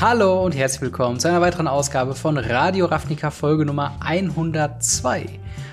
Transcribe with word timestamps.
Hallo 0.00 0.42
und 0.42 0.56
herzlich 0.56 0.80
willkommen 0.80 1.20
zu 1.20 1.28
einer 1.28 1.42
weiteren 1.42 1.68
Ausgabe 1.68 2.14
von 2.14 2.38
Radio 2.38 2.86
Ravnica 2.86 3.30
Folge 3.30 3.66
Nummer 3.66 3.98
102. 4.00 5.26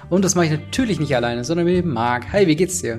Und 0.10 0.26
das 0.26 0.36
mache 0.36 0.48
ich 0.48 0.52
natürlich 0.52 1.00
nicht 1.00 1.16
alleine, 1.16 1.46
sondern 1.46 1.66
mit 1.66 1.78
dem 1.78 1.94
Marc. 1.94 2.34
Hi, 2.34 2.46
wie 2.46 2.58
geht's 2.58 2.82
dir? 2.82 2.98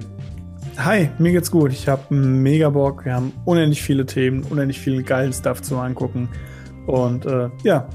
Hi, 0.79 1.11
mir 1.19 1.33
geht's 1.33 1.51
gut. 1.51 1.71
Ich 1.71 1.87
habe 1.87 2.15
mega 2.15 2.71
Bock. 2.71 3.05
Wir 3.05 3.13
haben 3.13 3.35
unendlich 3.45 3.83
viele 3.83 4.07
Themen, 4.07 4.43
unendlich 4.45 4.81
viel 4.81 5.03
geilen 5.03 5.35
Stuff 5.35 5.61
zu 5.61 5.77
angucken. 5.77 6.31
Und 6.87 7.27
äh, 7.27 7.51
ja, 7.63 7.87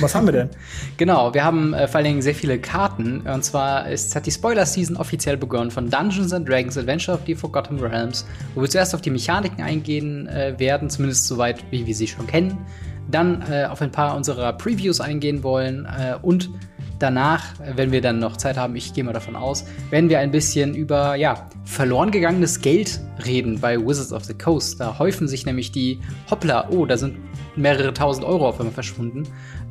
was 0.00 0.14
haben 0.14 0.26
wir 0.26 0.32
denn? 0.32 0.50
genau, 0.96 1.34
wir 1.34 1.44
haben 1.44 1.74
äh, 1.74 1.88
vor 1.88 1.96
allen 1.96 2.06
Dingen 2.06 2.22
sehr 2.22 2.34
viele 2.34 2.58
Karten. 2.58 3.22
Und 3.22 3.44
zwar 3.44 3.88
ist, 3.88 4.14
hat 4.14 4.26
die 4.26 4.30
Spoiler-Season 4.30 4.96
offiziell 4.96 5.36
begonnen 5.36 5.70
von 5.70 5.90
Dungeons 5.90 6.32
and 6.32 6.48
Dragons 6.48 6.78
Adventure 6.78 7.16
of 7.16 7.24
the 7.26 7.34
Forgotten 7.34 7.78
Realms, 7.78 8.26
wo 8.54 8.62
wir 8.62 8.70
zuerst 8.70 8.94
auf 8.94 9.00
die 9.00 9.10
Mechaniken 9.10 9.62
eingehen 9.62 10.28
äh, 10.28 10.54
werden, 10.58 10.90
zumindest 10.90 11.26
soweit, 11.26 11.64
wie 11.70 11.86
wir 11.86 11.94
sie 11.94 12.06
schon 12.06 12.26
kennen. 12.26 12.58
Dann 13.10 13.42
äh, 13.50 13.64
auf 13.64 13.82
ein 13.82 13.90
paar 13.90 14.16
unserer 14.16 14.52
Previews 14.52 15.00
eingehen 15.00 15.42
wollen 15.42 15.86
äh, 15.86 16.14
und 16.22 16.50
danach, 17.02 17.44
wenn 17.74 17.92
wir 17.92 18.00
dann 18.00 18.18
noch 18.18 18.36
Zeit 18.36 18.56
haben, 18.56 18.76
ich 18.76 18.94
gehe 18.94 19.04
mal 19.04 19.12
davon 19.12 19.36
aus, 19.36 19.64
werden 19.90 20.08
wir 20.08 20.20
ein 20.20 20.30
bisschen 20.30 20.74
über 20.74 21.16
ja, 21.16 21.48
verloren 21.64 22.10
gegangenes 22.10 22.60
Geld 22.60 23.00
reden 23.26 23.60
bei 23.60 23.78
Wizards 23.78 24.12
of 24.12 24.24
the 24.24 24.34
Coast. 24.34 24.80
Da 24.80 24.98
häufen 24.98 25.28
sich 25.28 25.44
nämlich 25.44 25.72
die 25.72 25.98
Hoppla, 26.30 26.68
oh, 26.70 26.86
da 26.86 26.96
sind 26.96 27.16
mehrere 27.56 27.92
tausend 27.92 28.24
Euro 28.24 28.48
auf 28.48 28.58
einmal 28.58 28.72
verschwunden. 28.72 29.24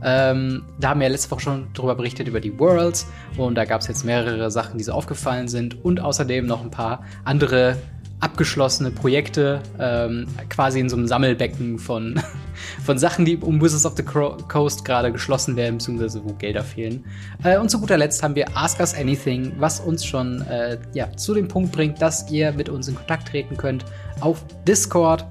Ähm, 0.03 0.63
da 0.80 0.89
haben 0.89 0.99
wir 0.99 1.08
ja 1.08 1.12
letzte 1.12 1.31
Woche 1.31 1.41
schon 1.41 1.73
drüber 1.73 1.95
berichtet, 1.95 2.27
über 2.27 2.39
die 2.39 2.58
Worlds. 2.59 3.08
Und 3.38 3.55
da 3.55 3.66
gab 3.66 3.81
es 3.81 3.88
jetzt 3.88 4.03
mehrere 4.03 4.52
Sachen, 4.52 4.77
die 4.77 4.84
so 4.84 4.91
aufgefallen 4.91 5.48
sind. 5.48 5.84
Und 5.84 6.00
außerdem 6.00 6.45
noch 6.45 6.61
ein 6.61 6.72
paar 6.72 7.03
andere 7.23 7.77
abgeschlossene 8.21 8.91
Projekte, 8.91 9.61
ähm, 9.80 10.27
quasi 10.50 10.80
in 10.80 10.89
so 10.89 10.95
einem 10.95 11.08
Sammelbecken 11.08 11.80
von, 11.80 12.22
von 12.86 12.97
Sachen, 12.97 13.25
die 13.25 13.36
um 13.38 13.61
Wizards 13.61 13.86
of 13.86 13.94
the 13.97 14.03
Coast 14.03 14.86
gerade 14.86 15.11
geschlossen 15.11 15.55
werden, 15.55 15.80
beziehungsweise 15.80 16.23
wo 16.23 16.33
Gelder 16.33 16.64
fehlen. 16.64 17.03
Äh, 17.44 17.58
und 17.58 17.69
zu 17.69 17.80
guter 17.80 17.97
Letzt 17.97 18.22
haben 18.23 18.36
wir 18.36 18.45
Ask 18.55 18.80
Us 18.80 18.94
Anything, 18.94 19.53
was 19.58 19.80
uns 19.80 20.05
schon 20.05 20.42
äh, 20.44 20.77
ja, 20.94 21.11
zu 21.17 21.33
dem 21.33 21.47
Punkt 21.47 21.72
bringt, 21.72 22.02
dass 22.02 22.30
ihr 22.31 22.52
mit 22.53 22.69
uns 22.69 22.88
in 22.88 22.95
Kontakt 22.95 23.27
treten 23.27 23.58
könnt 23.58 23.86
auf 24.22 24.45
Discord 24.67 25.25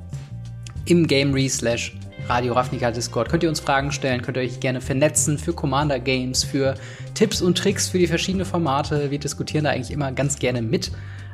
im 0.87 1.07
Gamery 1.07 1.49
slash 1.49 1.97
Radio 2.29 2.53
Ravnica 2.53 2.91
Discord. 2.91 3.29
Könnt 3.29 3.43
ihr 3.43 3.49
uns 3.49 3.61
Fragen 3.61 3.93
stellen, 3.93 4.23
könnt 4.23 4.37
ihr 4.37 4.43
euch 4.43 4.61
gerne 4.61 4.81
vernetzen 4.81 5.39
für 5.39 5.53
Commander 5.53 5.99
Games, 5.99 6.45
für 6.45 6.75
Tipps 7.15 7.41
und 7.41 7.57
Tricks 7.57 7.89
für 7.89 7.99
die 7.99 8.07
verschiedenen 8.07 8.47
Formate. 8.47 9.11
Wir 9.11 9.19
diskutieren 9.19 9.65
da 9.65 9.71
eigentlich 9.71 9.91
immer 9.91 10.13
ganz 10.13 10.39
gerne 10.39 10.63
mit. 10.63 10.93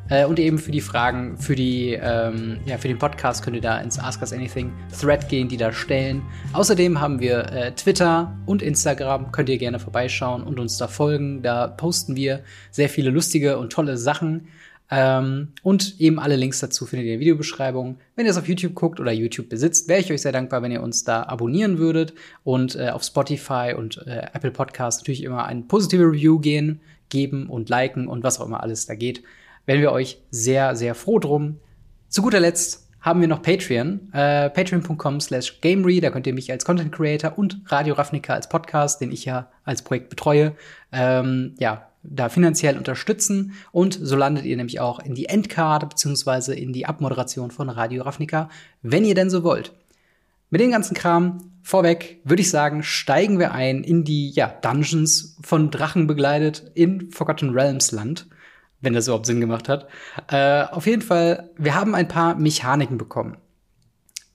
Äh, 0.09 0.25
und 0.25 0.39
eben 0.39 0.59
für 0.59 0.71
die 0.71 0.81
Fragen, 0.81 1.37
für, 1.37 1.57
die, 1.57 1.99
ähm, 2.01 2.59
ja, 2.65 2.79
für 2.79 2.89
den 2.89 2.99
Podcast 2.99 3.43
könnt 3.43 3.57
ihr 3.57 3.63
da 3.63 3.79
ins 3.81 3.99
Ask 3.99 4.21
Us 4.21 4.33
Anything 4.33 4.73
Thread 4.99 5.29
gehen, 5.29 5.49
die 5.49 5.57
da 5.57 5.73
stellen. 5.73 6.23
Außerdem 6.53 7.01
haben 7.01 7.21
wir 7.21 7.53
äh, 7.53 7.73
Twitter 7.73 8.37
und 8.47 8.63
Instagram, 8.63 9.33
könnt 9.33 9.49
ihr 9.49 9.59
gerne 9.59 9.79
vorbeischauen 9.79 10.43
und 10.43 10.61
uns 10.61 10.79
da 10.79 10.87
folgen. 10.89 11.43
Da 11.43 11.67
posten 11.67 12.15
wir 12.15 12.43
sehr 12.71 12.89
viele 12.89 13.11
lustige 13.11 13.59
und 13.59 13.73
tolle 13.73 13.97
Sachen. 13.97 14.49
Ähm, 14.89 15.49
und 15.63 16.01
eben 16.01 16.21
alle 16.21 16.37
Links 16.37 16.61
dazu 16.61 16.87
findet 16.87 17.07
ihr 17.07 17.15
in 17.15 17.19
der 17.19 17.21
Videobeschreibung. 17.21 17.99
Wenn 18.15 18.27
ihr 18.27 18.31
es 18.31 18.39
auf 18.39 18.47
YouTube 18.47 18.75
guckt 18.75 19.01
oder 19.01 19.11
YouTube 19.11 19.49
besitzt, 19.49 19.89
wäre 19.89 20.01
ich 20.01 20.13
euch 20.13 20.23
sehr 20.23 20.31
dankbar, 20.31 20.63
wenn 20.63 20.71
ihr 20.71 20.83
uns 20.83 21.03
da 21.03 21.25
abonnieren 21.25 21.79
würdet 21.79 22.15
und 22.45 22.77
äh, 22.77 22.91
auf 22.91 23.03
Spotify 23.03 23.75
und 23.77 24.07
äh, 24.07 24.29
Apple 24.33 24.53
Podcasts 24.53 25.01
natürlich 25.01 25.25
immer 25.25 25.45
ein 25.47 25.67
positive 25.67 26.05
Review 26.05 26.39
gehen, 26.39 26.81
geben 27.09 27.49
und 27.49 27.69
liken 27.69 28.07
und 28.07 28.23
was 28.23 28.41
auch 28.41 28.47
immer 28.47 28.63
alles 28.63 28.87
da 28.87 28.95
geht. 28.95 29.25
Wären 29.67 29.81
wir 29.81 29.93
euch 29.93 30.23
sehr, 30.31 30.77
sehr 30.77 30.95
froh 30.95 31.19
drum. 31.19 31.59
Zu 32.09 32.23
guter 32.23 32.41
Letzt 32.41 32.89
haben 33.01 33.21
wir 33.21 33.29
noch 33.29 33.43
Patreon, 33.43 34.13
äh, 34.13 34.51
patreon.com 34.51 35.21
slash 35.21 35.61
gamery, 35.61 36.01
da 36.01 36.11
könnt 36.11 36.27
ihr 36.27 36.35
mich 36.35 36.51
als 36.51 36.65
Content 36.65 36.93
Creator 36.93 37.37
und 37.37 37.61
Radio 37.67 37.95
Ravnica 37.95 38.35
als 38.35 38.49
Podcast, 38.49 39.01
den 39.01 39.13
ich 39.13 39.25
ja 39.25 39.49
als 39.65 39.83
Projekt 39.83 40.09
betreue, 40.09 40.57
ähm, 40.91 41.55
ja, 41.59 41.89
da 42.03 42.29
finanziell 42.29 42.77
unterstützen 42.77 43.55
und 43.73 43.99
so 44.01 44.17
landet 44.17 44.45
ihr 44.45 44.57
nämlich 44.57 44.81
auch 44.81 45.01
in 45.01 45.15
die 45.15 45.27
Endcard 45.27 45.89
beziehungsweise 45.89 46.55
in 46.55 46.73
die 46.73 46.87
Abmoderation 46.87 47.51
von 47.51 47.69
Radio 47.69 48.03
Ravnica, 48.05 48.49
wenn 48.83 49.05
ihr 49.05 49.15
denn 49.15 49.31
so 49.31 49.43
wollt. 49.43 49.73
Mit 50.51 50.61
dem 50.61 50.71
ganzen 50.71 50.95
Kram 50.95 51.51
vorweg 51.63 52.21
würde 52.25 52.43
ich 52.43 52.51
sagen, 52.51 52.85
steigen 52.85 53.39
wir 53.41 53.53
ein 53.53 53.83
in 53.83 54.05
die 54.05 54.31
ja, 54.31 54.47
Dungeons 54.63 55.37
von 55.43 55.71
Drachen 55.71 56.07
begleitet 56.07 56.71
in 56.75 57.11
Forgotten 57.11 57.51
Realms 57.51 57.91
Land, 57.91 58.29
wenn 58.81 58.93
das 58.93 59.07
überhaupt 59.07 59.27
Sinn 59.27 59.41
gemacht 59.41 59.69
hat. 59.69 59.89
Äh, 60.29 60.65
auf 60.65 60.87
jeden 60.87 61.03
Fall, 61.03 61.51
wir 61.57 61.75
haben 61.75 61.95
ein 61.95 62.09
paar 62.09 62.37
Mechaniken 62.37 62.99
bekommen. 62.99 63.37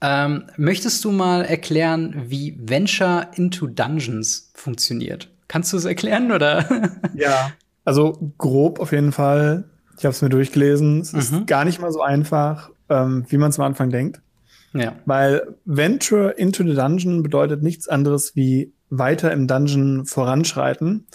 Ähm, 0.02 0.46
möchtest 0.58 1.06
du 1.06 1.12
mal 1.12 1.44
erklären, 1.44 2.24
wie 2.28 2.58
Venture 2.60 3.28
into 3.36 3.68
Dungeons 3.68 4.52
funktioniert? 4.56 5.30
Kannst 5.48 5.72
du 5.74 5.78
es 5.78 5.86
erklären 5.86 6.32
oder? 6.32 6.66
ja, 7.14 7.52
also 7.86 8.34
grob 8.38 8.80
auf 8.80 8.92
jeden 8.92 9.12
Fall. 9.12 9.66
Ich 9.98 10.06
habe 10.06 10.14
es 10.14 10.22
mir 10.22 10.30
durchgelesen. 10.30 11.02
Es 11.02 11.14
mhm. 11.14 11.20
ist 11.20 11.48
gar 11.48 11.66
nicht 11.66 11.80
mal 11.80 11.92
so 11.92 12.02
einfach, 12.02 12.72
ähm, 12.90 13.26
wie 13.30 13.38
man 13.38 13.52
es 13.52 13.60
am 13.60 13.66
Anfang 13.66 13.92
denkt. 13.92 14.22
Ja. 14.74 14.96
Weil 15.06 15.56
Venture 15.66 16.38
into 16.38 16.64
the 16.64 16.74
Dungeon 16.74 17.22
bedeutet 17.22 17.62
nichts 17.62 17.88
anderes 17.88 18.36
wie 18.36 18.74
weiter 18.90 19.32
im 19.32 19.48
Dungeon 19.48 20.06
voranschreiten. 20.06 21.06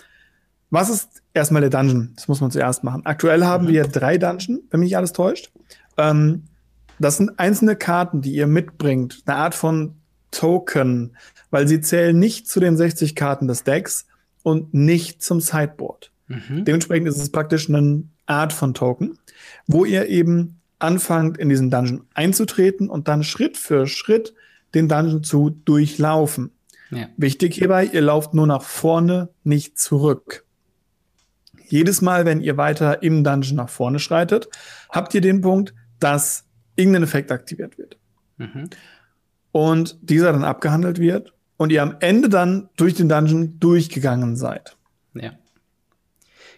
Was 0.71 0.91
ist 0.91 1.23
erstmal 1.37 1.61
der 1.61 1.71
Dungeon? 1.71 2.13
Das 2.17 2.29
muss 2.29 2.41
man 2.41 2.51
zuerst 2.51 2.85
machen. 2.85 3.05
Aktuell 3.05 3.45
haben 3.45 3.67
mhm. 3.67 3.71
wir 3.71 3.85
drei 3.85 4.19
Dungeon, 4.19 4.61
wenn 4.71 4.81
mich 4.81 4.89
nicht 4.89 4.97
alles 4.97 5.13
täuscht. 5.13 5.51
Ähm, 5.97 6.45
das 6.99 7.19
sind 7.19 7.39
einzelne 7.39 7.77
Karten, 7.77 8.23
die 8.23 8.33
ihr 8.33 8.47
mitbringt. 8.47 9.23
Eine 9.27 9.37
Art 9.37 9.55
von 9.55 9.97
Token, 10.31 11.17
weil 11.51 11.69
sie 11.69 11.81
zählen 11.81 12.19
nicht 12.19 12.49
zu 12.49 12.59
den 12.59 12.77
60 12.77 13.15
Karten 13.15 13.49
des 13.49 13.65
Decks, 13.65 14.07
und 14.47 14.73
nicht 14.73 15.25
zum 15.25 15.41
Sideboard. 15.41 16.13
Mhm. 16.29 16.65
Dementsprechend 16.65 17.09
ist 17.09 17.21
es 17.21 17.33
praktisch 17.33 17.69
eine 17.69 18.05
Art 18.27 18.53
von 18.53 18.75
Token, 18.75 19.19
wo 19.67 19.85
ihr 19.85 20.07
eben 20.07 20.61
anfangt, 20.79 21.37
in 21.37 21.49
diesen 21.49 21.69
Dungeon 21.69 22.05
einzutreten 22.15 22.89
und 22.89 23.09
dann 23.09 23.25
Schritt 23.25 23.57
für 23.57 23.89
Schritt 23.89 24.35
den 24.73 24.89
Dungeon 24.89 25.25
zu 25.25 25.51
durchlaufen. 25.51 26.53
Ja. 26.93 27.09
Wichtig 27.17 27.57
hierbei, 27.57 27.87
ihr 27.93 28.03
lauft 28.03 28.35
nur 28.35 28.47
nach 28.47 28.63
vorne, 28.63 29.31
nicht 29.43 29.81
zurück. 29.81 30.45
Jedes 31.69 32.01
Mal, 32.01 32.25
wenn 32.25 32.41
ihr 32.41 32.57
weiter 32.57 33.03
im 33.03 33.25
Dungeon 33.25 33.57
nach 33.57 33.69
vorne 33.69 33.99
schreitet, 33.99 34.49
habt 34.91 35.15
ihr 35.15 35.21
den 35.21 35.41
Punkt, 35.41 35.75
dass 36.01 36.45
irgendein 36.77 37.03
Effekt 37.03 37.33
aktiviert 37.33 37.79
wird. 37.79 37.99
Mhm. 38.37 38.71
Und 39.53 39.99
dieser 40.03 40.33
dann 40.33 40.45
abgehandelt 40.45 40.99
wird 40.99 41.33
und 41.57 41.73
ihr 41.73 41.83
am 41.83 41.97
Ende 42.01 42.29
dann 42.29 42.69
durch 42.77 42.95
den 42.95 43.09
Dungeon 43.09 43.59
durchgegangen 43.59 44.37
seid. 44.37 44.77
Ja. 45.15 45.33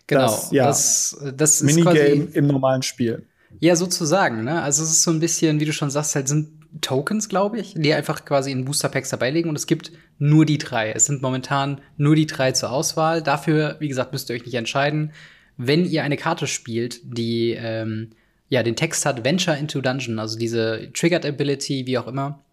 Genau. 0.07 0.23
Das, 0.23 0.51
ja, 0.51 0.67
das, 0.67 1.17
das 1.37 1.63
Minigame 1.63 2.29
im 2.33 2.47
normalen 2.47 2.83
Spiel. 2.83 3.27
Ja, 3.61 3.77
sozusagen, 3.77 4.45
ne? 4.45 4.63
Also 4.63 4.83
es 4.83 4.91
ist 4.91 5.03
so 5.03 5.11
ein 5.11 5.21
bisschen, 5.21 5.61
wie 5.61 5.65
du 5.65 5.73
schon 5.73 5.91
sagst, 5.91 6.15
halt 6.15 6.29
sind 6.29 6.58
Tokens, 6.81 7.29
glaube 7.29 7.59
ich, 7.59 7.75
die 7.75 7.95
einfach 7.95 8.25
quasi 8.25 8.51
in 8.51 8.65
Booster 8.65 8.89
Packs 8.89 9.11
dabei 9.11 9.31
liegen 9.31 9.49
und 9.49 9.57
es 9.57 9.67
gibt 9.67 9.93
nur 10.19 10.45
die 10.45 10.59
drei. 10.59 10.93
Es 10.93 11.07
sind 11.07 11.23
momentan 11.23 11.81
nur 11.97 12.15
die 12.15 12.27
drei 12.27 12.53
zur 12.53 12.71
Auswahl. 12.71 13.23
Dafür, 13.23 13.77
wie 13.81 13.89
gesagt, 13.89 14.13
müsst 14.13 14.29
ihr 14.29 14.37
euch 14.37 14.45
nicht 14.45 14.55
entscheiden. 14.55 15.13
Wenn 15.57 15.87
ihr 15.87 16.03
eine 16.03 16.17
Karte 16.17 16.47
spielt, 16.47 17.01
die 17.05 17.53
ähm, 17.53 18.11
ja 18.49 18.63
den 18.63 18.77
Text 18.77 19.07
hat 19.07 19.25
Venture 19.25 19.57
into 19.57 19.81
Dungeon, 19.81 20.19
also 20.19 20.39
diese 20.39 20.91
Triggered 20.93 21.27
Ability, 21.27 21.87
wie 21.87 21.99
auch 21.99 22.07
immer, 22.07 22.45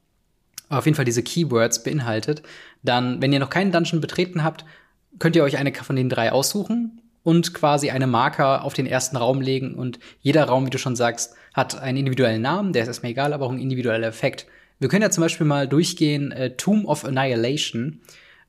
auf 0.69 0.85
jeden 0.85 0.95
Fall 0.95 1.05
diese 1.05 1.21
Keywords 1.23 1.83
beinhaltet, 1.83 2.41
dann, 2.83 3.21
wenn 3.21 3.33
ihr 3.33 3.39
noch 3.39 3.49
keinen 3.49 3.71
Dungeon 3.71 4.01
betreten 4.01 4.43
habt, 4.43 4.65
könnt 5.19 5.35
ihr 5.35 5.43
euch 5.43 5.57
eine 5.57 5.73
von 5.73 5.95
den 5.95 6.09
drei 6.09 6.31
aussuchen 6.31 7.01
und 7.25 7.55
quasi 7.55 7.89
eine 7.89 8.05
Marker 8.05 8.63
auf 8.63 8.75
den 8.75 8.85
ersten 8.85 9.17
Raum 9.17 9.41
legen 9.41 9.73
und 9.73 9.99
jeder 10.21 10.43
Raum, 10.43 10.67
wie 10.67 10.69
du 10.69 10.77
schon 10.77 10.95
sagst, 10.95 11.33
hat 11.55 11.77
einen 11.77 11.97
individuellen 11.97 12.43
Namen, 12.43 12.71
der 12.71 12.83
ist 12.83 12.87
erstmal 12.87 13.13
egal, 13.13 13.33
aber 13.33 13.47
auch 13.47 13.51
ein 13.51 13.57
individueller 13.57 14.07
Effekt. 14.07 14.45
Wir 14.77 14.89
können 14.89 15.01
ja 15.01 15.09
zum 15.09 15.23
Beispiel 15.23 15.47
mal 15.47 15.67
durchgehen, 15.67 16.31
äh, 16.31 16.51
Tomb 16.51 16.85
of 16.85 17.03
Annihilation, 17.03 17.99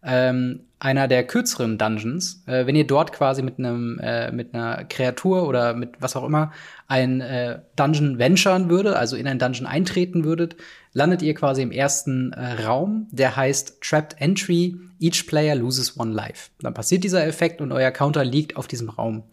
ähm, 0.04 0.65
einer 0.78 1.08
der 1.08 1.26
kürzeren 1.26 1.78
Dungeons. 1.78 2.42
Äh, 2.46 2.66
wenn 2.66 2.76
ihr 2.76 2.86
dort 2.86 3.12
quasi 3.12 3.42
mit 3.42 3.58
einem 3.58 3.98
äh, 3.98 4.30
mit 4.30 4.54
einer 4.54 4.84
Kreatur 4.84 5.48
oder 5.48 5.74
mit 5.74 5.94
was 6.00 6.16
auch 6.16 6.24
immer 6.24 6.52
ein 6.86 7.20
äh, 7.20 7.60
Dungeon 7.76 8.18
venturen 8.18 8.68
würde, 8.68 8.96
also 8.96 9.16
in 9.16 9.26
ein 9.26 9.38
Dungeon 9.38 9.66
eintreten 9.66 10.24
würdet, 10.24 10.56
landet 10.92 11.22
ihr 11.22 11.34
quasi 11.34 11.62
im 11.62 11.72
ersten 11.72 12.32
äh, 12.32 12.64
Raum, 12.64 13.08
der 13.10 13.36
heißt 13.36 13.80
Trapped 13.80 14.20
Entry, 14.20 14.76
each 15.00 15.26
player 15.26 15.54
loses 15.54 15.98
one 15.98 16.12
life. 16.12 16.50
Dann 16.60 16.74
passiert 16.74 17.04
dieser 17.04 17.26
Effekt 17.26 17.60
und 17.60 17.72
euer 17.72 17.90
Counter 17.90 18.24
liegt 18.24 18.56
auf 18.56 18.66
diesem 18.66 18.90
Raum. 18.90 19.24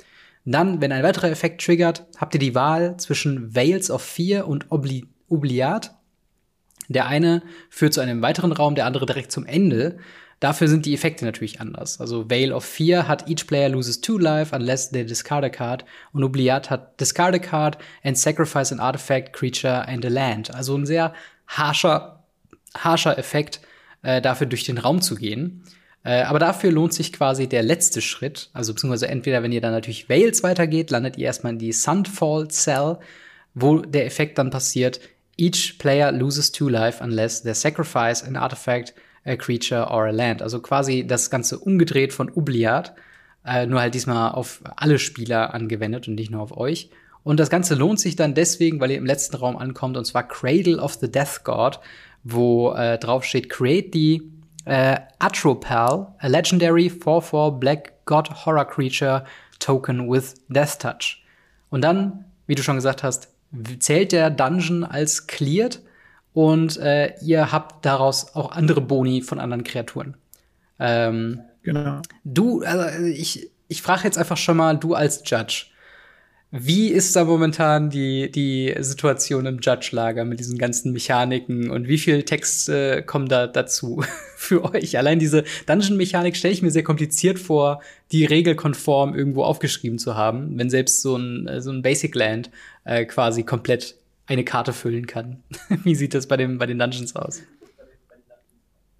Dann, 0.46 0.82
wenn 0.82 0.92
ein 0.92 1.04
weiterer 1.04 1.30
Effekt 1.30 1.64
triggert, 1.64 2.06
habt 2.18 2.34
ihr 2.34 2.40
die 2.40 2.56
Wahl 2.56 2.98
zwischen 2.98 3.56
Veils 3.56 3.90
of 3.90 4.02
Fear 4.02 4.48
und 4.48 4.72
Obli 4.72 5.06
Obliat. 5.30 5.96
Der 6.90 7.08
eine 7.08 7.42
führt 7.70 7.94
zu 7.94 8.02
einem 8.02 8.22
weiteren 8.22 8.52
Raum, 8.52 8.76
der 8.76 8.86
andere 8.86 9.06
direkt 9.06 9.32
zum 9.32 9.46
Ende. 9.46 9.98
Dafür 10.44 10.68
sind 10.68 10.86
die 10.86 10.94
Effekte 10.94 11.26
natürlich 11.26 11.62
anders. 11.62 12.02
Also 12.02 12.30
Veil 12.30 12.52
of 12.52 12.66
Fear 12.66 13.08
hat 13.08 13.30
each 13.30 13.48
player 13.48 13.70
loses 13.70 14.02
two 14.02 14.18
life 14.18 14.54
unless 14.56 14.92
they 14.92 15.06
discard 15.06 15.46
a 15.46 15.50
card 15.50 15.86
und 16.12 16.24
Obliat 16.24 16.70
hat 16.70 17.00
discard 17.00 17.36
a 17.36 17.40
card 17.40 17.78
and 18.04 18.18
sacrifice 18.18 18.72
an 18.72 18.80
artifact, 18.80 19.34
creature 19.34 19.88
and 19.88 20.06
a 20.06 20.10
land. 20.10 20.54
Also 20.54 20.76
ein 20.76 20.86
sehr 20.86 21.14
harscher, 21.48 22.24
harscher 22.76 23.18
Effekt. 23.18 23.62
äh, 24.04 24.22
dafür 24.22 24.46
durch 24.46 24.66
den 24.66 24.78
Raum 24.78 25.02
zu 25.02 25.16
gehen. 25.16 25.64
Äh, 26.04 26.24
aber 26.24 26.38
dafür 26.38 26.72
lohnt 26.72 26.94
sich 26.94 27.12
quasi 27.14 27.48
der 27.48 27.64
letzte 27.64 28.02
Schritt. 28.02 28.50
Also 28.54 28.74
beziehungsweise 28.74 29.08
entweder, 29.08 29.42
wenn 29.42 29.52
ihr 29.52 29.62
dann 29.62 29.72
natürlich 29.72 30.10
Wales 30.10 30.44
weitergeht, 30.44 30.92
landet 30.92 31.18
ihr 31.18 31.26
erstmal 31.26 31.54
in 31.54 31.60
die 31.60 31.72
Sunfall 31.72 32.50
Cell, 32.50 32.98
wo 33.56 33.80
der 33.80 34.06
Effekt 34.06 34.38
dann 34.38 34.50
passiert, 34.50 35.00
each 35.38 35.78
player 35.80 36.12
loses 36.12 36.52
two 36.52 36.70
life 36.70 37.04
unless 37.04 37.42
they 37.42 37.54
sacrifice 37.54 38.24
an 38.24 38.36
artifact, 38.36 38.94
a 39.26 39.36
creature 39.36 39.90
or 39.90 40.06
a 40.06 40.12
land. 40.12 40.42
Also 40.42 40.60
quasi 40.60 41.06
das 41.06 41.30
Ganze 41.30 41.60
umgedreht 41.60 42.14
von 42.14 42.30
Oubliat, 42.36 42.94
äh, 43.46 43.66
nur 43.66 43.82
halt 43.82 43.94
diesmal 43.94 44.32
auf 44.32 44.62
alle 44.76 45.00
Spieler 45.00 45.54
angewendet 45.54 46.08
und 46.08 46.16
nicht 46.16 46.32
nur 46.32 46.42
auf 46.42 46.56
euch. 46.58 46.90
Und 47.24 47.40
das 47.40 47.50
Ganze 47.50 47.76
lohnt 47.76 48.00
sich 48.00 48.16
dann 48.16 48.34
deswegen, 48.34 48.80
weil 48.80 48.92
ihr 48.92 48.98
im 48.98 49.06
letzten 49.06 49.38
Raum 49.38 49.58
ankommt, 49.58 49.96
und 49.96 50.06
zwar 50.06 50.28
Cradle 50.28 50.78
of 50.78 50.96
the 50.96 51.10
Death 51.10 51.44
God, 51.44 51.80
wo 52.24 52.74
äh, 52.74 52.98
drauf 52.98 53.24
steht, 53.24 53.50
create 53.50 53.94
the 53.94 54.22
äh, 54.66 54.98
Atropal, 55.20 56.14
a 56.20 56.28
legendary 56.28 56.88
4-4 56.88 57.60
Black 57.60 58.06
God 58.06 58.46
Horror 58.46 58.66
Creature 58.66 59.26
Token 59.60 60.10
with 60.10 60.36
Death 60.50 60.80
Touch. 60.80 61.24
Und 61.70 61.82
dann, 61.82 62.26
wie 62.48 62.56
du 62.56 62.64
schon 62.64 62.76
gesagt 62.76 63.04
hast, 63.04 63.30
zählt 63.80 64.12
der 64.12 64.30
Dungeon 64.30 64.84
als 64.84 65.28
cleared 65.28 65.82
und 66.34 66.78
äh, 66.78 67.14
ihr 67.22 67.52
habt 67.52 67.86
daraus 67.86 68.36
auch 68.36 68.52
andere 68.52 68.82
Boni 68.82 69.22
von 69.22 69.40
anderen 69.40 69.64
Kreaturen. 69.64 70.16
Ähm, 70.80 71.42
genau. 71.62 72.02
Du, 72.24 72.62
also 72.62 73.06
ich, 73.06 73.52
ich 73.68 73.82
frage 73.82 74.04
jetzt 74.04 74.18
einfach 74.18 74.38
schon 74.38 74.58
mal, 74.58 74.78
du 74.78 74.96
als 74.96 75.22
Judge, 75.26 75.68
wie 76.56 76.90
ist 76.90 77.16
da 77.16 77.24
momentan 77.24 77.90
die, 77.90 78.30
die 78.30 78.76
Situation 78.80 79.48
im 79.48 79.60
Judge-Lager 79.60 80.24
mit 80.24 80.40
diesen 80.40 80.60
ganzen 80.60 80.94
Mechaniken 80.94 81.72
und 81.72 81.88
wie 81.88 81.98
viel 81.98 82.22
Text 82.24 82.70
äh, 82.70 83.02
kommen 83.02 83.28
da 83.28 83.48
dazu 83.48 84.04
für 84.38 84.64
euch? 84.64 84.96
Allein 84.96 85.18
diese 85.18 85.46
Dungeon-Mechanik 85.66 86.38
stelle 86.38 86.54
ich 86.54 86.62
mir 86.62 86.70
sehr 86.70 86.84
kompliziert 86.84 87.40
vor, 87.40 87.82
die 88.12 88.26
regelkonform 88.26 89.16
irgendwo 89.16 89.44
aufgeschrieben 89.44 89.98
zu 89.98 90.16
haben, 90.16 90.56
wenn 90.60 90.70
selbst 90.70 91.02
so 91.02 91.16
ein, 91.16 91.50
so 91.60 91.72
ein 91.72 91.82
Basic 91.82 92.14
Land 92.14 92.52
äh, 92.84 93.06
quasi 93.06 93.42
komplett 93.42 93.96
eine 94.26 94.44
Karte 94.44 94.74
füllen 94.74 95.08
kann. 95.08 95.44
wie 95.84 95.96
sieht 95.96 96.14
das 96.14 96.28
bei, 96.28 96.38
dem, 96.38 96.58
bei 96.58 96.66
den 96.66 96.80
Dungeons 96.80 97.16
aus? 97.16 97.42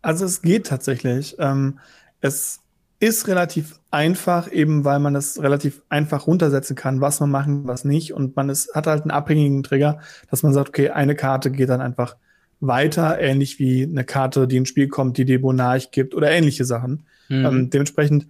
Also 0.02 0.26
es 0.26 0.42
geht 0.42 0.68
tatsächlich. 0.68 1.36
Ähm, 1.40 1.80
es 2.22 2.60
ist 3.00 3.28
relativ 3.28 3.80
einfach, 3.92 4.52
eben 4.52 4.86
weil 4.86 5.00
man 5.00 5.14
das 5.14 5.42
relativ 5.42 5.82
einfach 5.90 6.26
runtersetzen 6.26 6.76
kann, 6.76 7.02
was 7.02 7.20
man 7.20 7.32
machen, 7.32 7.68
was 7.68 7.84
nicht. 7.84 8.14
Und 8.14 8.36
man 8.36 8.50
ist, 8.50 8.74
hat 8.76 8.88
halt 8.88 9.04
einen 9.04 9.12
abhängigen 9.12 9.64
Trigger, 9.64 10.00
dass 10.30 10.44
man 10.44 10.54
sagt, 10.54 10.70
okay, 10.70 10.90
eine 10.90 11.16
Karte 11.16 11.52
geht 11.52 11.70
dann 11.70 11.82
einfach 11.82 12.16
weiter, 12.62 13.20
ähnlich 13.20 13.60
wie 13.60 13.84
eine 13.84 14.06
Karte, 14.06 14.48
die 14.48 14.58
ins 14.58 14.70
Spiel 14.70 14.88
kommt, 14.88 15.18
die 15.18 15.26
Debonarch 15.26 15.92
gibt 15.92 16.16
oder 16.16 16.32
ähnliche 16.32 16.64
Sachen. 16.64 17.06
Mhm. 17.28 17.46
Ähm, 17.46 17.70
dementsprechend, 17.70 18.28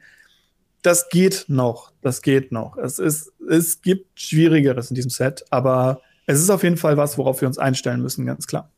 das 0.82 1.10
geht 1.10 1.46
noch, 1.48 1.92
das 2.02 2.22
geht 2.22 2.52
noch. 2.52 2.78
Es 2.78 3.00
ist, 3.00 3.32
es 3.48 3.82
gibt 3.82 4.20
Schwierigeres 4.20 4.90
in 4.90 4.96
diesem 4.96 5.12
Set, 5.12 5.46
aber 5.52 6.02
es 6.26 6.40
ist 6.40 6.50
auf 6.50 6.64
jeden 6.64 6.78
Fall 6.78 6.98
was, 6.98 7.18
worauf 7.18 7.42
wir 7.42 7.48
uns 7.48 7.58
einstellen 7.58 8.02
müssen, 8.02 8.26
ganz 8.26 8.48
klar. 8.48 8.70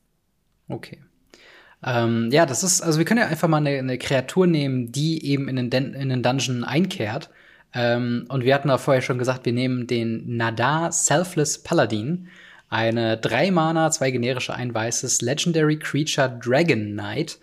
Okay. 0.67 0.99
Ähm, 1.83 2.29
ja, 2.31 2.45
das 2.45 2.63
ist, 2.63 2.81
also 2.81 2.97
wir 2.97 3.05
können 3.05 3.19
ja 3.19 3.27
einfach 3.27 3.47
mal 3.47 3.57
eine, 3.57 3.77
eine 3.77 3.97
Kreatur 3.97 4.47
nehmen, 4.47 4.91
die 4.91 5.25
eben 5.25 5.47
in 5.47 5.69
den, 5.69 5.93
in 5.93 6.09
den 6.09 6.23
Dungeon 6.23 6.63
einkehrt. 6.63 7.29
Ähm, 7.73 8.25
und 8.29 8.43
wir 8.43 8.55
hatten 8.55 8.69
da 8.69 8.77
vorher 8.77 9.01
schon 9.01 9.19
gesagt, 9.19 9.45
wir 9.45 9.53
nehmen 9.53 9.85
den 9.85 10.37
Nadar 10.37 10.91
Selfless 10.91 11.61
Paladin. 11.61 12.27
Eine 12.69 13.17
3 13.17 13.51
Mana, 13.51 13.91
zwei 13.91 14.09
generische, 14.09 14.55
ein 14.55 14.73
weißes 14.73 15.21
Legendary 15.21 15.77
Creature 15.77 16.39
Dragon 16.43 16.93
Knight 16.93 17.37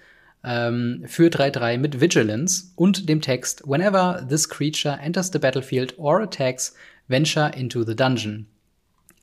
ähm, 0.44 1.04
für 1.06 1.28
3-3 1.28 1.78
mit 1.78 2.00
Vigilance 2.00 2.72
und 2.76 3.08
dem 3.08 3.20
Text 3.20 3.62
Whenever 3.66 4.26
this 4.28 4.48
creature 4.48 4.98
enters 5.00 5.30
the 5.32 5.38
battlefield 5.38 5.96
or 5.98 6.22
attacks, 6.22 6.74
venture 7.08 7.50
into 7.54 7.84
the 7.84 7.94
dungeon. 7.94 8.46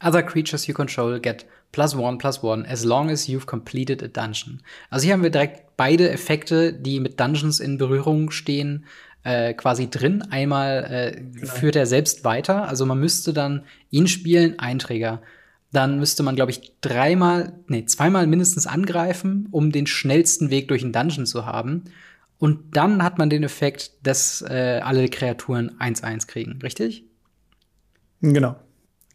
Other 0.02 0.24
creatures 0.24 0.68
you 0.68 0.74
control 0.74 1.20
get 1.20 1.46
plus 1.72 1.96
one 1.96 2.18
plus 2.18 2.42
one 2.42 2.66
as 2.66 2.86
long 2.86 3.10
as 3.10 3.28
you've 3.28 3.46
completed 3.46 4.02
a 4.02 4.08
dungeon. 4.08 4.62
Also 4.90 5.06
hier 5.06 5.14
haben 5.14 5.24
wir 5.24 5.30
direkt 5.30 5.78
beide 5.78 6.10
Effekte, 6.10 6.74
die 6.74 7.00
mit 7.00 7.20
Dungeons 7.20 7.60
in 7.60 7.78
Berührung 7.78 8.32
stehen, 8.32 8.86
äh, 9.24 9.54
quasi 9.54 9.90
drin. 9.90 10.22
Einmal 10.22 10.86
äh, 10.90 11.22
genau. 11.22 11.48
führt 11.48 11.76
er 11.76 11.86
selbst 11.86 12.24
weiter, 12.24 12.68
also 12.68 12.86
man 12.86 13.00
müsste 13.00 13.34
dann 13.34 13.66
ihn 13.90 14.08
spielen, 14.08 14.58
Einträger. 14.60 15.22
Dann 15.72 16.00
müsste 16.00 16.24
man, 16.24 16.36
glaube 16.36 16.52
ich, 16.52 16.74
dreimal, 16.82 17.54
nee, 17.68 17.86
zweimal 17.86 18.26
mindestens 18.26 18.66
angreifen, 18.66 19.48
um 19.52 19.72
den 19.72 19.86
schnellsten 19.86 20.50
Weg 20.50 20.68
durch 20.68 20.82
den 20.82 20.94
Dungeon 20.94 21.28
zu 21.28 21.46
haben. 21.46 21.84
Und 22.40 22.76
dann 22.76 23.04
hat 23.04 23.18
man 23.20 23.30
den 23.30 23.44
Effekt, 23.44 23.92
dass 24.02 24.42
äh, 24.42 24.80
alle 24.84 25.10
Kreaturen 25.10 25.78
1-1 25.80 26.26
kriegen, 26.26 26.60
richtig? 26.64 27.04
Genau. 28.22 28.56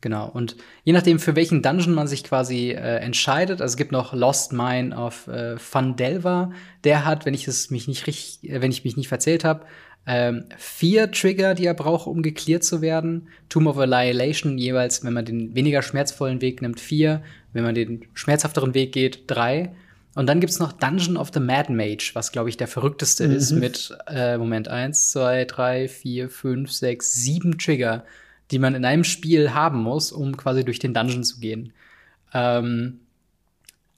Genau. 0.04 0.28
Und 0.28 0.56
je 0.82 0.92
nachdem, 0.92 1.18
für 1.18 1.34
welchen 1.34 1.62
Dungeon 1.62 1.94
man 1.94 2.06
sich 2.06 2.24
quasi 2.24 2.72
äh, 2.72 2.98
entscheidet, 2.98 3.62
also 3.62 3.72
es 3.72 3.78
gibt 3.78 3.90
noch 3.90 4.12
Lost 4.12 4.52
Mine 4.52 4.94
of 4.94 5.28
äh, 5.28 5.56
Fundelva, 5.56 6.52
der 6.84 7.06
hat, 7.06 7.24
wenn 7.24 7.32
ich 7.32 7.48
es 7.48 7.70
mich 7.70 7.88
nicht 7.88 8.06
richtig, 8.06 8.50
äh, 8.50 8.60
wenn 8.60 8.70
ich 8.70 8.84
mich 8.84 8.98
nicht 8.98 9.08
verzählt 9.08 9.44
habe, 9.44 9.64
ähm, 10.06 10.44
vier 10.58 11.10
Trigger, 11.10 11.54
die 11.54 11.64
er 11.64 11.72
braucht, 11.72 12.06
um 12.06 12.20
geklärt 12.20 12.64
zu 12.64 12.82
werden. 12.82 13.28
Tomb 13.48 13.66
of 13.66 13.78
Annihilation 13.78 14.58
jeweils, 14.58 15.02
wenn 15.04 15.14
man 15.14 15.24
den 15.24 15.54
weniger 15.54 15.80
schmerzvollen 15.80 16.42
Weg 16.42 16.60
nimmt, 16.60 16.80
vier. 16.80 17.22
Wenn 17.54 17.64
man 17.64 17.74
den 17.74 18.04
schmerzhafteren 18.12 18.74
Weg 18.74 18.92
geht, 18.92 19.22
drei. 19.28 19.74
Und 20.14 20.26
dann 20.26 20.40
gibt's 20.40 20.58
noch 20.58 20.72
Dungeon 20.72 21.16
of 21.16 21.30
the 21.32 21.40
Mad 21.40 21.72
Mage, 21.72 22.10
was, 22.12 22.30
glaube 22.30 22.50
ich, 22.50 22.58
der 22.58 22.68
verrückteste 22.68 23.26
mhm. 23.26 23.36
ist 23.36 23.52
mit, 23.52 23.96
äh, 24.06 24.36
Moment, 24.36 24.68
eins, 24.68 25.12
zwei, 25.12 25.46
drei, 25.46 25.88
vier, 25.88 26.28
fünf, 26.28 26.70
sechs, 26.72 27.14
sieben 27.14 27.56
Trigger 27.56 28.04
die 28.50 28.58
man 28.58 28.74
in 28.74 28.84
einem 28.84 29.04
Spiel 29.04 29.54
haben 29.54 29.82
muss, 29.82 30.12
um 30.12 30.36
quasi 30.36 30.64
durch 30.64 30.78
den 30.78 30.94
Dungeon 30.94 31.24
zu 31.24 31.40
gehen. 31.40 31.72
Ähm, 32.32 33.00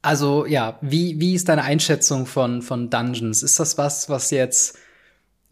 also 0.03 0.47
ja, 0.47 0.79
wie, 0.83 1.19
wie 1.19 1.35
ist 1.35 1.49
deine 1.49 1.65
Einschätzung 1.65 2.27
von, 2.27 2.63
von 2.63 2.91
Dungeons? 2.91 3.43
Ist 3.43 3.59
das 3.59 3.77
was, 3.77 4.09
was 4.09 4.31
jetzt 4.31 4.79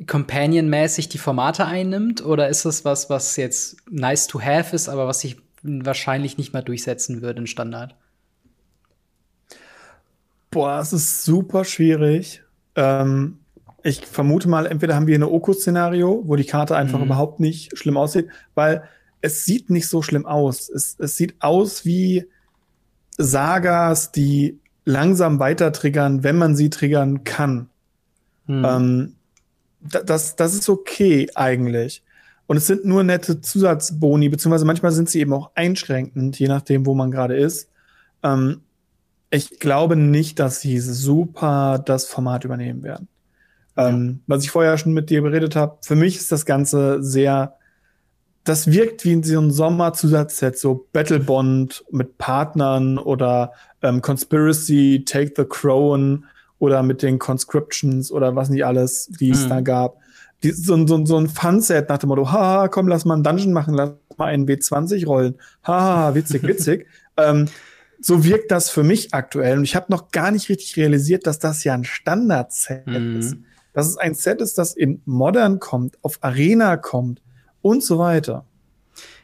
Companion-mäßig 0.06 1.08
die 1.08 1.18
Formate 1.18 1.66
einnimmt? 1.66 2.24
Oder 2.24 2.48
ist 2.48 2.64
das 2.64 2.84
was, 2.84 3.10
was 3.10 3.36
jetzt 3.36 3.76
nice 3.90 4.26
to 4.26 4.40
have 4.40 4.74
ist, 4.74 4.88
aber 4.88 5.06
was 5.08 5.20
sich 5.20 5.36
wahrscheinlich 5.62 6.38
nicht 6.38 6.52
mehr 6.52 6.62
durchsetzen 6.62 7.22
würde 7.22 7.40
in 7.40 7.46
Standard? 7.46 7.96
Boah, 10.50 10.78
es 10.78 10.92
ist 10.92 11.24
super 11.24 11.64
schwierig. 11.64 12.42
Ähm, 12.76 13.38
ich 13.84 14.06
vermute 14.06 14.48
mal, 14.48 14.66
entweder 14.66 14.96
haben 14.96 15.06
wir 15.06 15.14
eine 15.14 15.30
Oku-Szenario, 15.30 16.22
wo 16.24 16.36
die 16.36 16.46
Karte 16.46 16.74
einfach 16.74 16.98
mhm. 16.98 17.04
überhaupt 17.04 17.38
nicht 17.38 17.76
schlimm 17.76 17.98
aussieht, 17.98 18.28
weil 18.54 18.82
es 19.20 19.44
sieht 19.44 19.68
nicht 19.68 19.88
so 19.88 20.00
schlimm 20.00 20.24
aus. 20.24 20.70
Es, 20.70 20.96
es 20.98 21.16
sieht 21.16 21.34
aus 21.40 21.84
wie 21.84 22.26
Sagas, 23.18 24.10
die 24.10 24.58
langsam 24.86 25.38
weiter 25.38 25.70
triggern, 25.70 26.24
wenn 26.24 26.36
man 26.36 26.56
sie 26.56 26.70
triggern 26.70 27.24
kann. 27.24 27.68
Mhm. 28.46 28.64
Ähm, 28.64 29.14
das, 29.80 30.34
das 30.34 30.54
ist 30.54 30.70
okay 30.70 31.28
eigentlich. 31.34 32.02
Und 32.46 32.56
es 32.56 32.66
sind 32.66 32.86
nur 32.86 33.04
nette 33.04 33.42
Zusatzboni, 33.42 34.30
beziehungsweise 34.30 34.64
manchmal 34.64 34.92
sind 34.92 35.10
sie 35.10 35.20
eben 35.20 35.34
auch 35.34 35.50
einschränkend, 35.54 36.38
je 36.38 36.48
nachdem, 36.48 36.86
wo 36.86 36.94
man 36.94 37.10
gerade 37.10 37.36
ist. 37.36 37.68
Ähm, 38.22 38.62
ich 39.30 39.58
glaube 39.58 39.96
nicht, 39.96 40.38
dass 40.38 40.62
sie 40.62 40.80
super 40.80 41.82
das 41.84 42.06
Format 42.06 42.44
übernehmen 42.44 42.82
werden. 42.82 43.08
Ähm, 43.76 44.20
Was 44.26 44.44
ich 44.44 44.50
vorher 44.50 44.78
schon 44.78 44.92
mit 44.92 45.10
dir 45.10 45.22
beredet 45.22 45.56
habe, 45.56 45.78
für 45.82 45.96
mich 45.96 46.16
ist 46.16 46.30
das 46.30 46.46
Ganze 46.46 47.02
sehr, 47.02 47.56
das 48.44 48.70
wirkt 48.70 49.04
wie 49.04 49.22
so 49.22 49.40
ein 49.40 49.50
Sommerzusatzset, 49.50 50.58
so 50.58 50.86
Battle 50.92 51.20
Bond 51.20 51.84
mit 51.90 52.18
Partnern 52.18 52.98
oder 52.98 53.52
ähm, 53.82 54.00
Conspiracy, 54.00 55.04
Take 55.06 55.32
the 55.36 55.44
Crown 55.44 56.24
oder 56.58 56.82
mit 56.82 57.02
den 57.02 57.18
Conscriptions 57.18 58.12
oder 58.12 58.36
was 58.36 58.48
nicht 58.48 58.64
alles, 58.64 59.10
die 59.18 59.30
es 59.30 59.44
mhm. 59.44 59.48
da 59.48 59.60
gab. 59.60 59.96
Die, 60.42 60.52
so, 60.52 60.86
so, 60.86 61.04
so 61.04 61.16
ein 61.16 61.28
Fun-Set 61.28 61.88
nach 61.88 61.98
dem 61.98 62.10
Motto, 62.10 62.30
haha, 62.30 62.68
komm, 62.68 62.86
lass 62.86 63.04
mal 63.04 63.14
einen 63.14 63.24
Dungeon 63.24 63.52
machen, 63.52 63.74
lass 63.74 63.92
mal 64.16 64.26
einen 64.26 64.46
W20 64.46 65.06
rollen. 65.06 65.34
Haha, 65.64 66.14
witzig, 66.14 66.42
witzig. 66.46 66.86
ähm, 67.16 67.46
so 68.00 68.24
wirkt 68.24 68.50
das 68.50 68.70
für 68.70 68.82
mich 68.82 69.14
aktuell. 69.14 69.56
Und 69.56 69.64
ich 69.64 69.74
habe 69.74 69.86
noch 69.88 70.10
gar 70.10 70.30
nicht 70.30 70.48
richtig 70.48 70.76
realisiert, 70.76 71.26
dass 71.26 71.38
das 71.38 71.64
ja 71.64 71.72
ein 71.72 71.84
Standard-Set 71.84 72.86
mhm. 72.86 73.18
ist 73.18 73.36
dass 73.74 73.86
es 73.88 73.98
ein 73.98 74.14
Set 74.14 74.40
ist, 74.40 74.56
das 74.56 74.74
in 74.74 75.02
Modern 75.04 75.58
kommt, 75.60 75.98
auf 76.02 76.18
Arena 76.22 76.78
kommt 76.78 77.20
und 77.60 77.84
so 77.84 77.98
weiter. 77.98 78.46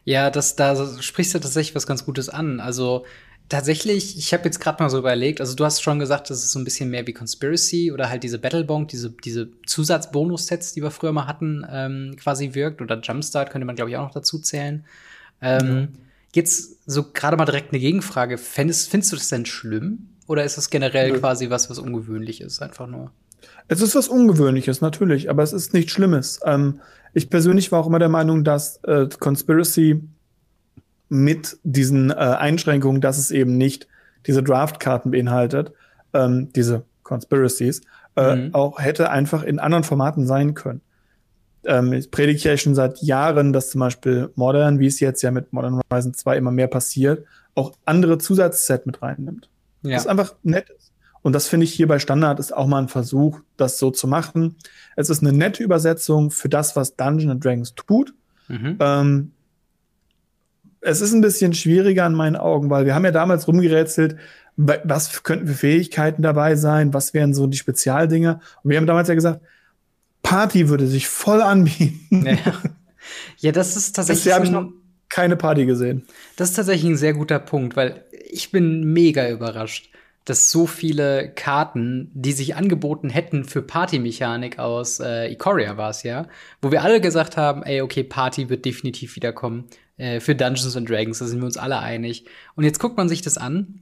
Ja, 0.04 0.30
das, 0.30 0.56
da 0.56 1.00
sprichst 1.00 1.34
du 1.34 1.38
tatsächlich 1.38 1.74
was 1.74 1.86
ganz 1.86 2.04
Gutes 2.04 2.28
an. 2.28 2.60
Also 2.60 3.04
tatsächlich, 3.48 4.18
ich 4.18 4.32
habe 4.32 4.44
jetzt 4.44 4.60
gerade 4.60 4.82
mal 4.82 4.90
so 4.90 4.98
überlegt, 4.98 5.40
also 5.40 5.54
du 5.54 5.64
hast 5.64 5.82
schon 5.82 5.98
gesagt, 5.98 6.30
das 6.30 6.42
ist 6.42 6.52
so 6.52 6.58
ein 6.58 6.64
bisschen 6.64 6.90
mehr 6.90 7.06
wie 7.06 7.12
Conspiracy 7.12 7.92
oder 7.92 8.08
halt 8.08 8.22
diese 8.22 8.38
Battlebonk, 8.38 8.88
diese, 8.88 9.10
diese 9.10 9.50
Zusatzbonus-Sets, 9.66 10.72
die 10.72 10.82
wir 10.82 10.90
früher 10.90 11.12
mal 11.12 11.26
hatten, 11.26 11.66
ähm, 11.70 12.16
quasi 12.16 12.54
wirkt. 12.54 12.80
Oder 12.80 13.00
Jumpstart 13.00 13.50
könnte 13.50 13.66
man, 13.66 13.76
glaube 13.76 13.90
ich, 13.90 13.96
auch 13.96 14.04
noch 14.04 14.12
dazu 14.12 14.38
zählen. 14.38 14.84
Ähm, 15.42 15.74
mhm. 15.74 15.88
Jetzt 16.34 16.78
so 16.86 17.12
gerade 17.12 17.36
mal 17.36 17.44
direkt 17.44 17.72
eine 17.72 17.80
Gegenfrage. 17.80 18.38
Findest, 18.38 18.88
findest 18.88 19.12
du 19.12 19.16
das 19.16 19.28
denn 19.28 19.46
schlimm? 19.46 20.08
Oder 20.26 20.44
ist 20.44 20.56
das 20.56 20.70
generell 20.70 21.12
mhm. 21.12 21.18
quasi 21.18 21.50
was, 21.50 21.68
was 21.68 21.78
ungewöhnlich 21.78 22.40
ist, 22.40 22.62
einfach 22.62 22.86
nur? 22.86 23.10
Es 23.70 23.80
ist 23.80 23.94
was 23.94 24.08
Ungewöhnliches, 24.08 24.80
natürlich, 24.80 25.30
aber 25.30 25.44
es 25.44 25.52
ist 25.52 25.72
nichts 25.74 25.92
Schlimmes. 25.92 26.40
Ähm, 26.44 26.80
ich 27.14 27.30
persönlich 27.30 27.70
war 27.70 27.78
auch 27.78 27.86
immer 27.86 28.00
der 28.00 28.08
Meinung, 28.08 28.42
dass 28.42 28.78
äh, 28.82 29.06
Conspiracy 29.16 30.02
mit 31.08 31.56
diesen 31.62 32.10
äh, 32.10 32.14
Einschränkungen, 32.14 33.00
dass 33.00 33.16
es 33.16 33.30
eben 33.30 33.56
nicht 33.56 33.86
diese 34.26 34.42
Draftkarten 34.42 35.12
beinhaltet, 35.12 35.72
ähm, 36.12 36.52
diese 36.52 36.82
Conspiracies, 37.04 37.82
äh, 38.16 38.34
mhm. 38.34 38.54
auch 38.54 38.80
hätte 38.80 39.10
einfach 39.10 39.44
in 39.44 39.60
anderen 39.60 39.84
Formaten 39.84 40.26
sein 40.26 40.54
können. 40.54 40.80
Ähm, 41.64 41.92
ich 41.92 42.10
predige 42.10 42.48
ja 42.48 42.56
schon 42.56 42.74
seit 42.74 43.00
Jahren, 43.02 43.52
dass 43.52 43.70
zum 43.70 43.82
Beispiel 43.82 44.30
Modern, 44.34 44.80
wie 44.80 44.86
es 44.86 44.98
jetzt 44.98 45.22
ja 45.22 45.30
mit 45.30 45.52
Modern 45.52 45.80
Horizon 45.92 46.12
2 46.12 46.36
immer 46.38 46.50
mehr 46.50 46.66
passiert, 46.66 47.24
auch 47.54 47.72
andere 47.84 48.18
Zusatzset 48.18 48.84
mit 48.84 49.00
reinnimmt. 49.00 49.48
Ja. 49.82 49.92
Das 49.92 50.02
ist 50.02 50.08
einfach 50.08 50.34
nett 50.42 50.70
ist. 50.70 50.89
Und 51.22 51.34
das 51.34 51.48
finde 51.48 51.64
ich 51.64 51.72
hier 51.72 51.86
bei 51.86 51.98
Standard 51.98 52.40
ist 52.40 52.56
auch 52.56 52.66
mal 52.66 52.78
ein 52.78 52.88
Versuch, 52.88 53.40
das 53.56 53.78
so 53.78 53.90
zu 53.90 54.08
machen. 54.08 54.56
Es 54.96 55.10
ist 55.10 55.22
eine 55.22 55.32
nette 55.32 55.62
Übersetzung 55.62 56.30
für 56.30 56.48
das, 56.48 56.76
was 56.76 56.96
Dungeons 56.96 57.40
Dragons 57.40 57.74
tut. 57.74 58.14
Mhm. 58.48 58.76
Ähm, 58.80 59.32
es 60.80 61.00
ist 61.00 61.12
ein 61.12 61.20
bisschen 61.20 61.52
schwieriger 61.52 62.06
in 62.06 62.14
meinen 62.14 62.36
Augen, 62.36 62.70
weil 62.70 62.86
wir 62.86 62.94
haben 62.94 63.04
ja 63.04 63.10
damals 63.10 63.46
rumgerätselt, 63.46 64.16
was 64.56 65.22
könnten 65.22 65.46
für 65.46 65.54
Fähigkeiten 65.54 66.22
dabei 66.22 66.56
sein, 66.56 66.92
was 66.92 67.14
wären 67.14 67.34
so 67.34 67.46
die 67.46 67.58
Spezialdinge. 67.58 68.40
Und 68.62 68.70
wir 68.70 68.78
haben 68.78 68.86
damals 68.86 69.08
ja 69.08 69.14
gesagt, 69.14 69.40
Party 70.22 70.68
würde 70.68 70.86
sich 70.86 71.08
voll 71.08 71.40
anbieten. 71.42 72.26
Ja, 72.26 72.36
ja 73.38 73.52
das 73.52 73.76
ist 73.76 73.96
tatsächlich. 73.96 74.24
Bisher 74.24 74.34
habe 74.36 74.44
ich 74.44 74.50
noch 74.50 74.70
keine 75.08 75.36
Party 75.36 75.66
gesehen. 75.66 76.06
Das 76.36 76.50
ist 76.50 76.56
tatsächlich 76.56 76.90
ein 76.90 76.96
sehr 76.96 77.14
guter 77.14 77.38
Punkt, 77.38 77.76
weil 77.76 78.04
ich 78.30 78.50
bin 78.50 78.92
mega 78.92 79.28
überrascht, 79.28 79.89
dass 80.24 80.50
so 80.50 80.66
viele 80.66 81.32
Karten, 81.34 82.10
die 82.14 82.32
sich 82.32 82.54
angeboten 82.54 83.10
hätten 83.10 83.44
für 83.44 83.62
Partymechanik 83.62 84.58
aus 84.58 85.00
äh, 85.00 85.32
Ikoria 85.32 85.76
war 85.76 85.90
es 85.90 86.02
ja, 86.02 86.28
wo 86.60 86.70
wir 86.70 86.82
alle 86.82 87.00
gesagt 87.00 87.36
haben, 87.36 87.62
ey, 87.62 87.80
okay, 87.80 88.04
Party 88.04 88.48
wird 88.48 88.64
definitiv 88.64 89.16
wiederkommen 89.16 89.64
äh, 89.96 90.20
für 90.20 90.34
Dungeons 90.34 90.76
and 90.76 90.88
Dragons, 90.88 91.18
da 91.18 91.26
sind 91.26 91.40
wir 91.40 91.46
uns 91.46 91.56
alle 91.56 91.78
einig. 91.78 92.26
Und 92.54 92.64
jetzt 92.64 92.78
guckt 92.78 92.96
man 92.96 93.08
sich 93.08 93.22
das 93.22 93.38
an 93.38 93.80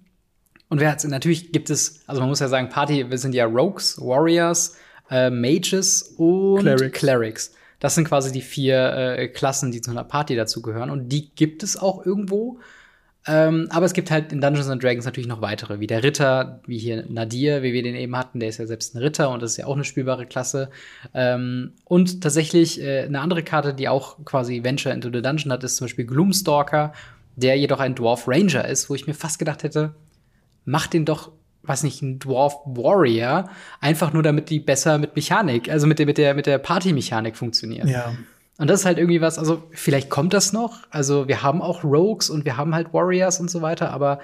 und 0.68 0.80
wer 0.80 0.90
hat's, 0.90 1.04
natürlich 1.04 1.52
gibt 1.52 1.70
es, 1.70 2.02
also 2.06 2.20
man 2.20 2.28
muss 2.28 2.40
ja 2.40 2.48
sagen, 2.48 2.68
Party, 2.68 3.10
wir 3.10 3.18
sind 3.18 3.34
ja 3.34 3.46
Rogues, 3.46 3.98
Warriors, 4.00 4.76
äh, 5.10 5.30
Mages 5.30 6.14
und 6.16 6.60
Clerics. 6.60 6.98
Clerics. 6.98 7.54
Das 7.80 7.94
sind 7.94 8.08
quasi 8.08 8.32
die 8.32 8.42
vier 8.42 8.92
äh, 8.92 9.28
Klassen, 9.28 9.70
die 9.70 9.80
zu 9.80 9.90
einer 9.90 10.04
Party 10.04 10.36
dazugehören. 10.36 10.90
Und 10.90 11.08
die 11.08 11.30
gibt 11.34 11.62
es 11.62 11.76
auch 11.76 12.04
irgendwo. 12.04 12.58
Ähm, 13.28 13.68
aber 13.70 13.84
es 13.84 13.92
gibt 13.92 14.10
halt 14.10 14.32
in 14.32 14.40
Dungeons 14.40 14.68
and 14.68 14.82
Dragons 14.82 15.04
natürlich 15.04 15.28
noch 15.28 15.42
weitere, 15.42 15.80
wie 15.80 15.86
der 15.86 16.02
Ritter, 16.02 16.60
wie 16.66 16.78
hier 16.78 17.04
Nadir, 17.08 17.62
wie 17.62 17.74
wir 17.74 17.82
den 17.82 17.94
eben 17.94 18.16
hatten, 18.16 18.40
der 18.40 18.48
ist 18.48 18.58
ja 18.58 18.66
selbst 18.66 18.94
ein 18.94 18.98
Ritter 18.98 19.28
und 19.30 19.42
das 19.42 19.52
ist 19.52 19.56
ja 19.58 19.66
auch 19.66 19.74
eine 19.74 19.84
spielbare 19.84 20.24
Klasse. 20.24 20.70
Ähm, 21.12 21.72
und 21.84 22.22
tatsächlich 22.22 22.80
äh, 22.82 23.02
eine 23.02 23.20
andere 23.20 23.42
Karte, 23.42 23.74
die 23.74 23.88
auch 23.88 24.16
quasi 24.24 24.64
Venture 24.64 24.92
into 24.92 25.10
the 25.12 25.20
Dungeon 25.20 25.52
hat, 25.52 25.62
ist 25.62 25.76
zum 25.76 25.84
Beispiel 25.84 26.06
Gloomstalker, 26.06 26.94
der 27.36 27.58
jedoch 27.58 27.80
ein 27.80 27.94
Dwarf 27.94 28.26
Ranger 28.26 28.66
ist, 28.66 28.88
wo 28.88 28.94
ich 28.94 29.06
mir 29.06 29.14
fast 29.14 29.38
gedacht 29.38 29.62
hätte, 29.62 29.94
mach 30.64 30.86
den 30.86 31.04
doch, 31.04 31.30
was 31.62 31.82
nicht, 31.82 32.00
ein 32.00 32.18
Dwarf 32.18 32.56
Warrior, 32.64 33.50
einfach 33.80 34.14
nur 34.14 34.22
damit 34.22 34.48
die 34.48 34.58
besser 34.58 34.96
mit 34.96 35.16
Mechanik, 35.16 35.70
also 35.70 35.86
mit 35.86 35.98
der, 35.98 36.06
mit 36.06 36.16
der, 36.16 36.34
mit 36.34 36.46
der 36.46 36.56
Party-Mechanik 36.56 37.36
funktionieren. 37.36 37.88
Ja. 37.88 38.14
Und 38.58 38.68
das 38.68 38.80
ist 38.80 38.86
halt 38.86 38.98
irgendwie 38.98 39.20
was, 39.20 39.38
also 39.38 39.62
vielleicht 39.70 40.10
kommt 40.10 40.34
das 40.34 40.52
noch. 40.52 40.82
Also 40.90 41.28
wir 41.28 41.42
haben 41.42 41.62
auch 41.62 41.84
Rogues 41.84 42.28
und 42.28 42.44
wir 42.44 42.56
haben 42.56 42.74
halt 42.74 42.92
Warriors 42.92 43.38
und 43.40 43.50
so 43.50 43.62
weiter, 43.62 43.92
aber 43.92 44.18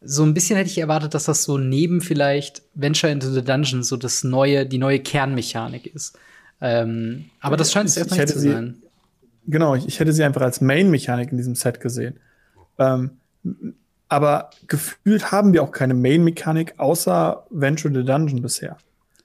so 0.00 0.22
ein 0.22 0.34
bisschen 0.34 0.56
hätte 0.56 0.70
ich 0.70 0.78
erwartet, 0.78 1.14
dass 1.14 1.24
das 1.24 1.42
so 1.42 1.58
neben 1.58 2.00
vielleicht 2.02 2.62
Venture 2.74 3.10
into 3.10 3.30
the 3.30 3.42
Dungeon 3.42 3.82
so 3.82 3.96
das 3.96 4.22
neue, 4.24 4.66
die 4.66 4.78
neue 4.78 5.00
Kernmechanik 5.00 5.86
ist. 5.86 6.18
Ähm, 6.60 7.30
aber 7.40 7.56
das 7.56 7.72
scheint 7.72 7.88
es 7.88 7.96
erstmal 7.96 8.20
nicht 8.20 8.32
zu 8.32 8.38
sie, 8.38 8.50
sein. 8.50 8.82
Genau, 9.46 9.74
ich, 9.74 9.86
ich, 9.86 9.98
hätte 9.98 10.12
sie 10.12 10.22
einfach 10.22 10.42
als 10.42 10.60
Main-Mechanik 10.60 11.30
in 11.30 11.38
diesem 11.38 11.54
Set 11.54 11.80
gesehen. 11.80 12.20
Ähm, 12.78 13.12
aber 14.08 14.50
gefühlt 14.66 15.32
haben 15.32 15.52
wir 15.52 15.62
auch 15.62 15.72
keine 15.72 15.94
Main-Mechanik 15.94 16.74
außer 16.78 17.46
Venture 17.50 17.92
the 17.92 18.04
Dungeon 18.04 18.42
bisher. 18.42 18.76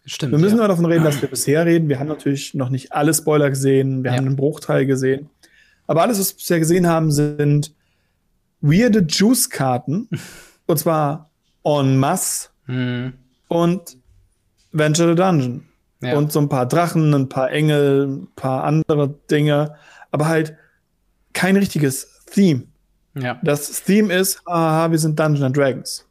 Stimmt. 0.05 0.33
Wir 0.33 0.39
müssen 0.39 0.55
ja. 0.55 0.61
nur 0.61 0.67
davon 0.67 0.85
reden, 0.85 1.03
dass 1.03 1.21
wir 1.21 1.29
bisher 1.29 1.65
reden. 1.65 1.89
Wir 1.89 1.99
haben 1.99 2.07
natürlich 2.07 2.53
noch 2.53 2.69
nicht 2.69 2.91
alle 2.91 3.13
Spoiler 3.13 3.49
gesehen. 3.49 4.03
Wir 4.03 4.11
ja. 4.11 4.17
haben 4.17 4.27
einen 4.27 4.35
Bruchteil 4.35 4.85
gesehen. 4.85 5.29
Aber 5.87 6.01
alles, 6.01 6.19
was 6.19 6.33
wir 6.33 6.37
bisher 6.37 6.59
gesehen 6.59 6.87
haben, 6.87 7.11
sind 7.11 7.73
weirde 8.61 8.99
Juice-Karten. 8.99 10.09
und 10.65 10.79
zwar 10.79 11.29
en 11.63 11.97
masse. 11.97 12.49
Mhm. 12.67 13.13
Und 13.47 13.97
Venture 14.71 15.09
the 15.09 15.15
Dungeon. 15.15 15.65
Ja. 16.01 16.17
Und 16.17 16.33
so 16.33 16.39
ein 16.39 16.49
paar 16.49 16.67
Drachen, 16.67 17.13
ein 17.13 17.29
paar 17.29 17.51
Engel, 17.51 18.07
ein 18.07 18.27
paar 18.35 18.63
andere 18.65 19.15
Dinge. 19.31 19.75
Aber 20.11 20.27
halt 20.27 20.55
kein 21.31 21.55
richtiges 21.55 22.21
Theme. 22.31 22.63
Ja. 23.15 23.39
Das 23.43 23.83
Theme 23.83 24.13
ist, 24.13 24.41
haha, 24.45 24.91
wir 24.91 24.97
sind 24.97 25.17
Dungeons 25.19 25.43
and 25.43 25.55
Dragons. 25.55 26.05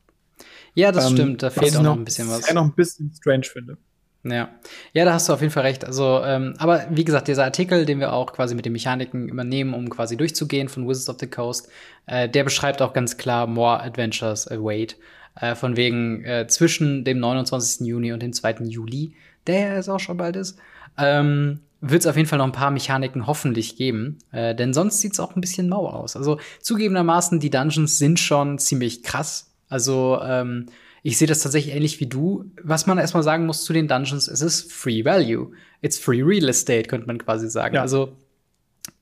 Ja, 0.74 0.92
das 0.92 1.10
ähm, 1.10 1.16
stimmt, 1.16 1.42
da 1.42 1.50
fehlt 1.50 1.76
auch 1.76 1.82
noch 1.82 1.96
ein 1.96 2.04
bisschen 2.04 2.28
was. 2.28 2.42
Was 2.42 2.48
ich 2.48 2.54
noch 2.54 2.64
ein 2.64 2.72
bisschen 2.72 3.12
strange 3.14 3.44
finde. 3.44 3.76
Ja. 4.24 4.50
ja, 4.92 5.04
da 5.04 5.14
hast 5.14 5.28
du 5.28 5.32
auf 5.32 5.40
jeden 5.40 5.52
Fall 5.52 5.64
recht. 5.64 5.84
Also, 5.84 6.22
ähm, 6.24 6.54
aber 6.58 6.86
wie 6.90 7.04
gesagt, 7.04 7.26
dieser 7.26 7.42
Artikel, 7.42 7.84
den 7.84 7.98
wir 7.98 8.12
auch 8.12 8.32
quasi 8.32 8.54
mit 8.54 8.64
den 8.64 8.72
Mechaniken 8.72 9.28
übernehmen, 9.28 9.74
um 9.74 9.90
quasi 9.90 10.16
durchzugehen 10.16 10.68
von 10.68 10.88
Wizards 10.88 11.08
of 11.08 11.16
the 11.18 11.26
Coast, 11.26 11.68
äh, 12.06 12.28
der 12.28 12.44
beschreibt 12.44 12.82
auch 12.82 12.92
ganz 12.92 13.16
klar 13.16 13.48
More 13.48 13.82
Adventures 13.82 14.46
Await. 14.48 14.96
Äh, 15.40 15.54
von 15.54 15.76
wegen 15.76 16.24
äh, 16.24 16.46
zwischen 16.46 17.04
dem 17.04 17.18
29. 17.18 17.86
Juni 17.86 18.12
und 18.12 18.22
dem 18.22 18.32
2. 18.32 18.64
Juli, 18.64 19.14
der 19.46 19.60
ja 19.60 19.74
jetzt 19.76 19.88
auch 19.88 19.98
schon 19.98 20.18
bald 20.18 20.36
ist, 20.36 20.58
ähm, 20.98 21.60
wird 21.80 22.02
es 22.02 22.06
auf 22.06 22.16
jeden 22.16 22.28
Fall 22.28 22.38
noch 22.38 22.46
ein 22.46 22.52
paar 22.52 22.70
Mechaniken 22.70 23.26
hoffentlich 23.26 23.76
geben. 23.76 24.18
Äh, 24.30 24.54
denn 24.54 24.72
sonst 24.74 25.00
sieht 25.00 25.14
es 25.14 25.20
auch 25.20 25.34
ein 25.34 25.40
bisschen 25.40 25.68
mau 25.68 25.88
aus. 25.88 26.16
Also 26.16 26.38
zugegebenermaßen, 26.60 27.40
die 27.40 27.50
Dungeons 27.50 27.98
sind 27.98 28.20
schon 28.20 28.58
ziemlich 28.58 29.02
krass 29.02 29.51
also 29.72 30.20
ähm, 30.22 30.66
ich 31.02 31.18
sehe 31.18 31.26
das 31.26 31.40
tatsächlich 31.40 31.74
ähnlich 31.74 31.98
wie 31.98 32.06
du. 32.06 32.44
Was 32.62 32.86
man 32.86 32.98
erstmal 32.98 33.22
sagen 33.22 33.46
muss 33.46 33.64
zu 33.64 33.72
den 33.72 33.88
Dungeons, 33.88 34.28
es 34.28 34.40
ist 34.40 34.70
Free 34.70 35.04
Value. 35.04 35.50
It's 35.80 35.98
Free 35.98 36.22
Real 36.22 36.48
Estate, 36.48 36.84
könnte 36.84 37.06
man 37.06 37.18
quasi 37.18 37.48
sagen. 37.48 37.76
Ja. 37.76 37.80
Also 37.80 38.12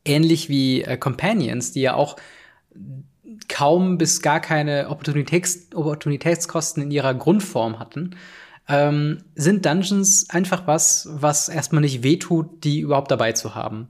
ähnlich 0.05 0.49
wie 0.49 0.83
äh, 0.83 0.97
Companions, 0.97 1.73
die 1.73 1.83
ja 1.83 1.95
auch 1.95 2.17
kaum 3.49 3.99
bis 3.99 4.23
gar 4.23 4.41
keine 4.41 4.89
Opportunitäts 4.89 5.69
Opportunitätskosten 5.75 6.85
in 6.85 6.91
ihrer 6.91 7.15
Grundform 7.15 7.79
hatten, 7.79 8.17
ähm, 8.69 9.25
sind 9.35 9.67
Dungeons 9.67 10.31
einfach 10.31 10.67
was, 10.67 11.09
was 11.11 11.49
erstmal 11.49 11.83
nicht 11.83 12.03
wehtut, 12.05 12.65
die 12.65 12.81
überhaupt 12.81 13.11
dabei 13.11 13.33
zu 13.33 13.55
haben. 13.57 13.89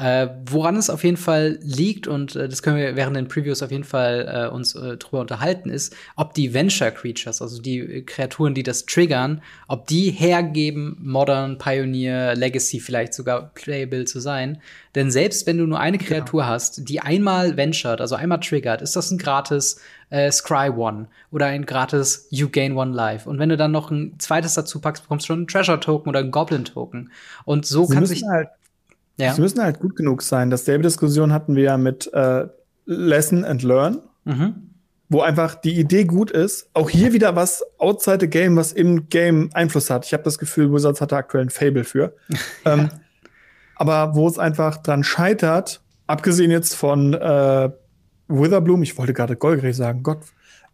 Äh, 0.00 0.28
woran 0.46 0.76
es 0.76 0.88
auf 0.88 1.04
jeden 1.04 1.18
Fall 1.18 1.58
liegt, 1.60 2.06
und 2.06 2.34
äh, 2.34 2.48
das 2.48 2.62
können 2.62 2.78
wir 2.78 2.96
während 2.96 3.18
den 3.18 3.28
Previews 3.28 3.62
auf 3.62 3.70
jeden 3.70 3.84
Fall 3.84 4.46
äh, 4.48 4.50
uns 4.50 4.74
äh, 4.74 4.96
drüber 4.96 5.20
unterhalten, 5.20 5.68
ist, 5.68 5.94
ob 6.16 6.32
die 6.32 6.54
Venture 6.54 6.90
Creatures, 6.90 7.42
also 7.42 7.60
die 7.60 7.80
äh, 7.80 8.00
Kreaturen, 8.00 8.54
die 8.54 8.62
das 8.62 8.86
triggern, 8.86 9.42
ob 9.68 9.86
die 9.88 10.10
hergeben, 10.10 10.96
Modern, 11.02 11.58
Pioneer, 11.58 12.34
Legacy 12.34 12.80
vielleicht 12.80 13.12
sogar 13.12 13.50
Playable 13.52 14.06
zu 14.06 14.20
sein. 14.20 14.62
Denn 14.94 15.10
selbst 15.10 15.46
wenn 15.46 15.58
du 15.58 15.66
nur 15.66 15.78
eine 15.78 15.98
Kreatur 15.98 16.40
genau. 16.40 16.52
hast, 16.54 16.88
die 16.88 17.00
einmal 17.00 17.58
ventured, 17.58 18.00
also 18.00 18.14
einmal 18.14 18.40
triggert, 18.40 18.80
ist 18.80 18.96
das 18.96 19.10
ein 19.10 19.18
gratis 19.18 19.82
äh, 20.08 20.32
Scry 20.32 20.70
One 20.70 21.08
oder 21.30 21.44
ein 21.46 21.66
gratis 21.66 22.26
You 22.30 22.48
Gain 22.48 22.74
One 22.74 22.94
Life. 22.94 23.28
Und 23.28 23.38
wenn 23.38 23.50
du 23.50 23.58
dann 23.58 23.70
noch 23.70 23.90
ein 23.90 24.14
zweites 24.18 24.54
dazu 24.54 24.80
packst, 24.80 25.02
bekommst 25.02 25.24
du 25.24 25.26
schon 25.26 25.40
einen 25.40 25.46
Treasure 25.46 25.78
Token 25.78 26.08
oder 26.08 26.20
einen 26.20 26.30
Goblin 26.30 26.64
Token. 26.64 27.10
Und 27.44 27.66
so 27.66 27.84
Sie 27.84 27.94
kann 27.94 28.06
sich 28.06 28.22
halt 28.26 28.48
ja. 29.20 29.34
Sie 29.34 29.40
müssen 29.40 29.62
halt 29.62 29.80
gut 29.80 29.96
genug 29.96 30.22
sein. 30.22 30.50
Dasselbe 30.50 30.82
Diskussion 30.82 31.32
hatten 31.32 31.56
wir 31.56 31.64
ja 31.64 31.76
mit 31.76 32.12
äh, 32.12 32.46
Lesson 32.86 33.44
and 33.44 33.62
Learn, 33.62 34.00
mhm. 34.24 34.70
wo 35.08 35.20
einfach 35.20 35.54
die 35.54 35.78
Idee 35.78 36.04
gut 36.04 36.30
ist. 36.30 36.68
Auch 36.74 36.90
hier 36.90 37.12
wieder 37.12 37.36
was 37.36 37.62
outside 37.78 38.18
the 38.20 38.28
game, 38.28 38.56
was 38.56 38.72
im 38.72 39.08
Game 39.08 39.50
Einfluss 39.52 39.90
hat. 39.90 40.06
Ich 40.06 40.12
habe 40.12 40.22
das 40.22 40.38
Gefühl, 40.38 40.72
Wizards 40.72 41.00
hat 41.00 41.12
da 41.12 41.18
aktuell 41.18 41.44
ein 41.44 41.50
Fable 41.50 41.84
für. 41.84 42.14
ja. 42.64 42.74
ähm, 42.74 42.90
aber 43.76 44.14
wo 44.14 44.28
es 44.28 44.38
einfach 44.38 44.76
dran 44.78 45.04
scheitert, 45.04 45.80
abgesehen 46.06 46.50
jetzt 46.50 46.74
von 46.74 47.14
äh, 47.14 47.70
Witherbloom, 48.28 48.82
ich 48.82 48.98
wollte 48.98 49.12
gerade 49.12 49.36
Golgray 49.36 49.72
sagen, 49.72 50.02
Gott. 50.02 50.20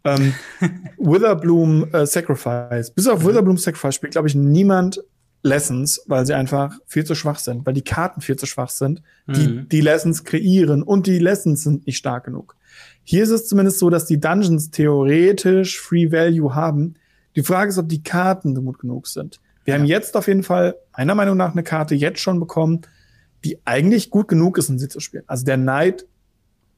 Ähm, 0.03 0.33
Witherbloom 0.97 1.87
äh, 1.93 2.05
Sacrifice. 2.05 2.91
Bis 2.91 3.07
auf 3.07 3.23
mhm. 3.23 3.29
Witherbloom 3.29 3.57
Sacrifice 3.57 3.95
spielt, 3.95 4.13
glaube 4.13 4.27
ich, 4.27 4.35
niemand 4.35 5.01
Lessons, 5.47 6.01
weil 6.05 6.25
sie 6.25 6.33
einfach 6.33 6.77
viel 6.85 7.05
zu 7.05 7.15
schwach 7.15 7.39
sind, 7.39 7.65
weil 7.65 7.73
die 7.73 7.83
Karten 7.83 8.21
viel 8.21 8.35
zu 8.35 8.45
schwach 8.45 8.69
sind, 8.69 9.01
die 9.27 9.47
mhm. 9.47 9.69
die 9.69 9.81
Lessons 9.81 10.23
kreieren 10.23 10.83
und 10.83 11.07
die 11.07 11.19
Lessons 11.19 11.63
sind 11.63 11.87
nicht 11.87 11.97
stark 11.97 12.25
genug. 12.25 12.55
Hier 13.03 13.23
ist 13.23 13.29
es 13.29 13.47
zumindest 13.47 13.79
so, 13.79 13.89
dass 13.89 14.05
die 14.05 14.19
Dungeons 14.19 14.69
theoretisch 14.69 15.79
Free 15.79 16.11
Value 16.11 16.53
haben. 16.53 16.95
Die 17.35 17.43
Frage 17.43 17.69
ist, 17.69 17.77
ob 17.77 17.87
die 17.89 18.03
Karten 18.03 18.53
gut 18.53 18.79
genug 18.79 19.07
sind. 19.07 19.39
Wir 19.63 19.73
ja. 19.73 19.79
haben 19.79 19.87
jetzt 19.87 20.15
auf 20.15 20.27
jeden 20.27 20.43
Fall 20.43 20.75
meiner 20.95 21.15
Meinung 21.15 21.37
nach 21.37 21.53
eine 21.53 21.63
Karte 21.63 21.95
jetzt 21.95 22.19
schon 22.19 22.39
bekommen, 22.39 22.81
die 23.43 23.59
eigentlich 23.65 24.09
gut 24.09 24.27
genug 24.27 24.57
ist, 24.57 24.69
um 24.69 24.77
sie 24.77 24.89
zu 24.89 24.99
spielen. 24.99 25.23
Also 25.27 25.45
der 25.45 25.57
Knight 25.57 26.05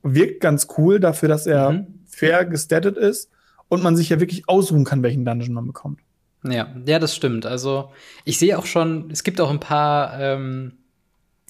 wirkt 0.03 0.41
ganz 0.41 0.67
cool 0.77 0.99
dafür, 0.99 1.29
dass 1.29 1.47
er 1.47 1.71
mhm. 1.71 1.87
fair 2.05 2.45
gestattet 2.45 2.97
ist 2.97 3.29
und 3.67 3.83
man 3.83 3.95
sich 3.95 4.09
ja 4.09 4.19
wirklich 4.19 4.47
aussuchen 4.47 4.85
kann, 4.85 5.03
welchen 5.03 5.25
Dungeon 5.25 5.53
man 5.53 5.67
bekommt. 5.67 6.01
Ja, 6.43 6.73
ja, 6.85 6.99
das 6.99 7.15
stimmt. 7.15 7.45
Also 7.45 7.91
ich 8.23 8.39
sehe 8.39 8.57
auch 8.57 8.65
schon, 8.65 9.11
es 9.11 9.23
gibt 9.23 9.41
auch 9.41 9.49
ein 9.49 9.59
paar 9.59 10.19
ähm, 10.19 10.73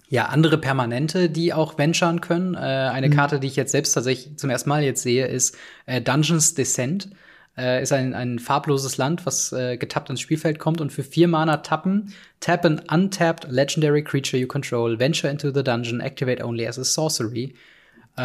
ja, 0.10 0.26
andere 0.26 0.58
Permanente, 0.58 1.30
die 1.30 1.54
auch 1.54 1.78
venturen 1.78 2.22
können. 2.22 2.56
Äh, 2.56 2.58
eine 2.58 3.10
mhm. 3.10 3.14
Karte, 3.14 3.40
die 3.40 3.48
ich 3.48 3.56
jetzt 3.56 3.72
selbst 3.72 3.94
tatsächlich 3.94 4.38
zum 4.38 4.50
ersten 4.50 4.70
Mal 4.70 4.84
jetzt 4.84 5.04
sehe, 5.04 5.28
ist 5.28 5.56
äh, 5.86 6.02
Dungeons 6.02 6.56
Descent. 6.56 7.10
Äh, 7.58 7.84
ist 7.84 7.92
ein, 7.92 8.14
ein 8.14 8.40
farbloses 8.40 8.98
Land, 8.98 9.26
was 9.26 9.52
äh, 9.52 9.78
getappt 9.78 10.10
ins 10.10 10.22
Spielfeld 10.22 10.60
kommt 10.60 10.82
und 10.82 10.92
für 10.92 11.04
vier 11.04 11.28
Mana 11.28 11.58
tappen, 11.58 12.14
tap 12.40 12.66
an 12.66 12.82
untapped 12.90 13.52
legendary 13.52 14.04
creature 14.04 14.40
you 14.40 14.48
control, 14.48 14.98
venture 14.98 15.30
into 15.30 15.52
the 15.54 15.64
dungeon, 15.64 16.00
activate 16.00 16.42
only 16.42 16.66
as 16.66 16.80
a 16.80 16.84
sorcery. 16.84 17.54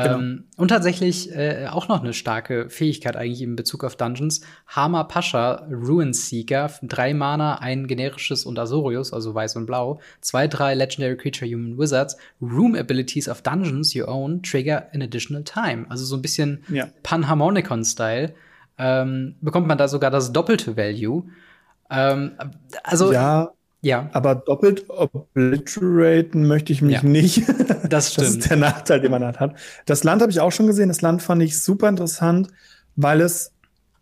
Genau. 0.03 0.19
Ähm, 0.19 0.45
und 0.57 0.69
tatsächlich 0.69 1.33
äh, 1.37 1.69
auch 1.71 1.87
noch 1.87 2.03
eine 2.03 2.13
starke 2.13 2.69
Fähigkeit 2.69 3.17
eigentlich 3.17 3.43
in 3.43 3.55
Bezug 3.55 3.85
auf 3.85 3.95
Dungeons. 3.95 4.41
Hama 4.67 5.05
Pasha, 5.05 5.67
Ruin 5.71 6.13
Seeker, 6.13 6.69
drei 6.83 7.15
Mana, 7.15 7.59
ein 7.59 7.87
generisches 7.87 8.45
und 8.45 8.59
Azorius, 8.59 9.13
also 9.13 9.35
weiß 9.35 9.55
und 9.55 9.67
blau, 9.67 10.01
zwei, 10.21 10.49
drei 10.49 10.75
Legendary 10.75 11.17
Creature 11.17 11.49
Human 11.49 11.79
Wizards, 11.79 12.17
Room 12.41 12.75
Abilities 12.75 13.29
of 13.29 13.43
Dungeons 13.43 13.95
you 13.95 14.07
own, 14.07 14.43
trigger 14.43 14.89
an 14.93 15.01
additional 15.01 15.45
time. 15.45 15.87
Also 15.89 16.05
so 16.05 16.17
ein 16.17 16.23
bisschen 16.23 16.65
ja. 16.69 16.89
Panharmonicon-Style. 17.05 18.35
Ähm, 18.77 19.37
bekommt 19.41 19.69
man 19.69 19.79
da 19.79 19.87
sogar 19.87 20.11
das 20.11 20.33
doppelte 20.33 20.77
Value. 20.77 21.23
Ähm, 21.89 22.33
also 22.83 23.13
ja, 23.13 23.53
ja. 23.85 24.09
Aber 24.13 24.35
doppelt 24.35 24.87
obliteraten 24.89 26.47
möchte 26.47 26.73
ich 26.73 26.83
mich 26.83 27.03
ja. 27.03 27.09
nicht. 27.09 27.43
Das 27.89 28.13
stimmt. 28.13 28.29
das 28.29 28.37
ist 28.37 28.51
der 28.51 28.57
Nachteil, 28.57 29.01
den 29.01 29.11
man 29.11 29.25
hat. 29.25 29.55
Das 29.87 30.05
Land 30.05 30.23
habe 30.23 30.33
ich 30.33 30.41
auch 30.41 30.53
schon 30.53 30.67
gesehen. 30.67 30.89
Das 30.89 31.03
Land 31.03 31.23
fand 31.23 31.43
ich 31.43 31.61
super 31.61 31.89
interessant, 31.89 32.49
weil 32.97 33.21
es 33.21 33.53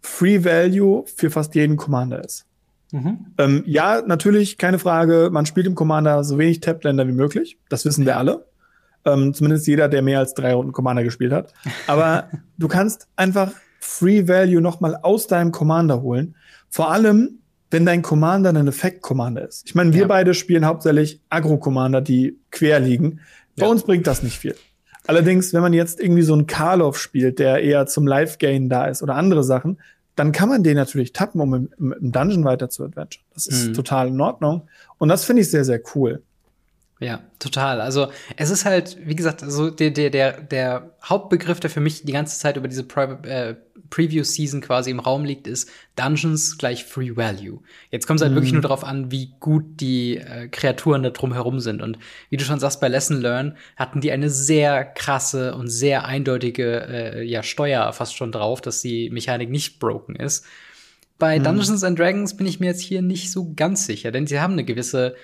Free 0.01 0.45
Value 0.45 1.05
für 1.07 1.31
fast 1.31 1.55
jeden 1.55 1.77
Commander 1.77 2.25
ist. 2.25 2.47
Mhm. 2.93 3.27
Ähm, 3.39 3.63
ja, 3.67 4.03
natürlich, 4.07 4.57
keine 4.57 4.79
Frage. 4.79 5.31
Man 5.33 5.47
spielt 5.47 5.67
im 5.67 5.75
Commander 5.75 6.23
so 6.25 6.39
wenig 6.39 6.61
Tap-Länder 6.61 7.09
wie 7.09 7.13
möglich. 7.13 7.59
Das 7.69 7.85
wissen 7.85 8.07
wir 8.07 8.17
alle. 8.19 8.47
Ähm, 9.05 9.35
zumindest 9.35 9.67
jeder, 9.67 9.89
der 9.89 10.03
mehr 10.03 10.21
als 10.21 10.35
drei 10.35 10.55
Runden 10.55 10.73
Commander 10.73 11.03
gespielt 11.03 11.33
hat. 11.33 11.53
Aber 11.89 12.29
du 12.59 12.69
kannst 12.69 13.09
einfach 13.17 13.51
Free 13.81 14.29
Value 14.29 14.61
noch 14.61 14.81
mal 14.81 14.97
aus 15.03 15.27
deinem 15.27 15.51
Commander 15.51 16.03
holen. 16.03 16.37
Vor 16.69 16.93
allem, 16.93 17.41
wenn 17.73 17.87
dein 17.87 18.03
Commander 18.03 18.51
ein 18.51 18.69
Effekt-Commander 18.69 19.49
ist. 19.49 19.67
Ich 19.67 19.75
meine, 19.75 19.93
wir 19.93 20.03
ja. 20.03 20.07
beide 20.07 20.35
spielen 20.35 20.67
hauptsächlich 20.67 21.21
Agro-Commander, 21.31 22.01
die 22.01 22.39
quer 22.51 22.81
liegen. 22.81 23.21
Bei 23.57 23.67
ja. 23.67 23.71
uns 23.71 23.83
bringt 23.85 24.07
das 24.07 24.23
nicht 24.23 24.39
viel. 24.39 24.55
Allerdings, 25.07 25.53
wenn 25.53 25.63
man 25.63 25.73
jetzt 25.73 26.01
irgendwie 26.01 26.23
so 26.23 26.33
einen 26.33 26.47
Karlov 26.47 26.99
spielt, 26.99 27.39
der 27.39 27.63
eher 27.63 27.87
zum 27.87 28.07
Live-Gain 28.07 28.69
da 28.69 28.87
ist 28.87 29.03
oder 29.03 29.17
andere 29.17 29.43
Sachen, 29.43 29.79
dann 30.15 30.33
kann 30.33 30.49
man 30.49 30.63
den 30.63 30.77
natürlich 30.77 31.13
tappen, 31.13 31.41
um 31.41 31.55
im, 31.55 31.95
im 32.01 32.13
Dungeon 32.13 32.45
weiter 32.45 32.69
zu 32.69 32.85
adventure. 32.85 33.25
Das 33.35 33.47
ist 33.47 33.69
mhm. 33.69 33.75
total 33.75 34.09
in 34.09 34.21
Ordnung. 34.21 34.69
Und 34.99 35.09
das 35.09 35.25
finde 35.25 35.43
ich 35.43 35.51
sehr, 35.51 35.65
sehr 35.65 35.81
cool. 35.95 36.23
Ja, 37.01 37.21
total. 37.41 37.81
Also 37.81 38.09
es 38.37 38.51
ist 38.51 38.65
halt, 38.65 38.97
wie 39.05 39.17
gesagt, 39.17 39.43
so 39.45 39.71
der, 39.71 39.91
der, 39.91 40.11
der, 40.11 40.41
der 40.41 40.93
Hauptbegriff, 41.03 41.59
der 41.59 41.69
für 41.69 41.81
mich 41.81 42.05
die 42.05 42.13
ganze 42.13 42.39
Zeit 42.39 42.57
über 42.57 42.69
diese 42.69 42.85
Pri 42.85 43.17
äh, 43.29 43.57
Preview-Season 43.93 44.63
quasi 44.63 44.91
im 44.91 45.01
Raum 45.01 45.25
liegt, 45.25 45.47
ist 45.47 45.71
Dungeons 45.97 46.57
gleich 46.57 46.85
Free 46.85 47.15
Value. 47.15 47.61
Jetzt 47.91 48.07
kommt 48.07 48.21
es 48.21 48.23
halt 48.23 48.33
mhm. 48.33 48.37
wirklich 48.37 48.55
nur 48.55 48.63
darauf 48.63 48.85
an, 48.85 49.11
wie 49.11 49.35
gut 49.39 49.65
die 49.81 50.17
äh, 50.17 50.49
Kreaturen 50.49 51.03
da 51.03 51.11
drumherum 51.11 51.61
sind. 51.61 51.83
Und 51.83 51.99
wie 52.31 52.39
du 52.39 52.45
schon 52.45 52.59
sagst, 52.59 52.81
bei 52.81 52.89
Lesson 52.89 53.21
Learn 53.21 53.57
hatten 53.77 54.01
die 54.01 54.11
eine 54.11 54.31
sehr 54.31 54.85
krasse 54.85 55.55
und 55.55 55.69
sehr 55.69 56.07
eindeutige 56.07 56.87
äh, 56.89 57.23
ja, 57.23 57.43
Steuer 57.43 57.93
fast 57.93 58.17
schon 58.17 58.33
drauf, 58.33 58.63
dass 58.63 58.81
die 58.81 59.11
Mechanik 59.11 59.51
nicht 59.51 59.79
broken 59.79 60.17
ist. 60.17 60.47
Bei 61.19 61.39
mhm. 61.39 61.45
Dungeons 61.45 61.85
and 61.85 61.99
Dragons 61.99 62.35
bin 62.35 62.47
ich 62.47 62.61
mir 62.61 62.67
jetzt 62.67 62.81
hier 62.81 63.03
nicht 63.03 63.31
so 63.31 63.53
ganz 63.55 63.85
sicher, 63.85 64.11
denn 64.11 64.27
sie 64.27 64.41
haben 64.41 64.55
eine 64.55 64.65
gewisse 64.65 65.15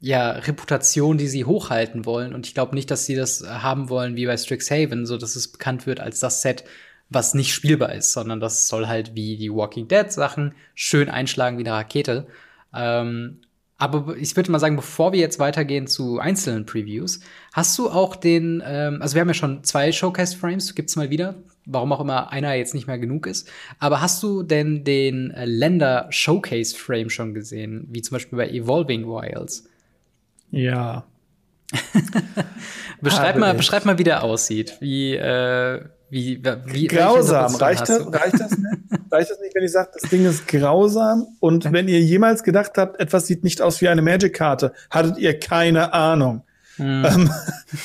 ja, 0.00 0.32
Reputation, 0.32 1.18
die 1.18 1.28
sie 1.28 1.44
hochhalten 1.44 2.06
wollen. 2.06 2.34
Und 2.34 2.46
ich 2.46 2.54
glaube 2.54 2.74
nicht, 2.74 2.90
dass 2.90 3.04
sie 3.04 3.16
das 3.16 3.46
haben 3.46 3.90
wollen 3.90 4.16
wie 4.16 4.26
bei 4.26 4.36
Strixhaven, 4.36 5.04
so 5.04 5.18
dass 5.18 5.36
es 5.36 5.52
bekannt 5.52 5.86
wird 5.86 6.00
als 6.00 6.20
das 6.20 6.42
Set, 6.42 6.64
was 7.10 7.34
nicht 7.34 7.52
spielbar 7.52 7.94
ist, 7.94 8.12
sondern 8.12 8.40
das 8.40 8.68
soll 8.68 8.86
halt 8.86 9.14
wie 9.14 9.36
die 9.36 9.52
Walking 9.52 9.88
Dead 9.88 10.10
Sachen 10.10 10.54
schön 10.74 11.08
einschlagen 11.08 11.58
wie 11.58 11.62
eine 11.62 11.72
Rakete. 11.72 12.26
Ähm, 12.74 13.40
aber 13.76 14.16
ich 14.16 14.36
würde 14.36 14.52
mal 14.52 14.60
sagen, 14.60 14.76
bevor 14.76 15.12
wir 15.12 15.20
jetzt 15.20 15.38
weitergehen 15.38 15.86
zu 15.86 16.18
einzelnen 16.18 16.64
Previews, 16.64 17.20
hast 17.52 17.76
du 17.78 17.90
auch 17.90 18.16
den, 18.16 18.62
ähm, 18.64 19.02
also 19.02 19.14
wir 19.14 19.20
haben 19.20 19.28
ja 19.28 19.34
schon 19.34 19.64
zwei 19.64 19.90
Showcase-Frames, 19.90 20.74
gibt's 20.74 20.96
mal 20.96 21.10
wieder, 21.10 21.34
warum 21.66 21.92
auch 21.92 22.00
immer 22.00 22.30
einer 22.30 22.54
jetzt 22.54 22.74
nicht 22.74 22.86
mehr 22.86 22.98
genug 22.98 23.26
ist. 23.26 23.50
Aber 23.80 24.00
hast 24.00 24.22
du 24.22 24.42
denn 24.42 24.84
den 24.84 25.32
äh, 25.32 25.44
Länder-Showcase-Frame 25.44 27.10
schon 27.10 27.34
gesehen, 27.34 27.88
wie 27.90 28.00
zum 28.02 28.14
Beispiel 28.14 28.38
bei 28.38 28.48
Evolving 28.48 29.06
Wilds? 29.06 29.68
Ja. 30.50 31.04
beschreib, 33.00 33.36
mal, 33.38 33.54
beschreib 33.54 33.84
mal, 33.84 33.98
wie 33.98 34.04
der 34.04 34.22
aussieht. 34.22 34.76
Wie, 34.80 35.16
äh, 35.16 35.80
wie, 36.14 36.40
wie 36.66 36.86
grausam. 36.86 37.56
Reicht 37.56 37.88
das, 37.88 38.06
reicht, 38.06 38.40
das 38.40 38.50
nicht? 38.56 38.72
reicht 39.10 39.30
das 39.30 39.40
nicht, 39.40 39.54
wenn 39.54 39.64
ich 39.64 39.72
sage, 39.72 39.90
das 39.92 40.08
Ding 40.08 40.24
ist 40.24 40.46
grausam? 40.46 41.26
Und 41.40 41.72
wenn 41.72 41.88
ihr 41.88 42.00
jemals 42.00 42.44
gedacht 42.44 42.72
habt, 42.76 43.00
etwas 43.00 43.26
sieht 43.26 43.42
nicht 43.42 43.60
aus 43.60 43.80
wie 43.80 43.88
eine 43.88 44.00
Magic-Karte, 44.00 44.72
hattet 44.90 45.18
ihr 45.18 45.38
keine 45.40 45.92
Ahnung. 45.92 46.42
Hm. 46.76 47.04
Ähm, 47.04 47.30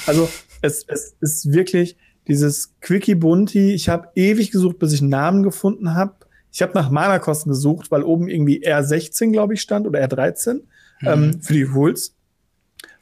also 0.05 0.29
es, 0.61 0.85
es 0.87 1.15
ist 1.19 1.51
wirklich 1.51 1.97
dieses 2.27 2.75
Quickie 2.81 3.15
Bunti. 3.15 3.73
Ich 3.73 3.89
habe 3.89 4.09
ewig 4.13 4.51
gesucht, 4.51 4.77
bis 4.77 4.93
ich 4.93 5.01
einen 5.01 5.09
Namen 5.09 5.41
gefunden 5.41 5.95
habe. 5.95 6.13
Ich 6.51 6.61
habe 6.61 6.73
nach 6.75 6.91
Mana-Kosten 6.91 7.49
gesucht, 7.49 7.89
weil 7.89 8.03
oben 8.03 8.27
irgendwie 8.27 8.63
R16, 8.63 9.31
glaube 9.31 9.55
ich, 9.55 9.61
stand 9.61 9.87
oder 9.87 9.99
R13 10.03 10.49
ähm, 10.51 10.61
hm. 10.99 11.07
ähm, 11.07 11.41
für 11.41 11.53
die 11.53 11.63
Rules 11.63 12.13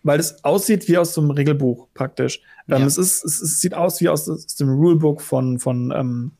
weil 0.07 0.19
es 0.19 0.43
aussieht 0.43 0.87
wie 0.87 0.97
aus 0.97 1.13
so 1.13 1.21
einem 1.21 1.31
Regelbuch 1.31 1.89
praktisch. 1.93 2.41
Ähm, 2.69 2.79
ja. 2.79 2.85
es, 2.85 2.97
ist, 2.97 3.23
es, 3.25 3.41
es, 3.41 3.59
sieht 3.59 3.73
aus 3.73 3.99
wie 4.01 4.07
aus, 4.07 4.27
aus 4.29 4.55
dem 4.55 4.69
Rulebook 4.69 5.21
von, 5.21 5.59
von, 5.59 5.93
ähm, 5.95 6.31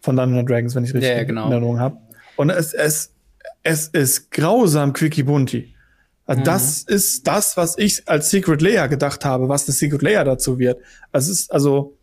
von 0.00 0.16
Dungeons 0.16 0.46
Dragons, 0.46 0.74
wenn 0.74 0.84
ich 0.84 0.92
richtig 0.94 1.10
ja, 1.10 1.24
genau. 1.24 1.46
in 1.46 1.52
Erinnerung 1.52 1.80
habe. 1.80 1.96
Und 2.36 2.50
es, 2.50 2.74
es, 2.74 3.14
es 3.62 3.88
ist 3.88 4.30
grausam 4.30 4.92
Quickie 4.92 5.22
Bunti. 5.22 5.74
Also 6.26 6.40
mhm. 6.40 6.44
Das 6.44 6.82
ist 6.82 7.26
das, 7.26 7.56
was 7.56 7.78
ich 7.78 8.06
als 8.06 8.30
Secret 8.30 8.60
Layer 8.60 8.86
gedacht 8.86 9.24
habe, 9.24 9.48
was 9.48 9.64
das 9.64 9.78
Secret 9.78 10.02
Layer 10.02 10.24
dazu 10.24 10.58
wird. 10.58 10.78
Also 11.10 11.32
es 11.32 11.40
ist, 11.40 11.52
also, 11.52 11.96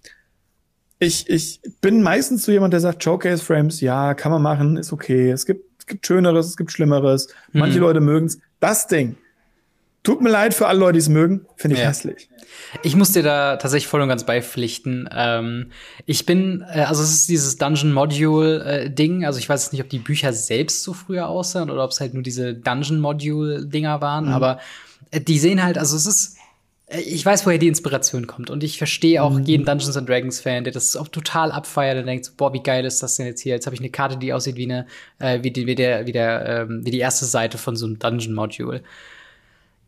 ich, 0.97 1.29
ich 1.29 1.61
bin 1.79 2.01
meistens 2.01 2.43
so 2.43 2.51
jemand, 2.51 2.73
der 2.73 2.79
sagt, 2.79 3.03
Showcase 3.03 3.43
Frames, 3.43 3.81
ja, 3.81 4.15
kann 4.15 4.31
man 4.31 4.41
machen, 4.41 4.77
ist 4.77 4.91
okay. 4.91 5.29
Es 5.29 5.45
gibt, 5.45 5.63
es 5.77 5.85
gibt 5.85 6.07
Schöneres, 6.07 6.47
es 6.47 6.57
gibt 6.57 6.71
Schlimmeres. 6.71 7.27
Manche 7.53 7.77
mhm. 7.77 7.83
Leute 7.83 8.01
mögen 8.01 8.25
es. 8.25 8.39
Das 8.59 8.87
Ding 8.87 9.15
Tut 10.05 10.21
mir 10.21 10.29
leid 10.29 10.53
für 10.53 10.67
alle 10.67 10.79
Leute, 10.79 10.93
die 10.93 10.99
es 10.99 11.09
mögen. 11.09 11.47
Finde 11.55 11.75
ich 11.75 11.81
ja. 11.81 11.89
hässlich. 11.89 12.29
Ich 12.83 12.95
muss 12.95 13.11
dir 13.11 13.23
da 13.23 13.57
tatsächlich 13.57 13.87
voll 13.87 14.01
und 14.01 14.07
ganz 14.07 14.23
beipflichten. 14.23 15.09
Ähm, 15.11 15.71
ich 16.05 16.27
bin, 16.27 16.63
äh, 16.71 16.81
also 16.81 17.01
es 17.01 17.11
ist 17.11 17.29
dieses 17.29 17.57
Dungeon 17.57 17.91
Module 17.91 18.63
äh, 18.63 18.89
Ding. 18.91 19.25
Also 19.25 19.39
ich 19.39 19.49
weiß 19.49 19.71
nicht, 19.71 19.81
ob 19.81 19.89
die 19.89 19.97
Bücher 19.97 20.31
selbst 20.31 20.83
so 20.83 20.93
früher 20.93 21.27
aussahen 21.27 21.71
oder 21.71 21.83
ob 21.83 21.89
es 21.89 21.99
halt 21.99 22.13
nur 22.13 22.21
diese 22.21 22.53
Dungeon 22.53 22.99
Module 22.99 23.65
Dinger 23.65 23.99
waren. 23.99 24.25
Mhm. 24.25 24.33
Aber 24.33 24.59
äh, 25.09 25.19
die 25.19 25.39
sehen 25.39 25.63
halt, 25.63 25.79
also 25.79 25.95
es 25.95 26.05
ist, 26.05 26.37
äh, 26.85 26.99
ich 26.99 27.25
weiß, 27.25 27.47
woher 27.47 27.57
die 27.57 27.67
Inspiration 27.67 28.27
kommt. 28.27 28.51
Und 28.51 28.63
ich 28.63 28.77
verstehe 28.77 29.23
auch 29.23 29.33
mhm. 29.33 29.43
jeden 29.43 29.65
Dungeons 29.65 29.97
and 29.97 30.07
Dragons 30.07 30.39
Fan, 30.39 30.65
der 30.65 30.73
das 30.73 30.95
auch 30.95 31.07
total 31.07 31.51
abfeiert 31.51 31.97
und 31.97 32.05
denkt, 32.05 32.31
boah, 32.37 32.53
wie 32.53 32.61
geil 32.61 32.85
ist 32.85 33.01
das 33.01 33.15
denn 33.15 33.25
jetzt 33.25 33.41
hier? 33.41 33.55
Jetzt 33.55 33.65
habe 33.65 33.73
ich 33.73 33.81
eine 33.81 33.89
Karte, 33.89 34.17
die 34.17 34.33
aussieht 34.33 34.55
wie 34.55 34.65
eine, 34.65 34.85
äh, 35.17 35.41
wie, 35.41 35.49
die, 35.49 35.65
wie 35.65 35.75
der, 35.75 36.05
wie 36.05 36.11
der, 36.11 36.45
ähm, 36.69 36.85
wie 36.85 36.91
die 36.91 36.99
erste 36.99 37.25
Seite 37.25 37.57
von 37.57 37.75
so 37.75 37.87
einem 37.87 37.97
Dungeon 37.97 38.35
Module 38.35 38.83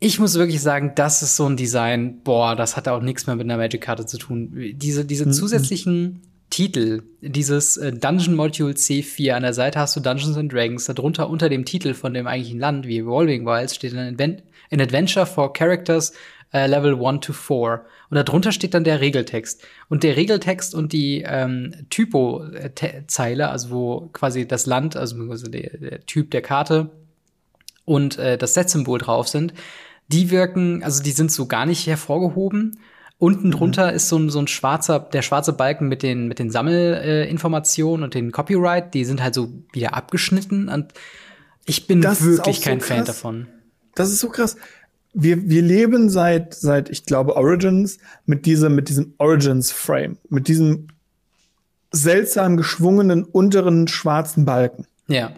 ich 0.00 0.18
muss 0.18 0.34
wirklich 0.34 0.62
sagen, 0.62 0.92
das 0.94 1.22
ist 1.22 1.36
so 1.36 1.46
ein 1.46 1.56
Design, 1.56 2.20
boah, 2.22 2.54
das 2.54 2.76
hat 2.76 2.86
auch 2.88 3.02
nichts 3.02 3.26
mehr 3.26 3.36
mit 3.36 3.46
einer 3.46 3.56
Magic-Karte 3.56 4.06
zu 4.06 4.18
tun. 4.18 4.52
Diese, 4.74 5.04
diese 5.04 5.26
mhm. 5.26 5.32
zusätzlichen 5.32 6.22
Titel, 6.50 7.02
dieses 7.20 7.76
äh, 7.76 7.92
Dungeon 7.92 8.34
Module 8.34 8.72
C4, 8.72 9.32
an 9.32 9.42
der 9.42 9.54
Seite 9.54 9.80
hast 9.80 9.96
du 9.96 10.00
Dungeons 10.00 10.36
and 10.36 10.52
Dragons, 10.52 10.86
darunter 10.86 11.28
unter 11.28 11.48
dem 11.48 11.64
Titel 11.64 11.94
von 11.94 12.14
dem 12.14 12.26
eigentlichen 12.26 12.60
Land, 12.60 12.86
wie 12.86 12.98
Evolving 12.98 13.44
Wilds, 13.44 13.74
steht 13.74 13.92
ein 13.92 14.14
Advent 14.14 14.42
An 14.70 14.80
Adventure 14.80 15.26
for 15.26 15.52
Characters 15.52 16.12
uh, 16.54 16.66
Level 16.66 16.94
1 17.04 17.26
to 17.26 17.32
4. 17.32 17.84
Und 18.10 18.16
darunter 18.16 18.52
steht 18.52 18.74
dann 18.74 18.84
der 18.84 19.00
Regeltext. 19.00 19.66
Und 19.88 20.02
der 20.04 20.16
Regeltext 20.16 20.74
und 20.74 20.92
die 20.92 21.24
ähm, 21.26 21.74
Typo-Zeile, 21.90 23.48
also 23.48 23.70
wo 23.70 24.08
quasi 24.12 24.46
das 24.46 24.66
Land, 24.66 24.96
also 24.96 25.48
der, 25.48 25.76
der 25.76 26.06
Typ 26.06 26.30
der 26.30 26.42
Karte 26.42 26.90
und 27.84 28.18
äh, 28.18 28.38
das 28.38 28.54
Set-Symbol 28.54 28.98
drauf 28.98 29.28
sind, 29.28 29.52
die 30.08 30.30
wirken, 30.30 30.82
also 30.82 31.02
die 31.02 31.12
sind 31.12 31.30
so 31.30 31.46
gar 31.46 31.66
nicht 31.66 31.86
hervorgehoben. 31.86 32.80
Unten 33.18 33.48
mhm. 33.48 33.52
drunter 33.52 33.90
mhm. 33.90 33.96
ist 33.96 34.08
so 34.08 34.18
ein, 34.18 34.30
so 34.30 34.38
ein 34.38 34.48
schwarzer, 34.48 35.00
der 35.00 35.22
schwarze 35.22 35.52
Balken 35.52 35.88
mit 35.88 36.02
den, 36.02 36.28
mit 36.28 36.38
den 36.38 36.50
Sammelinformationen 36.50 38.02
äh, 38.02 38.04
und 38.04 38.14
den 38.14 38.32
Copyright, 38.32 38.94
die 38.94 39.04
sind 39.04 39.22
halt 39.22 39.34
so 39.34 39.52
wieder 39.72 39.94
abgeschnitten 39.94 40.68
und 40.68 40.92
ich 41.66 41.86
bin 41.86 42.00
das 42.00 42.24
wirklich 42.24 42.62
kein 42.62 42.80
so 42.80 42.86
Fan 42.86 43.04
davon. 43.04 43.48
Das 43.94 44.10
ist 44.10 44.20
so 44.20 44.30
krass. 44.30 44.56
Wir, 45.12 45.48
wir 45.48 45.62
leben 45.62 46.08
seit, 46.08 46.54
seit, 46.54 46.88
ich 46.88 47.04
glaube, 47.04 47.36
Origins 47.36 47.98
mit 48.24 48.46
diesem, 48.46 48.74
mit 48.74 48.88
diesem 48.88 49.14
Origins-Frame, 49.18 50.16
mit 50.28 50.48
diesem 50.48 50.88
seltsam 51.90 52.56
geschwungenen 52.56 53.24
unteren 53.24 53.88
schwarzen 53.88 54.44
Balken. 54.44 54.86
Ja. 55.08 55.32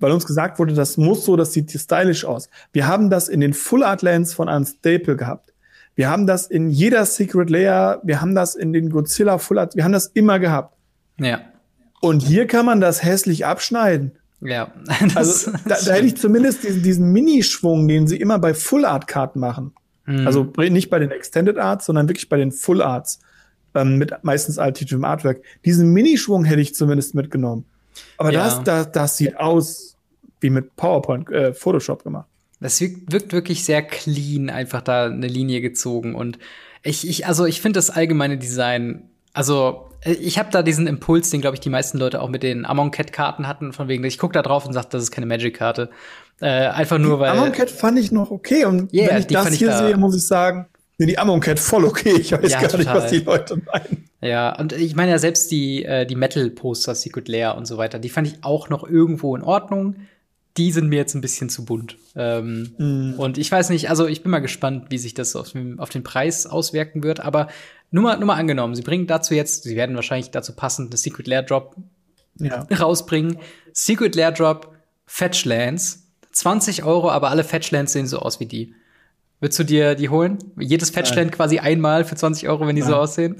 Weil 0.00 0.10
uns 0.10 0.26
gesagt 0.26 0.58
wurde, 0.58 0.74
das 0.74 0.96
muss 0.96 1.24
so, 1.24 1.36
das 1.36 1.52
sieht 1.52 1.70
stylisch 1.70 2.24
aus. 2.24 2.48
Wir 2.72 2.88
haben 2.88 3.10
das 3.10 3.28
in 3.28 3.40
den 3.40 3.54
Full 3.54 3.84
Art 3.84 4.02
Lands 4.02 4.34
von 4.34 4.48
Unstable 4.48 5.16
gehabt. 5.16 5.52
Wir 5.94 6.08
haben 6.08 6.26
das 6.26 6.46
in 6.46 6.70
jeder 6.70 7.04
Secret 7.04 7.50
Layer, 7.50 8.00
wir 8.02 8.20
haben 8.20 8.34
das 8.34 8.54
in 8.54 8.72
den 8.72 8.90
Godzilla 8.90 9.38
Full 9.38 9.58
Art, 9.58 9.76
wir 9.76 9.84
haben 9.84 9.92
das 9.92 10.06
immer 10.06 10.38
gehabt. 10.38 10.76
Ja. 11.18 11.42
Und 12.00 12.22
hier 12.22 12.46
kann 12.46 12.64
man 12.64 12.80
das 12.80 13.04
hässlich 13.04 13.44
abschneiden. 13.44 14.12
Ja. 14.40 14.72
also 15.14 15.52
da, 15.66 15.76
da 15.84 15.92
hätte 15.92 16.06
ich 16.06 16.16
zumindest 16.16 16.64
diesen, 16.64 16.82
diesen 16.82 17.12
Minischwung, 17.12 17.86
den 17.86 18.06
sie 18.06 18.16
immer 18.16 18.38
bei 18.38 18.54
Full 18.54 18.86
Art 18.86 19.06
Karten 19.06 19.40
machen. 19.40 19.74
Mhm. 20.06 20.26
Also 20.26 20.50
nicht 20.56 20.88
bei 20.88 20.98
den 20.98 21.10
Extended 21.10 21.58
Arts, 21.58 21.86
sondern 21.86 22.08
wirklich 22.08 22.28
bei 22.28 22.38
den 22.38 22.52
Full 22.52 22.82
Arts. 22.82 23.20
Ähm, 23.72 23.98
mit 23.98 24.12
meistens 24.22 24.58
altitudem 24.58 25.04
Artwork. 25.04 25.42
Diesen 25.64 25.92
Minischwung 25.92 26.44
hätte 26.44 26.60
ich 26.60 26.74
zumindest 26.74 27.14
mitgenommen. 27.14 27.66
Aber 28.16 28.32
ja. 28.32 28.44
das, 28.44 28.62
das, 28.64 28.92
das 28.92 29.16
sieht 29.16 29.36
aus 29.36 29.96
wie 30.40 30.50
mit 30.50 30.76
PowerPoint, 30.76 31.30
äh, 31.30 31.52
Photoshop 31.52 32.02
gemacht. 32.02 32.26
Das 32.60 32.80
wirkt, 32.80 33.12
wirkt 33.12 33.32
wirklich 33.32 33.64
sehr 33.64 33.82
clean, 33.82 34.50
einfach 34.50 34.82
da 34.82 35.06
eine 35.06 35.26
Linie 35.26 35.60
gezogen. 35.60 36.14
Und 36.14 36.38
ich, 36.82 37.08
ich 37.08 37.26
also 37.26 37.46
ich 37.46 37.60
finde 37.60 37.78
das 37.78 37.90
allgemeine 37.90 38.38
Design, 38.38 39.08
also 39.32 39.88
äh, 40.02 40.12
ich 40.12 40.38
habe 40.38 40.50
da 40.50 40.62
diesen 40.62 40.86
Impuls, 40.86 41.30
den 41.30 41.40
glaube 41.40 41.56
ich 41.56 41.60
die 41.60 41.70
meisten 41.70 41.98
Leute 41.98 42.20
auch 42.20 42.28
mit 42.28 42.42
den 42.42 42.66
Amon 42.66 42.90
Cat 42.90 43.12
Karten 43.12 43.46
hatten, 43.46 43.72
von 43.72 43.88
wegen, 43.88 44.04
ich 44.04 44.18
gucke 44.18 44.34
da 44.34 44.42
drauf 44.42 44.66
und 44.66 44.72
sage, 44.72 44.88
das 44.90 45.02
ist 45.02 45.10
keine 45.10 45.26
Magic 45.26 45.56
Karte. 45.56 45.90
Äh, 46.40 46.46
einfach 46.46 46.98
nur 46.98 47.16
die 47.16 47.20
weil. 47.20 47.30
Amon 47.30 47.52
Cat 47.52 47.70
fand 47.70 47.98
ich 47.98 48.12
noch 48.12 48.30
okay 48.30 48.64
und 48.64 48.92
yeah, 48.92 49.08
wenn 49.08 49.18
ich 49.18 49.26
das 49.26 49.48
hier 49.48 49.68
ich 49.68 49.74
da 49.74 49.86
sehe, 49.86 49.96
muss 49.96 50.16
ich 50.16 50.26
sagen, 50.26 50.66
nee, 51.00 51.06
die 51.06 51.18
Amon 51.18 51.40
Cat 51.40 51.58
voll 51.58 51.84
okay. 51.84 52.12
Ich 52.18 52.30
weiß 52.30 52.52
ja, 52.52 52.60
gar 52.60 52.68
total. 52.68 52.78
nicht, 52.78 52.94
was 52.94 53.10
die 53.10 53.18
Leute 53.18 53.56
meinen. 53.56 54.08
Ja, 54.20 54.56
und 54.58 54.72
ich 54.74 54.94
meine 54.94 55.12
ja 55.12 55.18
selbst 55.18 55.50
die, 55.50 55.84
äh, 55.84 56.04
die 56.04 56.14
Metal-Poster, 56.14 56.94
Secret 56.94 57.26
Lair 57.28 57.56
und 57.56 57.66
so 57.66 57.78
weiter, 57.78 57.98
die 57.98 58.10
fand 58.10 58.28
ich 58.28 58.44
auch 58.44 58.68
noch 58.68 58.88
irgendwo 58.88 59.34
in 59.34 59.42
Ordnung. 59.42 59.96
Die 60.56 60.72
sind 60.72 60.88
mir 60.88 60.96
jetzt 60.96 61.14
ein 61.14 61.22
bisschen 61.22 61.48
zu 61.48 61.64
bunt. 61.64 61.96
Ähm, 62.16 62.74
mm. 62.76 63.14
Und 63.18 63.38
ich 63.38 63.50
weiß 63.50 63.70
nicht, 63.70 63.88
also 63.88 64.06
ich 64.06 64.22
bin 64.22 64.30
mal 64.30 64.40
gespannt, 64.40 64.86
wie 64.90 64.98
sich 64.98 65.14
das 65.14 65.34
auf, 65.36 65.54
auf 65.78 65.88
den 65.88 66.02
Preis 66.02 66.46
auswirken 66.46 67.02
wird. 67.02 67.20
Aber 67.20 67.48
nur 67.90 68.04
mal, 68.04 68.16
nur 68.18 68.26
mal 68.26 68.34
angenommen, 68.34 68.74
sie 68.74 68.82
bringen 68.82 69.06
dazu 69.06 69.32
jetzt, 69.32 69.62
sie 69.62 69.76
werden 69.76 69.96
wahrscheinlich 69.96 70.30
dazu 70.30 70.54
passend 70.54 70.90
eine 70.90 70.98
Secret 70.98 71.26
Lair 71.26 71.42
Drop 71.42 71.76
ja. 72.38 72.66
rausbringen. 72.78 73.38
Secret 73.72 74.14
Lair 74.16 74.32
Drop, 74.32 74.76
Fetchlands, 75.06 76.08
20 76.32 76.84
Euro, 76.84 77.10
aber 77.10 77.30
alle 77.30 77.44
Fetchlands 77.44 77.92
sehen 77.92 78.06
so 78.06 78.18
aus 78.18 78.38
wie 78.38 78.46
die. 78.46 78.74
Würdest 79.40 79.58
du 79.58 79.64
dir 79.64 79.94
die 79.94 80.10
holen? 80.10 80.38
Jedes 80.58 80.90
Fetchland 80.90 81.32
quasi 81.32 81.58
einmal 81.58 82.04
für 82.04 82.14
20 82.14 82.48
Euro, 82.48 82.66
wenn 82.66 82.76
die 82.76 82.82
Nein. 82.82 82.90
so 82.90 82.96
aussehen? 82.96 83.36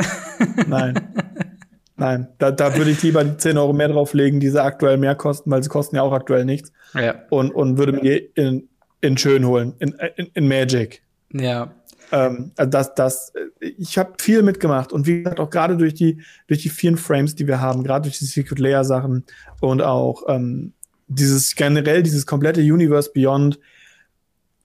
Nein. 0.66 0.94
Nein, 1.96 2.28
da, 2.38 2.50
da 2.50 2.74
würde 2.78 2.92
ich 2.92 3.02
lieber 3.02 3.22
die 3.22 3.36
10 3.36 3.58
Euro 3.58 3.74
mehr 3.74 3.88
drauflegen, 3.88 4.40
die 4.40 4.48
sie 4.48 4.62
aktuell 4.62 4.96
mehr 4.96 5.14
kosten, 5.14 5.50
weil 5.50 5.62
sie 5.62 5.68
kosten 5.68 5.96
ja 5.96 6.02
auch 6.02 6.14
aktuell 6.14 6.46
nichts. 6.46 6.72
Ja. 6.94 7.26
Und, 7.28 7.50
und 7.54 7.76
würde 7.76 7.92
mir 7.92 8.34
in, 8.36 8.70
in 9.02 9.18
schön 9.18 9.46
holen, 9.46 9.74
in, 9.80 9.94
in, 10.16 10.30
in 10.32 10.48
Magic. 10.48 11.02
Ja. 11.34 11.74
Ähm, 12.10 12.52
also 12.56 12.70
das, 12.70 12.94
das, 12.94 13.32
ich 13.60 13.98
habe 13.98 14.14
viel 14.18 14.42
mitgemacht 14.42 14.94
und 14.94 15.06
wie 15.06 15.22
gesagt, 15.22 15.40
auch 15.40 15.50
gerade 15.50 15.76
durch 15.76 15.92
die, 15.92 16.22
durch 16.46 16.62
die 16.62 16.70
vielen 16.70 16.96
Frames, 16.96 17.34
die 17.34 17.46
wir 17.46 17.60
haben, 17.60 17.84
gerade 17.84 18.04
durch 18.04 18.18
die 18.18 18.24
Secret 18.24 18.58
Layer 18.58 18.84
Sachen 18.84 19.24
und 19.60 19.82
auch 19.82 20.22
ähm, 20.28 20.72
dieses 21.06 21.54
generell, 21.54 22.02
dieses 22.02 22.24
komplette 22.24 22.62
Universe 22.62 23.10
Beyond, 23.12 23.58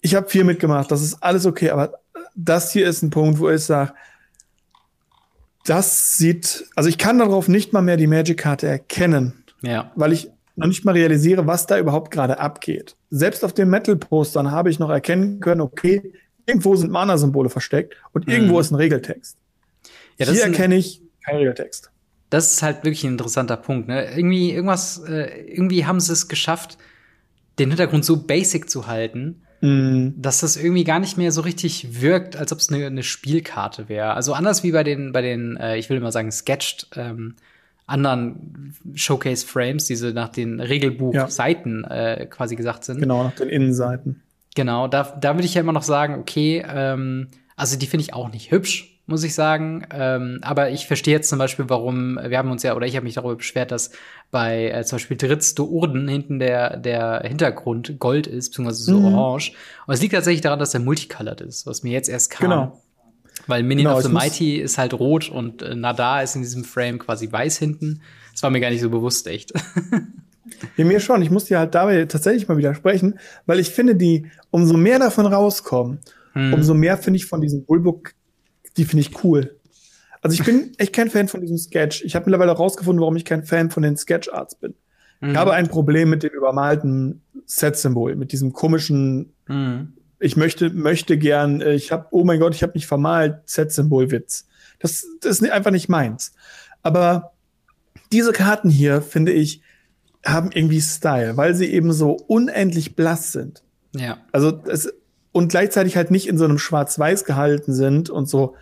ich 0.06 0.14
habe 0.14 0.30
viel 0.30 0.44
mitgemacht, 0.44 0.92
das 0.92 1.02
ist 1.02 1.16
alles 1.24 1.48
okay, 1.48 1.72
aber 1.72 2.00
das 2.36 2.72
hier 2.72 2.88
ist 2.88 3.02
ein 3.02 3.10
Punkt, 3.10 3.40
wo 3.40 3.50
ich 3.50 3.64
sage, 3.64 3.94
das 5.66 6.14
sieht, 6.14 6.66
also 6.76 6.88
ich 6.90 7.00
kann 7.00 7.18
darauf 7.18 7.48
nicht 7.48 7.74
mal 7.74 7.82
mehr 7.82 7.98
die 7.98 8.06
Magic-Karte 8.06 8.68
erkennen. 8.68 9.44
Ja. 9.64 9.92
Weil 9.96 10.14
ich 10.14 10.30
noch 10.56 10.68
nicht 10.68 10.86
mal 10.86 10.92
realisiere, 10.92 11.48
was 11.48 11.66
da 11.66 11.80
überhaupt 11.80 12.12
gerade 12.12 12.40
abgeht. 12.40 12.96
Selbst 13.10 13.44
auf 13.44 13.52
den 13.52 13.68
Metal-Postern 13.68 14.52
habe 14.52 14.70
ich 14.70 14.78
noch 14.78 14.92
erkennen 14.92 15.40
können, 15.40 15.62
okay, 15.62 16.14
irgendwo 16.46 16.76
sind 16.76 16.92
Mana-Symbole 16.92 17.50
versteckt 17.50 17.96
und 18.14 18.28
mhm. 18.28 18.34
irgendwo 18.34 18.60
ist 18.60 18.70
ein 18.70 18.76
Regeltext. 18.76 19.38
Ja, 20.20 20.28
Hier 20.28 20.44
erkenne 20.44 20.76
ich 20.76 21.02
keinen 21.26 21.40
Regeltext. 21.40 21.90
Das 22.30 22.54
ist 22.54 22.62
halt 22.62 22.84
wirklich 22.84 23.04
ein 23.06 23.14
interessanter 23.14 23.58
Punkt. 23.58 23.88
Ne? 23.88 24.16
Irgendwie, 24.16 24.52
irgendwas, 24.52 25.00
äh, 25.00 25.46
irgendwie 25.48 25.88
haben 25.88 26.00
sie 26.00 26.14
es 26.14 26.28
geschafft, 26.28 26.78
den 27.58 27.70
Hintergrund 27.70 28.06
so 28.06 28.18
basic 28.18 28.70
zu 28.70 28.86
halten. 28.86 29.42
Dass 30.18 30.42
das 30.42 30.58
irgendwie 30.58 30.84
gar 30.84 31.00
nicht 31.00 31.18
mehr 31.18 31.32
so 31.32 31.42
richtig 31.42 32.02
wirkt, 32.02 32.36
als 32.36 32.52
ob 32.52 32.60
es 32.60 32.70
eine, 32.70 32.86
eine 32.86 33.04
Spielkarte 33.04 33.90
wäre. 33.90 34.14
Also 34.14 34.34
anders 34.34 34.64
wie 34.64 34.72
bei 34.72 34.84
den, 34.84 35.12
bei 35.12 35.22
den, 35.22 35.58
äh, 35.58 35.78
ich 35.78 35.90
will 35.90 35.98
immer 35.98 36.12
sagen, 36.12 36.32
sketched 36.32 36.88
ähm, 36.96 37.36
anderen 37.88 38.74
Showcase-Frames, 38.96 39.86
diese 39.86 40.12
nach 40.12 40.30
den 40.30 40.60
Regelbuch-Seiten 40.60 41.86
ja. 41.88 42.14
äh, 42.14 42.26
quasi 42.26 42.56
gesagt 42.56 42.84
sind. 42.84 43.00
Genau, 43.00 43.24
nach 43.24 43.36
den 43.36 43.50
Innenseiten. 43.50 44.22
Genau, 44.56 44.88
da, 44.88 45.04
da 45.20 45.36
würde 45.36 45.46
ich 45.46 45.54
ja 45.54 45.62
immer 45.62 45.74
noch 45.74 45.84
sagen, 45.84 46.20
okay, 46.20 46.66
ähm, 46.68 47.28
also 47.56 47.78
die 47.78 47.88
finde 47.88 48.04
ich 48.04 48.14
auch 48.14 48.32
nicht 48.32 48.52
hübsch, 48.52 48.95
muss 49.08 49.24
ich 49.24 49.34
sagen. 49.34 49.86
Ähm, 49.92 50.40
aber 50.42 50.72
ich 50.72 50.88
verstehe 50.88 51.14
jetzt 51.14 51.30
zum 51.30 51.40
Beispiel, 51.40 51.66
warum, 51.68 52.20
wir 52.22 52.38
haben 52.38 52.52
uns 52.52 52.64
ja, 52.64 52.76
oder 52.76 52.88
ich 52.88 52.96
habe 52.96 53.04
mich 53.04 53.16
darüber 53.16 53.36
beschwert, 53.36 53.72
dass 53.72 53.92
bei 54.32 54.70
äh, 54.70 54.84
zum 54.84 54.98
Beispiel 54.98 55.18
Dritz 55.18 55.56
Urden 55.58 56.08
hinten 56.08 56.40
der, 56.40 56.78
der 56.78 57.22
Hintergrund 57.26 58.00
Gold 58.00 58.28
ist, 58.28 58.50
beziehungsweise 58.50 58.84
so 58.84 59.00
mhm. 59.00 59.16
orange. 59.16 59.54
Und 59.86 59.94
es 59.94 60.02
liegt 60.02 60.14
tatsächlich 60.14 60.42
daran, 60.42 60.60
dass 60.60 60.74
er 60.74 60.80
multicolored 60.80 61.42
ist, 61.42 61.66
was 61.66 61.84
mir 61.84 61.92
jetzt 61.92 62.10
erst 62.10 62.32
kam. 62.32 62.50
Genau. 62.50 62.82
Weil 63.48 63.64
Minion 63.64 63.88
genau, 63.88 63.98
of 63.98 64.04
the 64.04 64.10
Mighty 64.10 64.56
ist 64.58 64.78
halt 64.78 64.94
rot 64.94 65.30
und 65.30 65.62
äh, 65.62 65.76
Nadar 65.76 66.24
ist 66.24 66.36
in 66.36 66.42
diesem 66.42 66.64
Frame 66.64 67.00
quasi 67.00 67.32
weiß 67.32 67.58
hinten. 67.58 68.02
Das 68.32 68.44
war 68.44 68.50
mir 68.50 68.60
gar 68.60 68.70
nicht 68.70 68.82
so 68.82 68.90
bewusst, 68.90 69.28
echt. 69.28 69.54
Ja, 70.78 70.86
mir 70.86 71.00
schon. 71.00 71.22
Ich 71.22 71.32
muss 71.32 71.46
dir 71.46 71.60
halt 71.60 71.74
dabei 71.76 72.06
tatsächlich 72.06 72.48
mal 72.48 72.58
widersprechen, 72.58 73.20
weil 73.46 73.60
ich 73.60 73.70
finde, 73.70 73.96
die, 73.96 74.28
umso 74.52 74.78
mehr 74.78 75.00
davon 75.00 75.26
rauskommen, 75.26 76.00
hm. 76.34 76.54
umso 76.54 76.74
mehr 76.74 76.98
finde 76.98 77.18
ich 77.18 77.26
von 77.26 77.42
diesem 77.42 77.66
Bullbook 77.66 78.14
die 78.78 78.86
finde 78.86 79.02
ich 79.02 79.24
cool. 79.24 79.58
Also 80.22 80.34
ich 80.34 80.44
bin 80.44 80.72
echt 80.78 80.94
kein 80.94 81.10
Fan 81.10 81.28
von 81.28 81.42
diesem 81.42 81.58
Sketch. 81.58 82.04
Ich 82.04 82.16
habe 82.16 82.26
mittlerweile 82.26 82.52
herausgefunden, 82.52 83.00
warum 83.00 83.16
ich 83.16 83.26
kein 83.26 83.44
Fan 83.44 83.70
von 83.70 83.84
den 83.84 83.96
Sketch-Arts 83.96 84.56
bin. 84.56 84.74
Mhm. 85.22 85.32
Ich 85.32 85.38
habe 85.38 85.54
ein 85.54 85.68
Problem 85.68 86.10
mit 86.10 86.24
dem 86.24 86.32
übermalten 86.34 87.22
Set-Symbol, 87.46 88.16
mit 88.16 88.32
diesem 88.32 88.52
komischen, 88.52 89.34
mhm. 89.48 89.94
ich 90.20 90.36
möchte, 90.36 90.72
möchte 90.72 91.18
gern, 91.18 91.62
äh, 91.62 91.74
ich 91.74 91.92
habe, 91.92 92.08
oh 92.12 92.24
mein 92.24 92.40
Gott, 92.40 92.56
ich 92.56 92.64
habe 92.64 92.74
mich 92.74 92.88
vermalt, 92.88 93.38
Set-Symbol-Witz. 93.46 94.48
Das, 94.80 95.06
das 95.22 95.42
ist 95.42 95.52
einfach 95.52 95.72
nicht 95.72 95.90
meins. 95.90 96.34
Aber 96.82 97.34
diese 98.12 98.32
Karten 98.32 98.70
hier, 98.70 99.02
finde 99.02 99.32
ich, 99.32 99.62
haben 100.26 100.50
irgendwie 100.52 100.82
Style, 100.82 101.38
weil 101.38 101.54
sie 101.54 101.68
eben 101.68 101.94
so 101.94 102.14
unendlich 102.14 102.96
blass 102.96 103.32
sind. 103.32 103.64
Ja. 103.96 104.18
Also 104.32 104.62
es, 104.68 104.92
und 105.36 105.50
gleichzeitig 105.50 105.98
halt 105.98 106.12
nicht 106.12 106.30
in 106.30 106.38
so 106.38 106.46
einem 106.46 106.58
Schwarz-Weiß 106.58 107.26
gehalten 107.26 107.74
sind 107.74 108.10
und 108.10 108.30
so 108.30 108.56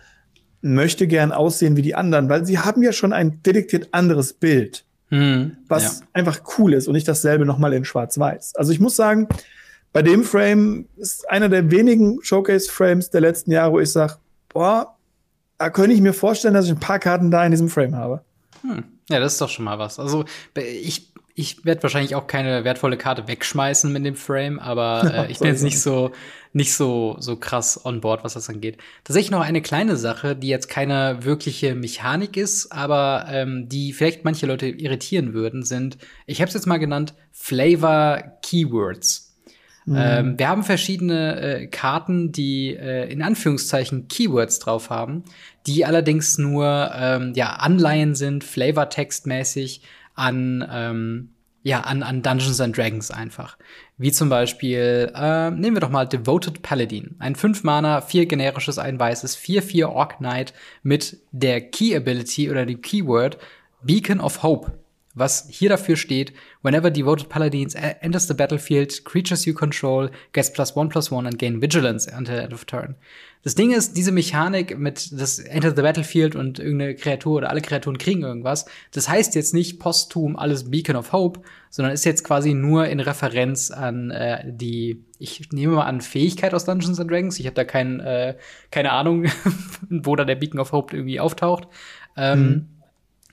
möchte 0.60 1.06
gern 1.06 1.30
aussehen 1.30 1.76
wie 1.76 1.82
die 1.82 1.94
anderen, 1.94 2.28
weil 2.28 2.44
sie 2.44 2.58
haben 2.58 2.82
ja 2.82 2.90
schon 2.90 3.12
ein 3.12 3.40
detektiert 3.44 3.90
anderes 3.92 4.32
Bild, 4.32 4.84
hm, 5.08 5.56
was 5.68 6.00
ja. 6.00 6.06
einfach 6.14 6.40
cool 6.58 6.72
ist 6.72 6.88
und 6.88 6.94
nicht 6.94 7.06
dasselbe 7.06 7.46
nochmal 7.46 7.74
in 7.74 7.84
Schwarz-Weiß. 7.84 8.56
Also 8.56 8.72
ich 8.72 8.80
muss 8.80 8.96
sagen, 8.96 9.28
bei 9.92 10.02
dem 10.02 10.24
Frame 10.24 10.88
ist 10.96 11.30
einer 11.30 11.48
der 11.48 11.70
wenigen 11.70 12.18
Showcase-Frames 12.24 13.10
der 13.10 13.20
letzten 13.20 13.52
Jahre, 13.52 13.70
wo 13.74 13.78
ich 13.78 13.92
sage, 13.92 14.16
boah, 14.48 14.96
da 15.58 15.70
könnte 15.70 15.92
ich 15.92 16.00
mir 16.00 16.12
vorstellen, 16.12 16.54
dass 16.54 16.64
ich 16.64 16.72
ein 16.72 16.80
paar 16.80 16.98
Karten 16.98 17.30
da 17.30 17.44
in 17.44 17.52
diesem 17.52 17.68
Frame 17.68 17.94
habe. 17.94 18.24
Hm. 18.62 18.82
Ja, 19.10 19.20
das 19.20 19.34
ist 19.34 19.40
doch 19.40 19.48
schon 19.48 19.64
mal 19.64 19.78
was. 19.78 20.00
Also 20.00 20.24
ich 20.56 21.13
ich 21.36 21.64
werde 21.64 21.82
wahrscheinlich 21.82 22.14
auch 22.14 22.26
keine 22.26 22.64
wertvolle 22.64 22.96
Karte 22.96 23.26
wegschmeißen 23.26 23.92
mit 23.92 24.04
dem 24.04 24.14
Frame, 24.14 24.60
aber 24.60 25.26
äh, 25.28 25.32
ich 25.32 25.38
bin 25.40 25.48
jetzt 25.48 25.62
nicht 25.62 25.80
so 25.80 26.12
nicht 26.52 26.72
so 26.72 27.16
so 27.18 27.36
krass 27.36 27.84
on 27.84 28.00
board, 28.00 28.22
was 28.22 28.34
das 28.34 28.48
angeht. 28.48 28.78
Tatsächlich 29.02 29.32
noch 29.32 29.40
eine 29.40 29.60
kleine 29.60 29.96
Sache, 29.96 30.36
die 30.36 30.48
jetzt 30.48 30.68
keine 30.68 31.24
wirkliche 31.24 31.74
Mechanik 31.74 32.36
ist, 32.36 32.70
aber 32.70 33.26
ähm, 33.28 33.68
die 33.68 33.92
vielleicht 33.92 34.24
manche 34.24 34.46
Leute 34.46 34.68
irritieren 34.68 35.34
würden, 35.34 35.64
sind, 35.64 35.98
ich 36.26 36.40
habe 36.40 36.48
es 36.48 36.54
jetzt 36.54 36.66
mal 36.66 36.78
genannt, 36.78 37.14
Flavor 37.32 38.22
Keywords. 38.42 39.34
Mhm. 39.86 39.96
Ähm, 39.98 40.38
wir 40.38 40.48
haben 40.48 40.62
verschiedene 40.62 41.40
äh, 41.40 41.66
Karten, 41.66 42.30
die 42.30 42.74
äh, 42.74 43.10
in 43.12 43.20
Anführungszeichen 43.20 44.06
Keywords 44.08 44.60
drauf 44.60 44.88
haben, 44.88 45.24
die 45.66 45.84
allerdings 45.84 46.38
nur 46.38 46.90
ähm, 46.94 47.32
ja 47.34 47.54
Anleihen 47.54 48.14
sind, 48.14 48.44
Flavortext-mäßig 48.44 49.80
an, 50.14 50.66
ähm, 50.70 51.30
ja, 51.62 51.80
an, 51.80 52.02
an 52.02 52.22
Dungeons 52.22 52.60
and 52.60 52.76
Dragons 52.76 53.10
einfach. 53.10 53.56
Wie 53.96 54.12
zum 54.12 54.28
Beispiel, 54.28 55.10
äh, 55.14 55.50
nehmen 55.50 55.76
wir 55.76 55.80
doch 55.80 55.90
mal 55.90 56.06
Devoted 56.06 56.62
Paladin. 56.62 57.16
Ein 57.18 57.34
5-Mana, 57.36 58.00
4 58.00 58.26
generisches, 58.26 58.78
ein 58.78 58.98
weißes, 58.98 59.36
4-4 59.36 59.86
Orc 59.86 60.18
Knight 60.18 60.52
mit 60.82 61.18
der 61.32 61.60
Key 61.60 61.96
Ability 61.96 62.50
oder 62.50 62.66
dem 62.66 62.82
Keyword 62.82 63.38
Beacon 63.82 64.20
of 64.20 64.42
Hope. 64.42 64.72
Was 65.14 65.46
hier 65.48 65.68
dafür 65.68 65.96
steht, 65.96 66.32
whenever 66.62 66.90
devoted 66.90 67.28
paladins 67.28 67.74
enters 67.74 68.26
the 68.26 68.34
battlefield, 68.34 69.04
creatures 69.04 69.44
you 69.44 69.54
control 69.54 70.10
gets 70.32 70.52
plus 70.52 70.76
one 70.76 70.88
plus 70.88 71.10
one 71.10 71.26
and 71.26 71.38
gain 71.38 71.60
vigilance 71.60 72.06
until 72.08 72.38
end 72.38 72.52
of 72.52 72.64
turn. 72.64 72.96
Das 73.44 73.54
Ding 73.54 73.72
ist, 73.72 73.94
diese 73.94 74.10
Mechanik 74.10 74.78
mit 74.78 75.12
das 75.12 75.38
enter 75.38 75.76
the 75.76 75.82
battlefield 75.82 76.34
und 76.34 76.58
irgendeine 76.58 76.94
Kreatur 76.94 77.36
oder 77.36 77.50
alle 77.50 77.60
Kreaturen 77.60 77.98
kriegen 77.98 78.22
irgendwas, 78.22 78.64
das 78.92 79.08
heißt 79.08 79.34
jetzt 79.34 79.52
nicht 79.52 79.78
posthum 79.78 80.36
alles 80.36 80.70
Beacon 80.70 80.96
of 80.96 81.12
Hope, 81.12 81.40
sondern 81.68 81.92
ist 81.92 82.06
jetzt 82.06 82.24
quasi 82.24 82.54
nur 82.54 82.86
in 82.86 83.00
Referenz 83.00 83.70
an 83.70 84.10
äh, 84.10 84.44
die, 84.46 85.04
ich 85.18 85.52
nehme 85.52 85.74
mal 85.74 85.84
an, 85.84 86.00
Fähigkeit 86.00 86.54
aus 86.54 86.64
Dungeons 86.64 86.98
and 86.98 87.10
Dragons. 87.10 87.38
Ich 87.38 87.44
habe 87.44 87.54
da 87.54 87.64
kein, 87.64 88.00
äh, 88.00 88.36
keine 88.70 88.92
Ahnung, 88.92 89.26
wo 89.90 90.16
da 90.16 90.24
der 90.24 90.36
Beacon 90.36 90.60
of 90.60 90.72
Hope 90.72 90.96
irgendwie 90.96 91.20
auftaucht. 91.20 91.68
Ähm, 92.16 92.40
mhm. 92.40 92.68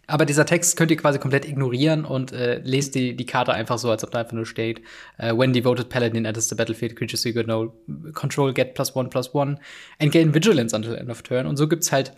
Aber 0.08 0.26
dieser 0.26 0.46
Text 0.46 0.76
könnt 0.76 0.92
ihr 0.92 0.98
quasi 0.98 1.20
komplett 1.20 1.48
ignorieren 1.48 2.06
und 2.06 2.32
äh, 2.34 2.60
lest 2.64 2.96
die, 2.96 3.16
die 3.16 3.26
Karte 3.26 3.54
einfach 3.54 3.78
so, 3.78 3.90
als 3.90 4.04
ob 4.04 4.12
da 4.12 4.20
einfach 4.20 4.34
nur 4.34 4.46
steht, 4.46 4.82
uh, 5.20 5.38
when 5.38 5.54
devoted 5.54 5.90
paladin 5.90 6.26
enters 6.26 6.50
the 6.50 6.56
battlefield, 6.56 6.96
creatures 6.96 7.24
you 7.24 7.34
control, 7.34 7.72
control 8.14 8.54
get 8.54 8.74
plus 8.74 8.96
one 8.96 9.10
plus 9.10 9.34
one 9.34 9.58
and 10.00 10.12
gain 10.12 10.34
vigilance 10.34 10.76
until 10.76 10.96
end 10.96 11.10
of 11.10 11.22
turn. 11.22 11.46
Und 11.46 11.58
so 11.58 11.68
gibt's 11.68 11.92
halt 11.92 12.14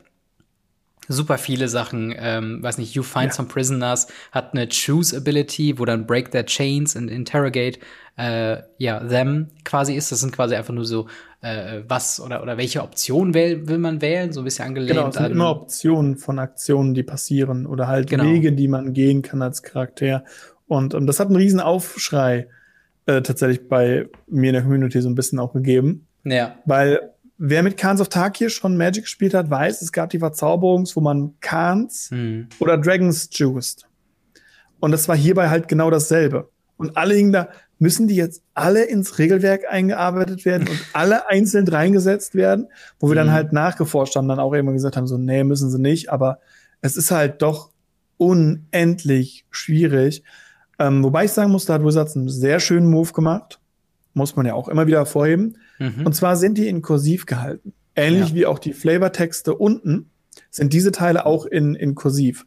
super 1.08 1.38
viele 1.38 1.68
Sachen, 1.68 2.14
ähm, 2.18 2.62
weiß 2.62 2.78
nicht, 2.78 2.96
You 2.96 3.04
Find 3.04 3.26
ja. 3.26 3.32
Some 3.34 3.48
Prisoners 3.48 4.08
hat 4.32 4.54
eine 4.54 4.68
Choose 4.68 5.16
Ability, 5.16 5.80
wo 5.80 5.86
dann 5.86 6.06
Break 6.06 6.32
Their 6.32 6.46
Chains 6.46 6.96
and 6.96 7.10
Interrogate 7.10 7.80
äh, 8.18 8.58
ja, 8.78 9.00
them 9.00 9.48
quasi 9.64 9.96
ist. 9.96 10.12
Das 10.12 10.20
sind 10.20 10.34
quasi 10.34 10.56
einfach 10.56 10.74
nur 10.74 10.86
so, 10.86 11.08
äh, 11.42 11.82
was 11.88 12.20
oder, 12.20 12.42
oder 12.44 12.58
welche 12.58 12.84
Option 12.84 13.34
will, 13.34 13.68
will 13.68 13.80
man 13.80 14.02
wählen, 14.02 14.32
so 14.32 14.42
ein 14.42 14.44
bisschen 14.44 14.66
angelehnt. 14.66 14.92
Genau, 14.92 15.08
es 15.10 15.16
sind 15.16 15.32
immer 15.32 15.50
Optionen 15.50 16.18
von 16.18 16.40
Aktionen, 16.40 16.94
die 16.94 17.04
passieren 17.04 17.66
oder 17.66 17.88
halt 17.88 18.10
genau. 18.10 18.26
Wege, 18.26 18.54
die 18.54 18.68
man 18.68 18.94
gehen 18.94 19.22
kann 19.22 19.42
als 19.42 19.64
Charakter. 19.64 20.24
Und 20.68 20.94
ähm, 20.94 21.08
das 21.08 21.20
hat 21.20 21.28
einen 21.28 21.36
riesen 21.36 21.60
Aufschrei 21.60 22.48
äh, 23.06 23.22
tatsächlich 23.22 23.68
bei 23.68 24.08
mir 24.28 24.50
in 24.50 24.54
der 24.54 24.64
Community 24.64 25.02
so 25.02 25.10
ein 25.10 25.16
bisschen 25.16 25.40
auch 25.40 25.54
gegeben. 25.54 26.08
Ja. 26.24 26.56
Weil 26.66 27.13
wer 27.38 27.64
mit 27.64 27.78
Khans 27.78 28.02
of 28.02 28.10
Tarkir 28.10 28.50
schon 28.50 28.78
Magic 28.78 29.04
gespielt 29.04 29.34
hat, 29.34 29.50
weiß, 29.50 29.82
es 29.82 29.92
gab 29.92 30.10
die 30.10 30.20
Verzauberungs, 30.20 30.96
wo 30.96 31.02
man 31.02 31.34
Khans 31.40 32.10
hm. 32.12 32.48
oder 32.60 32.78
Dragons 32.78 33.30
juiced. 33.32 33.86
Und 34.80 34.92
das 34.92 35.08
war 35.08 35.16
hierbei 35.16 35.50
halt 35.50 35.68
genau 35.68 35.90
dasselbe. 35.90 36.50
Und 36.78 36.98
alle 36.98 37.16
hingen 37.16 37.32
da, 37.32 37.50
müssen 37.80 38.08
die 38.08 38.16
jetzt 38.16 38.42
alle 38.54 38.84
ins 38.84 39.20
Regelwerk 39.20 39.64
eingearbeitet 39.70 40.46
werden 40.46 40.68
und 40.68 40.80
alle 40.94 41.30
einzeln 41.30 41.68
reingesetzt 41.68 42.36
werden, 42.36 42.68
wo 43.00 43.10
wir 43.10 43.16
dann 43.16 43.32
halt 43.32 43.54
nachgeforscht 43.54 44.16
haben, 44.16 44.28
dann 44.28 44.40
auch 44.40 44.54
immer 44.54 44.74
gesagt 44.74 44.98
haben, 44.98 45.08
so, 45.08 45.18
nee, 45.18 45.44
müssen 45.44 45.70
sie 45.70 45.80
nicht, 45.80 46.10
aber 46.10 46.40
es 46.82 46.98
ist 46.98 47.12
halt 47.12 47.42
doch 47.42 47.72
unendlich 48.18 49.46
schwierig. 49.52 50.24
Ähm, 50.80 51.04
wobei 51.04 51.26
ich 51.26 51.32
sagen 51.32 51.52
muss, 51.52 51.66
da 51.66 51.74
hat 51.74 51.86
Wizards 51.86 52.16
einen 52.16 52.30
sehr 52.30 52.60
schönen 52.60 52.90
Move 52.90 53.12
gemacht. 53.12 53.60
Muss 54.14 54.36
man 54.36 54.46
ja 54.46 54.54
auch 54.54 54.70
immer 54.70 54.88
wieder 54.88 55.00
hervorheben. 55.00 55.58
Mhm. 55.84 56.06
Und 56.06 56.14
zwar 56.14 56.36
sind 56.38 56.58
die 56.58 56.68
in 56.68 56.82
kursiv 56.82 57.26
gehalten. 57.26 57.74
Ähnlich 57.96 58.30
ja. 58.30 58.36
wie 58.36 58.46
auch 58.46 58.60
die 58.60 58.74
Flavortexte 58.74 59.54
unten 59.54 60.10
sind 60.50 60.74
diese 60.74 60.92
Teile 60.92 61.26
auch 61.26 61.46
in, 61.46 61.76
in 61.76 61.94
kursiv. 61.96 62.46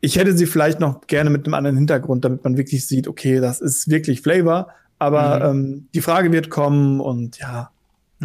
Ich 0.00 0.16
hätte 0.16 0.36
sie 0.36 0.46
vielleicht 0.46 0.80
noch 0.80 1.06
gerne 1.06 1.30
mit 1.30 1.46
einem 1.46 1.54
anderen 1.54 1.76
Hintergrund, 1.76 2.24
damit 2.24 2.44
man 2.44 2.56
wirklich 2.56 2.86
sieht, 2.86 3.08
okay, 3.08 3.40
das 3.40 3.60
ist 3.60 3.88
wirklich 3.88 4.20
Flavor. 4.20 4.68
Aber 4.98 5.52
mhm. 5.52 5.58
ähm, 5.58 5.88
die 5.94 6.00
Frage 6.00 6.30
wird 6.32 6.50
kommen 6.50 7.00
und 7.00 7.38
ja, 7.38 7.70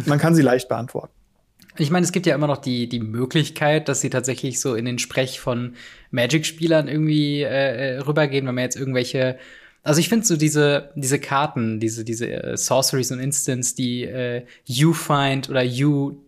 man 0.06 0.18
kann 0.18 0.34
sie 0.34 0.42
leicht 0.42 0.68
beantworten. 0.68 1.12
Ich 1.78 1.90
meine, 1.90 2.04
es 2.04 2.12
gibt 2.12 2.26
ja 2.26 2.34
immer 2.34 2.46
noch 2.46 2.58
die, 2.58 2.88
die 2.88 3.00
Möglichkeit, 3.00 3.88
dass 3.88 4.00
sie 4.00 4.10
tatsächlich 4.10 4.60
so 4.60 4.74
in 4.74 4.84
den 4.84 4.98
Sprech 4.98 5.40
von 5.40 5.74
Magic-Spielern 6.10 6.88
irgendwie 6.88 7.42
äh, 7.42 7.96
äh 7.96 7.98
rübergehen, 7.98 8.46
wenn 8.46 8.54
man 8.54 8.64
jetzt 8.64 8.76
irgendwelche 8.76 9.38
also 9.82 10.00
ich 10.00 10.08
finde 10.08 10.26
so 10.26 10.36
diese 10.36 10.90
diese 10.94 11.18
Karten, 11.18 11.80
diese 11.80 12.04
diese 12.04 12.30
äh, 12.30 12.56
Sorceries 12.56 13.12
und 13.12 13.20
Instants, 13.20 13.74
die 13.74 14.04
äh, 14.04 14.44
You 14.64 14.92
Find 14.92 15.48
oder 15.48 15.62
You 15.62 16.20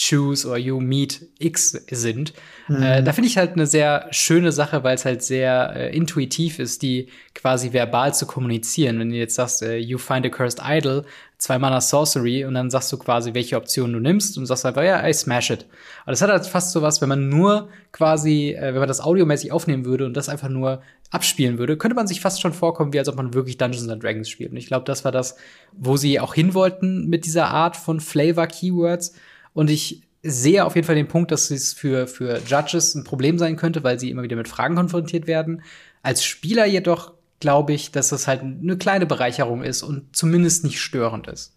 Choose 0.00 0.48
oder 0.48 0.56
You 0.56 0.80
Meet 0.80 1.28
X 1.38 1.72
sind. 1.90 2.32
Mhm. 2.68 2.82
Äh, 2.82 3.02
da 3.02 3.12
finde 3.12 3.28
ich 3.28 3.36
halt 3.36 3.52
eine 3.52 3.66
sehr 3.66 4.06
schöne 4.10 4.50
Sache, 4.50 4.82
weil 4.82 4.94
es 4.94 5.04
halt 5.04 5.22
sehr 5.22 5.74
äh, 5.76 5.94
intuitiv 5.94 6.58
ist, 6.58 6.82
die 6.82 7.08
quasi 7.34 7.72
verbal 7.72 8.14
zu 8.14 8.26
kommunizieren. 8.26 8.98
Wenn 8.98 9.10
du 9.10 9.16
jetzt 9.16 9.34
sagst, 9.34 9.62
äh, 9.62 9.76
You 9.76 9.98
Find 9.98 10.24
a 10.24 10.30
Cursed 10.30 10.62
Idol, 10.64 11.04
zwei 11.40 11.58
Mana 11.58 11.80
Sorcery 11.80 12.44
und 12.44 12.54
dann 12.54 12.70
sagst 12.70 12.92
du 12.92 12.98
quasi, 12.98 13.32
welche 13.32 13.56
Option 13.56 13.92
du 13.92 13.98
nimmst 13.98 14.36
und 14.36 14.44
sagst 14.44 14.66
einfach, 14.66 14.82
ja, 14.82 15.06
I 15.08 15.12
smash 15.12 15.50
it. 15.50 15.66
Aber 16.02 16.12
das 16.12 16.20
hat 16.20 16.30
halt 16.30 16.46
fast 16.46 16.72
so 16.72 16.82
was, 16.82 17.00
wenn 17.00 17.08
man 17.08 17.30
nur 17.30 17.70
quasi, 17.92 18.50
äh, 18.50 18.74
wenn 18.74 18.78
man 18.78 18.88
das 18.88 19.00
audiomäßig 19.00 19.50
aufnehmen 19.50 19.86
würde 19.86 20.04
und 20.04 20.14
das 20.14 20.28
einfach 20.28 20.50
nur 20.50 20.82
abspielen 21.10 21.58
würde, 21.58 21.78
könnte 21.78 21.96
man 21.96 22.06
sich 22.06 22.20
fast 22.20 22.42
schon 22.42 22.52
vorkommen, 22.52 22.92
wie 22.92 22.98
als 22.98 23.08
ob 23.08 23.16
man 23.16 23.32
wirklich 23.32 23.56
Dungeons 23.56 23.88
and 23.88 24.02
Dragons 24.02 24.28
spielt. 24.28 24.50
Und 24.50 24.58
ich 24.58 24.66
glaube, 24.66 24.84
das 24.84 25.04
war 25.04 25.12
das, 25.12 25.36
wo 25.72 25.96
sie 25.96 26.20
auch 26.20 26.34
hin 26.34 26.52
wollten 26.52 27.08
mit 27.08 27.24
dieser 27.24 27.48
Art 27.48 27.76
von 27.76 28.00
Flavor-Keywords 28.00 29.14
und 29.54 29.70
ich 29.70 30.02
sehe 30.22 30.66
auf 30.66 30.74
jeden 30.74 30.86
Fall 30.86 30.94
den 30.94 31.08
Punkt, 31.08 31.32
dass 31.32 31.50
es 31.50 31.72
für, 31.72 32.06
für 32.06 32.38
Judges 32.46 32.94
ein 32.94 33.04
Problem 33.04 33.38
sein 33.38 33.56
könnte, 33.56 33.82
weil 33.82 33.98
sie 33.98 34.10
immer 34.10 34.22
wieder 34.22 34.36
mit 34.36 34.48
Fragen 34.48 34.74
konfrontiert 34.76 35.26
werden. 35.26 35.62
Als 36.02 36.22
Spieler 36.22 36.66
jedoch 36.66 37.14
glaube 37.40 37.72
ich, 37.72 37.90
dass 37.90 38.12
es 38.12 38.26
halt 38.26 38.42
eine 38.42 38.76
kleine 38.76 39.06
Bereicherung 39.06 39.62
ist 39.62 39.82
und 39.82 40.14
zumindest 40.14 40.62
nicht 40.64 40.80
störend 40.80 41.26
ist. 41.26 41.56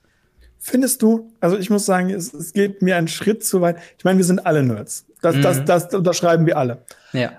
Findest 0.57 1.01
du? 1.01 1.33
Also 1.41 1.57
ich 1.57 1.69
muss 1.69 1.85
sagen, 1.85 2.09
es, 2.09 2.33
es 2.33 2.53
geht 2.53 2.81
mir 2.81 2.95
einen 2.95 3.09
Schritt 3.09 3.43
zu 3.45 3.59
weit. 3.59 3.77
Ich 3.97 4.05
meine, 4.05 4.17
wir 4.17 4.25
sind 4.25 4.45
alle 4.45 4.63
Nerds. 4.63 5.05
Das, 5.21 5.35
mhm. 5.35 5.41
das, 5.41 5.65
das 5.65 5.93
unterschreiben 5.93 6.45
wir 6.45 6.57
alle. 6.57 6.85
Ja. 7.11 7.33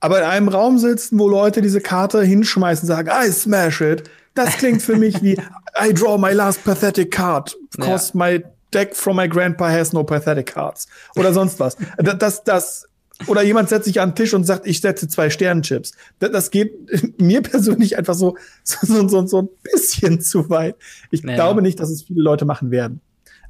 Aber 0.00 0.18
in 0.18 0.24
einem 0.24 0.48
Raum 0.48 0.78
sitzen, 0.78 1.18
wo 1.18 1.28
Leute 1.28 1.62
diese 1.62 1.80
Karte 1.80 2.22
hinschmeißen, 2.22 2.86
sagen, 2.86 3.08
I 3.08 3.30
smash 3.30 3.80
it. 3.80 4.10
Das 4.34 4.58
klingt 4.58 4.82
für 4.82 4.96
mich 4.96 5.22
wie 5.22 5.38
I 5.80 5.94
draw 5.94 6.18
my 6.18 6.32
last 6.32 6.64
pathetic 6.64 7.12
card. 7.12 7.56
Cause 7.80 8.12
ja. 8.14 8.18
my 8.18 8.44
deck 8.74 8.94
from 8.94 9.16
my 9.16 9.28
grandpa 9.28 9.68
has 9.70 9.92
no 9.92 10.02
pathetic 10.02 10.46
cards. 10.46 10.86
Oder 11.14 11.32
sonst 11.32 11.60
was. 11.60 11.76
Das, 11.98 12.42
das, 12.44 12.88
oder 13.26 13.42
jemand 13.42 13.68
setzt 13.68 13.86
sich 13.86 14.00
an 14.00 14.10
den 14.10 14.14
Tisch 14.14 14.34
und 14.34 14.44
sagt, 14.44 14.66
ich 14.66 14.80
setze 14.80 15.08
zwei 15.08 15.30
Sternenchips. 15.30 15.92
Das, 16.18 16.30
das 16.30 16.50
geht 16.50 16.72
mir 17.20 17.42
persönlich 17.42 17.96
einfach 17.96 18.14
so, 18.14 18.36
so, 18.62 19.08
so, 19.08 19.26
so 19.26 19.42
ein 19.42 19.48
bisschen 19.62 20.20
zu 20.20 20.50
weit. 20.50 20.76
Ich 21.10 21.22
naja. 21.22 21.36
glaube 21.36 21.62
nicht, 21.62 21.80
dass 21.80 21.90
es 21.90 22.02
viele 22.02 22.22
Leute 22.22 22.44
machen 22.44 22.70
werden. 22.70 23.00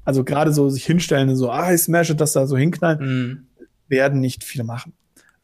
Also 0.05 0.23
gerade 0.23 0.53
so 0.53 0.69
sich 0.69 0.87
hinstellen 0.87 1.29
und 1.29 1.37
so, 1.37 1.51
ah, 1.51 1.73
ich 1.73 1.81
smash 1.81 2.15
das 2.17 2.33
da 2.33 2.47
so 2.47 2.57
hinknallen, 2.57 3.01
mm. 3.01 3.47
werden 3.89 4.21
nicht 4.21 4.45
viele 4.45 4.63
machen. 4.63 4.93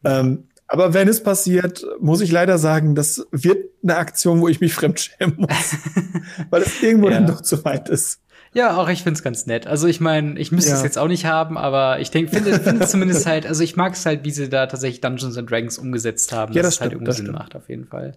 Ähm, 0.05 0.45
aber 0.67 0.93
wenn 0.93 1.09
es 1.09 1.21
passiert, 1.21 1.85
muss 1.99 2.21
ich 2.21 2.31
leider 2.31 2.57
sagen, 2.57 2.95
das 2.95 3.27
wird 3.31 3.65
eine 3.83 3.97
Aktion, 3.97 4.39
wo 4.39 4.47
ich 4.47 4.61
mich 4.61 4.73
fremdschämen 4.73 5.35
muss. 5.37 5.75
weil 6.49 6.61
es 6.61 6.81
irgendwo 6.81 7.09
ja. 7.09 7.15
dann 7.15 7.27
doch 7.27 7.41
zu 7.41 7.63
weit 7.65 7.89
ist. 7.89 8.21
Ja, 8.53 8.77
auch 8.77 8.87
ich 8.89 9.03
find's 9.03 9.23
ganz 9.23 9.45
nett. 9.47 9.65
Also 9.65 9.87
ich 9.87 9.99
meine, 9.99 10.39
ich 10.39 10.51
müsste 10.51 10.71
ja. 10.71 10.77
es 10.77 10.83
jetzt 10.83 10.97
auch 10.97 11.07
nicht 11.07 11.25
haben, 11.25 11.57
aber 11.57 11.99
ich 11.99 12.11
denke, 12.11 12.31
finde 12.31 12.59
find 12.59 12.87
zumindest 12.87 13.25
halt, 13.25 13.47
also 13.47 13.63
ich 13.63 13.75
mag 13.75 13.93
es 13.93 14.05
halt, 14.05 14.23
wie 14.23 14.31
sie 14.31 14.49
da 14.49 14.67
tatsächlich 14.67 15.01
Dungeons 15.01 15.37
and 15.37 15.49
Dragons 15.49 15.77
umgesetzt 15.77 16.31
haben, 16.31 16.53
ja, 16.53 16.61
das 16.61 16.69
dass 16.69 16.75
es 16.75 16.81
halt 16.81 16.91
irgendwie 16.93 17.11
Sinn 17.13 17.31
macht, 17.31 17.55
auf 17.55 17.67
jeden 17.69 17.85
Fall. 17.85 18.15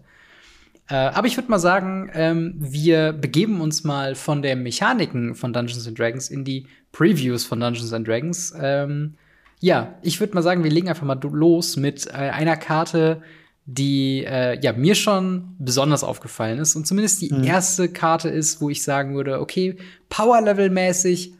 Äh, 0.89 0.95
aber 0.95 1.27
ich 1.27 1.37
würde 1.37 1.49
mal 1.49 1.59
sagen, 1.59 2.09
ähm, 2.13 2.53
wir 2.57 3.11
begeben 3.13 3.61
uns 3.61 3.83
mal 3.83 4.15
von 4.15 4.41
der 4.41 4.55
Mechaniken 4.55 5.35
von 5.35 5.51
Dungeons 5.53 5.87
and 5.87 5.99
Dragons 5.99 6.29
in 6.29 6.45
die 6.45 6.67
Previews 6.91 7.43
von 7.43 7.59
Dungeons 7.59 7.91
and 7.91 8.07
Dragons. 8.07 8.53
Ähm, 8.59 9.15
ja, 9.59 9.95
ich 10.01 10.19
würde 10.19 10.35
mal 10.35 10.43
sagen, 10.43 10.63
wir 10.63 10.71
legen 10.71 10.87
einfach 10.87 11.05
mal 11.05 11.19
los 11.31 11.77
mit 11.77 12.07
äh, 12.07 12.11
einer 12.11 12.55
Karte, 12.55 13.21
die 13.69 14.23
äh, 14.25 14.57
ja 14.61 14.71
mir 14.71 14.95
schon 14.95 15.55
besonders 15.59 16.03
aufgefallen 16.03 16.57
ist 16.57 16.75
und 16.77 16.87
zumindest 16.87 17.21
die 17.21 17.33
mhm. 17.33 17.43
erste 17.43 17.89
Karte 17.89 18.29
ist, 18.29 18.61
wo 18.61 18.69
ich 18.69 18.81
sagen 18.81 19.13
würde, 19.13 19.41
okay, 19.41 19.75
Power 20.07 20.41
Level 20.41 20.69
mäßig 20.69 21.33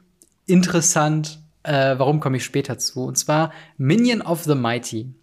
interessant. 0.46 1.40
Äh, 1.64 1.96
warum 1.98 2.20
komme 2.20 2.38
ich 2.38 2.44
später 2.44 2.78
zu? 2.78 3.06
Und 3.06 3.18
zwar 3.18 3.54
Minion 3.78 4.22
of 4.22 4.44
the 4.44 4.56
Mighty, 4.56 5.14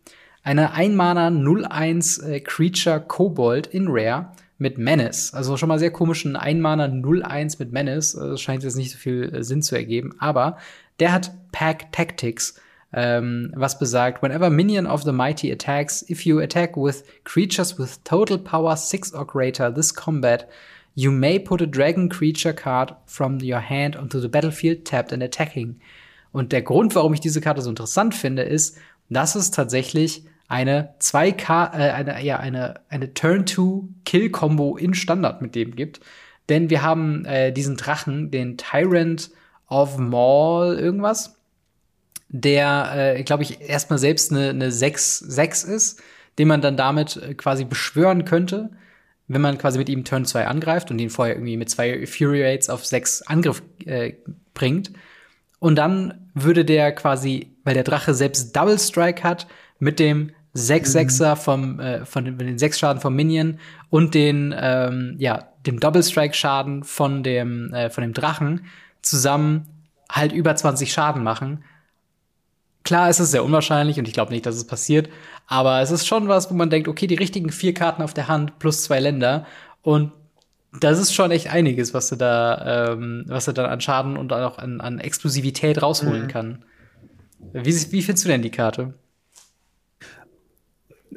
eine 0.43 0.73
Einmana 0.73 1.29
01 1.29 2.19
äh, 2.19 2.41
Creature 2.41 3.01
Kobold 3.01 3.67
in 3.67 3.87
Rare 3.89 4.33
mit 4.57 4.79
Menace. 4.79 5.35
Also 5.35 5.59
schon 5.59 5.69
mal 5.69 5.79
sehr 5.79 5.91
komischen 5.91 6.37
Einmana 6.37 6.87
01 6.87 7.59
mit 7.59 7.71
Menace. 7.71 8.13
Das 8.13 8.41
scheint 8.41 8.63
jetzt 8.63 8.77
nicht 8.77 8.93
so 8.93 8.99
viel 8.99 9.31
äh, 9.35 9.45
Sinn 9.45 9.61
zu 9.61 9.77
ergeben, 9.77 10.15
aber 10.21 10.57
der 11.01 11.13
hat 11.13 11.33
Pack 11.53 11.93
Tactics 11.93 12.55
ähm, 12.95 13.53
was 13.57 13.79
besagt, 13.79 14.23
whenever 14.23 14.51
minion 14.51 14.87
of 14.87 15.03
the 15.03 15.13
mighty 15.13 15.51
attacks, 15.51 16.05
if 16.09 16.25
you 16.25 16.41
attack 16.41 16.77
with 16.77 17.05
creatures 17.25 17.77
with 17.79 18.03
total 18.05 18.39
power 18.39 18.77
6 18.77 19.13
or 19.15 19.27
greater 19.27 19.73
this 19.73 19.93
combat, 19.93 20.49
you 20.95 21.11
may 21.11 21.39
put 21.39 21.61
a 21.61 21.67
dragon 21.67 22.09
creature 22.09 22.55
card 22.55 22.95
from 23.07 23.41
your 23.43 23.59
hand 23.59 23.97
onto 23.97 24.21
the 24.21 24.29
battlefield 24.29 24.85
tapped 24.85 25.13
and 25.13 25.23
attacking. 25.23 25.81
Und 26.33 26.53
der 26.53 26.63
Grund, 26.63 26.95
warum 26.95 27.15
ich 27.15 27.21
diese 27.21 27.41
Karte 27.41 27.63
so 27.63 27.71
interessant 27.71 28.15
finde, 28.15 28.43
ist, 28.43 28.79
dass 29.11 29.35
es 29.35 29.51
tatsächlich 29.51 30.25
eine 30.49 30.95
2K, 31.01 31.73
äh, 31.73 31.91
eine, 31.91 32.23
ja, 32.23 32.39
eine, 32.39 32.81
eine 32.89 33.13
Turn-to-Kill-Combo 33.13 34.77
in 34.77 34.95
Standard 34.95 35.43
mit 35.43 35.55
dem 35.55 35.75
gibt. 35.75 36.01
Denn 36.49 36.71
wir 36.71 36.83
haben 36.83 37.25
äh, 37.25 37.53
diesen 37.53 37.77
Drachen, 37.77 38.31
den 38.31 38.57
Tyrant 38.57 39.31
of 39.69 39.99
Maul 39.99 40.77
irgendwas 40.77 41.37
der, 42.37 43.17
äh, 43.17 43.23
glaube 43.23 43.45
ich, 43.45 43.61
erstmal 43.61 44.01
selbst 44.01 44.33
eine, 44.33 44.51
eine 44.51 44.73
6, 44.73 45.21
6 45.21 45.65
ist, 45.65 46.03
den 46.37 46.49
man 46.49 46.61
dann 46.61 46.77
damit 46.77 47.17
äh, 47.17 47.35
quasi 47.35 47.65
beschwören 47.65 48.25
könnte, 48.25 48.71
wenn 49.29 49.41
man 49.41 49.57
quasi 49.57 49.79
mit 49.79 49.89
ihm 49.89 50.05
Turn 50.05 50.25
2 50.25 50.49
angreift 50.49 50.91
und 50.91 50.99
ihn 50.99 51.11
vorher 51.11 51.37
irgendwie 51.37 51.57
mit 51.57 51.71
zwei 51.71 52.05
Fury 52.07 52.45
Rates 52.45 52.69
auf 52.69 52.85
sechs 52.85 53.23
Angriff 53.23 53.63
äh, 53.87 54.15
bringt. 54.53 54.91
Und 55.61 55.77
dann 55.77 56.29
würde 56.35 56.65
der 56.65 56.93
quasi, 56.93 57.53
weil 57.63 57.75
der 57.75 57.85
Drache 57.85 58.15
selbst 58.15 58.55
Double 58.57 58.81
Strike 58.81 59.23
hat, 59.23 59.47
mit 59.79 60.01
dem 60.01 60.33
6-6er 60.57 61.37
mhm. 61.37 61.37
vom, 61.37 61.81
äh, 61.81 62.05
von 62.05 62.25
den, 62.25 62.37
den 62.37 62.59
6 62.59 62.81
Schaden 62.81 63.01
vom 63.01 63.15
Minion 63.15 63.61
und 63.91 64.13
den, 64.15 64.53
ähm, 64.59 65.15
ja, 65.19 65.51
dem 65.67 65.79
Double 65.79 66.03
Strike 66.03 66.35
Schaden 66.35 66.83
von 66.83 67.23
dem, 67.23 67.73
äh, 67.73 67.91
von 67.91 68.03
dem 68.03 68.13
Drachen 68.13 68.67
zusammen 69.03 69.69
halt 70.11 70.33
über 70.33 70.57
20 70.57 70.93
Schaden 70.93 71.23
machen. 71.23 71.63
Klar, 72.85 73.09
es 73.09 73.19
ist 73.19 73.31
sehr 73.31 73.45
unwahrscheinlich 73.45 73.99
und 73.99 74.07
ich 74.07 74.15
glaube 74.15 74.33
nicht, 74.33 74.45
dass 74.45 74.57
es 74.57 74.67
passiert, 74.67 75.09
aber 75.47 75.81
es 75.81 75.91
ist 75.91 76.07
schon 76.07 76.29
was, 76.29 76.51
wo 76.51 76.55
man 76.55 76.71
denkt, 76.71 76.87
okay, 76.87 77.07
die 77.07 77.15
richtigen 77.15 77.51
vier 77.51 77.73
Karten 77.73 78.03
auf 78.03 78.15
der 78.15 78.29
Hand 78.29 78.59
plus 78.59 78.85
zwei 78.85 79.01
Länder 79.01 79.47
und 79.83 80.13
das 80.81 80.99
ist 80.99 81.15
schon 81.15 81.31
echt 81.31 81.49
einiges, 81.49 81.95
was 81.95 82.09
du 82.09 82.17
da, 82.17 82.93
ähm, 82.93 83.25
was 83.29 83.45
du 83.47 83.53
dann 83.53 83.67
an 83.67 83.81
Schaden 83.81 84.17
und 84.17 84.33
auch 84.33 84.59
an, 84.59 84.81
an 84.81 84.99
Explosivität 84.99 85.81
rausholen 85.81 86.25
mhm. 86.25 86.29
kann. 86.29 86.65
Wie, 87.53 87.93
wie 87.93 88.03
findest 88.03 88.25
du 88.25 88.29
denn 88.29 88.43
die 88.43 88.51
Karte? 88.51 88.95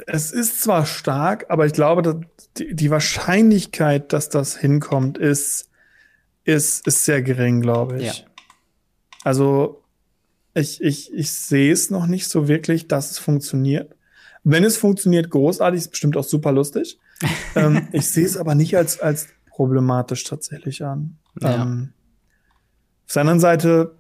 Es 0.06 0.32
ist 0.32 0.62
zwar 0.62 0.86
stark, 0.86 1.48
aber 1.50 1.66
ich 1.66 1.74
glaube, 1.74 2.22
die, 2.58 2.76
die 2.76 2.92
Wahrscheinlichkeit, 2.92 4.14
dass 4.14 4.30
das 4.30 4.56
hinkommt, 4.56 5.18
ist, 5.18 5.70
ist, 6.44 6.86
ist 6.86 7.06
sehr 7.06 7.24
gering, 7.24 7.62
glaube 7.62 7.98
ich. 7.98 8.20
Ja. 8.20 8.26
Also 9.24 9.82
ich, 10.58 10.82
ich, 10.82 11.14
ich 11.14 11.32
sehe 11.32 11.72
es 11.72 11.90
noch 11.90 12.08
nicht 12.08 12.28
so 12.28 12.48
wirklich, 12.48 12.88
dass 12.88 13.12
es 13.12 13.20
funktioniert. 13.20 13.96
Wenn 14.44 14.64
es 14.64 14.78
funktioniert, 14.78 15.30
großartig, 15.30 15.82
ist 15.82 15.90
bestimmt 15.90 16.18
auch 16.18 16.24
super 16.24 16.52
lustig. 16.52 17.00
ähm, 17.56 17.88
ich 17.92 18.08
sehe 18.08 18.26
es 18.26 18.38
aber 18.38 18.56
nicht 18.56 18.78
als, 18.78 19.00
als 19.00 19.28
problematisch 19.50 20.24
tatsächlich 20.24 20.84
an. 20.84 21.18
Ja. 21.42 21.64
Ähm, 21.64 21.94
auf 23.08 23.14
der 23.14 23.22
anderen 23.22 23.40
Seite 23.40 23.96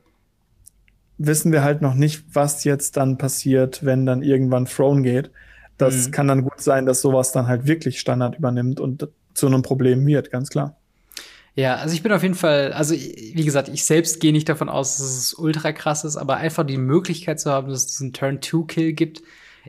wissen 1.17 1.51
wir 1.51 1.63
halt 1.63 1.81
noch 1.81 1.95
nicht, 1.95 2.23
was 2.33 2.63
jetzt 2.63 2.97
dann 2.97 3.17
passiert, 3.17 3.83
wenn 3.83 4.05
dann 4.05 4.21
irgendwann 4.21 4.65
Throne 4.65 5.01
geht. 5.01 5.31
Das 5.77 6.07
mhm. 6.07 6.11
kann 6.11 6.27
dann 6.27 6.43
gut 6.43 6.61
sein, 6.61 6.85
dass 6.85 7.01
sowas 7.01 7.31
dann 7.31 7.47
halt 7.47 7.67
wirklich 7.67 7.99
Standard 7.99 8.37
übernimmt 8.37 8.79
und 8.79 9.07
zu 9.33 9.47
einem 9.47 9.61
Problem 9.61 10.05
wird, 10.05 10.31
ganz 10.31 10.49
klar. 10.49 10.76
Ja, 11.57 11.77
also 11.77 11.95
ich 11.95 12.03
bin 12.03 12.11
auf 12.11 12.21
jeden 12.21 12.35
Fall, 12.35 12.71
also 12.71 12.93
wie 12.93 13.43
gesagt, 13.43 13.67
ich 13.67 13.83
selbst 13.83 14.19
gehe 14.19 14.31
nicht 14.31 14.47
davon 14.47 14.69
aus, 14.69 14.97
dass 14.97 15.17
es 15.17 15.33
ultra 15.33 15.71
krass 15.71 16.03
ist, 16.03 16.15
aber 16.15 16.37
einfach 16.37 16.63
die 16.63 16.77
Möglichkeit 16.77 17.39
zu 17.39 17.49
haben, 17.49 17.67
dass 17.69 17.79
es 17.79 17.87
diesen 17.87 18.13
Turn-2-Kill 18.13 18.93
gibt, 18.93 19.23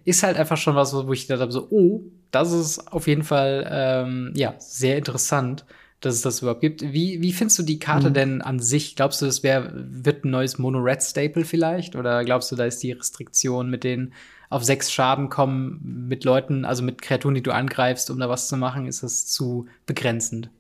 ist 0.05 0.23
halt 0.23 0.37
einfach 0.37 0.59
schon 0.59 0.77
was, 0.77 0.93
wo 0.93 1.11
ich 1.15 1.27
gedacht 1.27 1.41
habe, 1.41 1.53
so, 1.53 1.67
oh, 1.71 2.03
das 2.31 2.53
ist 2.53 2.93
auf 2.93 3.07
jeden 3.07 3.23
Fall, 3.25 3.67
ähm, 3.71 4.33
ja, 4.37 4.55
sehr 4.59 4.99
interessant, 4.99 5.65
dass 6.01 6.15
es 6.15 6.21
das 6.21 6.43
überhaupt 6.43 6.61
gibt. 6.61 6.83
Wie, 6.83 7.23
wie 7.23 7.33
findest 7.33 7.59
du 7.59 7.63
die 7.63 7.79
Karte 7.79 8.11
mhm. 8.11 8.15
denn 8.15 8.43
an 8.43 8.61
sich? 8.61 8.95
Glaubst 8.95 9.23
du, 9.23 9.27
das 9.27 9.43
wär, 9.43 9.73
wird 9.75 10.27
ein 10.27 10.31
neues 10.31 10.59
Mono-Red-Staple 10.59 11.47
vielleicht? 11.47 11.97
Oder 11.97 12.23
glaubst 12.23 12.53
du, 12.53 12.57
da 12.57 12.67
ist 12.67 12.83
die 12.83 12.93
Restriktion 12.93 13.71
mit 13.71 13.83
den 13.83 14.13
auf 14.51 14.63
sechs 14.63 14.93
Schaden 14.93 15.31
kommen 15.31 16.07
mit 16.07 16.25
Leuten, 16.25 16.67
also 16.67 16.83
mit 16.83 17.01
Kreaturen, 17.01 17.35
die 17.35 17.43
du 17.43 17.53
angreifst, 17.53 18.11
um 18.11 18.19
da 18.19 18.29
was 18.29 18.49
zu 18.49 18.59
machen, 18.59 18.87
ist 18.87 19.03
das 19.03 19.27
zu 19.27 19.67
begrenzend? 19.87 20.51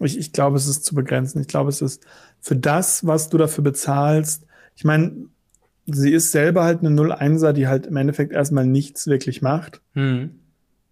Ich, 0.00 0.18
ich 0.18 0.32
glaube, 0.32 0.56
es 0.56 0.66
ist 0.66 0.84
zu 0.84 0.94
begrenzen. 0.94 1.40
Ich 1.40 1.48
glaube, 1.48 1.68
es 1.68 1.82
ist 1.82 2.04
für 2.40 2.56
das, 2.56 3.06
was 3.06 3.28
du 3.28 3.38
dafür 3.38 3.64
bezahlst. 3.64 4.46
Ich 4.76 4.84
meine, 4.84 5.26
sie 5.86 6.12
ist 6.12 6.32
selber 6.32 6.64
halt 6.64 6.80
eine 6.80 6.90
0-1er, 6.90 7.52
die 7.52 7.68
halt 7.68 7.86
im 7.86 7.96
Endeffekt 7.96 8.32
erstmal 8.32 8.66
nichts 8.66 9.06
wirklich 9.06 9.42
macht. 9.42 9.80
Hm. 9.94 10.40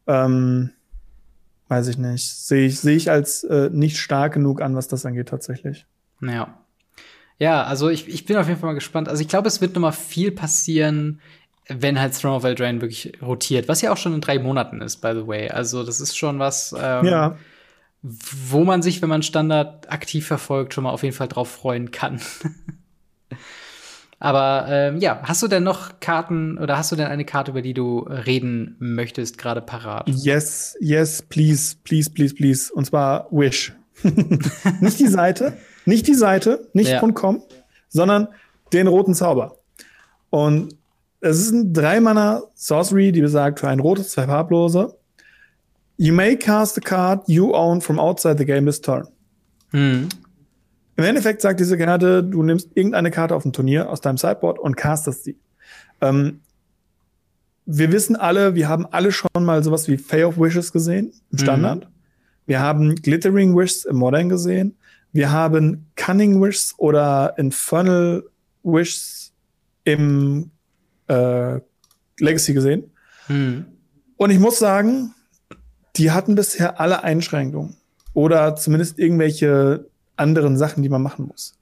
Ähm, 0.06 0.70
weiß 1.68 1.88
ich 1.88 1.98
nicht. 1.98 2.28
Sehe 2.28 2.66
ich, 2.66 2.80
sehe 2.80 2.96
ich 2.96 3.10
als 3.10 3.44
äh, 3.44 3.70
nicht 3.72 3.98
stark 3.98 4.34
genug 4.34 4.60
an, 4.60 4.74
was 4.74 4.88
das 4.88 5.06
angeht, 5.06 5.28
tatsächlich. 5.28 5.86
Ja. 6.20 6.58
Ja, 7.38 7.62
also 7.62 7.88
ich, 7.88 8.06
ich 8.06 8.26
bin 8.26 8.36
auf 8.36 8.48
jeden 8.48 8.60
Fall 8.60 8.68
mal 8.68 8.74
gespannt. 8.74 9.08
Also 9.08 9.22
ich 9.22 9.28
glaube, 9.28 9.48
es 9.48 9.62
wird 9.62 9.74
noch 9.74 9.80
mal 9.80 9.92
viel 9.92 10.30
passieren, 10.30 11.20
wenn 11.68 11.98
halt 11.98 12.20
Throne 12.20 12.36
of 12.36 12.44
Eldraine 12.44 12.82
wirklich 12.82 13.12
rotiert, 13.22 13.66
was 13.66 13.80
ja 13.80 13.92
auch 13.92 13.96
schon 13.96 14.12
in 14.12 14.20
drei 14.20 14.38
Monaten 14.38 14.82
ist, 14.82 14.98
by 14.98 15.12
the 15.14 15.26
way. 15.26 15.48
Also 15.48 15.84
das 15.84 16.00
ist 16.00 16.18
schon 16.18 16.38
was, 16.38 16.74
ähm, 16.78 17.06
ja 17.06 17.36
wo 18.02 18.64
man 18.64 18.82
sich, 18.82 19.02
wenn 19.02 19.08
man 19.08 19.22
Standard 19.22 19.90
aktiv 19.90 20.26
verfolgt, 20.26 20.74
schon 20.74 20.84
mal 20.84 20.90
auf 20.90 21.02
jeden 21.02 21.14
Fall 21.14 21.28
drauf 21.28 21.50
freuen 21.50 21.90
kann. 21.90 22.20
Aber 24.22 24.66
ähm, 24.68 24.98
ja, 24.98 25.20
hast 25.22 25.42
du 25.42 25.48
denn 25.48 25.62
noch 25.62 25.98
Karten 26.00 26.58
oder 26.58 26.76
hast 26.76 26.92
du 26.92 26.96
denn 26.96 27.06
eine 27.06 27.24
Karte, 27.24 27.52
über 27.52 27.62
die 27.62 27.72
du 27.72 28.00
reden 28.00 28.76
möchtest, 28.78 29.38
gerade 29.38 29.62
parat? 29.62 30.08
Yes, 30.08 30.76
yes, 30.78 31.22
please, 31.22 31.76
please, 31.84 32.10
please, 32.10 32.34
please. 32.34 32.72
Und 32.72 32.84
zwar 32.84 33.28
Wish. 33.30 33.72
nicht 34.80 34.98
die 34.98 35.08
Seite, 35.08 35.56
nicht 35.86 36.06
die 36.06 36.14
Seite, 36.14 36.68
nicht 36.74 36.90
ja. 36.90 37.00
.com, 37.12 37.42
sondern 37.88 38.28
den 38.72 38.86
roten 38.86 39.14
Zauber. 39.14 39.56
Und 40.28 40.76
es 41.20 41.38
ist 41.38 41.52
ein 41.52 41.72
Dreimanner 41.72 42.44
Sorcery, 42.54 43.12
die 43.12 43.20
besagt, 43.20 43.60
für 43.60 43.68
ein 43.68 43.80
rotes, 43.80 44.10
zwei 44.10 44.26
farblose 44.26 44.99
You 46.00 46.14
may 46.14 46.34
cast 46.34 46.78
a 46.78 46.80
card 46.80 47.20
you 47.26 47.52
own 47.54 47.82
from 47.82 48.00
outside 48.00 48.38
the 48.38 48.46
game 48.46 48.64
this 48.64 48.80
turn. 48.80 49.06
Hm. 49.72 50.08
Im 50.96 51.04
Endeffekt 51.04 51.42
sagt 51.42 51.60
diese 51.60 51.76
Karte, 51.76 52.24
du 52.24 52.42
nimmst 52.42 52.70
irgendeine 52.74 53.10
Karte 53.10 53.36
auf 53.36 53.42
dem 53.42 53.52
Turnier 53.52 53.90
aus 53.90 54.00
deinem 54.00 54.16
Sideboard 54.16 54.58
und 54.58 54.78
castest 54.78 55.24
sie. 55.24 55.36
Ähm, 56.00 56.40
wir 57.66 57.92
wissen 57.92 58.16
alle, 58.16 58.54
wir 58.54 58.66
haben 58.66 58.86
alle 58.86 59.12
schon 59.12 59.28
mal 59.44 59.62
sowas 59.62 59.88
wie 59.88 59.98
Fay 59.98 60.24
of 60.24 60.38
Wishes 60.38 60.72
gesehen 60.72 61.12
im 61.32 61.38
hm. 61.38 61.44
Standard. 61.44 61.84
Mhm. 61.84 61.94
Wir 62.46 62.60
haben 62.60 62.94
Glittering 62.94 63.54
Wishes 63.54 63.84
im 63.84 63.96
Modern 63.96 64.30
gesehen. 64.30 64.78
Wir 65.12 65.30
haben 65.30 65.90
Cunning 65.96 66.40
Wishes 66.40 66.74
oder 66.78 67.34
Infernal 67.36 68.24
Wishes 68.62 69.34
im 69.84 70.50
äh, 71.08 71.60
Legacy 72.18 72.54
gesehen. 72.54 72.90
Mhm. 73.28 73.66
Und 74.16 74.30
ich 74.30 74.38
muss 74.38 74.58
sagen, 74.58 75.14
die 75.96 76.11
hatten 76.11 76.35
bisher 76.35 76.81
alle 76.81 77.03
Einschränkungen 77.03 77.76
oder 78.14 78.57
zumindest 78.57 78.98
irgendwelche 78.98 79.87
anderen 80.16 80.57
Sachen, 80.57 80.83
die 80.83 80.88
man 80.88 81.03
machen 81.03 81.26
muss. 81.26 81.57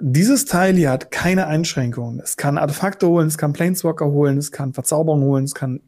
Dieses 0.00 0.46
Teil 0.46 0.74
hier 0.74 0.90
hat 0.90 1.10
keine 1.10 1.46
Einschränkungen. 1.46 2.20
Es 2.20 2.36
kann 2.36 2.56
Artefakte 2.56 3.06
holen, 3.06 3.28
es 3.28 3.36
kann 3.36 3.52
Planeswalker 3.52 4.06
holen, 4.06 4.38
es 4.38 4.50
kann 4.50 4.72
Verzauberung 4.72 5.22
holen, 5.22 5.44
es 5.44 5.54
kann 5.54 5.80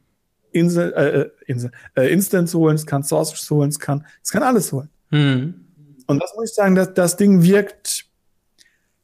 Insel, 0.53 0.92
äh, 0.92 1.20
äh 1.20 1.31
Insel, 1.46 1.70
äh, 1.96 2.12
Instance 2.12 2.57
holen, 2.57 2.74
es 2.74 2.87
kann 2.87 3.03
Sorceress 3.03 3.50
holen, 3.50 3.70
es 3.70 3.79
kann, 3.79 4.05
es 4.22 4.31
kann 4.31 4.42
alles 4.42 4.72
holen. 4.72 4.90
Mhm. 5.11 5.55
Und 6.07 6.22
das 6.22 6.35
muss 6.37 6.50
ich 6.50 6.55
sagen, 6.55 6.74
dass 6.74 6.92
das 6.92 7.16
Ding 7.16 7.42
wirkt 7.42 8.05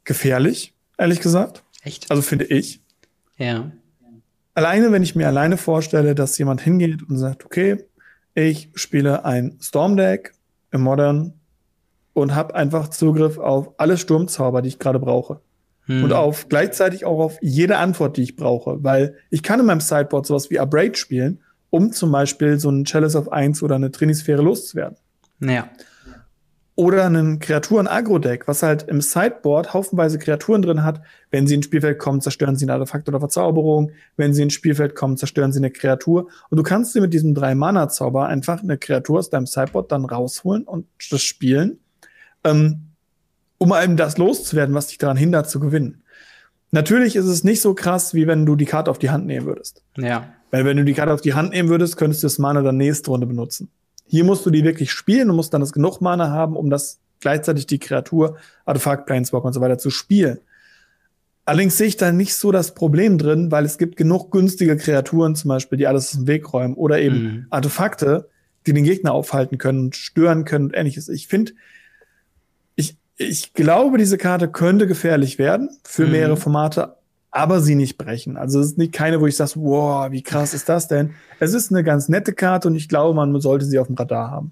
gefährlich, 0.03 0.73
ehrlich 0.97 1.19
gesagt. 1.19 1.63
Echt? 1.83 2.09
Also 2.11 2.21
finde 2.21 2.45
ich. 2.45 2.81
Ja. 3.37 3.71
Alleine, 4.53 4.91
wenn 4.91 5.01
ich 5.01 5.15
mir 5.15 5.27
alleine 5.27 5.57
vorstelle, 5.57 6.13
dass 6.13 6.37
jemand 6.37 6.61
hingeht 6.61 7.09
und 7.09 7.17
sagt, 7.17 7.45
okay, 7.45 7.85
ich 8.33 8.69
spiele 8.75 9.25
ein 9.25 9.57
Storm 9.61 9.97
Deck 9.97 10.33
im 10.71 10.81
Modern 10.81 11.33
und 12.13 12.35
habe 12.35 12.55
einfach 12.55 12.89
Zugriff 12.89 13.37
auf 13.37 13.73
alle 13.77 13.97
Sturmzauber, 13.97 14.61
die 14.61 14.69
ich 14.69 14.79
gerade 14.79 14.99
brauche. 14.99 15.41
Hm. 15.85 16.03
Und 16.03 16.13
auf 16.13 16.49
gleichzeitig 16.49 17.05
auch 17.05 17.19
auf 17.19 17.37
jede 17.41 17.77
Antwort, 17.77 18.17
die 18.17 18.23
ich 18.23 18.35
brauche. 18.35 18.83
Weil 18.83 19.15
ich 19.29 19.43
kann 19.43 19.59
in 19.59 19.65
meinem 19.65 19.81
Sideboard 19.81 20.25
sowas 20.25 20.49
wie 20.49 20.59
Abrade 20.59 20.95
spielen, 20.95 21.39
um 21.69 21.91
zum 21.91 22.11
Beispiel 22.11 22.59
so 22.59 22.69
einen 22.69 22.85
Chalice 22.85 23.15
of 23.15 23.31
1 23.31 23.63
oder 23.63 23.75
eine 23.75 23.91
Trinisphäre 23.91 24.41
loszuwerden. 24.41 24.97
Naja. 25.39 25.69
Oder 26.75 27.05
einen 27.05 27.39
Kreaturen-Agro-Deck, 27.39 28.47
was 28.47 28.63
halt 28.63 28.83
im 28.83 29.01
Sideboard 29.01 29.73
haufenweise 29.73 30.17
Kreaturen 30.17 30.61
drin 30.61 30.83
hat. 30.83 31.01
Wenn 31.29 31.45
sie 31.45 31.55
ins 31.55 31.65
Spielfeld 31.65 31.99
kommen, 31.99 32.21
zerstören 32.21 32.55
sie 32.55 32.65
ein 32.65 32.69
Artefakt 32.69 33.09
oder 33.09 33.19
Verzauberung. 33.19 33.91
Wenn 34.15 34.33
sie 34.33 34.43
ins 34.43 34.53
Spielfeld 34.53 34.95
kommen, 34.95 35.17
zerstören 35.17 35.51
sie 35.51 35.59
eine 35.59 35.69
Kreatur. 35.69 36.29
Und 36.49 36.57
du 36.57 36.63
kannst 36.63 36.95
dir 36.95 37.01
mit 37.01 37.13
diesem 37.13 37.35
Drei-Mana-Zauber 37.35 38.25
einfach 38.27 38.63
eine 38.63 38.77
Kreatur 38.77 39.19
aus 39.19 39.29
deinem 39.29 39.47
Sideboard 39.47 39.91
dann 39.91 40.05
rausholen 40.05 40.63
und 40.63 40.87
das 41.09 41.21
spielen, 41.21 41.79
ähm, 42.45 42.91
um 43.57 43.73
eben 43.73 43.97
das 43.97 44.17
loszuwerden, 44.17 44.73
was 44.73 44.87
dich 44.87 44.97
daran 44.97 45.17
hindert 45.17 45.49
zu 45.49 45.59
gewinnen. 45.59 46.03
Natürlich 46.71 47.17
ist 47.17 47.25
es 47.25 47.43
nicht 47.43 47.61
so 47.61 47.73
krass, 47.73 48.13
wie 48.13 48.27
wenn 48.27 48.45
du 48.45 48.55
die 48.55 48.65
Karte 48.65 48.89
auf 48.89 48.97
die 48.97 49.09
Hand 49.09 49.25
nehmen 49.25 49.45
würdest. 49.45 49.83
Ja. 49.97 50.33
Weil 50.51 50.65
wenn 50.65 50.77
du 50.77 50.85
die 50.85 50.93
Karte 50.93 51.13
auf 51.13 51.21
die 51.21 51.33
Hand 51.33 51.51
nehmen 51.51 51.69
würdest, 51.69 51.97
könntest 51.97 52.23
du 52.23 52.27
das 52.27 52.39
Mana 52.39 52.61
dann 52.61 52.77
nächste 52.77 53.11
Runde 53.11 53.27
benutzen. 53.27 53.69
Hier 54.11 54.25
musst 54.25 54.45
du 54.45 54.49
die 54.49 54.65
wirklich 54.65 54.91
spielen 54.91 55.29
und 55.29 55.37
musst 55.37 55.53
dann 55.53 55.61
das 55.61 55.71
genug 55.71 56.01
Mana 56.01 56.29
haben, 56.29 56.57
um 56.57 56.69
das 56.69 56.99
gleichzeitig 57.21 57.65
die 57.65 57.79
Kreatur, 57.79 58.35
Artefakt, 58.65 59.05
Planeswalker 59.05 59.45
und 59.45 59.53
so 59.53 59.61
weiter 59.61 59.77
zu 59.77 59.89
spielen. 59.89 60.39
Allerdings 61.45 61.77
sehe 61.77 61.87
ich 61.87 61.95
da 61.95 62.11
nicht 62.11 62.35
so 62.35 62.51
das 62.51 62.75
Problem 62.75 63.17
drin, 63.17 63.51
weil 63.51 63.63
es 63.63 63.77
gibt 63.77 63.95
genug 63.95 64.29
günstige 64.29 64.75
Kreaturen 64.75 65.33
zum 65.37 65.47
Beispiel, 65.47 65.77
die 65.77 65.87
alles 65.87 66.07
aus 66.07 66.17
dem 66.17 66.27
Weg 66.27 66.51
räumen 66.51 66.73
oder 66.73 66.99
eben 66.99 67.23
mhm. 67.23 67.45
Artefakte, 67.51 68.27
die 68.67 68.73
den 68.73 68.83
Gegner 68.83 69.13
aufhalten 69.13 69.57
können, 69.57 69.93
stören 69.93 70.43
können 70.43 70.65
und 70.65 70.75
ähnliches. 70.75 71.07
Ich 71.07 71.29
finde, 71.29 71.53
ich, 72.75 72.97
ich 73.15 73.53
glaube, 73.53 73.97
diese 73.97 74.17
Karte 74.17 74.49
könnte 74.49 74.87
gefährlich 74.87 75.39
werden 75.39 75.69
für 75.85 76.05
mhm. 76.05 76.11
mehrere 76.11 76.35
Formate. 76.37 76.97
Aber 77.31 77.61
sie 77.61 77.75
nicht 77.75 77.97
brechen. 77.97 78.37
Also 78.37 78.59
es 78.59 78.67
ist 78.67 78.77
nicht 78.77 78.91
keine, 78.91 79.21
wo 79.21 79.27
ich 79.27 79.37
sage, 79.37 79.53
wow, 79.55 80.11
wie 80.11 80.21
krass 80.21 80.53
ist 80.53 80.67
das 80.67 80.87
denn? 80.87 81.15
Es 81.39 81.53
ist 81.53 81.71
eine 81.71 81.83
ganz 81.83 82.09
nette 82.09 82.33
Karte 82.33 82.67
und 82.67 82.75
ich 82.75 82.89
glaube, 82.89 83.15
man 83.15 83.39
sollte 83.39 83.65
sie 83.65 83.79
auf 83.79 83.87
dem 83.87 83.95
Radar 83.95 84.29
haben. 84.29 84.51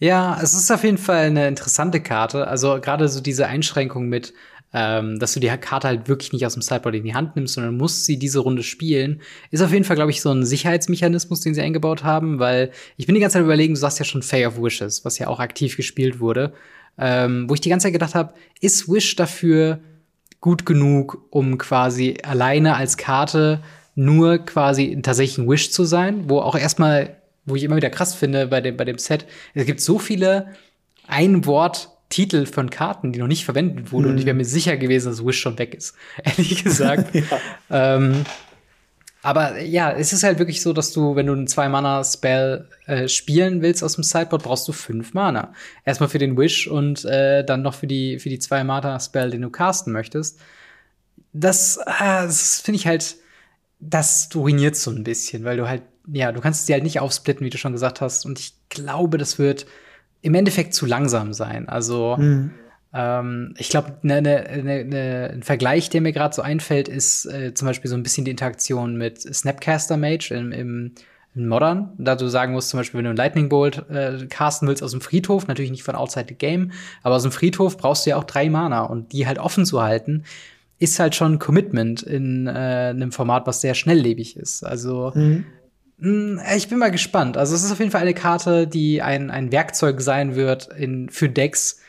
Ja, 0.00 0.38
es 0.42 0.52
ist 0.52 0.70
auf 0.70 0.84
jeden 0.84 0.98
Fall 0.98 1.26
eine 1.26 1.48
interessante 1.48 2.00
Karte. 2.00 2.46
Also 2.46 2.80
gerade 2.80 3.08
so 3.08 3.20
diese 3.20 3.46
Einschränkung 3.46 4.08
mit, 4.08 4.32
ähm, 4.72 5.18
dass 5.18 5.32
du 5.32 5.40
die 5.40 5.48
Karte 5.48 5.88
halt 5.88 6.08
wirklich 6.08 6.32
nicht 6.32 6.44
aus 6.44 6.54
dem 6.54 6.62
Sideboard 6.62 6.96
in 6.96 7.04
die 7.04 7.14
Hand 7.14 7.36
nimmst, 7.36 7.54
sondern 7.54 7.76
musst 7.76 8.04
sie 8.04 8.18
diese 8.18 8.40
Runde 8.40 8.62
spielen, 8.62 9.20
ist 9.50 9.62
auf 9.62 9.72
jeden 9.72 9.84
Fall, 9.84 9.96
glaube 9.96 10.10
ich, 10.10 10.20
so 10.20 10.30
ein 10.30 10.44
Sicherheitsmechanismus, 10.44 11.40
den 11.40 11.54
sie 11.54 11.62
eingebaut 11.62 12.04
haben, 12.04 12.38
weil 12.38 12.70
ich 12.96 13.06
bin 13.06 13.14
die 13.14 13.20
ganze 13.20 13.34
Zeit 13.34 13.44
überlegen, 13.44 13.74
du 13.74 13.80
sagst 13.80 13.98
ja 13.98 14.04
schon 14.04 14.22
Fay 14.22 14.44
of 14.46 14.60
Wishes, 14.60 15.04
was 15.04 15.18
ja 15.18 15.28
auch 15.28 15.40
aktiv 15.40 15.76
gespielt 15.76 16.20
wurde, 16.20 16.52
ähm, 16.98 17.48
wo 17.48 17.54
ich 17.54 17.60
die 17.60 17.70
ganze 17.70 17.84
Zeit 17.84 17.92
gedacht 17.92 18.14
habe, 18.14 18.34
ist 18.60 18.88
Wish 18.88 19.16
dafür 19.16 19.80
gut 20.40 20.66
genug, 20.66 21.26
um 21.30 21.58
quasi 21.58 22.18
alleine 22.22 22.76
als 22.76 22.96
Karte 22.96 23.60
nur 23.94 24.38
quasi 24.38 24.98
tatsächlich 25.02 25.38
ein 25.38 25.48
Wish 25.48 25.72
zu 25.72 25.84
sein, 25.84 26.30
wo 26.30 26.40
auch 26.40 26.56
erstmal 26.56 27.18
wo 27.48 27.56
ich 27.56 27.64
immer 27.64 27.76
wieder 27.76 27.90
krass 27.90 28.14
finde 28.14 28.46
bei 28.46 28.60
dem, 28.60 28.76
bei 28.76 28.84
dem 28.84 28.98
Set, 28.98 29.26
es 29.54 29.66
gibt 29.66 29.80
so 29.80 29.98
viele 29.98 30.48
Ein-Wort-Titel 31.06 32.46
von 32.46 32.70
Karten, 32.70 33.12
die 33.12 33.18
noch 33.18 33.26
nicht 33.26 33.44
verwendet 33.44 33.92
wurden. 33.92 34.06
Mhm. 34.06 34.10
Und 34.12 34.18
ich 34.18 34.26
wäre 34.26 34.36
mir 34.36 34.44
sicher 34.44 34.76
gewesen, 34.76 35.08
dass 35.08 35.24
Wish 35.24 35.40
schon 35.40 35.58
weg 35.58 35.74
ist. 35.74 35.94
Ehrlich 36.24 36.62
gesagt. 36.62 37.14
ja. 37.70 37.96
ähm, 37.96 38.24
aber 39.22 39.60
ja, 39.60 39.90
es 39.92 40.12
ist 40.12 40.22
halt 40.22 40.38
wirklich 40.38 40.62
so, 40.62 40.72
dass 40.72 40.92
du, 40.92 41.16
wenn 41.16 41.26
du 41.26 41.32
einen 41.32 41.46
Zwei-Mana-Spell 41.46 42.68
äh, 42.86 43.08
spielen 43.08 43.62
willst 43.62 43.82
aus 43.82 43.96
dem 43.96 44.04
Sideboard, 44.04 44.44
brauchst 44.44 44.68
du 44.68 44.72
fünf 44.72 45.14
Mana. 45.14 45.52
Erstmal 45.84 46.08
für 46.08 46.18
den 46.18 46.36
Wish 46.36 46.68
und 46.68 47.04
äh, 47.04 47.44
dann 47.44 47.62
noch 47.62 47.74
für 47.74 47.86
die, 47.86 48.18
für 48.18 48.28
die 48.28 48.38
Zwei-Mana-Spell, 48.38 49.30
den 49.30 49.42
du 49.42 49.50
casten 49.50 49.92
möchtest. 49.92 50.40
Das, 51.32 51.78
äh, 51.78 51.88
das 51.98 52.60
finde 52.60 52.78
ich 52.78 52.86
halt, 52.86 53.16
das 53.80 54.28
ruiniert 54.34 54.76
so 54.76 54.90
ein 54.90 55.04
bisschen, 55.04 55.44
weil 55.44 55.56
du 55.56 55.68
halt 55.68 55.82
ja, 56.12 56.32
du 56.32 56.40
kannst 56.40 56.66
sie 56.66 56.72
halt 56.72 56.82
nicht 56.82 57.00
aufsplitten, 57.00 57.44
wie 57.44 57.50
du 57.50 57.58
schon 57.58 57.72
gesagt 57.72 58.00
hast. 58.00 58.24
Und 58.24 58.38
ich 58.38 58.54
glaube, 58.68 59.18
das 59.18 59.38
wird 59.38 59.66
im 60.22 60.34
Endeffekt 60.34 60.74
zu 60.74 60.86
langsam 60.86 61.32
sein. 61.32 61.68
Also, 61.68 62.16
mhm. 62.18 62.50
Ähm, 62.92 63.54
ich 63.58 63.68
glaube, 63.68 63.98
ne, 64.02 64.22
ne, 64.22 64.62
ne, 64.62 64.84
ne, 64.84 65.30
ein 65.32 65.42
Vergleich, 65.42 65.90
der 65.90 66.00
mir 66.00 66.12
gerade 66.12 66.34
so 66.34 66.42
einfällt, 66.42 66.88
ist 66.88 67.26
äh, 67.26 67.54
zum 67.54 67.66
Beispiel 67.66 67.90
so 67.90 67.96
ein 67.96 68.02
bisschen 68.02 68.24
die 68.24 68.30
Interaktion 68.30 68.96
mit 68.96 69.20
Snapcaster 69.20 69.96
Mage 69.96 70.32
im, 70.32 70.52
im, 70.52 70.94
Modern. 71.34 71.92
Da 71.98 72.16
du 72.16 72.26
sagen 72.26 72.52
musst, 72.52 72.70
zum 72.70 72.80
Beispiel, 72.80 72.98
wenn 72.98 73.04
du 73.04 73.10
einen 73.10 73.16
Lightning 73.16 73.48
Bolt 73.48 73.88
äh, 73.90 74.26
casten 74.28 74.66
willst 74.66 74.82
aus 74.82 74.90
dem 74.90 75.00
Friedhof, 75.00 75.46
natürlich 75.46 75.70
nicht 75.70 75.84
von 75.84 75.94
Outside 75.94 76.26
the 76.28 76.34
Game, 76.34 76.72
aber 77.04 77.14
aus 77.14 77.22
dem 77.22 77.30
Friedhof 77.30 77.76
brauchst 77.76 78.04
du 78.04 78.10
ja 78.10 78.16
auch 78.16 78.24
drei 78.24 78.50
Mana 78.50 78.82
und 78.82 79.12
die 79.12 79.24
halt 79.26 79.38
offen 79.38 79.64
zu 79.64 79.80
halten 79.80 80.24
ist 80.80 81.00
halt 81.00 81.14
schon 81.14 81.34
ein 81.34 81.38
Commitment 81.38 82.02
in 82.02 82.46
äh, 82.46 82.50
einem 82.50 83.10
Format, 83.10 83.46
was 83.46 83.60
sehr 83.60 83.74
schnelllebig 83.74 84.36
ist. 84.36 84.62
Also 84.64 85.12
mhm. 85.14 85.44
Hm, 86.00 86.40
ich 86.56 86.68
bin 86.68 86.78
mal 86.78 86.90
gespannt. 86.90 87.36
Also 87.36 87.54
es 87.54 87.64
ist 87.64 87.72
auf 87.72 87.78
jeden 87.80 87.90
Fall 87.90 88.02
eine 88.02 88.14
Karte, 88.14 88.66
die 88.66 89.02
ein, 89.02 89.30
ein 89.30 89.50
Werkzeug 89.50 90.00
sein 90.00 90.36
wird 90.36 90.68
in, 90.68 91.10
für 91.10 91.28
Decks, 91.28 91.80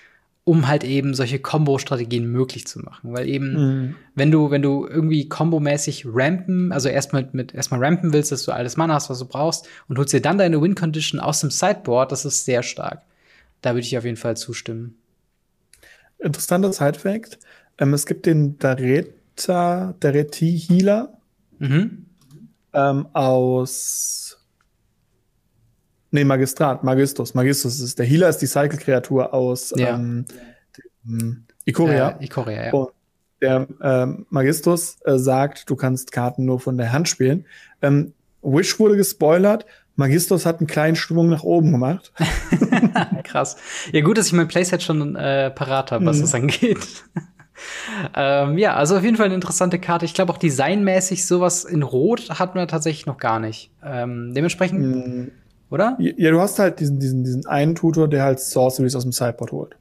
um 0.49 0.67
halt 0.67 0.83
eben 0.83 1.13
solche 1.13 1.39
Combo-Strategien 1.39 2.25
möglich 2.31 2.65
zu 2.65 2.79
machen. 2.79 3.13
Weil 3.13 3.27
eben, 3.27 3.53
mhm. 3.53 3.95
wenn 4.15 4.31
du, 4.31 4.49
wenn 4.49 4.61
du 4.61 4.87
irgendwie 4.87 5.29
combomäßig 5.29 6.05
rampen, 6.07 6.71
also 6.71 6.89
erstmal 6.89 7.29
mit, 7.33 7.53
erstmal 7.53 7.83
rampen 7.83 8.13
willst, 8.13 8.31
dass 8.31 8.43
du 8.43 8.51
alles 8.51 8.75
Mana 8.75 8.95
hast, 8.95 9.09
was 9.09 9.19
du 9.19 9.25
brauchst, 9.25 9.67
und 9.87 9.97
holst 9.97 10.13
dir 10.13 10.21
dann 10.21 10.37
deine 10.37 10.61
Win-Condition 10.61 11.19
aus 11.19 11.41
dem 11.41 11.51
Sideboard, 11.51 12.11
das 12.11 12.25
ist 12.25 12.45
sehr 12.45 12.63
stark. 12.63 13.03
Da 13.61 13.71
würde 13.71 13.81
ich 13.81 13.97
auf 13.97 14.05
jeden 14.05 14.17
Fall 14.17 14.37
zustimmen. 14.37 14.95
Interessanter 16.17 16.73
Side-Fact. 16.73 17.39
Ähm, 17.77 17.93
es 17.93 18.05
gibt 18.05 18.25
den 18.25 18.57
Dareta, 18.57 19.93
Dareti 19.99 20.59
Healer. 20.59 21.13
Mhm 21.59 22.05
ähm, 22.73 23.07
aus 23.13 24.28
Nee, 26.11 26.23
Magistrat, 26.23 26.83
Magistus. 26.83 27.33
Magistus 27.33 27.79
ist 27.79 27.99
der 27.99 28.05
Healer, 28.05 28.29
ist 28.29 28.37
die 28.37 28.47
Cycle-Kreatur 28.47 29.33
aus 29.33 29.73
ja. 29.75 29.95
ähm, 29.95 30.25
Ikoria. 31.65 32.17
Äh, 32.19 32.25
Ikoria, 32.25 32.65
ja. 32.65 32.73
Und 32.73 32.89
der 33.41 33.67
ähm, 33.81 34.25
Magistus 34.29 34.97
äh, 35.05 35.17
sagt, 35.17 35.69
du 35.69 35.75
kannst 35.75 36.11
Karten 36.11 36.45
nur 36.45 36.59
von 36.59 36.77
der 36.77 36.91
Hand 36.91 37.07
spielen. 37.07 37.45
Ähm, 37.81 38.13
Wish 38.41 38.79
wurde 38.79 38.97
gespoilert. 38.97 39.65
Magistus 39.95 40.45
hat 40.45 40.59
einen 40.59 40.67
kleinen 40.67 40.95
Schwung 40.95 41.29
nach 41.29 41.43
oben 41.43 41.71
gemacht. 41.71 42.13
Krass. 43.23 43.57
Ja, 43.91 44.01
gut, 44.01 44.17
dass 44.17 44.27
ich 44.27 44.33
mein 44.33 44.47
Playset 44.47 44.81
schon 44.81 45.15
äh, 45.15 45.51
parat 45.51 45.91
habe, 45.91 46.05
was 46.05 46.17
mhm. 46.17 46.21
das 46.21 46.35
angeht 46.35 46.77
ähm, 48.15 48.57
ja, 48.57 48.75
also 48.75 48.95
auf 48.95 49.03
jeden 49.03 49.17
Fall 49.17 49.25
eine 49.25 49.35
interessante 49.35 49.79
Karte. 49.79 50.05
Ich 50.05 50.13
glaube 50.13 50.31
auch 50.31 50.37
designmäßig 50.37 51.25
sowas 51.25 51.65
in 51.65 51.83
Rot 51.83 52.29
hatten 52.29 52.57
wir 52.57 52.67
tatsächlich 52.67 53.05
noch 53.05 53.17
gar 53.17 53.41
nicht. 53.41 53.71
Ähm, 53.83 54.33
dementsprechend, 54.33 54.79
mm. 54.79 55.31
Oder? 55.69 55.97
Ja, 55.99 56.31
du 56.31 56.39
hast 56.39 56.59
halt 56.59 56.79
diesen, 56.79 56.99
diesen, 56.99 57.23
diesen 57.23 57.45
einen 57.45 57.75
Tutor, 57.75 58.07
der 58.07 58.23
halt 58.23 58.39
Sorceries 58.39 58.95
aus 58.95 59.03
dem 59.03 59.11
Sideboard 59.11 59.51
holt. 59.51 59.75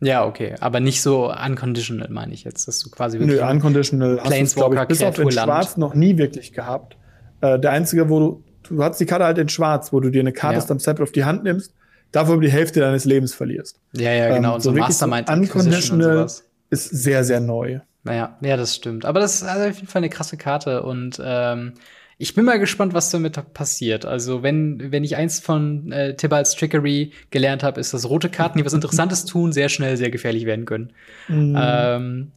Ja, 0.00 0.26
okay, 0.26 0.54
aber 0.60 0.80
nicht 0.80 1.00
so 1.00 1.32
unconditional, 1.32 2.08
meine 2.10 2.34
ich 2.34 2.44
jetzt, 2.44 2.68
dass 2.68 2.80
du 2.80 2.90
quasi 2.90 3.18
wirklich 3.18 3.40
Nö, 3.40 3.48
unconditional 3.48 4.20
hast 4.20 4.56
du, 4.56 4.74
ich, 4.74 4.88
bis 4.88 5.02
auf 5.02 5.14
den 5.14 5.30
Schwarz 5.30 5.76
noch 5.76 5.94
nie 5.94 6.18
wirklich 6.18 6.52
gehabt. 6.52 6.96
Äh, 7.40 7.58
der 7.58 7.70
einzige, 7.70 8.10
wo 8.10 8.20
du, 8.20 8.44
du 8.64 8.82
hast 8.82 8.98
die 9.00 9.06
Karte 9.06 9.24
halt 9.24 9.38
in 9.38 9.48
Schwarz, 9.48 9.92
wo 9.92 10.00
du 10.00 10.10
dir 10.10 10.20
eine 10.20 10.32
Karte 10.32 10.54
ja. 10.54 10.60
aus 10.60 10.66
deinem 10.66 10.80
Sideboard 10.80 11.08
auf 11.08 11.12
die 11.12 11.24
Hand 11.24 11.44
nimmst, 11.44 11.72
dafür 12.12 12.38
die 12.38 12.50
Hälfte 12.50 12.80
deines 12.80 13.04
Lebens 13.04 13.34
verlierst. 13.34 13.80
Ja, 13.92 14.12
ja, 14.12 14.34
genau. 14.34 14.56
Ähm, 14.56 14.60
so, 14.60 14.72
so 14.72 14.76
Mastermind 14.76 15.30
unconditional 15.30 16.26
ist 16.70 16.90
sehr, 16.90 17.24
sehr 17.24 17.40
neu. 17.40 17.80
Naja, 18.02 18.36
ja, 18.42 18.56
das 18.56 18.74
stimmt. 18.74 19.06
Aber 19.06 19.20
das 19.20 19.36
ist 19.36 19.44
also 19.44 19.68
auf 19.68 19.76
jeden 19.76 19.88
Fall 19.88 20.00
eine 20.00 20.10
krasse 20.10 20.36
Karte 20.36 20.82
und 20.82 21.20
ähm, 21.24 21.74
ich 22.18 22.34
bin 22.34 22.44
mal 22.44 22.58
gespannt, 22.58 22.94
was 22.94 23.10
damit 23.10 23.38
passiert. 23.54 24.04
Also, 24.04 24.42
wenn, 24.42 24.92
wenn 24.92 25.04
ich 25.04 25.16
eins 25.16 25.40
von 25.40 25.90
äh, 25.92 26.16
Tibalds 26.16 26.54
Trickery 26.54 27.12
gelernt 27.30 27.62
habe, 27.62 27.80
ist, 27.80 27.92
dass 27.94 28.08
rote 28.08 28.28
Karten, 28.28 28.58
die 28.58 28.64
was 28.64 28.72
Interessantes 28.72 29.24
tun, 29.26 29.52
sehr 29.52 29.68
schnell 29.68 29.96
sehr 29.96 30.10
gefährlich 30.10 30.46
werden 30.46 30.64
können. 30.64 30.92
Mhm. 31.28 31.56
Ähm, 31.58 32.32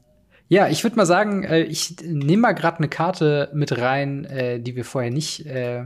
ja, 0.50 0.70
ich 0.70 0.84
würde 0.84 0.96
mal 0.96 1.06
sagen, 1.06 1.44
äh, 1.44 1.64
ich 1.64 1.96
nehme 2.04 2.44
mal 2.44 2.54
gerade 2.54 2.78
eine 2.78 2.88
Karte 2.88 3.50
mit 3.54 3.78
rein, 3.78 4.26
äh, 4.26 4.60
die 4.60 4.76
wir 4.76 4.86
vorher 4.86 5.12
nicht 5.12 5.46
äh, 5.46 5.84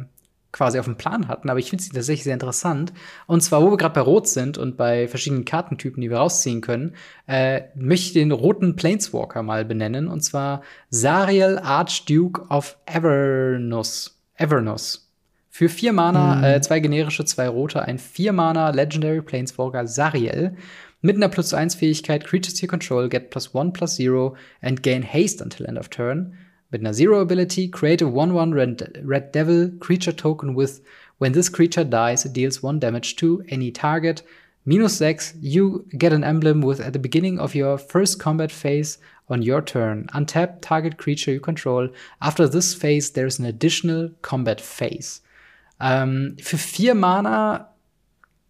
quasi 0.52 0.80
auf 0.80 0.86
dem 0.86 0.98
Plan 0.98 1.28
hatten, 1.28 1.50
aber 1.50 1.60
ich 1.60 1.70
finde 1.70 1.84
sie 1.84 1.92
tatsächlich 1.92 2.24
sehr 2.24 2.34
interessant. 2.34 2.92
Und 3.28 3.42
zwar, 3.42 3.62
wo 3.62 3.72
wir 3.72 3.78
gerade 3.78 3.96
bei 3.96 4.02
Rot 4.02 4.28
sind 4.28 4.58
und 4.58 4.78
bei 4.78 5.08
verschiedenen 5.08 5.46
Kartentypen, 5.46 6.02
die 6.02 6.10
wir 6.10 6.18
rausziehen 6.18 6.62
können, 6.62 6.96
äh, 7.28 7.62
möchte 7.76 8.08
ich 8.08 8.14
den 8.14 8.32
roten 8.32 8.76
Planeswalker 8.76 9.44
mal 9.44 9.64
benennen. 9.64 10.08
Und 10.08 10.22
zwar 10.22 10.62
Sariel 10.90 11.60
Archduke 11.60 12.42
of 12.50 12.78
Avernus. 12.86 14.20
Avernus. 14.38 15.08
Für 15.50 15.70
vier 15.70 15.94
Mana, 15.94 16.36
mhm. 16.36 16.44
äh, 16.44 16.62
zwei 16.62 16.80
generische, 16.80 17.26
zwei 17.26 17.48
rote, 17.48 17.84
ein 17.84 18.00
vier 18.00 18.34
Mana 18.34 18.70
Legendary 18.70 19.22
Planeswalker 19.22 19.88
Sariel. 19.88 20.56
Mit 21.02 21.16
einer 21.16 21.30
plus 21.30 21.54
1 21.54 21.76
Fähigkeit, 21.76 22.26
Creatures 22.26 22.62
you 22.62 22.68
control 22.68 23.10
get 23.10 23.32
plus 23.32 23.56
1 23.56 23.74
plus 23.74 23.98
0 23.98 24.36
and 24.62 24.84
gain 24.84 25.04
haste 25.04 25.44
until 25.44 25.66
end 25.66 25.80
of 25.80 25.90
turn. 25.90 26.38
Mit 26.72 26.82
einer 26.82 26.94
Zero 26.94 27.20
Ability, 27.20 27.70
create 27.70 28.02
a 28.02 28.08
1-1 28.08 28.54
red, 28.54 29.02
red 29.04 29.36
Devil 29.36 29.72
creature 29.80 30.16
token 30.16 30.56
with 30.56 30.82
when 31.22 31.34
this 31.34 31.50
creature 31.50 31.84
dies, 31.84 32.26
it 32.26 32.34
deals 32.34 32.64
1 32.64 32.80
damage 32.80 33.16
to 33.18 33.44
any 33.50 33.70
target. 33.72 34.24
Minus 34.66 34.98
6, 34.98 35.36
you 35.40 35.86
get 35.98 36.14
an 36.14 36.24
emblem 36.24 36.62
with 36.62 36.80
at 36.80 36.94
the 36.94 37.00
beginning 37.00 37.40
of 37.40 37.54
your 37.54 37.78
first 37.78 38.20
combat 38.20 38.52
phase 38.52 38.98
on 39.30 39.44
your 39.44 39.62
turn. 39.62 40.08
Untap 40.16 40.62
target 40.62 40.98
creature 40.98 41.32
you 41.32 41.40
control. 41.40 41.90
After 42.22 42.48
this 42.48 42.74
phase, 42.74 43.12
there's 43.12 43.38
an 43.38 43.46
additional 43.46 44.10
combat 44.24 44.60
phase. 44.60 45.22
Ähm, 45.80 46.38
für 46.40 46.58
vier 46.58 46.96
Mana 46.96 47.70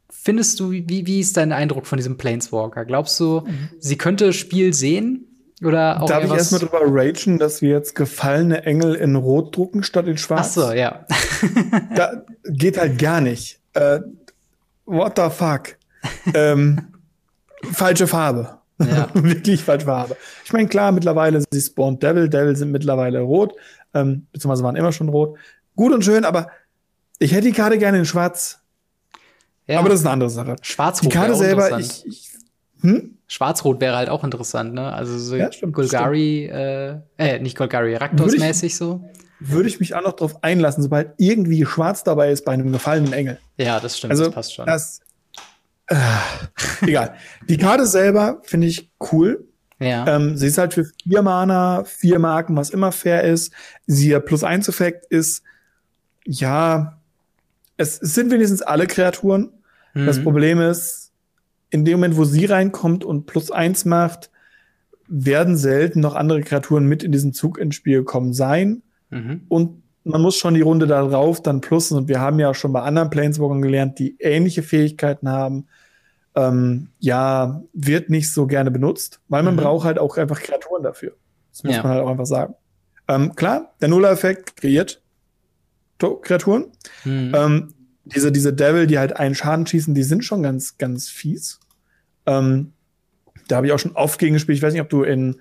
findest 0.10 0.60
du, 0.60 0.72
wie, 0.72 1.06
wie 1.06 1.20
ist 1.20 1.36
dein 1.38 1.52
Eindruck 1.52 1.88
von 1.88 1.98
diesem 1.98 2.18
Planeswalker? 2.18 2.86
Glaubst 2.86 3.20
du, 3.20 3.42
mhm. 3.42 3.70
sie 3.80 3.98
könnte 3.98 4.32
Spiel 4.32 4.74
sehen? 4.74 5.28
Oder 5.64 6.02
auch 6.02 6.08
Darf 6.08 6.24
ich 6.24 6.32
erstmal 6.32 6.62
drüber 6.62 6.82
ragen, 6.84 7.38
dass 7.38 7.62
wir 7.62 7.70
jetzt 7.70 7.94
gefallene 7.94 8.64
Engel 8.64 8.96
in 8.96 9.16
Rot 9.16 9.56
drucken 9.56 9.84
statt 9.84 10.08
in 10.08 10.18
Schwarz? 10.18 10.58
Ach 10.58 10.64
so, 10.64 10.72
ja. 10.72 11.06
da 11.96 12.24
geht 12.46 12.80
halt 12.80 12.98
gar 12.98 13.22
nicht. 13.22 13.60
Äh, 13.74 14.00
what 14.86 15.14
the 15.18 15.30
fuck? 15.30 15.78
ähm, 16.34 16.82
falsche 17.72 18.08
Farbe. 18.08 18.58
Ja. 18.80 19.10
Wirklich 19.14 19.64
falsche 19.64 19.86
Farbe. 19.86 20.18
Ich 20.44 20.52
meine, 20.52 20.68
klar, 20.68 20.92
mittlerweile 20.92 21.44
sie 21.52 21.62
spawned 21.62 22.02
Devil. 22.02 22.28
Devil 22.28 22.56
sind 22.56 22.72
mittlerweile 22.72 23.20
rot. 23.20 23.54
Ähm, 23.94 24.26
beziehungsweise 24.32 24.64
waren 24.64 24.76
immer 24.76 24.92
schon 24.92 25.10
rot. 25.10 25.38
Gut 25.76 25.94
und 25.94 26.04
schön, 26.04 26.26
aber 26.26 26.50
ich 27.20 27.34
hätte 27.34 27.48
die 27.48 27.54
Karte 27.54 27.78
gerne 27.78 28.00
in 28.00 28.06
Schwarz. 28.06 28.60
Ja. 29.68 29.80
Aber 29.80 29.90
das 29.90 30.00
ist 30.00 30.06
eine 30.06 30.14
andere 30.14 30.30
Sache. 30.32 30.56
Schwarz 30.64 31.02
Die 31.02 31.10
Karte 31.10 31.36
selber, 31.36 31.80
ich, 31.80 32.06
ich 32.08 32.31
hm? 32.82 33.18
Schwarz-Rot 33.28 33.80
wäre 33.80 33.96
halt 33.96 34.10
auch 34.10 34.24
interessant, 34.24 34.74
ne? 34.74 34.92
Also 34.92 35.18
so 35.18 35.36
ja, 35.36 35.52
stimmt, 35.52 35.74
Golgari, 35.74 36.50
stimmt. 36.50 37.04
Äh, 37.18 37.36
äh, 37.36 37.40
nicht 37.40 37.58
Golgari, 37.58 37.96
Raktos-mäßig 37.96 38.76
so. 38.76 39.04
Würde 39.40 39.70
ich 39.70 39.80
mich 39.80 39.96
auch 39.96 40.04
noch 40.04 40.14
drauf 40.14 40.44
einlassen, 40.44 40.84
sobald 40.84 41.14
irgendwie 41.18 41.66
Schwarz 41.66 42.04
dabei 42.04 42.32
ist 42.32 42.46
bei 42.46 42.52
einem 42.52 42.72
gefallenen 42.72 43.14
Engel. 43.14 43.40
Ja, 43.58 43.80
das 43.80 43.98
stimmt, 43.98 44.12
also, 44.12 44.26
das 44.26 44.34
passt 44.34 44.54
schon. 44.54 44.66
Das, 44.66 45.00
äh, 45.88 45.96
egal. 46.82 47.16
Die 47.48 47.58
Karte 47.58 47.86
selber 47.86 48.42
finde 48.44 48.68
ich 48.68 48.92
cool. 49.12 49.48
Ja. 49.80 50.06
Ähm, 50.08 50.38
sie 50.38 50.48
ist 50.48 50.60
halt 50.60 50.74
für 50.76 50.86
vier 50.86 51.24
Mana, 51.24 51.84
vier 51.86 52.20
Marken, 52.20 52.56
was 52.56 52.70
immer 52.70 52.92
fair 52.92 53.24
ist. 53.24 53.52
Sie 53.88 54.18
plus 54.20 54.44
eins 54.44 54.68
Effekt 54.68 55.08
ist, 55.08 55.42
ja, 56.24 57.00
es, 57.78 58.00
es 58.00 58.14
sind 58.14 58.30
wenigstens 58.32 58.62
alle 58.62 58.86
Kreaturen. 58.86 59.52
Mhm. 59.94 60.06
Das 60.06 60.22
Problem 60.22 60.62
ist, 60.62 61.11
in 61.72 61.86
dem 61.86 61.94
Moment, 61.94 62.18
wo 62.18 62.26
sie 62.26 62.46
reinkommt 62.46 63.04
und 63.04 63.26
plus 63.26 63.50
eins 63.50 63.86
macht, 63.86 64.30
werden 65.08 65.58
selten 65.58 66.00
noch 66.02 66.16
andere 66.16 66.42
Kreaturen 66.42 66.86
mit 66.86 67.04
in 67.04 67.12
diesen 67.12 67.34
Zug 67.34 67.58
ins 67.58 67.76
Spiel 67.76 68.04
kommen 68.04 68.34
sein. 68.34 68.84
Mhm. 69.10 69.42
Und 69.50 69.82
man 70.04 70.22
muss 70.22 70.38
schon 70.38 70.54
die 70.54 70.62
Runde 70.62 70.88
darauf 70.88 71.42
dann 71.42 71.62
plussen. 71.62 71.98
Und 71.98 72.08
wir 72.08 72.20
haben 72.20 72.40
ja 72.40 72.50
auch 72.50 72.56
schon 72.56 72.74
bei 72.74 72.82
anderen 72.82 73.10
Planeswalkern 73.10 73.62
gelernt, 73.62 74.00
die 74.00 74.16
ähnliche 74.20 74.64
Fähigkeiten 74.64 75.30
haben. 75.30 75.68
Ähm, 76.36 76.90
ja, 77.00 77.64
wird 77.74 78.10
nicht 78.10 78.32
so 78.32 78.48
gerne 78.48 78.72
benutzt, 78.72 79.20
weil 79.28 79.44
man 79.44 79.56
mhm. 79.56 79.60
braucht 79.60 79.86
halt 79.86 80.00
auch 80.00 80.18
einfach 80.18 80.42
Kreaturen 80.42 80.84
dafür. 80.84 81.14
Das 81.52 81.64
muss 81.64 81.76
ja. 81.76 81.84
man 81.84 81.92
halt 81.94 82.04
auch 82.04 82.10
einfach 82.10 82.26
sagen. 82.26 82.56
Ähm, 83.08 83.36
klar, 83.36 83.74
der 83.82 83.90
Nuller-Effekt 83.90 84.56
kreiert 84.58 85.02
Kreaturen. 86.00 86.66
Mhm. 87.04 87.32
Ähm, 87.36 87.74
diese, 88.06 88.32
diese 88.32 88.54
Devil, 88.54 88.88
die 88.88 88.98
halt 88.98 89.18
einen 89.18 89.36
Schaden 89.36 89.68
schießen, 89.68 89.94
die 89.94 90.04
sind 90.04 90.26
schon 90.26 90.42
ganz, 90.44 90.78
ganz 90.78 91.10
fies. 91.10 91.60
Ähm, 92.26 92.74
da 93.48 93.58
habe 93.58 93.68
ich 93.68 93.74
auch 93.74 93.80
schon 93.80 93.94
oft 93.94 94.20
gegen 94.20 94.34
gespielt. 94.34 94.58
Ich 94.58 94.64
weiß 94.64 94.74
nicht, 94.74 94.82
ob 94.82 94.90
du 94.90 95.04
in, 95.04 95.38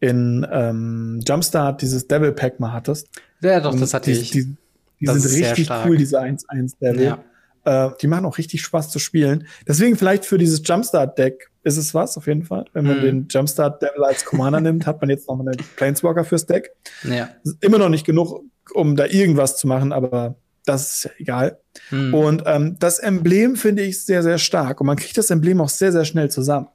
in 0.00 0.46
ähm, 0.50 1.20
Jumpstart 1.26 1.82
dieses 1.82 2.08
Devil 2.08 2.32
Pack 2.32 2.60
mal 2.60 2.72
hattest. 2.72 3.08
Ja, 3.40 3.60
doch, 3.60 3.78
das 3.78 3.94
hatte 3.94 4.12
die, 4.12 4.18
ich. 4.18 4.30
Die, 4.30 4.56
die 5.00 5.06
sind 5.06 5.46
richtig 5.46 5.70
cool, 5.84 5.96
diese 5.96 6.20
1-1 6.20 6.74
Devil. 6.80 7.02
Ja. 7.02 7.24
Äh, 7.64 7.90
die 8.00 8.06
machen 8.06 8.24
auch 8.24 8.38
richtig 8.38 8.62
Spaß 8.62 8.90
zu 8.90 8.98
spielen. 8.98 9.46
Deswegen 9.66 9.96
vielleicht 9.96 10.24
für 10.24 10.38
dieses 10.38 10.62
Jumpstart-Deck 10.64 11.50
ist 11.64 11.76
es 11.76 11.94
was, 11.94 12.16
auf 12.16 12.26
jeden 12.26 12.44
Fall. 12.44 12.64
Wenn 12.72 12.86
man 12.86 12.98
mhm. 12.98 13.02
den 13.02 13.26
Jumpstart 13.28 13.82
Devil 13.82 14.04
als 14.04 14.24
Commander 14.24 14.60
nimmt, 14.62 14.86
hat 14.86 15.00
man 15.00 15.10
jetzt 15.10 15.28
noch 15.28 15.38
einen 15.38 15.56
Planeswalker 15.76 16.24
fürs 16.24 16.46
Deck. 16.46 16.72
Ja. 17.04 17.28
Immer 17.60 17.78
noch 17.78 17.88
nicht 17.88 18.04
genug, 18.04 18.42
um 18.74 18.96
da 18.96 19.06
irgendwas 19.06 19.56
zu 19.56 19.68
machen, 19.68 19.92
aber 19.92 20.36
das 20.64 20.94
ist 20.94 21.04
ja 21.04 21.10
egal. 21.18 21.58
Mhm. 21.90 22.14
Und 22.14 22.42
ähm, 22.46 22.76
das 22.78 22.98
Emblem 22.98 23.56
finde 23.56 23.82
ich 23.82 24.04
sehr, 24.04 24.22
sehr 24.22 24.38
stark. 24.38 24.80
Und 24.80 24.86
man 24.86 24.96
kriegt 24.96 25.18
das 25.18 25.30
Emblem 25.30 25.60
auch 25.60 25.68
sehr, 25.68 25.92
sehr 25.92 26.04
schnell 26.04 26.30
zusammen. 26.30 26.68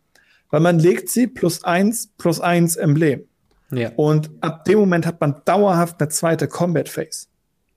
Weil 0.49 0.61
man 0.61 0.79
legt 0.79 1.09
sie 1.09 1.27
plus 1.27 1.63
eins, 1.63 2.09
plus 2.17 2.39
eins 2.39 2.75
Emblem. 2.75 3.23
Ja. 3.71 3.91
Und 3.95 4.29
ab 4.41 4.65
dem 4.65 4.79
Moment 4.79 5.05
hat 5.05 5.19
man 5.19 5.41
dauerhaft 5.45 5.99
eine 5.99 6.09
zweite 6.09 6.47
Combat 6.47 6.88
Phase. 6.88 7.27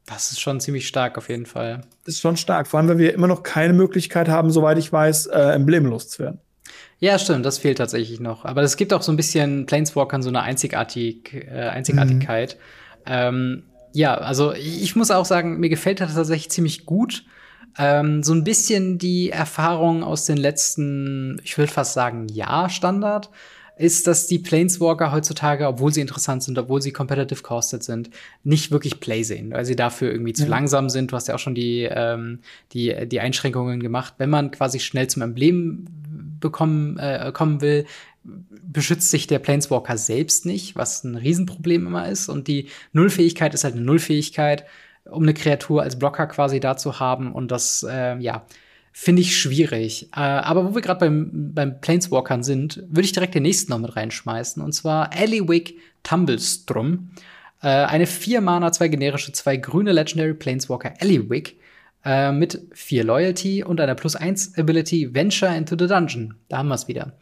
Das 0.07 0.33
ist 0.33 0.41
schon 0.41 0.61
ziemlich 0.61 0.89
stark 0.89 1.19
auf 1.19 1.29
jeden 1.29 1.47
Fall. 1.47 1.83
Das 2.05 2.15
ist 2.15 2.21
schon 2.21 2.37
stark, 2.37 2.67
vor 2.67 2.79
allem, 2.79 2.89
weil 2.89 2.99
wir 2.99 3.15
immer 3.15 3.29
noch 3.29 3.43
keine 3.43 3.73
Möglichkeit 3.73 4.29
haben, 4.29 4.51
soweit 4.51 4.79
ich 4.79 4.93
weiß, 4.93 5.27
äh, 5.27 5.39
emblemlos 5.53 6.09
zu 6.09 6.21
werden. 6.21 6.41
Ja, 6.99 7.19
stimmt, 7.19 7.47
das 7.47 7.59
fehlt 7.59 7.79
tatsächlich 7.79 8.21
noch. 8.21 8.45
Aber 8.45 8.63
es 8.63 8.77
gibt 8.77 8.93
auch 8.93 9.03
so 9.03 9.13
ein 9.13 9.17
bisschen 9.17 9.67
Planeswalkern 9.67 10.23
so 10.23 10.29
eine 10.29 10.43
Einzigartig, 10.43 11.33
äh, 11.33 11.69
Einzigartigkeit. 11.69 12.57
Mhm. 12.57 13.05
Ähm, 13.07 13.63
ja, 13.93 14.15
also 14.15 14.53
ich 14.53 14.97
muss 14.97 15.11
auch 15.11 15.25
sagen, 15.25 15.59
mir 15.59 15.69
gefällt 15.69 16.01
das 16.01 16.15
tatsächlich 16.15 16.51
ziemlich 16.51 16.87
gut. 16.87 17.25
Ähm, 17.79 18.23
so 18.23 18.33
ein 18.33 18.45
bisschen 18.45 18.99
die 18.99 19.31
Erfahrung 19.31 20.03
aus 20.03 20.25
den 20.27 20.37
letzten, 20.37 21.41
ich 21.45 21.57
würde 21.57 21.73
fast 21.73 21.95
sagen, 21.95 22.29
Jahr 22.29 22.69
Standard 22.69 23.31
ist, 23.77 24.07
dass 24.07 24.27
die 24.27 24.39
Planeswalker 24.39 25.11
heutzutage, 25.11 25.67
obwohl 25.67 25.93
sie 25.93 26.03
interessant 26.03 26.43
sind, 26.43 26.59
obwohl 26.59 26.83
sie 26.83 26.93
competitive 26.93 27.43
costed 27.43 27.83
sind, 27.83 28.11
nicht 28.45 28.71
wirklich 28.71 29.01
Play 29.01 29.23
sehen, 29.23 29.53
weil 29.53 29.65
sie 29.65 29.75
dafür 29.75 30.13
irgendwie 30.13 30.35
zu 30.35 30.43
ja. 30.43 30.51
langsam 30.51 30.91
sind. 30.91 31.11
Du 31.11 31.17
hast 31.17 31.29
ja 31.29 31.35
auch 31.35 31.39
schon 31.39 31.55
die, 31.55 31.89
ähm, 31.91 32.41
die, 32.73 32.95
die 33.07 33.21
Einschränkungen 33.21 33.81
gemacht. 33.81 34.15
Wenn 34.19 34.29
man 34.29 34.51
quasi 34.51 34.81
schnell 34.81 35.09
zum 35.09 35.23
Emblem 35.23 35.87
bekommen, 36.41 36.99
äh, 36.99 37.31
kommen 37.33 37.63
will, 37.63 37.87
beschützt 38.23 39.11
sich 39.11 39.27
der 39.27 39.39
Planeswalker 39.39 39.97
selbst 39.97 40.47
nicht, 40.47 40.77
was 40.77 41.05
ein 41.05 41.17
Riesenproblem 41.17 41.87
immer 41.87 42.09
ist. 42.09 42.29
Und 42.29 42.49
die 42.49 42.69
Nullfähigkeit 42.93 43.55
ist 43.55 43.65
halt 43.65 43.75
eine 43.75 43.85
Nullfähigkeit, 43.85 44.65
um 45.05 45.23
eine 45.23 45.35
Kreatur 45.35 45.83
als 45.83 45.99
Blocker 45.99 46.27
quasi 46.27 46.61
da 46.61 46.77
zu 46.77 47.01
haben. 47.01 47.33
Und 47.33 47.51
das, 47.51 47.85
äh, 47.89 48.19
ja, 48.19 48.45
finde 48.93 49.23
ich 49.23 49.37
schwierig. 49.37 50.09
Äh, 50.15 50.21
aber 50.21 50.69
wo 50.69 50.75
wir 50.75 50.83
gerade 50.83 51.01
beim, 51.01 51.53
beim 51.55 51.81
Planeswalkern 51.81 52.43
sind, 52.43 52.83
würde 52.89 53.03
ich 53.03 53.13
direkt 53.13 53.35
den 53.35 53.45
nächsten 53.45 53.73
noch 53.73 53.79
mit 53.79 53.97
reinschmeißen. 53.97 54.63
Und 54.63 54.73
zwar 54.73 55.11
Eliwick 55.17 55.79
Tumblestrum. 56.03 57.11
Äh, 57.63 57.69
eine 57.69 58.07
vier 58.07 58.41
Mana, 58.41 58.73
zwei 58.73 58.89
generische, 58.89 59.33
zwei 59.33 59.57
grüne 59.57 59.93
Legendary 59.93 60.35
Planeswalker 60.35 60.95
Eliwick 60.99 61.59
äh, 62.05 62.33
mit 62.33 62.67
vier 62.73 63.05
Loyalty 63.05 63.63
und 63.63 63.81
einer 63.81 63.95
plus 63.95 64.17
eins 64.17 64.57
Ability 64.59 65.15
Venture 65.15 65.55
into 65.55 65.77
the 65.79 65.87
Dungeon. 65.87 66.35
Da 66.49 66.59
haben 66.59 66.69
wir 66.69 66.75
es 66.75 66.89
wieder. 66.89 67.13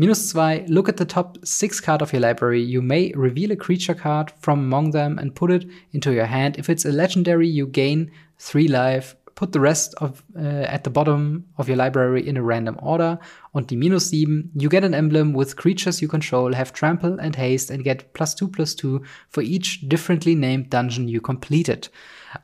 Minus 0.00 0.30
zwei, 0.30 0.64
look 0.66 0.88
at 0.88 0.96
the 0.96 1.04
top 1.04 1.36
six 1.44 1.78
card 1.78 2.00
of 2.00 2.10
your 2.10 2.22
library. 2.22 2.62
You 2.62 2.80
may 2.80 3.12
reveal 3.14 3.52
a 3.52 3.56
creature 3.56 3.92
card 3.92 4.32
from 4.40 4.60
among 4.60 4.92
them 4.92 5.18
and 5.18 5.34
put 5.34 5.50
it 5.50 5.66
into 5.92 6.14
your 6.14 6.24
hand. 6.24 6.56
If 6.56 6.70
it's 6.70 6.86
a 6.86 6.90
legendary, 6.90 7.46
you 7.46 7.66
gain 7.66 8.10
three 8.38 8.66
life 8.66 9.14
put 9.40 9.52
the 9.52 9.60
rest 9.60 9.94
of 9.98 10.22
uh, 10.36 10.66
at 10.68 10.84
the 10.84 10.90
bottom 10.90 11.46
of 11.56 11.66
your 11.66 11.76
library 11.76 12.26
in 12.28 12.36
a 12.36 12.42
random 12.42 12.76
order. 12.82 13.18
Und 13.52 13.70
die 13.70 13.76
minus 13.76 14.10
7, 14.10 14.50
you 14.54 14.68
get 14.68 14.84
an 14.84 14.92
emblem 14.92 15.32
with 15.32 15.56
creatures 15.56 16.02
you 16.02 16.08
control, 16.08 16.52
have 16.54 16.74
trample 16.74 17.18
and 17.18 17.36
haste 17.36 17.70
and 17.70 17.82
get 17.82 18.12
plus 18.12 18.34
2 18.34 18.48
plus 18.48 18.74
2 18.74 19.02
for 19.30 19.42
each 19.42 19.88
differently 19.88 20.34
named 20.34 20.68
dungeon 20.68 21.08
you 21.08 21.22
completed. 21.22 21.88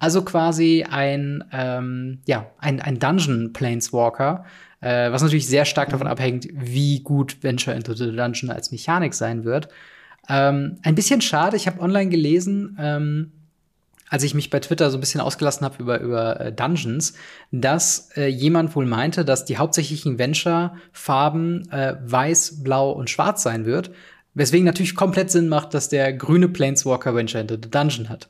Also 0.00 0.22
quasi 0.22 0.84
ein, 0.84 1.44
ähm, 1.52 2.18
ja, 2.26 2.46
ein, 2.58 2.80
ein 2.80 2.98
Dungeon 2.98 3.52
Planeswalker, 3.52 4.44
äh, 4.80 5.10
was 5.10 5.22
natürlich 5.22 5.46
sehr 5.46 5.64
stark 5.64 5.90
davon 5.90 6.06
abhängt, 6.06 6.48
wie 6.52 7.00
gut 7.00 7.42
Venture 7.42 7.74
into 7.74 7.94
the 7.94 8.14
Dungeon 8.14 8.50
als 8.50 8.70
Mechanik 8.70 9.14
sein 9.14 9.44
wird. 9.44 9.68
Ähm, 10.28 10.78
ein 10.82 10.94
bisschen 10.94 11.20
schade, 11.20 11.56
ich 11.56 11.66
habe 11.66 11.80
online 11.80 12.10
gelesen, 12.10 12.76
ähm, 12.80 13.32
als 14.08 14.22
ich 14.22 14.34
mich 14.34 14.50
bei 14.50 14.60
Twitter 14.60 14.90
so 14.90 14.98
ein 14.98 15.00
bisschen 15.00 15.20
ausgelassen 15.20 15.64
habe 15.64 15.82
über, 15.82 16.00
über 16.00 16.40
äh, 16.40 16.52
Dungeons, 16.52 17.14
dass 17.50 18.10
äh, 18.16 18.26
jemand 18.26 18.74
wohl 18.76 18.86
meinte, 18.86 19.24
dass 19.24 19.44
die 19.44 19.58
hauptsächlichen 19.58 20.18
Venture-Farben 20.18 21.70
äh, 21.70 21.96
weiß, 22.04 22.62
blau 22.62 22.92
und 22.92 23.10
schwarz 23.10 23.42
sein 23.42 23.64
wird. 23.66 23.90
Weswegen 24.34 24.66
natürlich 24.66 24.94
komplett 24.94 25.30
Sinn 25.30 25.48
macht, 25.48 25.72
dass 25.72 25.88
der 25.88 26.12
grüne 26.12 26.48
Planeswalker 26.48 27.14
Venture 27.14 27.40
into 27.40 27.54
the 27.54 27.70
Dungeon 27.70 28.08
hat. 28.08 28.28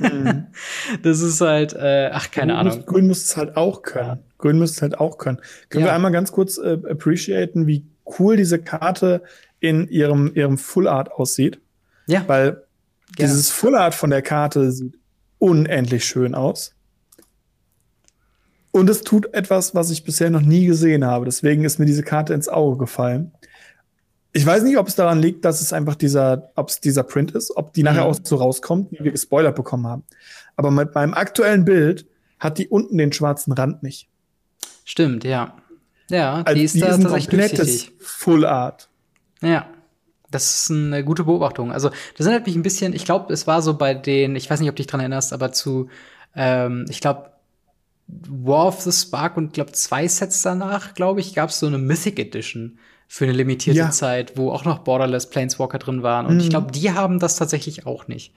mhm. 0.00 0.46
Das 1.02 1.20
ist 1.20 1.40
halt, 1.40 1.72
äh, 1.74 2.10
ach, 2.12 2.30
keine 2.30 2.52
grün 2.52 2.60
Ahnung. 2.60 2.76
Muss, 2.76 2.86
grün 2.86 3.06
muss 3.08 3.24
es 3.24 3.36
halt 3.36 3.56
auch 3.56 3.82
können. 3.82 4.20
Grün 4.44 4.58
muss 4.58 4.72
es 4.72 4.82
halt 4.82 5.00
auch 5.00 5.16
können. 5.16 5.40
Können 5.70 5.86
ja. 5.86 5.90
wir 5.90 5.94
einmal 5.94 6.12
ganz 6.12 6.30
kurz 6.30 6.58
äh, 6.58 6.78
appreciaten, 6.90 7.66
wie 7.66 7.86
cool 8.18 8.36
diese 8.36 8.58
Karte 8.58 9.22
in 9.58 9.88
ihrem, 9.88 10.32
ihrem 10.34 10.58
Full 10.58 10.86
Art 10.86 11.10
aussieht? 11.12 11.60
Ja. 12.06 12.24
Weil 12.26 12.62
Gerne. 13.16 13.32
Dieses 13.32 13.50
Full 13.50 13.74
Art 13.74 13.94
von 13.94 14.10
der 14.10 14.20
Karte 14.20 14.70
sieht 14.70 14.98
unendlich 15.38 16.04
schön 16.04 16.34
aus. 16.34 16.74
Und 18.70 18.90
es 18.90 19.00
tut 19.02 19.32
etwas, 19.32 19.74
was 19.74 19.90
ich 19.90 20.04
bisher 20.04 20.28
noch 20.28 20.42
nie 20.42 20.66
gesehen 20.66 21.06
habe. 21.06 21.24
Deswegen 21.24 21.64
ist 21.64 21.78
mir 21.78 21.86
diese 21.86 22.02
Karte 22.02 22.34
ins 22.34 22.48
Auge 22.48 22.76
gefallen. 22.76 23.32
Ich 24.32 24.44
weiß 24.44 24.64
nicht, 24.64 24.76
ob 24.76 24.88
es 24.88 24.96
daran 24.96 25.22
liegt, 25.22 25.46
dass 25.46 25.62
es 25.62 25.72
einfach 25.72 25.94
dieser, 25.94 26.50
ob 26.56 26.68
es 26.68 26.80
dieser 26.80 27.04
Print 27.04 27.32
ist, 27.32 27.56
ob 27.56 27.72
die 27.72 27.80
mhm. 27.80 27.86
nachher 27.86 28.04
auch 28.04 28.18
so 28.22 28.36
rauskommt, 28.36 28.92
wie 28.92 29.04
wir 29.04 29.12
gespoilert 29.12 29.56
bekommen 29.56 29.86
haben. 29.86 30.02
Aber 30.56 30.70
mit 30.70 30.94
meinem 30.94 31.14
aktuellen 31.14 31.64
Bild 31.64 32.06
hat 32.40 32.58
die 32.58 32.68
unten 32.68 32.98
den 32.98 33.12
schwarzen 33.12 33.52
Rand 33.52 33.82
nicht. 33.82 34.10
Stimmt, 34.84 35.24
ja. 35.24 35.56
Ja, 36.10 36.42
die 36.42 36.48
also 36.48 36.62
ist, 36.62 36.74
die 36.74 36.80
da 36.80 36.88
ist 36.88 37.04
ein 37.04 37.08
komplettes 37.08 37.90
Full 37.98 38.44
Art. 38.44 38.88
Ja. 39.40 39.66
Das 40.30 40.62
ist 40.62 40.70
eine 40.70 41.04
gute 41.04 41.24
Beobachtung. 41.24 41.72
Also, 41.72 41.90
das 42.16 42.26
erinnert 42.26 42.46
mich 42.46 42.56
ein 42.56 42.62
bisschen, 42.62 42.92
ich 42.92 43.04
glaube, 43.04 43.32
es 43.32 43.46
war 43.46 43.62
so 43.62 43.74
bei 43.74 43.94
den, 43.94 44.36
ich 44.36 44.50
weiß 44.50 44.60
nicht, 44.60 44.68
ob 44.68 44.74
du 44.74 44.82
dich 44.82 44.88
dran 44.88 45.00
erinnerst, 45.00 45.32
aber 45.32 45.52
zu, 45.52 45.88
ähm, 46.34 46.86
ich 46.88 47.00
glaube, 47.00 47.30
War 48.06 48.66
of 48.66 48.80
the 48.80 48.92
Spark 48.92 49.36
und 49.36 49.54
glaube 49.54 49.72
zwei 49.72 50.08
Sets 50.08 50.42
danach, 50.42 50.94
glaube 50.94 51.20
ich, 51.20 51.34
gab 51.34 51.50
es 51.50 51.60
so 51.60 51.66
eine 51.66 51.78
Mythic 51.78 52.18
Edition 52.18 52.78
für 53.06 53.24
eine 53.24 53.32
limitierte 53.32 53.78
ja. 53.78 53.90
Zeit, 53.90 54.36
wo 54.36 54.50
auch 54.50 54.64
noch 54.64 54.80
Borderless 54.80 55.30
Planeswalker 55.30 55.78
drin 55.78 56.02
waren. 56.02 56.26
Und 56.26 56.34
mhm. 56.34 56.40
ich 56.40 56.50
glaube, 56.50 56.72
die 56.72 56.90
haben 56.90 57.20
das 57.20 57.36
tatsächlich 57.36 57.86
auch 57.86 58.08
nicht. 58.08 58.34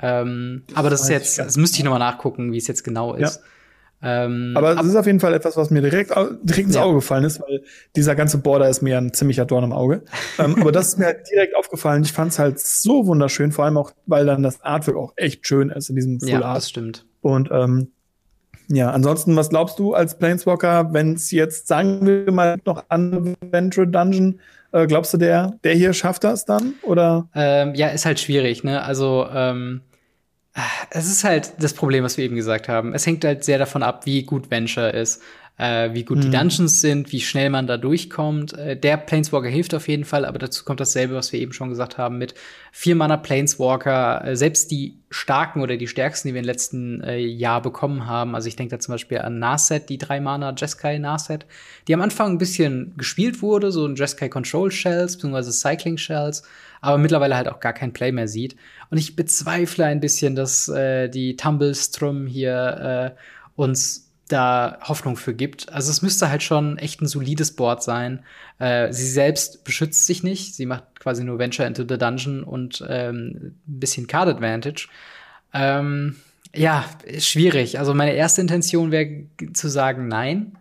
Ähm, 0.00 0.64
aber 0.74 0.90
das, 0.90 1.00
das 1.00 1.08
ist 1.08 1.12
jetzt, 1.14 1.38
das 1.38 1.56
müsste 1.56 1.78
ich 1.78 1.84
noch 1.84 1.92
mal 1.92 1.98
nachgucken, 1.98 2.52
wie 2.52 2.58
es 2.58 2.66
jetzt 2.66 2.84
genau 2.84 3.14
ist. 3.14 3.36
Ja. 3.36 3.42
Ähm, 4.00 4.52
aber 4.56 4.78
es 4.78 4.86
ist 4.86 4.94
auf 4.94 5.06
jeden 5.06 5.18
Fall 5.18 5.34
etwas, 5.34 5.56
was 5.56 5.70
mir 5.70 5.82
direkt, 5.82 6.12
direkt 6.42 6.68
ins 6.68 6.76
Auge 6.76 6.96
gefallen 6.96 7.24
ist, 7.24 7.40
weil 7.40 7.64
dieser 7.96 8.14
ganze 8.14 8.38
Border 8.38 8.68
ist 8.68 8.80
mir 8.80 8.96
ein 8.96 9.12
ziemlicher 9.12 9.44
Dorn 9.44 9.64
im 9.64 9.72
Auge. 9.72 10.02
ähm, 10.38 10.56
aber 10.60 10.70
das 10.70 10.88
ist 10.88 10.98
mir 10.98 11.06
halt 11.06 11.28
direkt 11.30 11.56
aufgefallen. 11.56 12.02
Ich 12.04 12.12
fand 12.12 12.32
es 12.32 12.38
halt 12.38 12.60
so 12.60 13.06
wunderschön, 13.06 13.50
vor 13.50 13.64
allem 13.64 13.76
auch, 13.76 13.92
weil 14.06 14.26
dann 14.26 14.42
das 14.42 14.62
Artwork 14.62 14.96
auch 14.96 15.12
echt 15.16 15.46
schön 15.46 15.70
ist 15.70 15.90
in 15.90 15.96
diesem 15.96 16.20
Full 16.20 16.28
ja, 16.28 16.42
Art. 16.42 16.58
das 16.58 16.68
stimmt. 16.68 17.06
Und 17.22 17.48
ähm, 17.50 17.88
ja, 18.70 18.90
ansonsten, 18.90 19.34
was 19.34 19.48
glaubst 19.48 19.78
du 19.78 19.94
als 19.94 20.18
Planeswalker, 20.18 20.92
wenn 20.92 21.14
es 21.14 21.30
jetzt, 21.30 21.66
sagen 21.66 22.06
wir 22.06 22.30
mal, 22.30 22.58
noch 22.66 22.84
an 22.88 23.34
Venture 23.40 23.86
Dungeon, 23.86 24.40
äh, 24.72 24.86
glaubst 24.86 25.14
du, 25.14 25.18
der, 25.18 25.58
der 25.64 25.74
hier 25.74 25.94
schafft 25.94 26.24
das 26.24 26.44
dann? 26.44 26.74
Oder? 26.82 27.28
Ähm, 27.34 27.74
ja, 27.74 27.88
ist 27.88 28.04
halt 28.04 28.20
schwierig, 28.20 28.64
ne? 28.64 28.82
Also, 28.82 29.26
ähm, 29.32 29.80
es 30.90 31.06
ist 31.06 31.24
halt 31.24 31.52
das 31.58 31.74
Problem, 31.74 32.04
was 32.04 32.16
wir 32.16 32.24
eben 32.24 32.36
gesagt 32.36 32.68
haben. 32.68 32.94
Es 32.94 33.06
hängt 33.06 33.24
halt 33.24 33.44
sehr 33.44 33.58
davon 33.58 33.82
ab, 33.82 34.06
wie 34.06 34.22
gut 34.22 34.50
Venture 34.50 34.92
ist. 34.92 35.22
Äh, 35.58 35.92
wie 35.92 36.04
gut 36.04 36.18
mhm. 36.18 36.22
die 36.22 36.30
Dungeons 36.30 36.80
sind, 36.80 37.12
wie 37.12 37.20
schnell 37.20 37.50
man 37.50 37.66
da 37.66 37.76
durchkommt. 37.76 38.52
Äh, 38.52 38.76
der 38.76 38.96
Planeswalker 38.96 39.48
hilft 39.48 39.74
auf 39.74 39.88
jeden 39.88 40.04
Fall, 40.04 40.24
aber 40.24 40.38
dazu 40.38 40.64
kommt 40.64 40.80
dasselbe, 40.80 41.14
was 41.14 41.32
wir 41.32 41.40
eben 41.40 41.52
schon 41.52 41.68
gesagt 41.68 41.98
haben, 41.98 42.16
mit 42.16 42.34
vier 42.70 42.94
Mana 42.94 43.16
Planeswalker, 43.16 44.24
äh, 44.24 44.36
selbst 44.36 44.70
die 44.70 44.98
starken 45.10 45.60
oder 45.60 45.76
die 45.76 45.88
stärksten, 45.88 46.28
die 46.28 46.34
wir 46.34 46.40
im 46.40 46.46
letzten 46.46 47.02
äh, 47.02 47.18
Jahr 47.18 47.60
bekommen 47.60 48.06
haben. 48.06 48.36
Also 48.36 48.46
ich 48.46 48.56
denke 48.56 48.76
da 48.76 48.80
zum 48.80 48.94
Beispiel 48.94 49.18
an 49.18 49.40
Narset, 49.40 49.88
die 49.88 49.98
drei 49.98 50.20
Mana 50.20 50.54
Jeskai 50.56 50.98
Narset, 50.98 51.44
die 51.88 51.94
am 51.94 52.02
Anfang 52.02 52.32
ein 52.32 52.38
bisschen 52.38 52.94
gespielt 52.96 53.42
wurde, 53.42 53.72
so 53.72 53.84
ein 53.84 53.96
Jeskai 53.96 54.28
Control 54.28 54.70
Shells, 54.70 55.16
beziehungsweise 55.16 55.50
Cycling 55.50 55.98
Shells, 55.98 56.44
aber 56.80 56.98
mittlerweile 56.98 57.36
halt 57.36 57.48
auch 57.48 57.58
gar 57.58 57.72
kein 57.72 57.92
Play 57.92 58.12
mehr 58.12 58.28
sieht. 58.28 58.54
Und 58.90 58.98
ich 58.98 59.16
bezweifle 59.16 59.86
ein 59.86 59.98
bisschen, 59.98 60.36
dass 60.36 60.68
äh, 60.68 61.08
die 61.08 61.34
Tumblestrum 61.34 62.28
hier 62.28 63.14
äh, 63.16 63.20
uns 63.56 64.07
da 64.28 64.78
Hoffnung 64.82 65.16
für 65.16 65.34
gibt. 65.34 65.72
Also 65.72 65.90
es 65.90 66.02
müsste 66.02 66.30
halt 66.30 66.42
schon 66.42 66.78
echt 66.78 67.00
ein 67.00 67.06
solides 67.06 67.56
Board 67.56 67.82
sein. 67.82 68.24
Äh, 68.58 68.92
sie 68.92 69.08
selbst 69.08 69.64
beschützt 69.64 70.06
sich 70.06 70.22
nicht. 70.22 70.54
Sie 70.54 70.66
macht 70.66 71.00
quasi 71.00 71.24
nur 71.24 71.38
Venture 71.38 71.66
into 71.66 71.84
the 71.88 71.98
Dungeon 71.98 72.42
und 72.42 72.84
ähm, 72.88 73.54
ein 73.66 73.80
bisschen 73.80 74.06
Card 74.06 74.28
Advantage. 74.28 74.88
Ähm, 75.52 76.16
ja, 76.54 76.84
schwierig. 77.18 77.78
Also 77.78 77.94
meine 77.94 78.14
erste 78.14 78.40
Intention 78.40 78.90
wäre 78.90 79.24
zu 79.52 79.68
sagen 79.68 80.08
nein. 80.08 80.58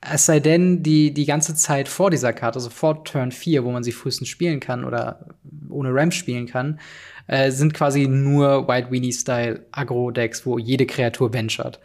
Es 0.00 0.26
sei 0.26 0.38
denn, 0.38 0.84
die, 0.84 1.12
die 1.12 1.26
ganze 1.26 1.56
Zeit 1.56 1.88
vor 1.88 2.10
dieser 2.10 2.32
Karte, 2.32 2.58
also 2.58 2.70
vor 2.70 3.02
Turn 3.04 3.32
4, 3.32 3.64
wo 3.64 3.72
man 3.72 3.82
sie 3.82 3.90
frühestens 3.90 4.28
spielen 4.28 4.60
kann 4.60 4.84
oder 4.84 5.26
ohne 5.70 5.92
Ramp 5.92 6.14
spielen 6.14 6.46
kann, 6.46 6.78
äh, 7.26 7.50
sind 7.50 7.74
quasi 7.74 8.06
nur 8.06 8.68
White 8.68 8.92
Weenie-Style 8.92 9.66
Agro-Decks, 9.72 10.46
wo 10.46 10.58
jede 10.58 10.86
Kreatur 10.86 11.32
ventured. 11.32 11.80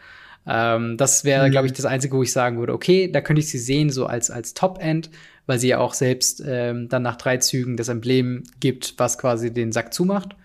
Ähm, 0.46 0.98
das 0.98 1.24
wäre, 1.24 1.48
mhm. 1.48 1.52
glaube 1.52 1.68
ich, 1.68 1.74
das 1.74 1.86
Einzige, 1.86 2.16
wo 2.18 2.24
ich 2.24 2.32
sagen 2.32 2.60
würde, 2.60 2.74
okay, 2.74 3.12
da 3.12 3.22
könnte 3.22 3.40
ich 3.40 3.50
sie 3.50 3.60
sehen, 3.60 3.90
so 3.90 4.06
als, 4.06 4.30
als 4.30 4.54
Top-End, 4.54 5.10
weil 5.46 5.60
sie 5.60 5.70
ja 5.70 5.80
auch 5.80 5.94
selbst 5.94 6.44
ähm, 6.46 6.90
dann 6.90 7.02
nach 7.02 7.16
drei 7.16 7.38
Zügen 7.38 7.78
das 7.78 7.90
Emblem 7.90 8.44
gibt, 8.60 8.96
was 8.98 9.18
quasi 9.18 9.54
den 9.54 9.72
Sack 9.72 9.94
zumacht. 9.94 10.36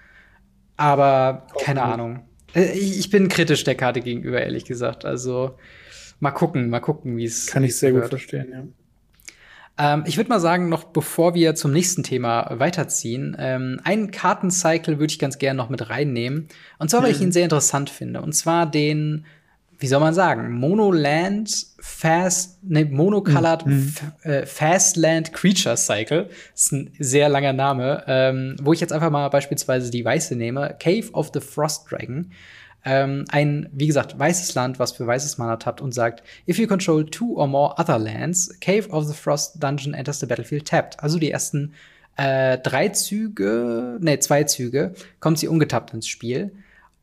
Aber 0.76 1.46
okay. 1.54 1.64
keine 1.64 1.82
Ahnung. 1.82 2.20
Äh, 2.54 2.72
ich, 2.72 2.98
ich 2.98 3.10
bin 3.10 3.28
kritisch 3.28 3.64
der 3.64 3.74
Karte 3.74 4.00
gegenüber, 4.00 4.40
ehrlich 4.40 4.64
gesagt. 4.64 5.04
Also 5.04 5.56
mal 6.20 6.30
gucken, 6.30 6.70
mal 6.70 6.80
gucken, 6.80 7.16
wie 7.16 7.24
es. 7.24 7.46
Kann 7.46 7.64
ich 7.64 7.76
sehr 7.76 7.92
wird. 7.92 8.04
gut 8.04 8.10
verstehen, 8.10 8.48
ja. 8.52 8.64
Ähm, 9.80 10.04
ich 10.06 10.16
würde 10.16 10.28
mal 10.28 10.40
sagen, 10.40 10.68
noch 10.68 10.84
bevor 10.84 11.34
wir 11.34 11.54
zum 11.54 11.72
nächsten 11.72 12.02
Thema 12.02 12.50
weiterziehen, 12.58 13.36
ähm, 13.38 13.80
einen 13.84 14.10
Kartencycle 14.10 14.98
würde 14.98 15.12
ich 15.12 15.20
ganz 15.20 15.38
gerne 15.38 15.56
noch 15.56 15.68
mit 15.68 15.88
reinnehmen. 15.88 16.48
Und 16.78 16.90
zwar, 16.90 17.02
weil 17.02 17.12
ich 17.12 17.18
mhm. 17.18 17.26
ihn 17.26 17.32
sehr 17.32 17.44
interessant 17.44 17.88
finde. 17.88 18.20
Und 18.20 18.32
zwar 18.32 18.68
den 18.68 19.24
wie 19.78 19.86
soll 19.86 20.00
man 20.00 20.14
sagen, 20.14 20.52
Monoland 20.52 21.66
Fast, 21.80 22.62
ne, 22.64 22.84
Monocolored 22.84 23.64
mhm. 23.64 23.94
äh, 24.22 24.44
Fastland 24.44 25.32
Creature 25.32 25.76
Cycle. 25.76 26.28
Das 26.52 26.64
ist 26.64 26.72
ein 26.72 26.92
sehr 26.98 27.28
langer 27.28 27.52
Name, 27.52 28.04
ähm, 28.06 28.56
wo 28.60 28.72
ich 28.72 28.80
jetzt 28.80 28.92
einfach 28.92 29.10
mal 29.10 29.28
beispielsweise 29.28 29.90
die 29.90 30.04
weiße 30.04 30.34
nehme. 30.34 30.76
Cave 30.80 31.12
of 31.12 31.30
the 31.32 31.40
Frost 31.40 31.90
Dragon. 31.90 32.32
Ähm, 32.84 33.24
ein, 33.30 33.68
wie 33.72 33.86
gesagt, 33.86 34.18
weißes 34.18 34.54
Land, 34.54 34.78
was 34.78 34.92
für 34.92 35.06
weißes 35.06 35.38
Mana 35.38 35.56
tappt 35.56 35.80
und 35.80 35.92
sagt, 35.92 36.22
if 36.48 36.58
you 36.58 36.66
control 36.66 37.04
two 37.04 37.36
or 37.36 37.46
more 37.46 37.74
other 37.78 37.98
lands, 37.98 38.58
Cave 38.60 38.88
of 38.90 39.04
the 39.06 39.14
Frost 39.14 39.62
Dungeon 39.62 39.94
enters 39.94 40.20
the 40.20 40.26
battlefield 40.26 40.66
tapped. 40.66 41.00
Also 41.00 41.18
die 41.18 41.30
ersten 41.30 41.74
äh, 42.16 42.58
drei 42.58 42.88
Züge, 42.88 43.98
ne, 44.00 44.18
zwei 44.18 44.44
Züge, 44.44 44.94
kommt 45.20 45.38
sie 45.38 45.48
ungetappt 45.48 45.94
ins 45.94 46.08
Spiel. 46.08 46.52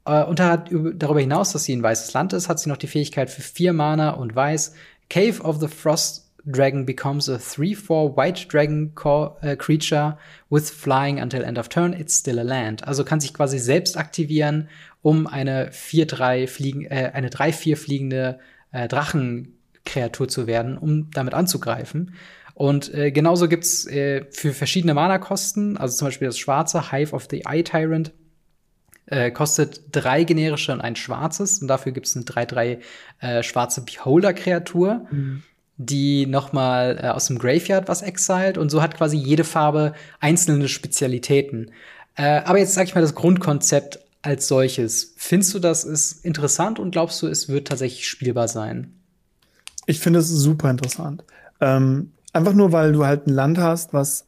Äh, 0.05 0.23
und 0.23 0.39
darüber 0.39 1.19
hinaus, 1.19 1.51
dass 1.51 1.63
sie 1.63 1.75
ein 1.75 1.83
weißes 1.83 2.13
Land 2.13 2.33
ist, 2.33 2.49
hat 2.49 2.59
sie 2.59 2.69
noch 2.69 2.77
die 2.77 2.87
Fähigkeit 2.87 3.29
für 3.29 3.41
vier 3.41 3.73
Mana 3.73 4.11
und 4.11 4.35
weiß. 4.35 4.73
Cave 5.09 5.41
of 5.41 5.59
the 5.59 5.67
Frost 5.67 6.25
Dragon 6.47 6.85
becomes 6.85 7.27
a 7.27 7.37
3-4 7.37 8.15
White 8.15 8.47
Dragon 8.47 8.91
uh, 9.03 9.55
Creature 9.57 10.17
with 10.49 10.69
Flying 10.69 11.19
until 11.19 11.43
end 11.43 11.57
of 11.57 11.69
turn. 11.69 11.93
It's 11.93 12.19
still 12.19 12.39
a 12.39 12.43
land. 12.43 12.87
Also 12.87 13.03
kann 13.03 13.19
sich 13.19 13.33
quasi 13.33 13.57
selbst 13.57 13.97
aktivieren, 13.97 14.69
um 15.01 15.25
eine 15.25 15.71
4-3 15.71 16.47
fliegen, 16.47 16.85
äh, 16.85 17.11
eine 17.13 17.29
3-4 17.29 17.75
fliegende 17.75 18.39
äh, 18.71 18.87
Drachenkreatur 18.87 20.27
zu 20.27 20.45
werden, 20.45 20.77
um 20.77 21.09
damit 21.11 21.33
anzugreifen. 21.33 22.13
Und 22.53 22.93
äh, 22.93 23.11
genauso 23.11 23.47
gibt's 23.47 23.85
äh, 23.87 24.25
für 24.29 24.53
verschiedene 24.53 24.93
Mana-Kosten, 24.93 25.77
also 25.77 25.97
zum 25.97 26.07
Beispiel 26.07 26.27
das 26.27 26.37
schwarze 26.37 26.91
Hive 26.91 27.13
of 27.13 27.27
the 27.29 27.43
Eye 27.45 27.63
Tyrant, 27.63 28.13
äh, 29.07 29.31
kostet 29.31 29.81
drei 29.91 30.23
generische 30.23 30.71
und 30.71 30.81
ein 30.81 30.95
schwarzes. 30.95 31.61
Und 31.61 31.67
dafür 31.67 31.91
gibt 31.91 32.07
es 32.07 32.15
eine 32.15 32.25
3-3 32.25 32.79
äh, 33.19 33.43
schwarze 33.43 33.81
Beholder-Kreatur, 33.81 35.05
mhm. 35.11 35.43
die 35.77 36.25
noch 36.25 36.53
mal 36.53 36.99
äh, 37.01 37.07
aus 37.09 37.27
dem 37.27 37.37
Graveyard 37.37 37.87
was 37.87 38.01
exiled. 38.01 38.57
Und 38.57 38.69
so 38.69 38.81
hat 38.81 38.95
quasi 38.97 39.17
jede 39.17 39.43
Farbe 39.43 39.93
einzelne 40.19 40.67
Spezialitäten. 40.67 41.71
Äh, 42.15 42.41
aber 42.45 42.59
jetzt 42.59 42.73
sag 42.73 42.87
ich 42.87 42.95
mal 42.95 43.01
das 43.01 43.15
Grundkonzept 43.15 43.99
als 44.21 44.47
solches. 44.47 45.13
Findest 45.17 45.53
du, 45.53 45.59
das 45.59 45.83
ist 45.83 46.25
interessant 46.25 46.79
und 46.79 46.91
glaubst 46.91 47.21
du, 47.21 47.27
es 47.27 47.47
wird 47.47 47.67
tatsächlich 47.67 48.07
spielbar 48.07 48.47
sein? 48.47 48.93
Ich 49.85 49.99
finde 49.99 50.19
es 50.19 50.29
super 50.29 50.71
interessant. 50.71 51.23
Ähm, 51.61 52.11
einfach 52.33 52.53
nur, 52.53 52.71
weil 52.71 52.91
du 52.91 53.05
halt 53.05 53.27
ein 53.27 53.33
Land 53.33 53.59
hast, 53.59 53.93
was, 53.93 54.25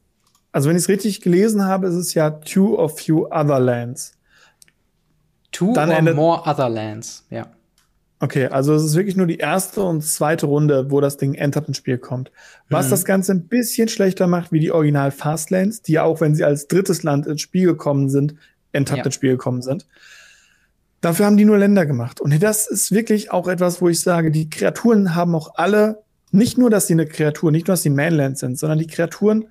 also 0.51 0.69
wenn 0.69 0.75
ich 0.75 0.83
es 0.83 0.89
richtig 0.89 1.21
gelesen 1.21 1.65
habe, 1.65 1.87
ist 1.87 1.95
es 1.95 2.13
ja 2.13 2.29
Two 2.29 2.77
of 2.77 2.99
Few 2.99 3.25
Other 3.25 3.59
Lands. 3.59 4.16
Two 5.57 5.73
Dann 5.73 5.89
or 5.89 6.13
more 6.13 6.43
other 6.45 6.69
lands, 6.69 7.25
ja. 7.31 7.47
Okay, 8.19 8.45
also 8.45 8.75
es 8.75 8.83
ist 8.83 8.95
wirklich 8.95 9.15
nur 9.15 9.25
die 9.25 9.37
erste 9.37 9.81
und 9.81 10.03
zweite 10.03 10.45
Runde, 10.45 10.91
wo 10.91 11.01
das 11.01 11.17
Ding 11.17 11.33
entert 11.33 11.67
ins 11.67 11.77
Spiel 11.77 11.97
kommt. 11.97 12.31
Was 12.69 12.85
mhm. 12.85 12.89
das 12.91 13.05
Ganze 13.05 13.31
ein 13.31 13.47
bisschen 13.47 13.87
schlechter 13.87 14.27
macht 14.27 14.51
wie 14.51 14.59
die 14.59 14.71
Original 14.71 15.09
Fastlands, 15.09 15.81
die 15.81 15.93
ja 15.93 16.03
auch, 16.03 16.21
wenn 16.21 16.35
sie 16.35 16.43
als 16.43 16.67
drittes 16.67 17.01
Land 17.01 17.25
ins 17.25 17.41
Spiel 17.41 17.65
gekommen 17.65 18.07
sind, 18.09 18.35
entert 18.71 18.99
ja. 18.99 19.05
ins 19.05 19.15
Spiel 19.15 19.31
gekommen 19.31 19.63
sind. 19.63 19.87
Dafür 21.01 21.25
haben 21.25 21.37
die 21.37 21.45
nur 21.45 21.57
Länder 21.57 21.87
gemacht. 21.87 22.21
Und 22.21 22.41
das 22.43 22.67
ist 22.67 22.91
wirklich 22.91 23.31
auch 23.31 23.47
etwas, 23.47 23.81
wo 23.81 23.89
ich 23.89 23.99
sage, 23.99 24.29
die 24.29 24.51
Kreaturen 24.51 25.15
haben 25.15 25.33
auch 25.33 25.55
alle, 25.55 26.03
nicht 26.31 26.59
nur, 26.59 26.69
dass 26.69 26.85
sie 26.85 26.93
eine 26.93 27.07
Kreatur, 27.07 27.51
nicht 27.51 27.67
nur, 27.67 27.73
dass 27.73 27.81
sie 27.81 27.89
Mainland 27.89 28.37
sind, 28.37 28.59
sondern 28.59 28.77
die 28.77 28.87
Kreaturen, 28.87 29.45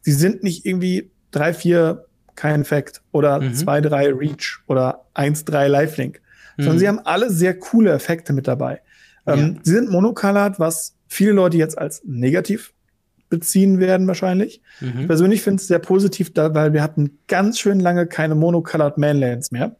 sie 0.00 0.12
sind 0.12 0.42
nicht 0.42 0.66
irgendwie 0.66 1.12
drei, 1.30 1.54
vier 1.54 2.06
kein 2.34 2.64
Fact 2.64 3.02
oder 3.12 3.40
mhm. 3.40 3.52
2-3 3.52 4.18
Reach 4.18 4.58
oder 4.66 5.04
1-3 5.14 5.68
Lifelink. 5.68 6.20
Mhm. 6.56 6.62
Sondern 6.62 6.78
sie 6.78 6.88
haben 6.88 7.00
alle 7.00 7.30
sehr 7.30 7.58
coole 7.58 7.92
Effekte 7.92 8.32
mit 8.32 8.48
dabei. 8.48 8.80
Ähm, 9.26 9.54
ja. 9.56 9.60
Sie 9.62 9.72
sind 9.72 9.90
monocolored, 9.90 10.58
was 10.58 10.94
viele 11.08 11.32
Leute 11.32 11.56
jetzt 11.56 11.78
als 11.78 12.02
negativ 12.04 12.72
beziehen 13.28 13.78
werden 13.80 14.06
wahrscheinlich. 14.06 14.60
Mhm. 14.80 15.00
Ich 15.00 15.06
persönlich 15.06 15.42
finde 15.42 15.60
es 15.60 15.66
sehr 15.66 15.78
positiv, 15.78 16.34
da, 16.34 16.54
weil 16.54 16.72
wir 16.72 16.82
hatten 16.82 17.18
ganz 17.28 17.58
schön 17.58 17.80
lange 17.80 18.06
keine 18.06 18.34
monocolored 18.34 18.98
Manlands 18.98 19.50
mehr. 19.50 19.76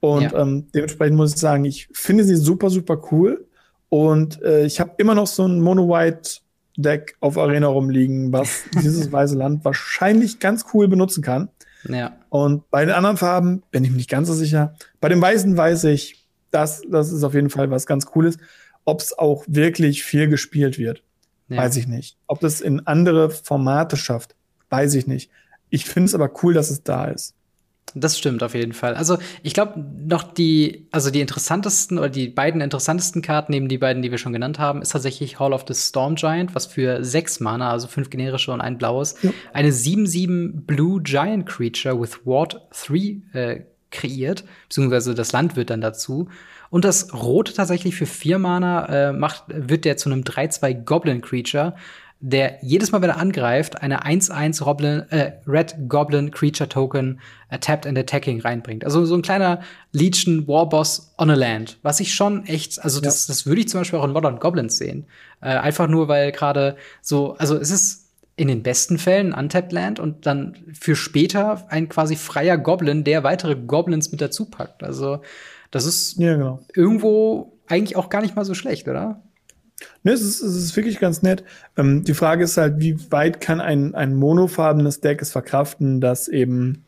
Und 0.00 0.32
ja. 0.32 0.42
ähm, 0.42 0.66
dementsprechend 0.74 1.16
muss 1.16 1.34
ich 1.34 1.40
sagen, 1.40 1.64
ich 1.64 1.88
finde 1.92 2.24
sie 2.24 2.36
super, 2.36 2.70
super 2.70 3.00
cool. 3.12 3.46
Und 3.90 4.42
äh, 4.42 4.64
ich 4.64 4.80
habe 4.80 4.92
immer 4.96 5.14
noch 5.14 5.26
so 5.26 5.46
ein 5.46 5.60
Mono-White 5.60 6.40
Deck 6.76 7.16
auf 7.20 7.38
Arena 7.38 7.68
rumliegen, 7.68 8.32
was 8.32 8.64
dieses 8.82 9.12
weiße 9.12 9.36
Land 9.36 9.64
wahrscheinlich 9.64 10.40
ganz 10.40 10.64
cool 10.72 10.88
benutzen 10.88 11.22
kann. 11.22 11.48
Ja. 11.88 12.16
Und 12.28 12.70
bei 12.70 12.84
den 12.84 12.94
anderen 12.94 13.16
Farben 13.16 13.62
bin 13.70 13.84
ich 13.84 13.90
mir 13.90 13.96
nicht 13.96 14.10
ganz 14.10 14.28
so 14.28 14.34
sicher. 14.34 14.74
Bei 15.00 15.08
dem 15.08 15.20
Weißen 15.20 15.56
weiß 15.56 15.84
ich, 15.84 16.26
dass 16.50 16.82
das 16.90 17.12
ist 17.12 17.24
auf 17.24 17.34
jeden 17.34 17.50
Fall 17.50 17.70
was 17.70 17.86
ganz 17.86 18.06
Cooles. 18.06 18.38
Ob 18.84 19.00
es 19.00 19.16
auch 19.16 19.44
wirklich 19.46 20.02
viel 20.02 20.28
gespielt 20.28 20.78
wird, 20.78 21.02
ja. 21.48 21.58
weiß 21.58 21.76
ich 21.76 21.86
nicht. 21.86 22.16
Ob 22.26 22.40
das 22.40 22.60
in 22.60 22.86
andere 22.86 23.30
Formate 23.30 23.96
schafft, 23.96 24.34
weiß 24.68 24.94
ich 24.94 25.06
nicht. 25.06 25.30
Ich 25.68 25.84
finde 25.84 26.06
es 26.06 26.14
aber 26.14 26.30
cool, 26.42 26.54
dass 26.54 26.70
es 26.70 26.82
da 26.82 27.06
ist. 27.06 27.34
Das 27.94 28.18
stimmt 28.18 28.42
auf 28.42 28.54
jeden 28.54 28.72
Fall. 28.72 28.94
Also 28.94 29.18
ich 29.42 29.54
glaube 29.54 29.84
noch 30.06 30.22
die, 30.22 30.86
also 30.90 31.10
die 31.10 31.20
interessantesten 31.20 31.98
oder 31.98 32.08
die 32.08 32.28
beiden 32.28 32.60
interessantesten 32.60 33.22
Karten 33.22 33.52
neben 33.52 33.68
die 33.68 33.78
beiden, 33.78 34.02
die 34.02 34.10
wir 34.10 34.18
schon 34.18 34.32
genannt 34.32 34.58
haben, 34.58 34.82
ist 34.82 34.90
tatsächlich 34.90 35.38
Hall 35.40 35.52
of 35.52 35.64
the 35.66 35.74
Storm 35.74 36.14
Giant, 36.14 36.54
was 36.54 36.66
für 36.66 37.02
sechs 37.04 37.40
Mana, 37.40 37.70
also 37.70 37.88
fünf 37.88 38.10
generische 38.10 38.52
und 38.52 38.60
ein 38.60 38.78
blaues, 38.78 39.16
ja. 39.22 39.30
eine 39.52 39.70
7-7 39.70 40.66
Blue 40.66 41.02
Giant 41.02 41.46
Creature 41.46 42.00
with 42.00 42.20
Ward 42.24 42.60
3 42.70 43.22
äh, 43.32 43.60
kreiert, 43.90 44.44
beziehungsweise 44.68 45.14
das 45.14 45.32
Land 45.32 45.56
wird 45.56 45.70
dann 45.70 45.80
dazu. 45.80 46.28
Und 46.70 46.84
das 46.84 47.12
Rote 47.12 47.52
tatsächlich 47.52 47.96
für 47.96 48.06
vier 48.06 48.38
Mana 48.38 49.08
äh, 49.08 49.12
macht, 49.12 49.44
wird 49.48 49.84
der 49.84 49.96
zu 49.96 50.08
einem 50.08 50.22
3-2 50.22 50.84
Goblin 50.84 51.20
Creature 51.20 51.74
der 52.20 52.58
jedes 52.62 52.92
Mal, 52.92 53.00
wenn 53.00 53.10
er 53.10 53.16
angreift, 53.16 53.82
eine 53.82 54.04
1-1 54.04 54.62
Roblin, 54.62 55.10
äh, 55.10 55.32
Red 55.46 55.74
Goblin 55.88 56.30
Creature 56.30 56.68
Token 56.68 57.18
äh, 57.48 57.58
tapped 57.58 57.86
and 57.86 57.98
attacking 57.98 58.40
reinbringt. 58.40 58.84
Also 58.84 59.06
so 59.06 59.14
ein 59.14 59.22
kleiner 59.22 59.60
Legion 59.92 60.46
Warboss 60.46 61.14
on 61.16 61.30
a 61.30 61.34
Land, 61.34 61.78
was 61.82 61.98
ich 61.98 62.14
schon 62.14 62.44
echt, 62.44 62.82
also 62.84 63.00
das, 63.00 63.26
ja. 63.26 63.32
das 63.32 63.46
würde 63.46 63.62
ich 63.62 63.68
zum 63.68 63.80
Beispiel 63.80 63.98
auch 63.98 64.04
in 64.04 64.12
Modern 64.12 64.38
Goblins 64.38 64.76
sehen. 64.76 65.06
Äh, 65.40 65.48
einfach 65.48 65.88
nur, 65.88 66.08
weil 66.08 66.30
gerade 66.30 66.76
so, 67.00 67.36
also 67.38 67.56
es 67.56 67.70
ist 67.70 68.10
in 68.36 68.48
den 68.48 68.62
besten 68.62 68.98
Fällen 68.98 69.32
Untapped 69.32 69.72
Land 69.72 69.98
und 69.98 70.26
dann 70.26 70.56
für 70.78 70.96
später 70.96 71.66
ein 71.68 71.88
quasi 71.88 72.16
freier 72.16 72.58
Goblin, 72.58 73.02
der 73.02 73.24
weitere 73.24 73.56
Goblins 73.56 74.12
mit 74.12 74.20
dazu 74.20 74.44
packt. 74.44 74.82
Also 74.82 75.22
das 75.70 75.86
ist 75.86 76.18
ja, 76.18 76.36
genau. 76.36 76.60
irgendwo 76.74 77.58
eigentlich 77.66 77.96
auch 77.96 78.10
gar 78.10 78.20
nicht 78.20 78.36
mal 78.36 78.44
so 78.44 78.54
schlecht, 78.54 78.88
oder? 78.88 79.22
Ne, 80.02 80.12
es 80.12 80.22
ist, 80.22 80.40
es 80.40 80.56
ist 80.56 80.76
wirklich 80.76 80.98
ganz 80.98 81.22
nett. 81.22 81.44
Ähm, 81.76 82.04
die 82.04 82.14
Frage 82.14 82.44
ist 82.44 82.56
halt, 82.56 82.80
wie 82.80 83.10
weit 83.10 83.40
kann 83.40 83.60
ein, 83.60 83.94
ein 83.94 84.14
monofarbenes 84.14 85.00
Deck 85.00 85.20
es 85.20 85.32
verkraften, 85.32 86.00
dass 86.00 86.28
eben 86.28 86.84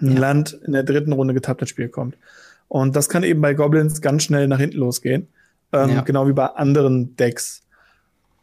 ein 0.00 0.12
ja. 0.12 0.18
Land 0.18 0.58
in 0.64 0.72
der 0.72 0.82
dritten 0.82 1.12
Runde 1.12 1.32
getappt 1.32 1.62
ins 1.62 1.70
Spiel 1.70 1.88
kommt. 1.88 2.18
Und 2.68 2.96
das 2.96 3.08
kann 3.08 3.22
eben 3.22 3.40
bei 3.40 3.54
Goblins 3.54 4.00
ganz 4.00 4.24
schnell 4.24 4.48
nach 4.48 4.58
hinten 4.58 4.78
losgehen. 4.78 5.28
Ähm, 5.72 5.90
ja. 5.90 6.00
Genau 6.02 6.28
wie 6.28 6.32
bei 6.32 6.46
anderen 6.46 7.16
Decks. 7.16 7.62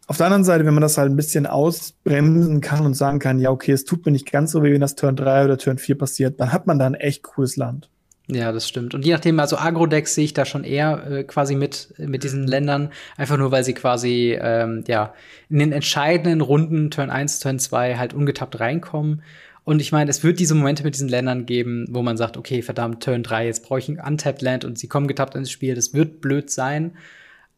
Auf 0.08 0.18
der 0.18 0.26
anderen 0.26 0.44
Seite, 0.44 0.66
wenn 0.66 0.74
man 0.74 0.82
das 0.82 0.98
halt 0.98 1.12
ein 1.12 1.16
bisschen 1.16 1.46
ausbremsen 1.46 2.60
kann 2.60 2.86
und 2.86 2.96
sagen 2.96 3.20
kann, 3.20 3.40
ja, 3.40 3.52
okay, 3.52 3.72
es 3.72 3.86
tut 3.86 4.06
mir 4.06 4.12
nicht 4.12 4.30
ganz 4.30 4.52
so 4.52 4.64
weh, 4.64 4.74
wenn 4.74 4.82
das 4.82 4.96
Turn 4.96 5.16
3 5.16 5.46
oder 5.46 5.58
Turn 5.58 5.78
4 5.78 5.98
passiert, 5.98 6.40
dann 6.40 6.52
hat 6.52 6.68
man 6.68 6.80
da 6.80 6.88
ein 6.88 6.96
echt 6.96 7.24
cooles 7.24 7.56
Land. 7.56 7.90
Ja, 8.28 8.52
das 8.52 8.68
stimmt. 8.68 8.94
Und 8.94 9.04
je 9.06 9.12
nachdem, 9.12 9.40
also 9.40 9.58
Agro-Decks 9.58 10.16
sehe 10.16 10.26
ich 10.26 10.34
da 10.34 10.46
schon 10.46 10.64
eher 10.64 11.06
äh, 11.10 11.24
quasi 11.24 11.56
mit, 11.56 11.94
mit 11.98 12.24
diesen 12.24 12.48
Ländern, 12.48 12.92
einfach 13.18 13.38
nur, 13.38 13.52
weil 13.52 13.64
sie 13.64 13.74
quasi, 13.74 14.38
ähm, 14.40 14.84
ja, 14.88 15.14
in 15.50 15.60
den 15.60 15.72
entscheidenden 15.72 16.42
Runden, 16.42 16.92
Turn 16.92 17.10
1, 17.10 17.40
Turn 17.40 17.60
2, 17.60 17.98
halt 17.98 18.14
ungetappt 18.14 18.60
reinkommen. 18.60 19.24
Und 19.64 19.82
ich 19.82 19.92
meine, 19.92 20.10
es 20.10 20.24
wird 20.24 20.40
diese 20.40 20.56
Momente 20.56 20.84
mit 20.84 20.96
diesen 20.96 21.10
Ländern 21.10 21.46
geben, 21.46 21.86
wo 21.90 22.02
man 22.02 22.18
sagt, 22.18 22.38
okay, 22.38 22.62
verdammt, 22.62 23.04
Turn 23.04 23.24
3, 23.24 23.46
jetzt 23.46 23.64
brauche 23.64 23.80
ich 23.80 23.90
ein 23.90 24.00
Untapped 24.00 24.42
Land 24.42 24.66
und 24.66 24.80
sie 24.80 24.88
kommen 24.88 25.08
getappt 25.08 25.36
ins 25.36 25.52
Spiel. 25.52 25.76
Das 25.76 25.94
wird 25.94 26.22
blöd 26.22 26.50
sein. 26.50 26.96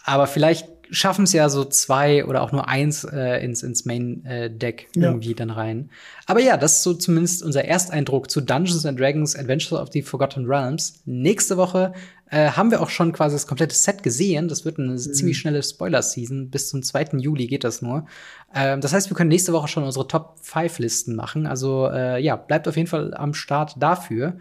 Aber 0.03 0.27
vielleicht 0.27 0.67
schaffen 0.93 1.23
es 1.23 1.33
ja 1.33 1.49
so 1.49 1.65
zwei 1.65 2.23
oder 2.25 2.43
auch 2.43 2.51
nur 2.51 2.67
eins 2.67 3.03
äh, 3.03 3.43
ins, 3.43 3.63
ins 3.63 3.83
Main-Deck 3.85 4.89
äh, 4.95 4.99
irgendwie 4.99 5.29
ja. 5.29 5.35
dann 5.35 5.49
rein. 5.49 5.89
Aber 6.27 6.39
ja, 6.39 6.55
das 6.55 6.77
ist 6.77 6.83
so 6.83 6.93
zumindest 6.93 7.43
unser 7.43 7.65
Ersteindruck 7.65 8.29
zu 8.29 8.41
Dungeons 8.41 8.85
and 8.85 8.99
Dragons 8.99 9.35
Adventures 9.35 9.81
of 9.81 9.89
the 9.91 10.03
Forgotten 10.03 10.45
Realms. 10.45 11.01
Nächste 11.05 11.57
Woche 11.57 11.93
äh, 12.29 12.51
haben 12.51 12.69
wir 12.69 12.81
auch 12.81 12.89
schon 12.89 13.11
quasi 13.11 13.35
das 13.35 13.47
komplette 13.47 13.75
Set 13.75 14.03
gesehen. 14.03 14.47
Das 14.47 14.65
wird 14.65 14.77
eine 14.77 14.93
mhm. 14.93 14.97
ziemlich 14.97 15.37
schnelle 15.37 15.63
Spoiler-Season. 15.63 16.51
Bis 16.51 16.69
zum 16.69 16.83
2. 16.83 17.17
Juli 17.17 17.47
geht 17.47 17.63
das 17.63 17.81
nur. 17.81 18.05
Ähm, 18.53 18.79
das 18.79 18.93
heißt, 18.93 19.09
wir 19.09 19.17
können 19.17 19.29
nächste 19.29 19.51
Woche 19.51 19.67
schon 19.67 19.83
unsere 19.83 20.07
Top-5-Listen 20.07 21.15
machen. 21.15 21.47
Also 21.47 21.89
äh, 21.91 22.21
ja, 22.21 22.35
bleibt 22.35 22.67
auf 22.67 22.77
jeden 22.77 22.87
Fall 22.87 23.15
am 23.15 23.33
Start 23.33 23.75
dafür. 23.79 24.37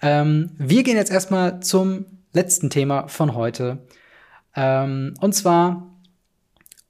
Ähm, 0.00 0.52
wir 0.56 0.82
gehen 0.82 0.96
jetzt 0.96 1.12
erstmal 1.12 1.60
zum 1.60 2.06
letzten 2.32 2.70
Thema 2.70 3.06
von 3.08 3.34
heute. 3.34 3.78
Ähm, 4.56 5.14
und 5.20 5.34
zwar 5.34 5.89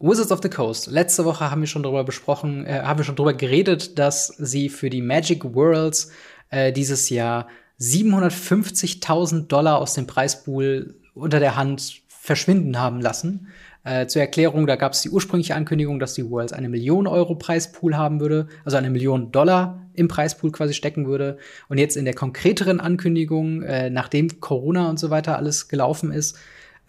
Wizards 0.01 0.32
of 0.32 0.40
the 0.42 0.48
Coast. 0.48 0.86
Letzte 0.86 1.26
Woche 1.26 1.51
haben 1.51 1.61
wir 1.61 1.68
schon 1.68 1.82
darüber 1.82 2.05
besprochen, 2.05 2.64
äh, 2.64 2.80
haben 2.82 2.98
wir 2.98 3.05
schon 3.05 3.16
darüber 3.16 3.34
geredet, 3.34 3.98
dass 3.98 4.28
sie 4.28 4.70
für 4.70 4.88
die 4.88 5.03
Magic 5.03 5.55
Worlds 5.55 6.11
äh, 6.48 6.72
dieses 6.72 7.11
Jahr 7.11 7.48
750.000 7.78 9.46
Dollar 9.46 9.78
aus 9.78 9.94
dem 9.94 10.07
Preispool 10.07 10.94
unter 11.14 11.38
der 11.38 11.57
Hand 11.57 12.01
verschwinden 12.09 12.78
haben 12.78 13.01
lassen. 13.01 13.48
Äh, 13.84 14.07
zur 14.07 14.22
Erklärung, 14.22 14.66
da 14.66 14.76
gab 14.76 14.92
es 14.92 15.03
die 15.03 15.11
ursprüngliche 15.11 15.55
Ankündigung, 15.55 15.98
dass 16.01 16.14
die 16.14 16.28
Worlds 16.28 16.53
eine 16.53 16.68
Million 16.68 17.07
Euro 17.07 17.34
Preispool 17.34 17.96
haben 17.96 18.20
würde, 18.20 18.48
also 18.64 18.78
eine 18.78 18.90
Million 18.90 19.32
Dollar 19.32 19.86
im 19.94 20.09
Preispool 20.09 20.51
quasi 20.51 20.72
stecken 20.72 21.07
würde. 21.07 21.38
Und 21.68 21.76
jetzt 21.76 21.96
in 21.96 22.07
der 22.07 22.14
konkreteren 22.14 22.80
Ankündigung, 22.80 23.62
äh, 23.62 23.90
nachdem 23.90 24.40
Corona 24.40 24.88
und 24.88 24.98
so 24.98 25.11
weiter 25.11 25.36
alles 25.36 25.68
gelaufen 25.68 26.11
ist, 26.11 26.38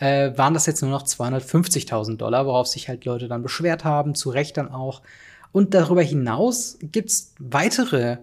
äh, 0.02 0.36
waren 0.36 0.56
das 0.56 0.66
jetzt 0.66 0.82
nur 0.82 0.90
noch 0.90 1.04
250.000 1.04 2.18
Dollar, 2.18 2.48
worauf 2.48 2.68
sich 2.68 2.90
halt 2.90 3.06
Leute 3.06 3.28
dann 3.28 3.44
beschwert 3.44 3.86
haben, 3.86 4.16
zu 4.16 4.32
Recht 4.32 4.58
dann 4.58 4.72
auch. 4.72 5.04
Und 5.52 5.76
darüber 5.76 6.02
hinaus 6.02 6.80
gibt's 6.82 7.36
weitere 7.40 8.18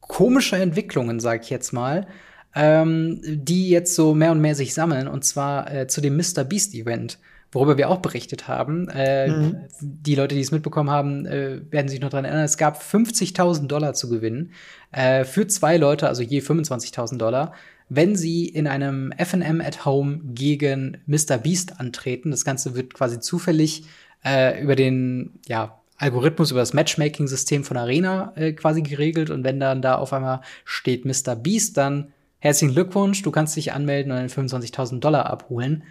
komische 0.00 0.56
Entwicklungen, 0.56 1.20
sag 1.20 1.42
ich 1.42 1.50
jetzt 1.50 1.72
mal, 1.72 2.06
ähm, 2.54 3.20
die 3.24 3.68
jetzt 3.68 3.94
so 3.94 4.14
mehr 4.14 4.32
und 4.32 4.40
mehr 4.40 4.54
sich 4.54 4.72
sammeln, 4.72 5.06
und 5.06 5.22
zwar 5.24 5.70
äh, 5.70 5.86
zu 5.86 6.00
dem 6.00 6.16
Mr. 6.16 6.44
Beast 6.44 6.74
Event 6.74 7.18
worüber 7.50 7.78
wir 7.78 7.88
auch 7.88 8.00
berichtet 8.00 8.46
haben. 8.46 8.88
Äh, 8.90 9.28
mhm. 9.28 9.56
Die 9.80 10.14
Leute, 10.14 10.34
die 10.34 10.40
es 10.42 10.50
mitbekommen 10.50 10.90
haben, 10.90 11.24
äh, 11.24 11.60
werden 11.70 11.88
sich 11.88 11.98
noch 11.98 12.10
daran 12.10 12.26
erinnern. 12.26 12.44
Es 12.44 12.58
gab 12.58 12.78
50.000 12.82 13.68
Dollar 13.68 13.94
zu 13.94 14.10
gewinnen 14.10 14.52
äh, 14.92 15.24
für 15.24 15.46
zwei 15.46 15.78
Leute, 15.78 16.08
also 16.08 16.22
je 16.22 16.40
25.000 16.40 17.16
Dollar 17.16 17.54
wenn 17.88 18.16
sie 18.16 18.46
in 18.46 18.66
einem 18.66 19.12
FNM 19.16 19.60
at 19.60 19.84
Home 19.84 20.20
gegen 20.24 20.98
Mr. 21.06 21.38
Beast 21.38 21.80
antreten. 21.80 22.30
Das 22.30 22.44
Ganze 22.44 22.74
wird 22.74 22.94
quasi 22.94 23.20
zufällig 23.20 23.84
äh, 24.24 24.62
über 24.62 24.76
den 24.76 25.38
ja, 25.46 25.80
Algorithmus, 25.96 26.50
über 26.50 26.60
das 26.60 26.74
Matchmaking-System 26.74 27.64
von 27.64 27.76
Arena 27.76 28.32
äh, 28.36 28.52
quasi 28.52 28.82
geregelt. 28.82 29.30
Und 29.30 29.44
wenn 29.44 29.58
dann 29.58 29.82
da 29.82 29.96
auf 29.96 30.12
einmal 30.12 30.42
steht 30.64 31.04
Mr. 31.04 31.34
Beast, 31.34 31.76
dann 31.76 32.12
herzlichen 32.38 32.74
Glückwunsch, 32.74 33.22
du 33.22 33.30
kannst 33.30 33.56
dich 33.56 33.72
anmelden 33.72 34.12
und 34.12 34.30
25.000 34.30 35.00
Dollar 35.00 35.26
abholen. 35.26 35.84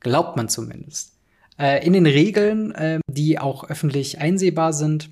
Glaubt 0.00 0.36
man 0.36 0.48
zumindest. 0.48 1.12
Äh, 1.58 1.86
in 1.86 1.92
den 1.92 2.06
Regeln, 2.06 2.72
äh, 2.72 3.00
die 3.10 3.38
auch 3.38 3.68
öffentlich 3.68 4.18
einsehbar 4.20 4.72
sind, 4.72 5.10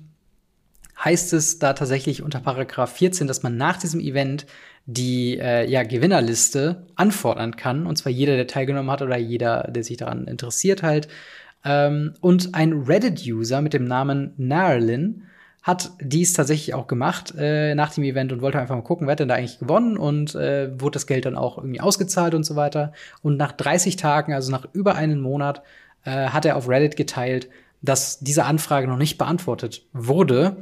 heißt 1.05 1.33
es 1.33 1.59
da 1.59 1.73
tatsächlich 1.73 2.23
unter 2.23 2.39
Paragraph 2.39 2.91
14, 2.93 3.27
dass 3.27 3.43
man 3.43 3.55
nach 3.55 3.77
diesem 3.77 3.99
Event 3.99 4.47
die 4.87 5.39
äh, 5.39 5.69
ja, 5.69 5.83
Gewinnerliste 5.83 6.83
anfordern 6.95 7.55
kann. 7.55 7.85
Und 7.85 7.97
zwar 7.97 8.11
jeder, 8.11 8.35
der 8.35 8.47
teilgenommen 8.47 8.91
hat 8.91 9.01
oder 9.01 9.17
jeder, 9.17 9.69
der 9.71 9.83
sich 9.83 9.97
daran 9.97 10.25
interessiert 10.25 10.83
halt. 10.83 11.07
Ähm, 11.63 12.13
und 12.21 12.53
ein 12.53 12.73
Reddit-User 12.73 13.61
mit 13.61 13.73
dem 13.73 13.85
Namen 13.85 14.33
Narlin 14.37 15.23
hat 15.63 15.91
dies 15.99 16.33
tatsächlich 16.33 16.75
auch 16.75 16.85
gemacht 16.85 17.33
äh, 17.35 17.73
nach 17.73 17.91
dem 17.91 18.03
Event 18.03 18.31
und 18.31 18.41
wollte 18.41 18.59
einfach 18.59 18.75
mal 18.75 18.83
gucken, 18.83 19.07
wer 19.07 19.13
hat 19.13 19.19
denn 19.19 19.29
da 19.29 19.35
eigentlich 19.35 19.57
gewonnen 19.57 19.97
und 19.97 20.35
äh, 20.35 20.69
wurde 20.79 20.93
das 20.93 21.07
Geld 21.07 21.25
dann 21.25 21.35
auch 21.35 21.57
irgendwie 21.57 21.81
ausgezahlt 21.81 22.35
und 22.35 22.43
so 22.43 22.55
weiter. 22.55 22.93
Und 23.23 23.37
nach 23.37 23.51
30 23.51 23.95
Tagen, 23.95 24.33
also 24.33 24.51
nach 24.51 24.67
über 24.73 24.93
einen 24.93 25.21
Monat, 25.21 25.63
äh, 26.03 26.27
hat 26.27 26.45
er 26.45 26.55
auf 26.55 26.69
Reddit 26.69 26.95
geteilt, 26.95 27.49
dass 27.81 28.19
diese 28.19 28.45
Anfrage 28.45 28.87
noch 28.87 28.97
nicht 28.97 29.17
beantwortet 29.17 29.83
wurde, 29.91 30.57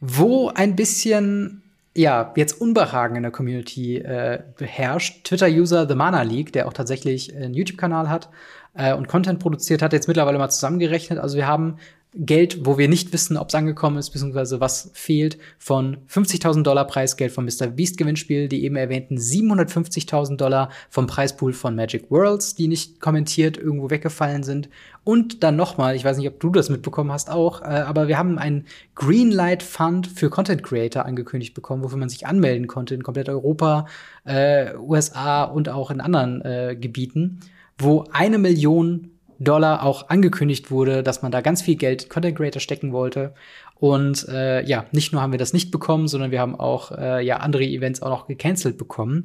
wo 0.00 0.48
ein 0.48 0.76
bisschen 0.76 1.62
ja, 1.96 2.32
jetzt 2.36 2.60
Unbehagen 2.60 3.16
in 3.16 3.22
der 3.22 3.32
Community 3.32 3.96
äh, 3.98 4.42
beherrscht. 4.56 5.24
Twitter-User 5.24 5.88
The 5.88 5.94
Mana 5.94 6.22
League, 6.22 6.52
der 6.52 6.68
auch 6.68 6.72
tatsächlich 6.72 7.34
einen 7.34 7.52
YouTube-Kanal 7.52 8.08
hat 8.08 8.28
äh, 8.74 8.94
und 8.94 9.08
Content 9.08 9.40
produziert, 9.40 9.82
hat 9.82 9.92
jetzt 9.92 10.06
mittlerweile 10.06 10.38
mal 10.38 10.50
zusammengerechnet. 10.50 11.18
Also 11.18 11.36
wir 11.36 11.48
haben 11.48 11.78
Geld, 12.14 12.66
wo 12.66 12.76
wir 12.76 12.88
nicht 12.88 13.12
wissen, 13.12 13.36
ob 13.36 13.50
es 13.50 13.54
angekommen 13.54 13.96
ist, 13.98 14.10
beziehungsweise 14.10 14.60
was 14.60 14.90
fehlt, 14.94 15.38
von 15.58 15.98
50.000 16.08 16.64
Dollar 16.64 16.84
Preisgeld 16.86 17.30
vom 17.30 17.44
Mr. 17.44 17.68
Beast 17.68 17.98
Gewinnspiel, 17.98 18.48
die 18.48 18.64
eben 18.64 18.74
erwähnten 18.74 19.16
750.000 19.16 20.36
Dollar 20.36 20.70
vom 20.88 21.06
Preispool 21.06 21.52
von 21.52 21.76
Magic 21.76 22.10
Worlds, 22.10 22.56
die 22.56 22.66
nicht 22.66 23.00
kommentiert 23.00 23.56
irgendwo 23.56 23.90
weggefallen 23.90 24.42
sind. 24.42 24.68
Und 25.02 25.42
dann 25.42 25.56
nochmal, 25.56 25.96
ich 25.96 26.04
weiß 26.04 26.18
nicht, 26.18 26.28
ob 26.28 26.38
du 26.40 26.50
das 26.50 26.68
mitbekommen 26.68 27.10
hast 27.10 27.30
auch, 27.30 27.62
äh, 27.62 27.64
aber 27.64 28.06
wir 28.06 28.18
haben 28.18 28.38
einen 28.38 28.66
Greenlight 28.94 29.62
Fund 29.62 30.06
für 30.06 30.28
Content 30.28 30.62
Creator 30.62 31.06
angekündigt 31.06 31.54
bekommen, 31.54 31.82
wofür 31.82 31.98
man 31.98 32.10
sich 32.10 32.26
anmelden 32.26 32.66
konnte 32.66 32.94
in 32.94 33.02
komplett 33.02 33.28
Europa, 33.28 33.86
äh, 34.24 34.74
USA 34.76 35.44
und 35.44 35.68
auch 35.70 35.90
in 35.90 36.00
anderen 36.00 36.42
äh, 36.42 36.76
Gebieten, 36.78 37.40
wo 37.78 38.04
eine 38.12 38.38
Million 38.38 39.10
Dollar 39.38 39.84
auch 39.84 40.10
angekündigt 40.10 40.70
wurde, 40.70 41.02
dass 41.02 41.22
man 41.22 41.32
da 41.32 41.40
ganz 41.40 41.62
viel 41.62 41.76
Geld 41.76 42.10
Content 42.10 42.36
Creator 42.36 42.60
stecken 42.60 42.92
wollte. 42.92 43.32
Und 43.76 44.28
äh, 44.28 44.62
ja, 44.62 44.84
nicht 44.92 45.12
nur 45.12 45.22
haben 45.22 45.32
wir 45.32 45.38
das 45.38 45.54
nicht 45.54 45.70
bekommen, 45.70 46.06
sondern 46.06 46.30
wir 46.30 46.40
haben 46.40 46.54
auch 46.54 46.92
äh, 46.92 47.24
ja 47.24 47.38
andere 47.38 47.64
Events 47.64 48.02
auch 48.02 48.10
noch 48.10 48.26
gecancelt 48.26 48.76
bekommen. 48.76 49.24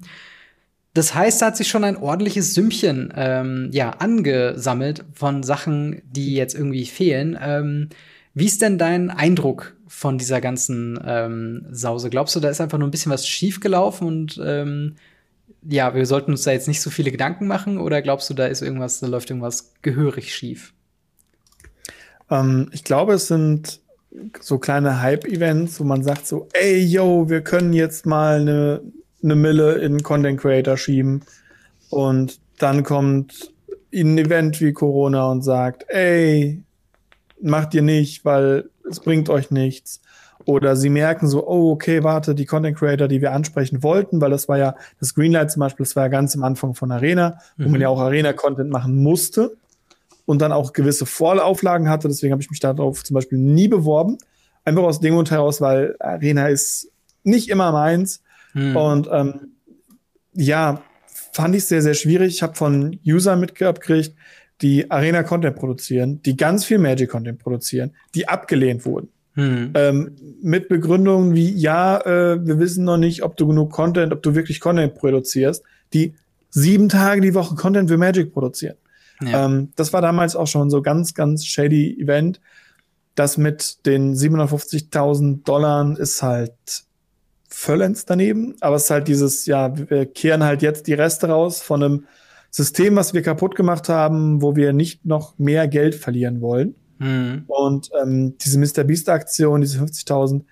Das 0.95 1.13
heißt, 1.13 1.41
da 1.41 1.47
hat 1.47 1.57
sich 1.57 1.67
schon 1.67 1.83
ein 1.83 1.97
ordentliches 1.97 2.53
Sümmchen 2.53 3.13
ähm, 3.17 3.69
ja 3.73 3.89
angesammelt 3.91 5.03
von 5.13 5.43
Sachen, 5.43 6.01
die 6.05 6.35
jetzt 6.35 6.55
irgendwie 6.55 6.85
fehlen. 6.85 7.37
Ähm, 7.39 7.89
wie 8.33 8.45
ist 8.45 8.61
denn 8.61 8.77
dein 8.77 9.09
Eindruck 9.09 9.75
von 9.87 10.17
dieser 10.17 10.39
ganzen 10.39 10.97
ähm, 11.05 11.67
Sause? 11.69 12.09
Glaubst 12.09 12.33
du, 12.37 12.39
da 12.39 12.47
ist 12.47 12.61
einfach 12.61 12.77
nur 12.77 12.87
ein 12.87 12.91
bisschen 12.91 13.11
was 13.11 13.27
schiefgelaufen 13.27 14.07
und 14.07 14.41
ähm, 14.41 14.95
ja, 15.67 15.93
wir 15.93 16.05
sollten 16.05 16.31
uns 16.31 16.43
da 16.43 16.51
jetzt 16.51 16.69
nicht 16.69 16.81
so 16.81 16.89
viele 16.89 17.11
Gedanken 17.11 17.45
machen 17.45 17.77
oder 17.77 18.01
glaubst 18.01 18.29
du, 18.29 18.33
da 18.33 18.45
ist 18.45 18.61
irgendwas, 18.61 19.01
da 19.01 19.07
läuft 19.07 19.29
irgendwas 19.29 19.73
gehörig 19.81 20.33
schief? 20.33 20.73
Ähm, 22.31 22.69
ich 22.71 22.85
glaube, 22.85 23.15
es 23.15 23.27
sind 23.27 23.81
so 24.39 24.59
kleine 24.59 25.01
Hype-Events, 25.01 25.77
wo 25.81 25.83
man 25.83 26.03
sagt 26.03 26.25
so, 26.25 26.47
ey, 26.53 26.77
yo, 26.85 27.27
wir 27.27 27.41
können 27.41 27.73
jetzt 27.73 28.05
mal 28.05 28.39
eine, 28.39 28.81
eine 29.25 29.35
Mille 29.35 29.73
in 29.73 30.03
Content 30.03 30.39
Creator 30.39 30.77
schieben 30.77 31.23
und 31.89 32.39
dann 32.59 32.83
kommt 32.83 33.51
ein 33.93 34.17
Event 34.17 34.61
wie 34.61 34.73
Corona 34.73 35.29
und 35.29 35.41
sagt, 35.41 35.85
ey, 35.89 36.63
macht 37.41 37.73
ihr 37.73 37.81
nicht, 37.81 38.23
weil 38.23 38.69
es 38.89 38.99
bringt 38.99 39.29
euch 39.29 39.51
nichts. 39.51 40.01
Oder 40.45 40.75
sie 40.75 40.89
merken 40.89 41.27
so, 41.27 41.47
oh, 41.47 41.71
okay, 41.71 42.03
warte, 42.03 42.35
die 42.35 42.45
Content 42.45 42.77
Creator, 42.77 43.07
die 43.07 43.21
wir 43.21 43.31
ansprechen 43.31 43.81
wollten, 43.81 44.21
weil 44.21 44.29
das 44.29 44.47
war 44.47 44.57
ja, 44.57 44.75
das 44.99 45.15
Greenlight 45.15 45.51
zum 45.51 45.61
Beispiel, 45.61 45.85
das 45.85 45.95
war 45.95 46.03
ja 46.03 46.09
ganz 46.09 46.35
am 46.35 46.43
Anfang 46.43 46.75
von 46.75 46.91
Arena, 46.91 47.39
wo 47.57 47.65
mhm. 47.65 47.71
man 47.71 47.81
ja 47.81 47.89
auch 47.89 47.99
Arena-Content 47.99 48.69
machen 48.69 48.95
musste 48.95 49.57
und 50.25 50.41
dann 50.41 50.51
auch 50.51 50.73
gewisse 50.73 51.05
Vorauflagen 51.05 51.89
hatte. 51.89 52.07
Deswegen 52.07 52.31
habe 52.31 52.43
ich 52.43 52.51
mich 52.51 52.59
darauf 52.59 53.03
zum 53.03 53.15
Beispiel 53.15 53.39
nie 53.39 53.67
beworben. 53.67 54.17
Einfach 54.65 54.83
aus 54.83 54.99
dem 54.99 55.15
Grund 55.15 55.31
heraus, 55.31 55.61
weil 55.61 55.95
Arena 55.99 56.47
ist 56.47 56.89
nicht 57.23 57.49
immer 57.49 57.71
meins. 57.71 58.21
Mhm. 58.55 58.75
Und 58.75 59.09
ähm, 59.11 59.33
ja, 60.33 60.81
fand 61.33 61.55
ich 61.55 61.65
sehr, 61.65 61.81
sehr 61.81 61.93
schwierig. 61.93 62.35
Ich 62.35 62.43
habe 62.43 62.55
von 62.55 62.97
Usern 63.05 63.39
mitgekriegt, 63.39 64.15
die 64.61 64.89
Arena-Content 64.89 65.55
produzieren, 65.55 66.21
die 66.23 66.37
ganz 66.37 66.65
viel 66.65 66.77
Magic-Content 66.77 67.39
produzieren, 67.39 67.91
die 68.15 68.27
abgelehnt 68.27 68.85
wurden. 68.85 69.09
Hm. 69.33 69.71
Ähm, 69.73 70.15
mit 70.41 70.69
Begründungen 70.69 71.35
wie, 71.35 71.51
ja, 71.51 71.99
äh, 71.99 72.45
wir 72.45 72.57
wissen 72.57 72.85
noch 72.85 72.95
nicht, 72.95 73.21
ob 73.21 73.35
du 73.35 73.47
genug 73.47 73.69
Content, 73.69 74.13
ob 74.13 74.23
du 74.23 74.33
wirklich 74.33 74.61
Content 74.61 74.95
produzierst, 74.95 75.61
die 75.93 76.13
sieben 76.49 76.87
Tage 76.87 77.19
die 77.19 77.33
Woche 77.33 77.55
Content 77.55 77.89
für 77.89 77.97
Magic 77.97 78.31
produzieren. 78.31 78.77
Ja. 79.21 79.45
Ähm, 79.45 79.73
das 79.75 79.91
war 79.91 80.01
damals 80.01 80.37
auch 80.37 80.47
schon 80.47 80.69
so 80.69 80.81
ganz, 80.81 81.13
ganz 81.13 81.45
shady 81.45 81.99
Event. 82.01 82.39
Das 83.15 83.37
mit 83.37 83.85
den 83.85 84.15
750.000 84.15 85.43
Dollar 85.43 85.99
ist 85.99 86.23
halt 86.23 86.84
völlends 87.55 88.05
daneben, 88.05 88.55
aber 88.59 88.75
es 88.75 88.83
ist 88.83 88.89
halt 88.91 89.07
dieses, 89.07 89.45
ja, 89.45 89.71
wir 89.89 90.05
kehren 90.05 90.43
halt 90.43 90.61
jetzt 90.61 90.87
die 90.87 90.93
Reste 90.93 91.29
raus 91.29 91.61
von 91.61 91.81
einem 91.81 92.03
System, 92.51 92.97
was 92.97 93.13
wir 93.13 93.21
kaputt 93.21 93.55
gemacht 93.55 93.87
haben, 93.87 94.41
wo 94.41 94.57
wir 94.57 94.73
nicht 94.73 95.05
noch 95.05 95.39
mehr 95.39 95.69
Geld 95.69 95.95
verlieren 95.95 96.41
wollen. 96.41 96.75
Mhm. 96.99 97.45
Und 97.47 97.89
ähm, 98.01 98.37
diese 98.37 98.59
Mr. 98.59 98.83
Beast-Aktion, 98.83 99.61
diese 99.61 99.79
50.000, 99.79 100.43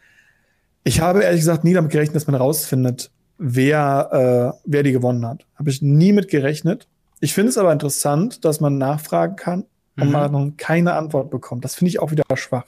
ich 0.86 1.01
habe 1.01 1.24
ehrlich 1.24 1.41
gesagt 1.41 1.66
nie 1.66 1.74
damit 1.74 1.91
gerechnet, 1.91 2.16
dass 2.16 2.28
man 2.28 2.36
rausfindet, 2.36 3.12
wer, 3.38 4.54
äh, 4.56 4.60
wer 4.66 4.84
die 4.84 4.93
gewonnen 4.93 5.28
hat. 5.28 5.45
Habe 5.56 5.70
ich 5.70 5.82
nie 5.82 6.14
mit 6.14 6.30
gerechnet. 6.30 6.88
Ich 7.20 7.34
finde 7.34 7.49
es 7.49 7.58
aber 7.58 7.74
interessant, 7.74 8.45
dass 8.45 8.62
man 8.62 8.78
nachfragen 8.78 9.36
kann 9.36 9.66
und 9.97 10.08
mhm. 10.08 10.12
man 10.14 10.58
keine 10.58 10.93
Antwort 10.93 11.30
bekommt. 11.30 11.66
Das 11.66 11.76
finde 11.76 11.89
ich 11.89 11.99
auch 11.99 12.12
wieder 12.12 12.24
schwach. 12.36 12.66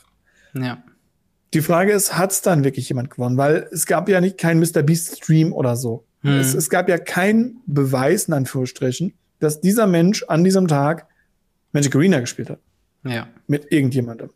Ja. 0.53 0.83
Die 1.55 1.61
Frage 1.61 1.93
ist, 1.93 2.17
hat 2.17 2.33
es 2.33 2.41
dann 2.41 2.65
wirklich 2.65 2.89
jemand 2.89 3.09
gewonnen? 3.09 3.37
Weil 3.37 3.69
es 3.71 3.85
gab 3.85 4.09
ja 4.09 4.19
nicht 4.19 4.37
keinen 4.37 4.59
Mr. 4.59 4.83
Beast 4.83 5.15
Stream 5.15 5.53
oder 5.53 5.77
so. 5.77 6.03
Mhm. 6.21 6.33
Es, 6.33 6.53
es 6.53 6.69
gab 6.69 6.89
ja 6.89 6.97
keinen 6.97 7.61
Beweis, 7.65 8.25
in 8.25 8.33
Anführungsstrichen, 8.33 9.13
dass 9.39 9.61
dieser 9.61 9.87
Mensch 9.87 10.23
an 10.23 10.43
diesem 10.43 10.67
Tag 10.67 11.07
Magic 11.71 11.95
Arena 11.95 12.19
gespielt 12.19 12.49
hat. 12.49 12.59
Ja. 13.05 13.27
Mit 13.47 13.71
irgendjemandem. 13.71 14.31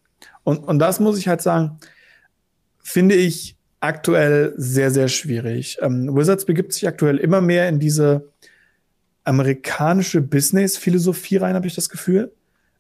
Und, 0.45 0.59
und 0.59 0.79
das 0.79 1.01
muss 1.01 1.17
ich 1.17 1.27
halt 1.27 1.41
sagen, 1.41 1.79
finde 2.81 3.15
ich 3.15 3.57
aktuell 3.81 4.53
sehr, 4.55 4.89
sehr 4.89 5.09
schwierig. 5.09 5.77
Ähm, 5.81 6.15
Wizards 6.15 6.45
begibt 6.45 6.71
sich 6.71 6.87
aktuell 6.87 7.17
immer 7.17 7.41
mehr 7.41 7.67
in 7.67 7.79
diese 7.79 8.29
amerikanische 9.25 10.21
Business-Philosophie 10.21 11.35
rein, 11.35 11.55
habe 11.55 11.67
ich 11.67 11.75
das 11.75 11.89
Gefühl. 11.89 12.31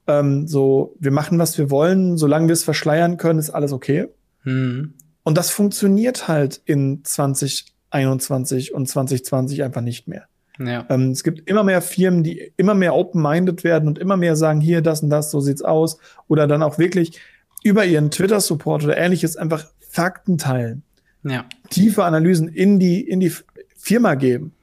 Ähm, 0.07 0.47
so, 0.47 0.95
wir 0.97 1.11
machen, 1.11 1.39
was 1.39 1.57
wir 1.57 1.69
wollen, 1.69 2.17
solange 2.17 2.47
wir 2.47 2.53
es 2.53 2.63
verschleiern 2.63 3.17
können, 3.17 3.37
ist 3.37 3.49
alles 3.49 3.73
okay. 3.73 4.07
Mhm. 4.43 4.93
Und 5.23 5.37
das 5.37 5.51
funktioniert 5.51 6.27
halt 6.27 6.61
in 6.65 7.03
2021 7.03 8.73
und 8.73 8.87
2020 8.87 9.63
einfach 9.63 9.81
nicht 9.81 10.07
mehr. 10.07 10.25
Ja. 10.59 10.85
Ähm, 10.89 11.11
es 11.11 11.23
gibt 11.23 11.49
immer 11.49 11.63
mehr 11.63 11.81
Firmen, 11.81 12.23
die 12.23 12.51
immer 12.57 12.73
mehr 12.73 12.93
open-minded 12.93 13.63
werden 13.63 13.87
und 13.87 13.97
immer 13.97 14.17
mehr 14.17 14.35
sagen, 14.35 14.59
hier, 14.59 14.81
das 14.81 15.01
und 15.01 15.09
das, 15.09 15.31
so 15.31 15.39
sieht's 15.39 15.61
aus. 15.61 15.97
Oder 16.27 16.47
dann 16.47 16.63
auch 16.63 16.77
wirklich 16.77 17.19
über 17.63 17.85
ihren 17.85 18.11
Twitter-Support 18.11 18.83
oder 18.83 18.97
ähnliches 18.97 19.37
einfach 19.37 19.65
Fakten 19.79 20.37
teilen. 20.37 20.83
Ja. 21.23 21.45
Tiefe 21.69 22.03
Analysen 22.03 22.47
in 22.47 22.79
die, 22.79 23.01
in 23.01 23.19
die 23.19 23.31
Firma 23.75 24.15
geben. 24.15 24.53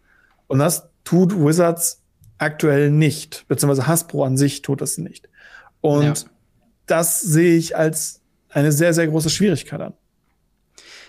Und 0.46 0.58
das 0.58 0.88
tut 1.04 1.38
Wizards 1.38 2.02
aktuell 2.38 2.90
nicht. 2.90 3.46
Beziehungsweise 3.48 3.86
Hasbro 3.86 4.24
an 4.24 4.36
sich 4.36 4.62
tut 4.62 4.80
das 4.80 4.98
nicht. 4.98 5.28
Und 5.80 6.02
ja. 6.04 6.30
das 6.86 7.20
sehe 7.20 7.56
ich 7.56 7.76
als 7.76 8.20
eine 8.57 8.72
sehr, 8.72 8.94
sehr 8.94 9.07
große 9.07 9.28
Schwierigkeit 9.28 9.80
an. 9.80 9.92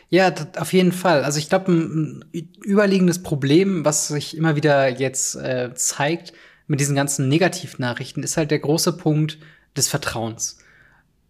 Ja, 0.09 0.33
auf 0.57 0.73
jeden 0.73 0.91
Fall. 0.91 1.23
Also 1.23 1.39
ich 1.39 1.49
glaube, 1.49 1.71
ein, 1.71 2.25
überliegendes 2.63 3.23
Problem, 3.23 3.85
was 3.85 4.09
sich 4.09 4.35
immer 4.35 4.55
wieder 4.55 4.89
jetzt 4.89 5.35
äh, 5.35 5.73
zeigt 5.73 6.33
mit 6.67 6.81
diesen 6.81 6.95
ganzen 6.95 7.29
Negativnachrichten, 7.29 8.23
ist 8.23 8.35
halt 8.35 8.51
der 8.51 8.59
große 8.59 8.97
Punkt 8.97 9.37
des 9.77 9.87
Vertrauens. 9.87 10.57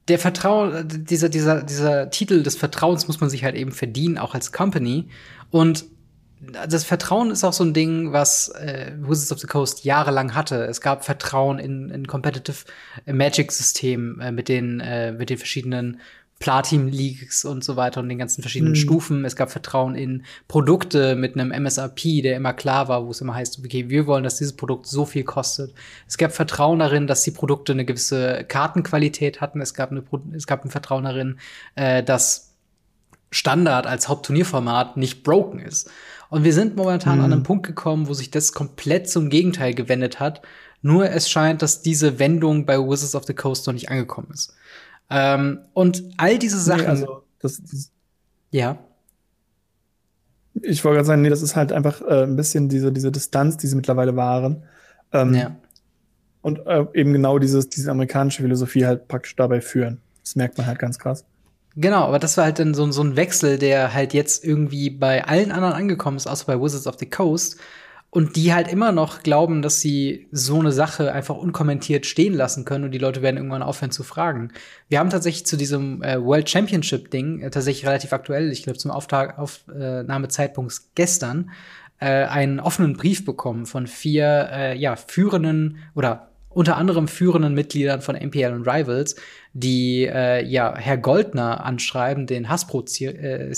Der 0.07 0.17
Vertrauen, 0.17 0.87
dieser, 0.87 1.29
dieser, 1.29 1.61
dieser 1.61 2.09
Titel 2.09 2.41
des 2.41 2.55
Vertrauens 2.55 3.07
muss 3.07 3.19
man 3.19 3.29
sich 3.29 3.43
halt 3.43 3.55
eben 3.55 3.71
verdienen, 3.71 4.17
auch 4.17 4.33
als 4.33 4.51
Company. 4.51 5.09
Und 5.51 5.85
das 6.39 6.83
Vertrauen 6.83 7.31
ist 7.31 7.43
auch 7.43 7.53
so 7.53 7.63
ein 7.63 7.73
Ding, 7.73 8.13
was 8.13 8.49
äh, 8.49 8.91
Wizards 8.99 9.31
of 9.31 9.39
the 9.39 9.47
Coast 9.47 9.85
jahrelang 9.85 10.35
hatte. 10.35 10.65
Es 10.65 10.81
gab 10.81 11.03
Vertrauen 11.03 11.57
in, 11.57 11.89
in 11.89 12.07
Competitive 12.07 12.65
Magic-System 13.05 14.19
äh, 14.19 14.31
mit 14.31 14.47
den 14.47 14.79
äh, 14.79 15.11
mit 15.11 15.29
den 15.29 15.37
verschiedenen 15.37 15.99
Platin-Leagues 16.39 17.45
und 17.45 17.63
so 17.63 17.75
weiter 17.75 17.99
und 17.99 18.09
den 18.09 18.19
ganzen 18.19 18.41
verschiedenen 18.43 18.73
mhm. 18.73 18.77
Stufen. 18.77 19.25
Es 19.25 19.35
gab 19.35 19.49
Vertrauen 19.49 19.95
in 19.95 20.23
Produkte 20.47 21.15
mit 21.15 21.33
einem 21.35 21.51
MSRP, 21.51 22.21
der 22.21 22.35
immer 22.35 22.53
klar 22.53 22.87
war, 22.87 23.05
wo 23.05 23.11
es 23.11 23.21
immer 23.21 23.33
heißt, 23.33 23.59
okay, 23.59 23.89
wir 23.89 24.05
wollen, 24.05 24.23
dass 24.23 24.37
dieses 24.37 24.55
Produkt 24.55 24.85
so 24.85 25.05
viel 25.05 25.23
kostet. 25.23 25.73
Es 26.07 26.17
gab 26.17 26.31
Vertrauen 26.31 26.79
darin, 26.79 27.07
dass 27.07 27.23
die 27.23 27.31
Produkte 27.31 27.71
eine 27.71 27.85
gewisse 27.85 28.43
Kartenqualität 28.47 29.41
hatten. 29.41 29.61
Es 29.61 29.73
gab, 29.73 29.89
eine, 29.91 30.03
es 30.35 30.45
gab 30.45 30.63
ein 30.63 30.69
Vertrauen 30.69 31.05
darin, 31.05 31.39
äh, 31.73 32.03
dass 32.03 32.53
Standard 33.31 33.87
als 33.87 34.07
Hauptturnierformat 34.07 34.95
nicht 34.95 35.23
broken 35.23 35.59
ist. 35.59 35.89
Und 36.29 36.43
wir 36.43 36.53
sind 36.53 36.75
momentan 36.75 37.19
mhm. 37.19 37.25
an 37.25 37.33
einem 37.33 37.43
Punkt 37.43 37.65
gekommen, 37.65 38.07
wo 38.07 38.13
sich 38.13 38.31
das 38.31 38.51
komplett 38.51 39.09
zum 39.09 39.29
Gegenteil 39.29 39.73
gewendet 39.73 40.19
hat. 40.19 40.41
Nur 40.81 41.09
es 41.09 41.29
scheint, 41.29 41.61
dass 41.61 41.81
diese 41.81 42.19
Wendung 42.19 42.65
bei 42.65 42.77
Wizards 42.77 43.15
of 43.15 43.25
the 43.25 43.33
Coast 43.33 43.65
noch 43.67 43.73
nicht 43.73 43.89
angekommen 43.89 44.29
ist. 44.33 44.53
Ähm, 45.09 45.59
und 45.73 46.03
all 46.17 46.37
diese 46.37 46.59
Sachen. 46.59 46.81
Nee, 46.81 46.87
also, 46.87 47.23
das, 47.39 47.61
das 47.61 47.91
ja. 48.51 48.77
Ich 50.61 50.83
wollte 50.83 50.95
gerade 50.95 51.07
sagen, 51.07 51.21
nee, 51.21 51.29
das 51.29 51.41
ist 51.41 51.55
halt 51.55 51.71
einfach 51.71 52.01
äh, 52.01 52.23
ein 52.23 52.35
bisschen 52.35 52.67
diese, 52.67 52.91
diese 52.91 53.11
Distanz, 53.11 53.57
die 53.57 53.67
sie 53.67 53.75
mittlerweile 53.75 54.15
wahren. 54.15 54.63
Ähm, 55.13 55.33
ja. 55.33 55.55
Und 56.41 56.65
äh, 56.65 56.85
eben 56.93 57.13
genau 57.13 57.39
dieses, 57.39 57.69
diese 57.69 57.91
amerikanische 57.91 58.41
Philosophie 58.41 58.85
halt 58.85 59.07
praktisch 59.07 59.35
dabei 59.35 59.61
führen. 59.61 60.01
Das 60.23 60.35
merkt 60.35 60.57
man 60.57 60.67
halt 60.67 60.79
ganz 60.79 60.99
krass. 60.99 61.25
Genau, 61.79 62.05
aber 62.05 62.17
das 62.17 62.37
war 62.37 62.45
halt 62.45 62.57
dann 62.57 62.73
so, 62.73 62.91
so 62.91 63.03
ein 63.03 63.15
Wechsel, 63.15 63.59
der 63.59 63.93
halt 63.93 64.15
jetzt 64.15 64.43
irgendwie 64.43 64.89
bei 64.89 65.23
allen 65.25 65.51
anderen 65.51 65.75
angekommen 65.75 66.17
ist, 66.17 66.25
außer 66.25 66.47
bei 66.47 66.59
Wizards 66.59 66.87
of 66.87 66.95
the 66.97 67.07
Coast. 67.07 67.57
Und 68.09 68.35
die 68.35 68.51
halt 68.51 68.67
immer 68.67 68.91
noch 68.91 69.21
glauben, 69.21 69.61
dass 69.61 69.79
sie 69.79 70.27
so 70.31 70.59
eine 70.59 70.71
Sache 70.71 71.11
einfach 71.11 71.35
unkommentiert 71.35 72.07
stehen 72.07 72.33
lassen 72.33 72.65
können 72.65 72.85
und 72.85 72.91
die 72.91 72.97
Leute 72.97 73.21
werden 73.21 73.37
irgendwann 73.37 73.61
aufhören 73.61 73.91
zu 73.91 74.01
fragen. 74.03 74.53
Wir 74.89 74.97
haben 74.97 75.11
tatsächlich 75.11 75.45
zu 75.45 75.55
diesem 75.55 76.01
äh, 76.01 76.19
World 76.23 76.49
Championship 76.49 77.11
Ding 77.11 77.41
äh, 77.41 77.51
tatsächlich 77.51 77.85
relativ 77.85 78.11
aktuell, 78.11 78.51
ich 78.51 78.63
glaube 78.63 78.79
zum 78.79 78.89
Auftag, 78.89 79.37
Aufnahmezeitpunkt 79.37 80.73
gestern, 80.95 81.51
äh, 81.99 82.23
einen 82.25 82.59
offenen 82.59 82.93
Brief 82.93 83.23
bekommen 83.23 83.67
von 83.67 83.85
vier 83.85 84.49
äh, 84.51 84.77
ja, 84.77 84.95
führenden 84.95 85.77
oder 85.93 86.31
unter 86.57 86.77
anderem 86.77 87.07
führenden 87.07 87.53
Mitgliedern 87.53 88.01
von 88.01 88.15
MPL 88.15 88.51
und 88.51 88.67
Rivals, 88.67 89.15
die 89.57 90.05
äh, 90.05 90.45
ja 90.45 90.75
Herr 90.77 90.97
Goldner 90.97 91.65
anschreiben, 91.65 92.27
den 92.27 92.47
Hasbro 92.47 92.83
CEO, 92.83 93.13
äh, 93.15 93.49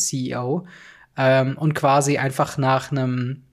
ähm, 1.17 1.57
und 1.57 1.73
quasi 1.75 2.17
einfach 2.17 2.57
nach 2.57 2.91
einem 2.91 3.43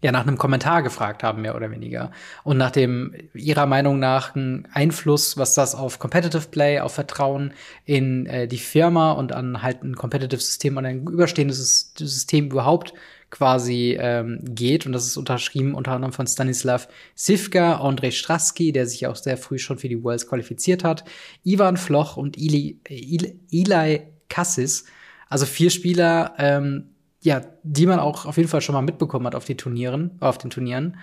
ja 0.00 0.12
nach 0.12 0.26
einem 0.26 0.38
Kommentar 0.38 0.82
gefragt 0.82 1.22
haben, 1.22 1.42
mehr 1.42 1.56
oder 1.56 1.70
weniger. 1.70 2.12
Und 2.44 2.56
nach 2.56 2.70
dem 2.70 3.14
ihrer 3.34 3.66
Meinung 3.66 3.98
nach 3.98 4.34
ein 4.34 4.68
Einfluss, 4.72 5.36
was 5.36 5.54
das 5.54 5.74
auf 5.74 5.98
Competitive 5.98 6.48
Play, 6.48 6.80
auf 6.80 6.94
Vertrauen 6.94 7.52
in 7.84 8.26
äh, 8.26 8.46
die 8.46 8.58
Firma 8.58 9.12
und 9.12 9.32
an 9.32 9.60
halt 9.62 9.82
ein 9.82 9.96
Competitive 9.96 10.40
System 10.40 10.76
und 10.76 10.86
ein 10.86 11.02
überstehendes 11.06 11.92
System 11.98 12.46
überhaupt 12.46 12.94
quasi 13.30 13.96
ähm, 14.00 14.40
geht. 14.42 14.86
Und 14.86 14.92
das 14.92 15.06
ist 15.06 15.16
unterschrieben 15.16 15.74
unter 15.74 15.92
anderem 15.92 16.12
von 16.12 16.26
Stanislav 16.26 16.88
Sivka, 17.14 17.76
Andrei 17.76 18.10
Straski, 18.10 18.72
der 18.72 18.86
sich 18.86 19.06
auch 19.06 19.16
sehr 19.16 19.36
früh 19.36 19.58
schon 19.58 19.78
für 19.78 19.88
die 19.88 20.02
Worlds 20.02 20.28
qualifiziert 20.28 20.84
hat, 20.84 21.04
Ivan 21.44 21.76
Floch 21.76 22.16
und 22.16 22.36
Ili, 22.38 22.80
Ili, 22.88 23.38
Eli 23.50 24.02
Kassis. 24.28 24.84
Also 25.28 25.46
vier 25.46 25.70
Spieler, 25.70 26.34
ähm, 26.38 26.94
ja, 27.20 27.42
die 27.62 27.86
man 27.86 27.98
auch 27.98 28.24
auf 28.24 28.36
jeden 28.36 28.48
Fall 28.48 28.60
schon 28.62 28.74
mal 28.74 28.82
mitbekommen 28.82 29.26
hat 29.26 29.34
auf 29.34 29.44
die 29.44 29.56
Turnieren, 29.56 30.12
auf 30.20 30.38
den 30.38 30.50
Turnieren. 30.50 30.96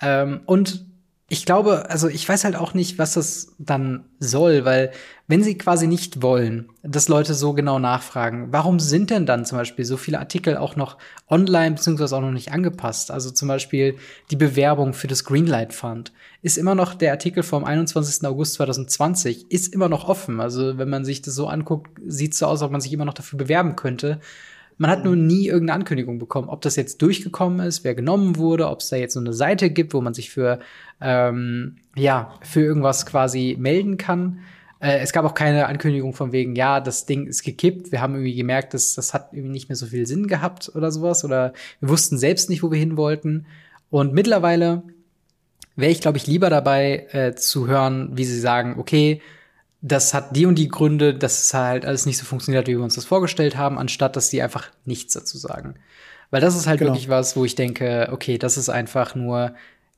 Ähm, 0.00 0.42
und 0.46 0.86
ich 1.34 1.46
glaube, 1.46 1.90
also 1.90 2.06
ich 2.06 2.28
weiß 2.28 2.44
halt 2.44 2.54
auch 2.54 2.74
nicht, 2.74 2.96
was 2.96 3.14
das 3.14 3.56
dann 3.58 4.04
soll, 4.20 4.64
weil 4.64 4.92
wenn 5.26 5.42
sie 5.42 5.58
quasi 5.58 5.88
nicht 5.88 6.22
wollen, 6.22 6.68
dass 6.84 7.08
Leute 7.08 7.34
so 7.34 7.54
genau 7.54 7.80
nachfragen, 7.80 8.52
warum 8.52 8.78
sind 8.78 9.10
denn 9.10 9.26
dann 9.26 9.44
zum 9.44 9.58
Beispiel 9.58 9.84
so 9.84 9.96
viele 9.96 10.20
Artikel 10.20 10.56
auch 10.56 10.76
noch 10.76 10.96
online 11.28 11.74
beziehungsweise 11.74 12.16
auch 12.16 12.20
noch 12.20 12.30
nicht 12.30 12.52
angepasst? 12.52 13.10
Also 13.10 13.32
zum 13.32 13.48
Beispiel 13.48 13.96
die 14.30 14.36
Bewerbung 14.36 14.94
für 14.94 15.08
das 15.08 15.24
Greenlight 15.24 15.72
Fund 15.72 16.12
ist 16.42 16.56
immer 16.56 16.76
noch 16.76 16.94
der 16.94 17.10
Artikel 17.10 17.42
vom 17.42 17.64
21. 17.64 18.24
August 18.28 18.54
2020 18.54 19.50
ist 19.50 19.74
immer 19.74 19.88
noch 19.88 20.08
offen. 20.08 20.40
Also 20.40 20.78
wenn 20.78 20.88
man 20.88 21.04
sich 21.04 21.20
das 21.20 21.34
so 21.34 21.48
anguckt, 21.48 21.90
sieht 22.06 22.34
es 22.34 22.38
so 22.38 22.46
aus, 22.46 22.60
als 22.60 22.62
ob 22.62 22.70
man 22.70 22.80
sich 22.80 22.92
immer 22.92 23.06
noch 23.06 23.14
dafür 23.14 23.38
bewerben 23.38 23.74
könnte. 23.74 24.20
Man 24.76 24.90
hat 24.90 25.04
nur 25.04 25.16
nie 25.16 25.46
irgendeine 25.46 25.80
Ankündigung 25.80 26.18
bekommen, 26.18 26.48
ob 26.48 26.62
das 26.62 26.76
jetzt 26.76 27.00
durchgekommen 27.02 27.66
ist, 27.66 27.84
wer 27.84 27.94
genommen 27.94 28.36
wurde, 28.36 28.68
ob 28.68 28.80
es 28.80 28.88
da 28.88 28.96
jetzt 28.96 29.14
so 29.14 29.20
eine 29.20 29.32
Seite 29.32 29.70
gibt, 29.70 29.94
wo 29.94 30.00
man 30.00 30.14
sich 30.14 30.30
für, 30.30 30.58
ähm, 31.00 31.76
ja, 31.96 32.34
für 32.42 32.60
irgendwas 32.60 33.06
quasi 33.06 33.56
melden 33.58 33.96
kann. 33.96 34.40
Äh, 34.80 34.98
es 34.98 35.12
gab 35.12 35.24
auch 35.24 35.34
keine 35.34 35.66
Ankündigung 35.66 36.12
von 36.12 36.32
wegen, 36.32 36.56
ja, 36.56 36.80
das 36.80 37.06
Ding 37.06 37.26
ist 37.26 37.42
gekippt. 37.42 37.92
Wir 37.92 38.00
haben 38.00 38.14
irgendwie 38.14 38.34
gemerkt, 38.34 38.74
dass 38.74 38.94
das 38.94 39.14
hat 39.14 39.32
irgendwie 39.32 39.52
nicht 39.52 39.68
mehr 39.68 39.76
so 39.76 39.86
viel 39.86 40.06
Sinn 40.06 40.26
gehabt 40.26 40.70
oder 40.74 40.90
sowas. 40.90 41.24
Oder 41.24 41.54
wir 41.80 41.88
wussten 41.88 42.18
selbst 42.18 42.50
nicht, 42.50 42.62
wo 42.62 42.70
wir 42.70 42.78
hin 42.78 42.96
wollten. 42.96 43.46
Und 43.90 44.12
mittlerweile 44.12 44.82
wäre 45.76 45.90
ich, 45.90 46.00
glaube 46.00 46.18
ich, 46.18 46.26
lieber 46.26 46.50
dabei 46.50 47.06
äh, 47.12 47.34
zu 47.34 47.66
hören, 47.66 48.10
wie 48.14 48.24
sie 48.24 48.38
sagen, 48.38 48.76
okay, 48.78 49.22
das 49.86 50.14
hat 50.14 50.34
die 50.34 50.46
und 50.46 50.54
die 50.54 50.68
Gründe, 50.68 51.12
dass 51.12 51.42
es 51.42 51.52
halt 51.52 51.84
alles 51.84 52.06
nicht 52.06 52.16
so 52.16 52.24
funktioniert, 52.24 52.66
wie 52.68 52.76
wir 52.76 52.82
uns 52.82 52.94
das 52.94 53.04
vorgestellt 53.04 53.58
haben, 53.58 53.78
anstatt 53.78 54.16
dass 54.16 54.30
sie 54.30 54.40
einfach 54.40 54.70
nichts 54.86 55.12
dazu 55.12 55.36
sagen. 55.36 55.74
Weil 56.30 56.40
das 56.40 56.56
ist 56.56 56.66
halt 56.66 56.78
genau. 56.78 56.92
wirklich 56.92 57.10
was, 57.10 57.36
wo 57.36 57.44
ich 57.44 57.54
denke, 57.54 58.08
okay, 58.10 58.38
das 58.38 58.56
ist 58.56 58.70
einfach 58.70 59.14
nur 59.14 59.54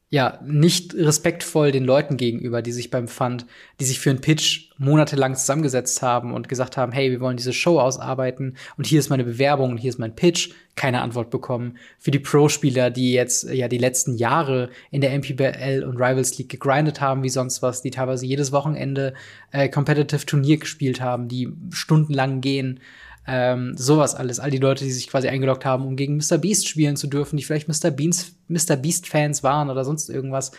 ja, 0.09 0.39
nicht 0.45 0.95
respektvoll 0.95 1.73
den 1.73 1.85
Leuten 1.85 2.17
gegenüber, 2.17 2.63
die 2.63 2.71
sich 2.71 2.91
beim 2.91 3.09
Fund, 3.09 3.45
die 3.81 3.85
sich 3.85 3.99
für 3.99 4.11
einen 4.11 4.21
Pitch 4.21 4.71
monatelang 4.79 5.35
zusammengesetzt 5.35 6.01
haben 6.01 6.33
und 6.33 6.49
gesagt 6.49 6.77
haben, 6.77 6.93
hey, 6.93 7.11
wir 7.11 7.21
wollen 7.21 7.37
diese 7.37 7.53
Show 7.53 7.81
ausarbeiten 7.81 8.57
und 8.77 8.87
hier 8.87 9.01
ist 9.01 9.11
meine 9.11 9.25
Bewerbung 9.25 9.73
und 9.73 9.79
hier 9.79 9.89
ist 9.89 9.99
mein 9.99 10.15
Pitch, 10.15 10.51
keine 10.77 11.01
Antwort 11.01 11.31
bekommen. 11.31 11.77
Für 11.99 12.13
die 12.13 12.21
Pro-Spieler, 12.21 12.91
die 12.91 13.15
jetzt 13.15 13.51
ja 13.51 13.67
die 13.67 13.79
letzten 13.79 14.15
Jahre 14.15 14.71
in 14.93 15.01
der 15.01 15.11
MPBL 15.19 15.85
und 15.85 15.97
Rivals 15.97 16.39
League 16.39 16.51
gegrindet 16.51 17.01
haben, 17.01 17.25
wie 17.25 17.29
sonst 17.29 17.63
was, 17.63 17.83
die 17.83 17.91
teilweise 17.91 18.27
jedes 18.27 18.53
Wochenende 18.53 19.13
äh, 19.51 19.69
Competitive 19.69 20.25
Turnier 20.25 20.59
gespielt 20.59 21.01
haben, 21.01 21.27
die 21.27 21.53
stundenlang 21.71 22.41
gehen, 22.41 22.79
ähm, 23.27 23.77
sowas 23.77 24.14
alles. 24.14 24.39
All 24.41 24.51
die 24.51 24.59
Leute, 24.59 24.85
die 24.85 24.93
sich 24.93 25.09
quasi 25.09 25.29
eingeloggt 25.29 25.64
haben, 25.64 25.87
um 25.87 25.97
gegen 25.97 26.16
Mr. 26.16 26.39
Beast 26.39 26.68
spielen 26.68 26.97
zu 26.97 27.07
dürfen, 27.07 27.37
die 27.37 27.43
vielleicht 27.43 27.68
Mr. 27.68 27.91
Beans, 27.91 28.37
Mr. 28.49 28.77
Beast-Fans 28.77 29.43
waren 29.43 29.70
oder 29.70 29.85
sonst 29.85 30.09
irgendwas. 30.09 30.53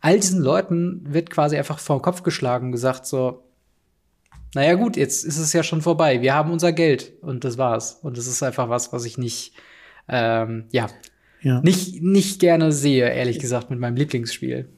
All 0.00 0.18
diesen 0.18 0.40
Leuten 0.40 1.02
wird 1.04 1.30
quasi 1.30 1.56
einfach 1.56 1.78
vor 1.78 1.98
den 1.98 2.02
Kopf 2.02 2.22
geschlagen 2.22 2.66
und 2.66 2.72
gesagt 2.72 3.06
so, 3.06 3.44
naja 4.54 4.74
gut, 4.74 4.96
jetzt 4.96 5.24
ist 5.24 5.38
es 5.38 5.52
ja 5.52 5.62
schon 5.62 5.82
vorbei. 5.82 6.22
Wir 6.22 6.34
haben 6.34 6.50
unser 6.50 6.72
Geld 6.72 7.12
und 7.22 7.44
das 7.44 7.56
war's. 7.56 7.98
Und 8.02 8.18
das 8.18 8.26
ist 8.26 8.42
einfach 8.42 8.68
was, 8.68 8.92
was 8.92 9.04
ich 9.04 9.16
nicht, 9.16 9.52
ähm, 10.08 10.64
ja, 10.72 10.88
ja. 11.42 11.60
Nicht, 11.62 12.02
nicht 12.02 12.38
gerne 12.40 12.72
sehe, 12.72 13.08
ehrlich 13.08 13.38
gesagt, 13.38 13.70
mit 13.70 13.78
meinem 13.78 13.96
Lieblingsspiel. 13.96 14.68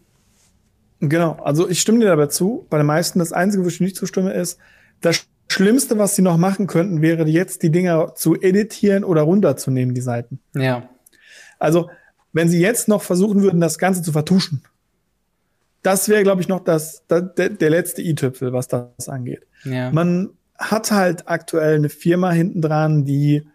Genau, 1.00 1.32
also 1.42 1.68
ich 1.68 1.80
stimme 1.80 1.98
dir 1.98 2.06
dabei 2.06 2.26
zu. 2.26 2.66
Bei 2.70 2.76
den 2.76 2.86
meisten 2.86 3.18
das 3.18 3.32
Einzige, 3.32 3.64
wo 3.64 3.68
ich 3.68 3.80
nicht 3.80 3.96
zustimme, 3.96 4.32
ist, 4.32 4.58
das 5.00 5.26
Schlimmste, 5.52 5.98
was 5.98 6.16
sie 6.16 6.22
noch 6.22 6.36
machen 6.36 6.66
könnten, 6.66 7.02
wäre 7.02 7.26
jetzt 7.28 7.62
die 7.62 7.70
Dinger 7.70 8.14
zu 8.14 8.40
editieren 8.40 9.04
oder 9.04 9.22
runterzunehmen, 9.22 9.94
die 9.94 10.00
Seiten. 10.00 10.40
Ja. 10.54 10.88
Also, 11.58 11.90
wenn 12.32 12.48
sie 12.48 12.60
jetzt 12.60 12.88
noch 12.88 13.02
versuchen 13.02 13.42
würden, 13.42 13.60
das 13.60 13.78
Ganze 13.78 14.02
zu 14.02 14.12
vertuschen, 14.12 14.62
das 15.82 16.08
wäre, 16.08 16.22
glaube 16.22 16.40
ich, 16.40 16.48
noch 16.48 16.60
das, 16.60 17.04
das 17.08 17.34
der, 17.36 17.50
der, 17.50 17.70
letzte 17.70 18.02
i-Tüpfel, 18.02 18.52
was 18.52 18.68
das 18.68 19.08
angeht. 19.08 19.46
Ja. 19.64 19.90
Man 19.90 20.30
hat 20.56 20.90
halt 20.90 21.28
aktuell 21.28 21.76
eine 21.76 21.88
Firma 21.88 22.30
hinten 22.30 22.62
dran, 22.62 23.04
die 23.04 23.46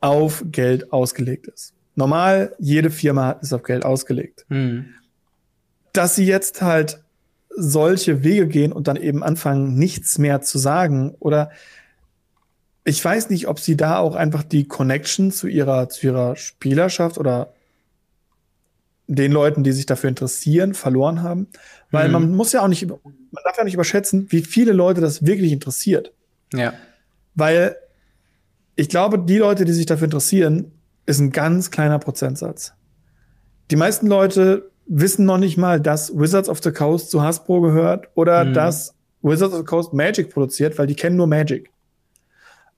auf 0.00 0.44
Geld 0.50 0.92
ausgelegt 0.92 1.46
ist. 1.46 1.74
Normal, 1.94 2.54
jede 2.58 2.90
Firma 2.90 3.32
ist 3.32 3.52
auf 3.52 3.62
Geld 3.62 3.84
ausgelegt. 3.84 4.46
Mhm. 4.48 4.86
Dass 5.92 6.16
sie 6.16 6.24
jetzt 6.24 6.62
halt 6.62 7.02
solche 7.56 8.22
Wege 8.22 8.46
gehen 8.46 8.72
und 8.72 8.88
dann 8.88 8.96
eben 8.96 9.22
anfangen, 9.22 9.74
nichts 9.74 10.18
mehr 10.18 10.40
zu 10.40 10.58
sagen. 10.58 11.14
Oder 11.18 11.50
ich 12.84 13.04
weiß 13.04 13.30
nicht, 13.30 13.48
ob 13.48 13.60
sie 13.60 13.76
da 13.76 13.98
auch 13.98 14.14
einfach 14.14 14.42
die 14.42 14.66
Connection 14.66 15.30
zu 15.30 15.46
ihrer, 15.46 15.88
zu 15.88 16.06
ihrer 16.06 16.36
Spielerschaft 16.36 17.18
oder 17.18 17.52
den 19.06 19.32
Leuten, 19.32 19.64
die 19.64 19.72
sich 19.72 19.86
dafür 19.86 20.08
interessieren, 20.08 20.74
verloren 20.74 21.22
haben. 21.22 21.48
Weil 21.90 22.06
mhm. 22.06 22.12
man 22.12 22.34
muss 22.34 22.52
ja 22.52 22.62
auch 22.62 22.68
nicht, 22.68 22.86
man 22.86 23.42
darf 23.44 23.58
ja 23.58 23.64
nicht 23.64 23.74
überschätzen, 23.74 24.26
wie 24.30 24.42
viele 24.42 24.72
Leute 24.72 25.00
das 25.00 25.26
wirklich 25.26 25.52
interessiert. 25.52 26.12
Ja. 26.54 26.72
Weil 27.34 27.76
ich 28.76 28.88
glaube, 28.88 29.18
die 29.18 29.38
Leute, 29.38 29.64
die 29.64 29.72
sich 29.72 29.86
dafür 29.86 30.04
interessieren, 30.04 30.72
ist 31.06 31.18
ein 31.18 31.32
ganz 31.32 31.70
kleiner 31.70 31.98
Prozentsatz. 31.98 32.72
Die 33.70 33.76
meisten 33.76 34.06
Leute 34.06 34.69
wissen 34.92 35.24
noch 35.24 35.38
nicht 35.38 35.56
mal, 35.56 35.80
dass 35.80 36.18
Wizards 36.18 36.48
of 36.48 36.60
the 36.62 36.72
Coast 36.72 37.10
zu 37.10 37.22
Hasbro 37.22 37.60
gehört 37.60 38.08
oder 38.14 38.44
mhm. 38.44 38.54
dass 38.54 38.94
Wizards 39.22 39.54
of 39.54 39.60
the 39.60 39.64
Coast 39.64 39.92
Magic 39.92 40.30
produziert, 40.30 40.78
weil 40.78 40.88
die 40.88 40.96
kennen 40.96 41.16
nur 41.16 41.28
Magic. 41.28 41.70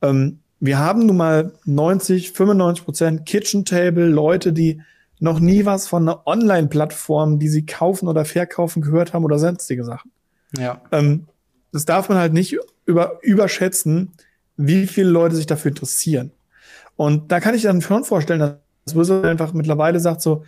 Ähm, 0.03 0.41
wir 0.61 0.79
haben 0.79 1.07
nun 1.07 1.17
mal 1.17 1.53
90, 1.65 2.33
95 2.33 2.85
Prozent 2.85 3.27
Kitchen 3.27 3.65
Table 3.65 4.07
Leute, 4.07 4.53
die 4.53 4.83
noch 5.21 5.41
nie 5.41 5.65
was 5.65 5.89
von 5.89 6.03
einer 6.03 6.27
Online-Plattform, 6.27 7.39
die 7.39 7.49
sie 7.49 7.65
kaufen 7.65 8.09
oder 8.09 8.25
verkaufen, 8.25 8.83
gehört 8.83 9.15
haben 9.15 9.25
oder 9.25 9.39
sonstige 9.39 9.85
Sachen. 9.85 10.11
Ja. 10.59 10.83
Ähm, 10.93 11.27
das 11.73 11.87
darf 11.87 12.11
man 12.11 12.19
halt 12.19 12.35
nicht 12.35 12.59
über, 12.85 13.21
überschätzen, 13.23 14.13
wie 14.57 14.87
viele 14.87 15.09
Leute 15.09 15.37
sich 15.37 15.47
dafür 15.47 15.71
interessieren. 15.71 16.33
Und 16.97 17.33
da 17.33 17.41
kann 17.41 17.55
ich 17.55 17.63
dann 17.63 17.81
schon 17.81 18.05
vorstellen, 18.05 18.41
dass 18.41 18.95
Wizards 18.95 19.27
einfach 19.27 19.55
mittlerweile 19.55 19.99
sagt 19.99 20.21
so, 20.21 20.45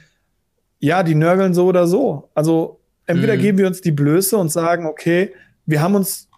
ja, 0.85 1.03
die 1.03 1.15
nörgeln 1.15 1.55
so 1.55 1.65
oder 1.65 1.87
so. 1.87 2.29
Also 2.35 2.79
entweder 3.07 3.37
mhm. 3.37 3.41
geben 3.41 3.59
wir 3.59 3.67
uns 3.67 3.81
die 3.81 3.91
Blöße 3.91 4.37
und 4.37 4.51
sagen, 4.51 4.85
okay, 4.85 5.33
wir 5.65 5.81
haben 5.81 5.95
uns, 5.95 6.29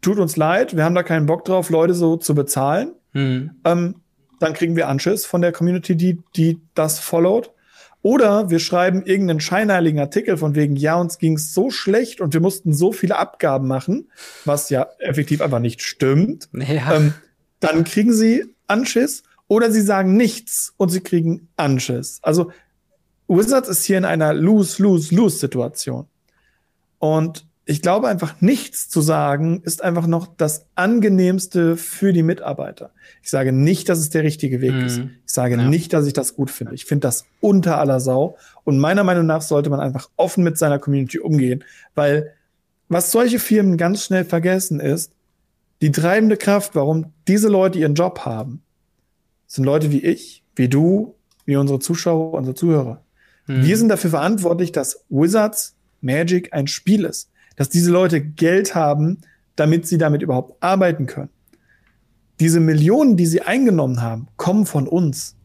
tut 0.00 0.18
uns 0.18 0.36
leid, 0.36 0.76
wir 0.76 0.84
haben 0.84 0.94
da 0.94 1.02
keinen 1.02 1.26
Bock 1.26 1.44
drauf, 1.44 1.70
Leute 1.70 1.92
so 1.92 2.16
zu 2.16 2.36
bezahlen. 2.36 2.92
Mhm. 3.14 3.50
Ähm, 3.64 3.96
dann 4.38 4.52
kriegen 4.52 4.76
wir 4.76 4.88
Anschiss 4.88 5.26
von 5.26 5.40
der 5.40 5.50
Community, 5.50 5.96
die, 5.96 6.22
die 6.36 6.60
das 6.74 7.00
followt. 7.00 7.50
Oder 8.00 8.48
wir 8.48 8.60
schreiben 8.60 9.04
irgendeinen 9.06 9.40
scheinheiligen 9.40 9.98
Artikel 9.98 10.36
von 10.36 10.54
wegen, 10.54 10.76
ja, 10.76 10.94
uns 10.94 11.18
ging's 11.18 11.52
so 11.52 11.70
schlecht 11.70 12.20
und 12.20 12.32
wir 12.32 12.40
mussten 12.40 12.72
so 12.72 12.92
viele 12.92 13.18
Abgaben 13.18 13.66
machen, 13.66 14.08
was 14.44 14.70
ja 14.70 14.86
effektiv 15.00 15.40
einfach 15.40 15.58
nicht 15.58 15.82
stimmt. 15.82 16.48
Ja. 16.52 16.94
Ähm, 16.94 17.14
dann 17.58 17.82
kriegen 17.82 18.12
sie 18.12 18.44
Anschiss 18.68 19.24
oder 19.48 19.72
sie 19.72 19.80
sagen 19.80 20.16
nichts 20.16 20.74
und 20.76 20.90
sie 20.90 21.00
kriegen 21.00 21.48
Anschiss. 21.56 22.20
Also 22.22 22.52
Wizards 23.28 23.68
ist 23.68 23.84
hier 23.84 23.98
in 23.98 24.04
einer 24.04 24.34
Lose-Lose-Lose-Situation. 24.34 26.06
Und 26.98 27.46
ich 27.66 27.80
glaube 27.80 28.08
einfach, 28.08 28.40
nichts 28.40 28.90
zu 28.90 29.00
sagen 29.00 29.62
ist 29.62 29.82
einfach 29.82 30.06
noch 30.06 30.26
das 30.36 30.66
angenehmste 30.74 31.76
für 31.76 32.12
die 32.12 32.22
Mitarbeiter. 32.22 32.90
Ich 33.22 33.30
sage 33.30 33.52
nicht, 33.52 33.88
dass 33.88 33.98
es 33.98 34.10
der 34.10 34.22
richtige 34.22 34.60
Weg 34.60 34.74
mhm. 34.74 34.84
ist. 34.84 34.98
Ich 34.98 35.32
sage 35.32 35.56
ja. 35.56 35.66
nicht, 35.66 35.92
dass 35.94 36.06
ich 36.06 36.12
das 36.12 36.34
gut 36.34 36.50
finde. 36.50 36.74
Ich 36.74 36.84
finde 36.84 37.06
das 37.06 37.24
unter 37.40 37.78
aller 37.78 38.00
Sau. 38.00 38.36
Und 38.64 38.78
meiner 38.78 39.04
Meinung 39.04 39.24
nach 39.24 39.40
sollte 39.40 39.70
man 39.70 39.80
einfach 39.80 40.10
offen 40.16 40.44
mit 40.44 40.58
seiner 40.58 40.78
Community 40.78 41.18
umgehen, 41.18 41.64
weil 41.94 42.34
was 42.88 43.10
solche 43.10 43.38
Firmen 43.38 43.78
ganz 43.78 44.04
schnell 44.04 44.26
vergessen 44.26 44.78
ist, 44.78 45.12
die 45.80 45.90
treibende 45.90 46.36
Kraft, 46.36 46.74
warum 46.74 47.12
diese 47.26 47.48
Leute 47.48 47.78
ihren 47.78 47.94
Job 47.94 48.20
haben, 48.20 48.62
sind 49.46 49.64
Leute 49.64 49.90
wie 49.90 50.04
ich, 50.04 50.44
wie 50.54 50.68
du, 50.68 51.14
wie 51.46 51.56
unsere 51.56 51.78
Zuschauer, 51.78 52.34
unsere 52.34 52.54
Zuhörer. 52.54 53.03
Mhm. 53.46 53.64
Wir 53.64 53.76
sind 53.76 53.88
dafür 53.88 54.10
verantwortlich, 54.10 54.72
dass 54.72 55.04
Wizards 55.08 55.76
Magic 56.00 56.52
ein 56.52 56.66
Spiel 56.66 57.04
ist. 57.04 57.30
Dass 57.56 57.68
diese 57.68 57.90
Leute 57.90 58.20
Geld 58.20 58.74
haben, 58.74 59.20
damit 59.56 59.86
sie 59.86 59.98
damit 59.98 60.22
überhaupt 60.22 60.62
arbeiten 60.62 61.06
können. 61.06 61.30
Diese 62.40 62.60
Millionen, 62.60 63.16
die 63.16 63.26
sie 63.26 63.42
eingenommen 63.42 64.02
haben, 64.02 64.26
kommen 64.36 64.66
von 64.66 64.88
uns. 64.88 65.36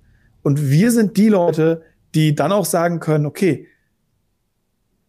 Und 0.42 0.70
wir 0.70 0.92
sind 0.92 1.18
die 1.18 1.30
Leute, 1.30 1.84
die 2.16 2.34
dann 2.34 2.52
auch 2.52 2.66
sagen 2.66 3.00
können, 3.00 3.26
okay, 3.28 3.68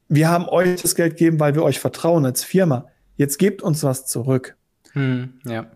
wir 0.09 0.29
haben 0.29 0.49
euch 0.49 0.83
das 0.83 0.95
Geld 0.95 1.17
gegeben, 1.17 1.41
weil 1.41 1.55
wir 1.55 1.63
euch 1.63 1.79
vertrauen 1.79 2.27
als 2.27 2.45
Firma. 2.45 2.87
Jetzt 3.17 3.39
gebt 3.39 3.63
uns 3.63 3.83
was 3.83 4.07
zurück. 4.07 4.57
Hm, 4.93 5.35
ja. 5.47 5.71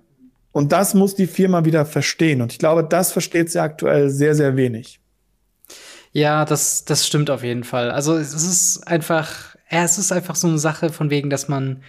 Und 0.52 0.72
das 0.72 0.94
muss 0.94 1.14
die 1.14 1.26
Firma 1.26 1.64
wieder 1.64 1.86
verstehen. 1.86 2.42
Und 2.42 2.52
ich 2.52 2.58
glaube, 2.58 2.84
das 2.84 3.12
versteht 3.12 3.50
sie 3.50 3.60
aktuell 3.60 4.10
sehr, 4.10 4.34
sehr 4.34 4.56
wenig. 4.56 5.00
Ja, 6.14 6.44
das, 6.44 6.84
das 6.84 7.06
stimmt 7.06 7.28
auf 7.28 7.42
jeden 7.42 7.64
Fall. 7.64 7.90
Also 7.90 8.14
es 8.14 8.32
ist 8.32 8.86
einfach, 8.86 9.56
ja, 9.68 9.82
es 9.82 9.98
ist 9.98 10.12
einfach 10.12 10.36
so 10.36 10.46
eine 10.46 10.58
Sache 10.58 10.90
von 10.90 11.10
wegen, 11.10 11.28
dass 11.28 11.48
man, 11.48 11.82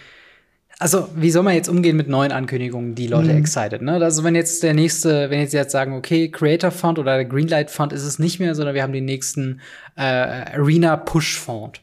also 0.80 1.08
wie 1.14 1.30
soll 1.30 1.44
man 1.44 1.54
jetzt 1.54 1.68
umgehen 1.68 1.96
mit 1.96 2.08
neuen 2.08 2.32
Ankündigungen, 2.32 2.96
die 2.96 3.06
Leute 3.06 3.32
mhm. 3.32 3.38
excited, 3.38 3.82
ne? 3.82 3.92
Also 4.02 4.24
wenn 4.24 4.34
jetzt 4.34 4.64
der 4.64 4.74
nächste, 4.74 5.30
wenn 5.30 5.38
jetzt 5.38 5.54
jetzt 5.54 5.70
sagen, 5.70 5.94
okay, 5.94 6.28
Creator 6.28 6.72
Fund 6.72 6.98
oder 6.98 7.24
Greenlight 7.24 7.70
Fund 7.70 7.92
ist 7.92 8.02
es 8.02 8.18
nicht 8.18 8.40
mehr, 8.40 8.56
sondern 8.56 8.74
wir 8.74 8.82
haben 8.82 8.92
den 8.92 9.04
nächsten 9.04 9.60
äh, 9.96 10.02
Arena 10.02 10.96
Push 10.96 11.38
Fund 11.38 11.80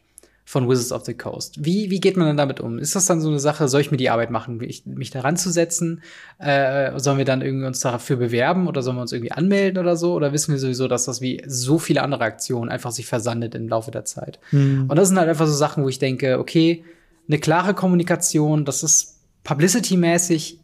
von 0.54 0.70
Wizards 0.70 0.92
of 0.92 1.04
the 1.04 1.16
Coast. 1.16 1.66
Wie, 1.66 1.90
wie 1.90 2.00
geht 2.00 2.16
man 2.16 2.28
dann 2.28 2.38
damit 2.38 2.60
um? 2.60 2.78
Ist 2.78 2.96
das 2.96 3.08
dann 3.08 3.20
so 3.20 3.28
eine 3.28 3.40
Sache, 3.40 3.68
soll 3.68 3.82
ich 3.82 3.90
mir 3.90 3.98
die 3.98 4.12
Arbeit 4.12 4.30
machen, 4.30 4.58
mich, 4.58 4.86
mich 4.86 5.10
daran 5.10 5.36
zu 5.36 5.50
setzen? 5.50 6.04
Äh, 6.38 7.00
sollen 7.00 7.18
wir 7.18 7.26
dann 7.26 7.42
irgendwie 7.42 7.66
uns 7.66 7.80
dafür 7.80 8.18
bewerben 8.18 8.68
oder 8.68 8.84
sollen 8.84 8.98
wir 8.98 9.02
uns 9.02 9.12
irgendwie 9.12 9.32
anmelden 9.32 9.80
oder 9.80 9.96
so? 9.96 10.14
Oder 10.14 10.32
wissen 10.32 10.52
wir 10.52 10.60
sowieso, 10.60 10.88
dass 10.88 11.06
das 11.06 11.22
wie 11.22 11.42
so 11.48 11.80
viele 11.80 12.04
andere 12.04 12.24
Aktionen 12.24 12.70
einfach 12.70 12.92
sich 12.92 13.08
versandet 13.08 13.56
im 13.56 13.68
Laufe 13.68 13.90
der 13.90 14.06
Zeit? 14.06 14.40
Mhm. 14.52 14.86
Und 14.88 14.96
das 14.96 15.08
sind 15.08 15.18
halt 15.18 15.28
einfach 15.28 15.48
so 15.48 15.54
Sachen, 15.54 15.84
wo 15.84 15.90
ich 15.90 15.98
denke, 15.98 16.38
okay, 16.38 16.86
eine 17.28 17.40
klare 17.40 17.74
Kommunikation, 17.74 18.64
das 18.64 18.84
ist 18.84 19.22
publicity-mäßig, 19.44 20.60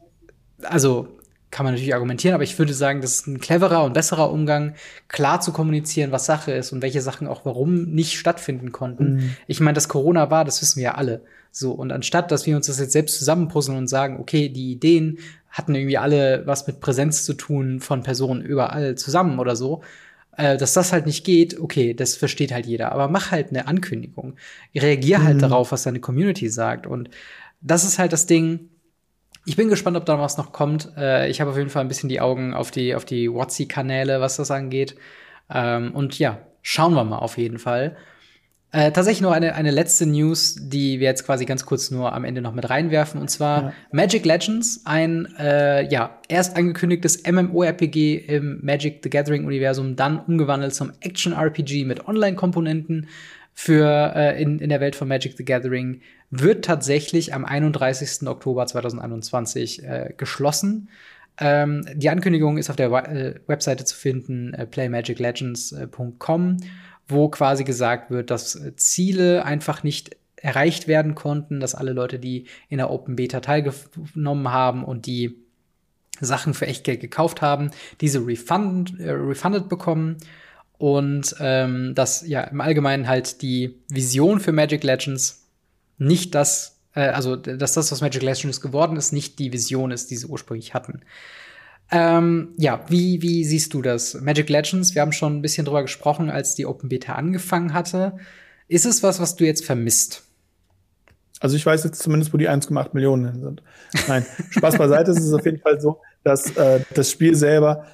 also 0.61 1.07
kann 1.51 1.63
man 1.63 1.73
natürlich 1.73 1.95
argumentieren, 1.95 2.35
aber 2.35 2.43
ich 2.43 2.57
würde 2.59 2.73
sagen, 2.73 3.01
das 3.01 3.15
ist 3.15 3.27
ein 3.27 3.39
cleverer 3.39 3.83
und 3.83 3.93
besserer 3.93 4.31
Umgang, 4.31 4.75
klar 5.07 5.41
zu 5.41 5.51
kommunizieren, 5.51 6.11
was 6.11 6.25
Sache 6.25 6.51
ist 6.51 6.71
und 6.71 6.81
welche 6.81 7.01
Sachen 7.01 7.27
auch 7.27 7.43
warum 7.43 7.85
nicht 7.85 8.19
stattfinden 8.19 8.71
konnten. 8.71 9.15
Mhm. 9.15 9.35
Ich 9.47 9.59
meine, 9.59 9.73
dass 9.73 9.89
Corona 9.89 10.29
war, 10.29 10.45
das 10.45 10.61
wissen 10.61 10.77
wir 10.77 10.83
ja 10.83 10.95
alle. 10.95 11.21
So, 11.51 11.71
und 11.71 11.91
anstatt, 11.91 12.31
dass 12.31 12.45
wir 12.45 12.55
uns 12.55 12.67
das 12.67 12.79
jetzt 12.79 12.93
selbst 12.93 13.17
zusammenpuzzeln 13.17 13.77
und 13.77 13.87
sagen, 13.87 14.19
okay, 14.19 14.49
die 14.49 14.71
Ideen 14.71 15.17
hatten 15.49 15.73
irgendwie 15.73 15.97
alle 15.97 16.43
was 16.45 16.67
mit 16.67 16.79
Präsenz 16.79 17.25
zu 17.25 17.33
tun 17.33 17.79
von 17.79 18.03
Personen 18.03 18.41
überall 18.41 18.95
zusammen 18.95 19.39
oder 19.39 19.55
so, 19.55 19.81
äh, 20.37 20.57
dass 20.57 20.73
das 20.73 20.93
halt 20.93 21.07
nicht 21.07 21.25
geht, 21.25 21.59
okay, 21.59 21.95
das 21.95 22.15
versteht 22.15 22.51
halt 22.51 22.67
jeder. 22.67 22.91
Aber 22.91 23.07
mach 23.07 23.31
halt 23.31 23.49
eine 23.49 23.67
Ankündigung. 23.67 24.35
Reagier 24.75 25.23
halt 25.23 25.37
mhm. 25.37 25.41
darauf, 25.41 25.71
was 25.71 25.83
deine 25.83 25.99
Community 25.99 26.49
sagt. 26.49 26.85
Und 26.85 27.09
das 27.61 27.83
ist 27.83 27.97
halt 27.97 28.13
das 28.13 28.27
Ding. 28.27 28.69
Ich 29.45 29.55
bin 29.55 29.69
gespannt, 29.69 29.97
ob 29.97 30.05
da 30.05 30.19
was 30.19 30.37
noch 30.37 30.51
kommt. 30.51 30.89
Äh, 30.97 31.29
ich 31.29 31.41
habe 31.41 31.51
auf 31.51 31.57
jeden 31.57 31.69
Fall 31.69 31.81
ein 31.81 31.87
bisschen 31.87 32.09
die 32.09 32.21
Augen 32.21 32.53
auf 32.53 32.71
die, 32.71 32.95
auf 32.95 33.05
die 33.05 33.31
WhatsApp-Kanäle, 33.31 34.21
was 34.21 34.37
das 34.37 34.51
angeht. 34.51 34.95
Ähm, 35.49 35.91
und 35.93 36.19
ja, 36.19 36.39
schauen 36.61 36.93
wir 36.93 37.03
mal 37.03 37.17
auf 37.17 37.37
jeden 37.37 37.59
Fall. 37.59 37.95
Äh, 38.71 38.91
tatsächlich 38.91 39.21
nur 39.21 39.33
eine, 39.33 39.55
eine 39.55 39.71
letzte 39.71 40.05
News, 40.05 40.55
die 40.59 40.99
wir 40.99 41.07
jetzt 41.07 41.25
quasi 41.25 41.45
ganz 41.45 41.65
kurz 41.65 41.89
nur 41.89 42.13
am 42.13 42.23
Ende 42.23 42.41
noch 42.41 42.53
mit 42.53 42.69
reinwerfen. 42.69 43.19
Und 43.19 43.29
zwar 43.29 43.63
ja. 43.63 43.73
Magic 43.91 44.25
Legends, 44.25 44.81
ein 44.85 45.27
äh, 45.39 45.89
ja, 45.89 46.19
erst 46.27 46.55
angekündigtes 46.55 47.23
MMORPG 47.25 48.17
im 48.17 48.59
Magic 48.61 48.99
the 49.01 49.09
Gathering-Universum, 49.09 49.95
dann 49.95 50.19
umgewandelt 50.19 50.75
zum 50.75 50.91
Action-RPG 51.01 51.85
mit 51.85 52.07
Online-Komponenten 52.07 53.07
für 53.60 54.14
äh, 54.16 54.41
in, 54.41 54.60
in 54.60 54.70
der 54.70 54.80
Welt 54.80 54.95
von 54.95 55.10
Magic 55.10 55.36
the 55.36 55.43
Gathering, 55.43 55.99
wird 56.30 56.64
tatsächlich 56.64 57.34
am 57.34 57.43
31. 57.43 58.26
Oktober 58.26 58.66
2021 58.66 59.84
äh, 59.84 60.14
geschlossen. 60.16 60.88
Ähm, 61.38 61.86
die 61.93 62.10
Ankündigung 62.10 62.57
ist 62.57 62.70
auf 62.70 62.78
der 62.78 62.89
äh, 62.89 63.36
Webseite 63.47 63.84
zu 63.84 63.97
finden, 63.97 64.53
äh, 64.53 64.66
playmagiclegends.com 64.66 66.57
wo 67.12 67.28
quasi 67.28 67.66
gesagt 67.66 68.12
wird, 68.12 68.30
dass 68.32 68.55
äh, 68.55 68.78
Ziele 68.78 69.43
einfach 69.43 69.84
nicht 69.84 70.16
erreicht 70.38 70.88
werden 70.88 71.14
konnten, 71.16 71.60
dass 71.60 71.76
alle 71.76 71.91
Leute, 71.91 72.18
die 72.18 72.45
in 72.70 72.78
der 72.78 72.89
Open 72.89 73.18
Beta 73.18 73.41
teilgenommen 73.41 74.53
haben 74.53 74.86
und 74.86 75.05
die 75.05 75.36
Sachen 76.22 76.53
für 76.53 76.68
Echtgeld 76.68 77.01
gekauft 77.01 77.41
haben, 77.41 77.72
diese 77.99 78.26
refund, 78.26 78.97
äh, 79.01 79.12
refunded 79.12 79.68
bekommen 79.68 80.16
und 80.80 81.36
ähm, 81.41 81.93
dass 81.93 82.25
ja 82.25 82.41
im 82.43 82.61
Allgemeinen 82.61 83.07
halt 83.07 83.41
die 83.41 83.75
Vision 83.89 84.39
für 84.39 84.53
Magic 84.53 84.82
Legends 84.84 85.45
nicht 85.97 86.34
das, 86.34 86.80
äh, 86.95 87.09
also 87.09 87.36
dass 87.36 87.73
das, 87.73 87.91
was 87.91 87.99
Magic 87.99 88.23
Legends 88.23 88.61
geworden 88.61 88.95
ist, 88.95 89.11
nicht 89.11 89.39
die 89.39 89.51
Vision 89.51 89.91
ist, 89.91 90.09
die 90.09 90.15
sie 90.15 90.25
ursprünglich 90.25 90.73
hatten. 90.73 91.01
Ähm, 91.91 92.53
ja, 92.57 92.86
wie, 92.88 93.21
wie 93.21 93.43
siehst 93.43 93.73
du 93.73 93.82
das? 93.82 94.13
Magic 94.21 94.47
Legends, 94.47 94.95
wir 94.95 95.01
haben 95.01 95.11
schon 95.11 95.38
ein 95.38 95.41
bisschen 95.41 95.65
drüber 95.65 95.82
gesprochen, 95.82 96.30
als 96.30 96.55
die 96.55 96.65
Open 96.65 96.88
Beta 96.88 97.13
angefangen 97.13 97.73
hatte. 97.73 98.17
Ist 98.69 98.86
es 98.86 99.03
was, 99.03 99.19
was 99.19 99.36
du 99.36 99.43
jetzt 99.43 99.65
vermisst? 99.65 100.23
Also 101.41 101.57
ich 101.57 101.65
weiß 101.65 101.84
jetzt 101.84 102.01
zumindest, 102.01 102.34
wo 102.34 102.38
die 102.38 102.49
1,8 102.49 102.91
Millionen 102.93 103.41
sind. 103.41 103.63
Nein, 104.07 104.25
Spaß 104.51 104.77
beiseite, 104.77 105.11
es 105.11 105.19
ist 105.19 105.34
auf 105.34 105.43
jeden 105.43 105.59
Fall 105.59 105.82
so, 105.82 105.99
dass 106.23 106.55
äh, 106.55 106.80
das 106.93 107.11
Spiel 107.11 107.36
selber, 107.36 107.86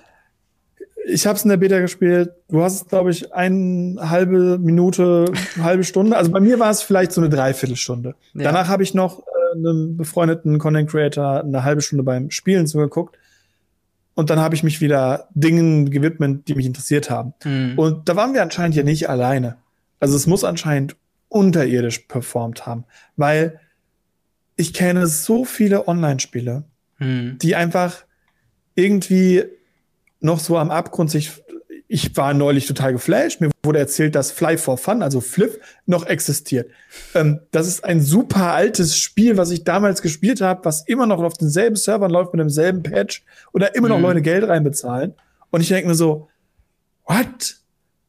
ich 1.08 1.28
habe 1.28 1.38
es 1.38 1.44
in 1.44 1.50
der 1.50 1.58
Beta 1.58 1.80
gespielt, 1.80 2.32
du 2.50 2.64
hast 2.64 2.76
es, 2.76 2.88
glaube 2.88 3.12
ich, 3.12 3.34
eine 3.34 3.98
halbe 4.10 4.58
Minute, 4.58 5.26
eine 5.56 5.64
halbe 5.64 5.84
Stunde. 5.84 6.18
Also 6.18 6.32
bei 6.32 6.40
mir 6.40 6.60
war 6.60 6.72
es 6.72 6.82
vielleicht 6.82 7.12
so 7.12 7.22
eine 7.22 7.30
Dreiviertelstunde. 7.30 8.16
Ja. 8.34 8.44
Danach 8.44 8.68
habe 8.68 8.84
ich 8.84 8.94
noch 8.94 9.20
äh, 9.20 9.58
einem 9.58 9.98
befreundeten 9.98 10.58
Content 10.58 10.90
Creator 10.90 11.42
eine 11.42 11.64
halbe 11.64 11.82
Stunde 11.82 12.04
beim 12.04 12.32
Spielen 12.32 12.68
zugeguckt. 12.68 13.18
Und 14.16 14.30
dann 14.30 14.40
habe 14.40 14.56
ich 14.56 14.64
mich 14.64 14.82
wieder 14.82 15.28
Dingen 15.34 15.92
gewidmet, 15.92 16.48
die 16.48 16.56
mich 16.56 16.66
interessiert 16.66 17.10
haben. 17.10 17.34
Mhm. 17.44 17.78
Und 17.78 18.10
da 18.10 18.16
waren 18.16 18.34
wir 18.34 18.42
anscheinend 18.42 18.76
ja 18.76 18.84
nicht 18.84 19.10
alleine. 19.10 19.58
Also 20.00 20.16
es 20.16 20.26
muss 20.26 20.44
anscheinend 20.44 20.96
unterirdisch 21.28 22.00
performt 22.00 22.66
haben, 22.66 22.86
weil 23.18 23.60
ich 24.56 24.74
kenne 24.74 25.08
so 25.08 25.44
viele 25.44 25.88
Online-Spiele, 25.88 26.64
mhm. 26.98 27.38
die 27.42 27.56
einfach 27.56 28.06
irgendwie 28.76 29.44
noch 30.20 30.40
so 30.40 30.58
am 30.58 30.72
Abgrund 30.72 31.12
sich 31.12 31.32
ich 31.88 32.16
war 32.18 32.34
neulich 32.34 32.66
total 32.66 32.94
geflasht. 32.94 33.42
Mir 33.42 33.52
wurde 33.64 33.80
erzählt, 33.80 34.16
dass 34.16 34.32
Fly 34.32 34.58
for 34.58 34.78
Fun, 34.78 35.04
also 35.04 35.22
Flip, 35.22 35.62
noch 35.86 36.06
existiert. 36.06 36.70
Ähm, 37.14 37.42
das 37.52 37.68
ist 37.68 37.84
ein 37.84 38.02
super 38.02 38.54
altes 38.54 38.98
Spiel, 38.98 39.38
was 39.38 39.52
ich 39.52 39.64
damals 39.64 40.02
gespielt 40.02 40.42
habe, 40.42 40.66
was 40.66 40.88
immer 40.88 41.06
noch 41.06 41.22
auf 41.22 41.34
denselben 41.34 41.76
Servern 41.76 42.12
läuft 42.12 42.34
mit 42.34 42.40
demselben 42.40 42.82
Patch 42.82 43.24
oder 43.54 43.76
immer 43.76 43.90
noch 43.90 43.98
mhm. 43.98 44.04
Leute 44.04 44.22
Geld 44.22 44.48
reinbezahlen. 44.48 45.14
Und 45.52 45.62
ich 45.62 45.68
denke 45.68 45.88
mir 45.88 45.96
so, 45.96 46.28
what? 47.06 47.58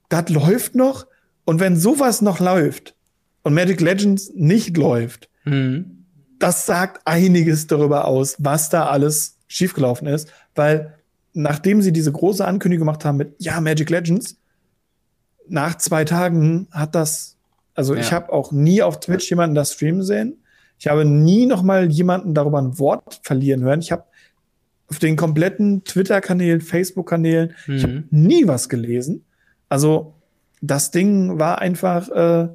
Das 0.08 0.28
läuft 0.30 0.74
noch? 0.74 1.06
Und 1.44 1.60
wenn 1.60 1.76
sowas 1.76 2.22
noch 2.22 2.40
läuft 2.40 2.94
und 3.42 3.54
Magic 3.54 3.80
Legends 3.80 4.32
nicht 4.34 4.76
läuft, 4.76 5.28
mhm. 5.44 6.06
das 6.38 6.64
sagt 6.64 7.06
einiges 7.06 7.66
darüber 7.66 8.06
aus, 8.06 8.36
was 8.38 8.70
da 8.70 8.86
alles 8.86 9.38
schiefgelaufen 9.48 10.08
ist, 10.08 10.32
weil 10.54 10.95
nachdem 11.36 11.82
sie 11.82 11.92
diese 11.92 12.10
große 12.10 12.44
Ankündigung 12.44 12.86
gemacht 12.86 13.04
haben 13.04 13.18
mit, 13.18 13.34
ja, 13.38 13.60
Magic 13.60 13.90
Legends, 13.90 14.38
nach 15.46 15.76
zwei 15.76 16.04
Tagen 16.04 16.66
hat 16.70 16.94
das, 16.94 17.36
also 17.74 17.94
ja. 17.94 18.00
ich 18.00 18.12
habe 18.12 18.32
auch 18.32 18.52
nie 18.52 18.82
auf 18.82 19.00
Twitch 19.00 19.28
jemanden 19.28 19.54
das 19.54 19.74
streamen 19.74 20.02
sehen. 20.02 20.38
Ich 20.78 20.86
habe 20.86 21.04
nie 21.04 21.44
noch 21.44 21.62
mal 21.62 21.90
jemanden 21.90 22.32
darüber 22.32 22.58
ein 22.58 22.78
Wort 22.78 23.20
verlieren 23.22 23.62
hören. 23.62 23.80
Ich 23.80 23.92
habe 23.92 24.04
auf 24.88 24.98
den 24.98 25.16
kompletten 25.16 25.84
Twitter-Kanälen, 25.84 26.62
Facebook-Kanälen, 26.62 27.54
mhm. 27.66 27.76
ich 27.76 27.82
habe 27.82 28.04
nie 28.10 28.46
was 28.46 28.70
gelesen. 28.70 29.26
Also 29.68 30.14
das 30.62 30.90
Ding 30.90 31.38
war 31.38 31.58
einfach, 31.58 32.08
äh, 32.08 32.48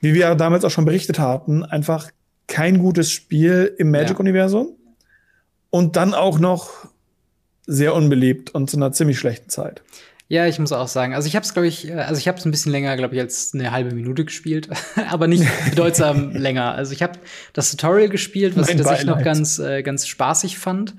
wie 0.00 0.14
wir 0.14 0.34
damals 0.34 0.64
auch 0.64 0.70
schon 0.70 0.86
berichtet 0.86 1.20
hatten, 1.20 1.62
einfach 1.62 2.10
kein 2.48 2.78
gutes 2.80 3.12
Spiel 3.12 3.74
im 3.78 3.92
Magic-Universum. 3.92 4.66
Ja. 4.66 4.92
Und 5.70 5.94
dann 5.94 6.14
auch 6.14 6.40
noch 6.40 6.88
sehr 7.66 7.94
unbeliebt 7.94 8.54
und 8.54 8.70
zu 8.70 8.76
einer 8.76 8.92
ziemlich 8.92 9.18
schlechten 9.18 9.50
Zeit. 9.50 9.82
Ja, 10.28 10.46
ich 10.46 10.58
muss 10.58 10.72
auch 10.72 10.88
sagen, 10.88 11.14
also 11.14 11.28
ich 11.28 11.36
habe 11.36 11.44
es, 11.44 11.52
glaube 11.52 11.68
ich, 11.68 11.88
äh, 11.88 11.94
also 11.94 12.18
ich 12.18 12.26
habe 12.26 12.36
es 12.38 12.44
ein 12.44 12.50
bisschen 12.50 12.72
länger, 12.72 12.96
glaube 12.96 13.14
ich, 13.14 13.20
als 13.20 13.54
eine 13.54 13.70
halbe 13.70 13.94
Minute 13.94 14.24
gespielt, 14.24 14.68
aber 15.10 15.28
nicht 15.28 15.44
bedeutsam 15.70 16.32
länger. 16.32 16.72
Also 16.72 16.92
ich 16.92 17.02
habe 17.02 17.18
das 17.52 17.70
Tutorial 17.70 18.08
gespielt, 18.08 18.56
was 18.56 18.66
mein 18.66 18.76
ich 18.76 18.82
tatsächlich 18.82 19.06
noch 19.06 19.22
ganz, 19.22 19.58
äh, 19.58 19.82
ganz 19.82 20.06
spaßig 20.06 20.58
fand. 20.58 20.94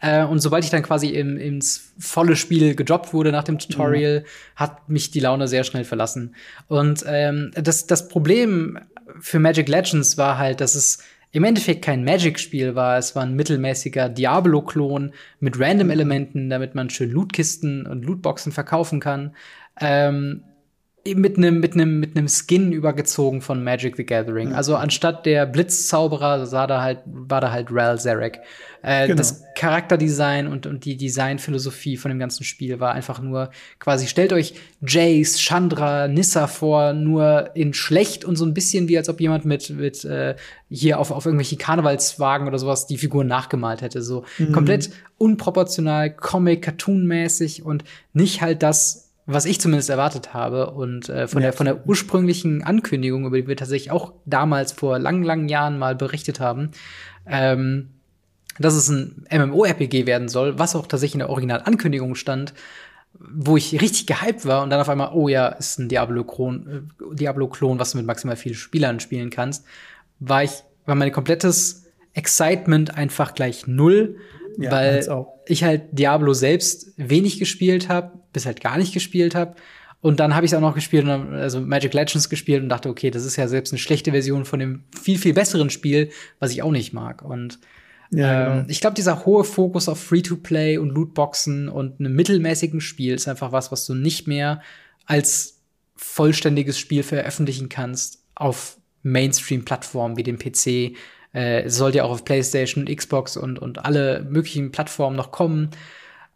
Äh, 0.00 0.24
und 0.24 0.40
sobald 0.40 0.64
ich 0.64 0.70
dann 0.70 0.82
quasi 0.82 1.08
im, 1.08 1.36
ins 1.36 1.92
volle 1.98 2.34
Spiel 2.34 2.74
gedroppt 2.74 3.14
wurde 3.14 3.30
nach 3.30 3.44
dem 3.44 3.60
Tutorial, 3.60 4.20
mhm. 4.20 4.24
hat 4.56 4.88
mich 4.88 5.12
die 5.12 5.20
Laune 5.20 5.46
sehr 5.46 5.62
schnell 5.62 5.84
verlassen. 5.84 6.34
Und 6.66 7.04
ähm, 7.06 7.52
das, 7.54 7.86
das 7.86 8.08
Problem 8.08 8.80
für 9.20 9.38
Magic 9.38 9.68
Legends 9.68 10.18
war 10.18 10.36
halt, 10.38 10.60
dass 10.60 10.74
es 10.74 10.98
im 11.34 11.42
Endeffekt 11.42 11.84
kein 11.84 12.04
Magic-Spiel 12.04 12.76
war. 12.76 12.96
Es 12.96 13.16
war 13.16 13.24
ein 13.24 13.34
mittelmäßiger 13.34 14.08
Diablo-Klon 14.08 15.12
mit 15.40 15.58
Random-Elementen, 15.58 16.48
damit 16.48 16.76
man 16.76 16.90
schön 16.90 17.10
Lootkisten 17.10 17.88
und 17.88 18.04
Lootboxen 18.04 18.52
verkaufen 18.52 19.00
kann. 19.00 19.34
Ähm, 19.80 20.44
mit 21.12 21.36
einem 21.36 21.60
mit 21.60 21.74
einem 21.74 22.00
mit 22.00 22.16
einem 22.16 22.28
Skin 22.28 22.72
übergezogen 22.72 23.42
von 23.42 23.62
Magic 23.62 23.96
the 23.96 24.06
Gathering. 24.06 24.48
Mhm. 24.48 24.54
Also 24.54 24.76
anstatt 24.76 25.26
der 25.26 25.44
Blitzzauberer 25.44 26.46
sah 26.46 26.66
da 26.66 26.80
halt 26.80 27.00
war 27.04 27.42
da 27.42 27.52
halt 27.52 27.68
Ral 27.70 27.98
Zarek. 27.98 28.40
Äh, 28.80 29.06
genau. 29.06 29.18
Das 29.18 29.42
Charakterdesign 29.54 30.46
und 30.46 30.66
und 30.66 30.86
die 30.86 30.96
Designphilosophie 30.96 31.98
von 31.98 32.10
dem 32.10 32.18
ganzen 32.18 32.44
Spiel 32.44 32.80
war 32.80 32.92
einfach 32.92 33.20
nur 33.20 33.50
quasi 33.78 34.06
stellt 34.06 34.32
euch 34.32 34.54
Jace, 34.80 35.38
Chandra, 35.38 36.08
Nissa 36.08 36.46
vor, 36.46 36.94
nur 36.94 37.50
in 37.54 37.74
schlecht 37.74 38.24
und 38.24 38.36
so 38.36 38.46
ein 38.46 38.54
bisschen 38.54 38.88
wie 38.88 38.96
als 38.96 39.10
ob 39.10 39.20
jemand 39.20 39.44
mit 39.44 39.68
mit 39.68 40.06
äh, 40.06 40.36
hier 40.70 40.98
auf 40.98 41.10
auf 41.10 41.26
irgendwelche 41.26 41.56
Karnevalswagen 41.56 42.48
oder 42.48 42.58
sowas 42.58 42.86
die 42.86 42.96
Figuren 42.96 43.26
nachgemalt 43.26 43.82
hätte, 43.82 44.00
so 44.00 44.24
mhm. 44.38 44.52
komplett 44.52 44.88
unproportional, 45.18 46.14
Comic, 46.14 46.62
Cartoon-mäßig 46.62 47.62
und 47.62 47.84
nicht 48.14 48.40
halt 48.40 48.62
das 48.62 49.03
was 49.26 49.46
ich 49.46 49.60
zumindest 49.60 49.88
erwartet 49.88 50.34
habe 50.34 50.70
und 50.70 51.08
äh, 51.08 51.26
von 51.26 51.40
ja, 51.40 51.48
der 51.48 51.52
von 51.54 51.66
der 51.66 51.86
ursprünglichen 51.86 52.62
Ankündigung, 52.62 53.26
über 53.26 53.40
die 53.40 53.48
wir 53.48 53.56
tatsächlich 53.56 53.90
auch 53.90 54.12
damals 54.26 54.72
vor 54.72 54.98
langen, 54.98 55.22
langen 55.22 55.48
Jahren 55.48 55.78
mal 55.78 55.94
berichtet 55.94 56.40
haben, 56.40 56.72
ähm, 57.26 57.90
dass 58.58 58.74
es 58.74 58.88
ein 58.88 59.26
MMORPG 59.30 60.06
werden 60.06 60.28
soll, 60.28 60.58
was 60.58 60.76
auch 60.76 60.86
tatsächlich 60.86 61.14
in 61.14 61.20
der 61.20 61.30
Originalankündigung 61.30 62.14
stand, 62.14 62.52
wo 63.18 63.56
ich 63.56 63.80
richtig 63.80 64.06
gehypt 64.06 64.44
war 64.44 64.62
und 64.62 64.70
dann 64.70 64.80
auf 64.80 64.88
einmal, 64.88 65.12
oh 65.14 65.28
ja, 65.28 65.48
ist 65.48 65.78
ein 65.78 65.88
Diablo-Klon, 65.88 66.88
äh, 67.00 67.14
Diablo-Klon, 67.14 67.78
was 67.78 67.92
du 67.92 67.98
mit 67.98 68.06
maximal 68.06 68.36
vielen 68.36 68.54
Spielern 68.54 69.00
spielen 69.00 69.30
kannst, 69.30 69.64
war 70.20 70.44
ich, 70.44 70.50
war 70.84 70.94
mein 70.94 71.12
komplettes 71.12 71.84
Excitement 72.12 72.96
einfach 72.96 73.34
gleich 73.34 73.66
null, 73.66 74.16
ja, 74.58 74.70
weil 74.70 75.02
ich 75.46 75.64
halt 75.64 75.82
Diablo 75.92 76.32
selbst 76.34 76.92
wenig 76.96 77.38
gespielt 77.38 77.88
habe 77.88 78.12
bis 78.34 78.44
halt 78.44 78.60
gar 78.60 78.76
nicht 78.76 78.92
gespielt 78.92 79.34
habe. 79.34 79.54
Und 80.02 80.20
dann 80.20 80.34
habe 80.34 80.44
ich 80.44 80.52
es 80.52 80.56
auch 80.56 80.60
noch 80.60 80.74
gespielt, 80.74 81.06
also 81.08 81.62
Magic 81.62 81.94
Legends 81.94 82.28
gespielt 82.28 82.62
und 82.62 82.68
dachte, 82.68 82.90
okay, 82.90 83.10
das 83.10 83.24
ist 83.24 83.36
ja 83.36 83.48
selbst 83.48 83.72
eine 83.72 83.78
schlechte 83.78 84.10
Version 84.10 84.44
von 84.44 84.60
dem 84.60 84.84
viel, 85.00 85.16
viel 85.16 85.32
besseren 85.32 85.70
Spiel, 85.70 86.10
was 86.40 86.50
ich 86.50 86.62
auch 86.62 86.72
nicht 86.72 86.92
mag. 86.92 87.22
Und 87.22 87.58
ja, 88.10 88.48
ähm, 88.48 88.52
genau. 88.58 88.68
ich 88.68 88.82
glaube, 88.82 88.96
dieser 88.96 89.24
hohe 89.24 89.44
Fokus 89.44 89.88
auf 89.88 89.98
Free-to-Play 89.98 90.76
und 90.76 90.90
Lootboxen 90.90 91.70
und 91.70 92.00
einem 92.00 92.14
mittelmäßigen 92.14 92.82
Spiel 92.82 93.14
ist 93.14 93.28
einfach 93.28 93.52
was, 93.52 93.72
was 93.72 93.86
du 93.86 93.94
nicht 93.94 94.26
mehr 94.26 94.60
als 95.06 95.62
vollständiges 95.96 96.78
Spiel 96.78 97.02
veröffentlichen 97.02 97.70
kannst 97.70 98.24
auf 98.34 98.76
Mainstream-Plattformen 99.04 100.18
wie 100.18 100.22
dem 100.22 100.38
PC. 100.38 100.96
Äh, 101.34 101.62
es 101.62 101.76
sollte 101.76 101.98
ja 101.98 102.04
auch 102.04 102.10
auf 102.10 102.24
PlayStation, 102.24 102.86
Xbox 102.86 103.36
und, 103.36 103.58
und 103.58 103.84
alle 103.84 104.26
möglichen 104.28 104.70
Plattformen 104.70 105.16
noch 105.16 105.32
kommen. 105.32 105.70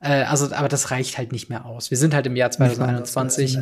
Äh, 0.01 0.23
also, 0.25 0.53
aber 0.55 0.69
das 0.69 0.91
reicht 0.91 1.19
halt 1.19 1.33
nicht 1.33 1.49
mehr 1.49 1.65
aus. 1.65 1.91
Wir 1.91 1.99
sind 1.99 2.15
halt 2.15 2.27
im 2.27 2.37
Jahr 2.37 2.51
2021 2.51 3.59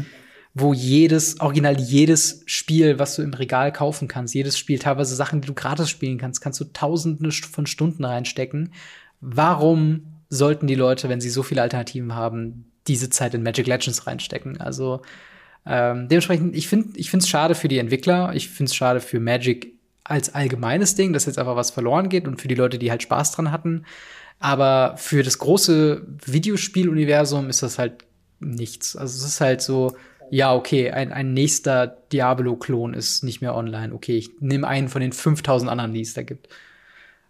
wo 0.58 0.72
jedes, 0.72 1.38
original 1.40 1.78
jedes 1.78 2.42
Spiel, 2.46 2.98
was 2.98 3.14
du 3.14 3.20
im 3.20 3.34
Regal 3.34 3.72
kaufen 3.72 4.08
kannst, 4.08 4.34
jedes 4.34 4.58
Spiel, 4.58 4.78
teilweise 4.78 5.14
Sachen, 5.14 5.42
die 5.42 5.48
du 5.48 5.52
gratis 5.52 5.90
spielen 5.90 6.16
kannst, 6.16 6.40
kannst 6.40 6.58
du 6.58 6.64
tausende 6.64 7.30
von 7.30 7.66
Stunden 7.66 8.06
reinstecken. 8.06 8.72
Warum 9.20 10.22
sollten 10.30 10.66
die 10.66 10.74
Leute, 10.74 11.10
wenn 11.10 11.20
sie 11.20 11.28
so 11.28 11.42
viele 11.42 11.60
Alternativen 11.60 12.14
haben, 12.14 12.72
diese 12.86 13.10
Zeit 13.10 13.34
in 13.34 13.42
Magic 13.42 13.66
Legends 13.66 14.06
reinstecken? 14.06 14.58
Also 14.58 15.02
ähm, 15.66 16.08
dementsprechend, 16.08 16.56
ich 16.56 16.68
finde 16.68 16.98
ich 16.98 17.10
finde 17.10 17.24
es 17.24 17.28
schade 17.28 17.54
für 17.54 17.68
die 17.68 17.78
Entwickler, 17.78 18.34
ich 18.34 18.48
finde 18.48 18.70
es 18.70 18.74
schade 18.74 19.00
für 19.00 19.20
Magic 19.20 19.75
als 20.08 20.34
allgemeines 20.34 20.94
Ding, 20.94 21.12
dass 21.12 21.26
jetzt 21.26 21.38
einfach 21.38 21.56
was 21.56 21.70
verloren 21.70 22.08
geht 22.08 22.26
und 22.26 22.40
für 22.40 22.48
die 22.48 22.54
Leute, 22.54 22.78
die 22.78 22.90
halt 22.90 23.02
Spaß 23.02 23.32
dran 23.32 23.50
hatten. 23.50 23.84
Aber 24.38 24.94
für 24.96 25.22
das 25.22 25.38
große 25.38 26.06
Videospieluniversum 26.24 27.48
ist 27.48 27.62
das 27.62 27.78
halt 27.78 28.04
nichts. 28.38 28.96
Also 28.96 29.18
es 29.18 29.24
ist 29.24 29.40
halt 29.40 29.62
so, 29.62 29.96
ja, 30.30 30.54
okay, 30.54 30.90
ein, 30.90 31.12
ein 31.12 31.32
nächster 31.32 31.86
Diablo-Klon 32.12 32.94
ist 32.94 33.24
nicht 33.24 33.40
mehr 33.40 33.54
online. 33.54 33.94
Okay, 33.94 34.16
ich 34.16 34.30
nehme 34.40 34.66
einen 34.66 34.88
von 34.88 35.00
den 35.00 35.12
5000 35.12 35.70
anderen, 35.70 35.92
die 35.92 36.02
es 36.02 36.14
da 36.14 36.22
gibt. 36.22 36.48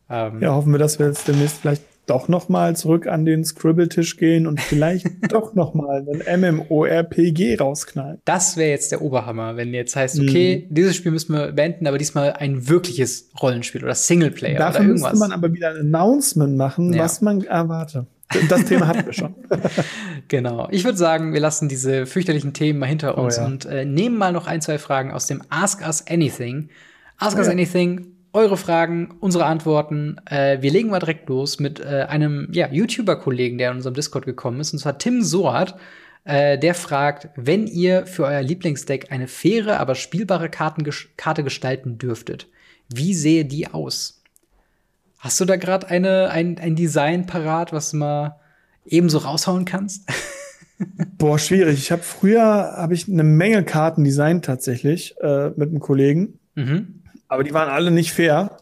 Ähm, 0.09 0.41
ja, 0.41 0.53
hoffen 0.53 0.73
wir, 0.73 0.79
dass 0.79 0.99
wir 0.99 1.07
jetzt 1.07 1.29
demnächst 1.29 1.59
vielleicht 1.59 1.83
doch 2.07 2.29
noch 2.29 2.49
mal 2.49 2.77
zurück 2.77 3.07
an 3.07 3.25
den 3.25 3.45
Scribble-Tisch 3.45 4.17
gehen 4.17 4.47
und 4.47 4.61
vielleicht 4.61 5.07
doch 5.33 5.55
noch 5.55 5.75
mal 5.75 6.07
ein 6.09 6.41
MMORPG 6.41 7.57
rausknallen. 7.57 8.19
Das 8.25 8.57
wäre 8.57 8.71
jetzt 8.71 8.93
der 8.93 9.03
Oberhammer, 9.03 9.57
wenn 9.57 9.75
jetzt 9.75 9.97
heißt, 9.97 10.21
okay, 10.21 10.67
mhm. 10.69 10.75
dieses 10.75 10.97
Spiel 10.97 11.13
müssen 11.13 11.35
wir 11.35 11.53
beenden, 11.53 11.87
aber 11.87 11.99
diesmal 11.99 12.33
ein 12.35 12.69
wirkliches 12.69 13.29
Rollenspiel 13.41 13.83
oder 13.83 13.95
Singleplayer 13.95 14.59
Dafür 14.59 14.81
oder 14.81 14.89
irgendwas. 14.89 15.13
müsste 15.13 15.29
man 15.29 15.33
aber 15.37 15.53
wieder 15.53 15.71
ein 15.71 15.95
Announcement 15.95 16.57
machen, 16.57 16.93
ja. 16.93 17.03
was 17.03 17.21
man 17.21 17.43
erwartet. 17.43 18.07
Das 18.49 18.65
Thema 18.65 18.89
hatten 18.89 19.07
wir 19.07 19.13
schon. 19.13 19.35
genau. 20.29 20.69
Ich 20.71 20.85
würde 20.85 20.99
sagen, 20.99 21.33
wir 21.33 21.41
lassen 21.41 21.69
diese 21.69 22.07
fürchterlichen 22.07 22.53
Themen 22.53 22.81
mal 22.81 22.87
hinter 22.87 23.17
oh 23.17 23.23
uns 23.23 23.39
oh, 23.39 23.43
ja. 23.43 23.47
und 23.47 23.65
äh, 23.67 23.85
nehmen 23.85 24.17
mal 24.19 24.33
noch 24.33 24.47
ein, 24.47 24.61
zwei 24.61 24.79
Fragen 24.79 25.13
aus 25.13 25.27
dem 25.27 25.43
Ask 25.49 25.81
Us 25.87 26.05
Anything. 26.09 26.69
Ask 27.19 27.37
oh, 27.37 27.41
Us 27.41 27.47
ja. 27.47 27.53
Anything, 27.53 28.16
eure 28.37 28.57
Fragen, 28.57 29.15
unsere 29.21 29.47
Antworten. 29.47 30.19
Äh, 30.27 30.61
wir 30.61 30.71
legen 30.71 30.91
mal 30.91 31.01
direkt 31.01 31.29
los 31.29 31.59
mit 31.59 31.81
äh, 31.81 32.07
einem 32.09 32.49
ja, 32.53 32.71
YouTuber-Kollegen, 32.71 33.59
der 33.59 33.71
in 33.71 33.79
unserem 33.79 33.95
Discord 33.95 34.27
gekommen 34.27 34.61
ist, 34.61 34.73
und 34.73 34.79
zwar 34.79 34.99
Tim 34.99 35.23
Soat. 35.23 35.75
Äh, 36.25 36.59
der 36.59 36.75
fragt, 36.75 37.29
wenn 37.37 37.67
ihr 37.67 38.07
für 38.07 38.25
euer 38.25 38.43
Lieblingsdeck 38.43 39.11
eine 39.11 39.27
faire, 39.27 39.81
aber 39.81 39.95
spielbare 39.95 40.51
Karten 40.51 40.85
Karte 41.17 41.45
gestalten 41.45 41.99
dürftet, 41.99 42.49
wie 42.93 43.15
sehe 43.15 43.45
die 43.45 43.69
aus? 43.69 44.23
Hast 45.19 45.41
du 45.41 45.45
da 45.45 45.57
gerade 45.57 45.89
eine 45.89 46.31
ein, 46.31 46.59
ein 46.59 46.77
Design 46.77 47.27
parat, 47.27 47.73
was 47.73 47.93
du 47.93 47.99
mal 47.99 48.37
ebenso 48.85 49.19
raushauen 49.19 49.65
kannst? 49.65 50.09
Boah, 51.19 51.39
schwierig. 51.39 51.79
Ich 51.79 51.91
habe 51.91 52.03
früher 52.03 52.43
habe 52.43 52.95
ich 52.95 53.09
eine 53.09 53.25
Menge 53.25 53.65
Karten 53.65 54.05
designt 54.05 54.45
tatsächlich 54.45 55.15
äh, 55.21 55.51
mit 55.57 55.71
einem 55.71 55.81
Kollegen, 55.81 56.39
mhm. 56.55 57.03
Aber 57.29 57.45
die 57.45 57.53
waren 57.53 57.69
alle 57.69 57.91
nicht 57.91 58.13
fair. 58.13 58.59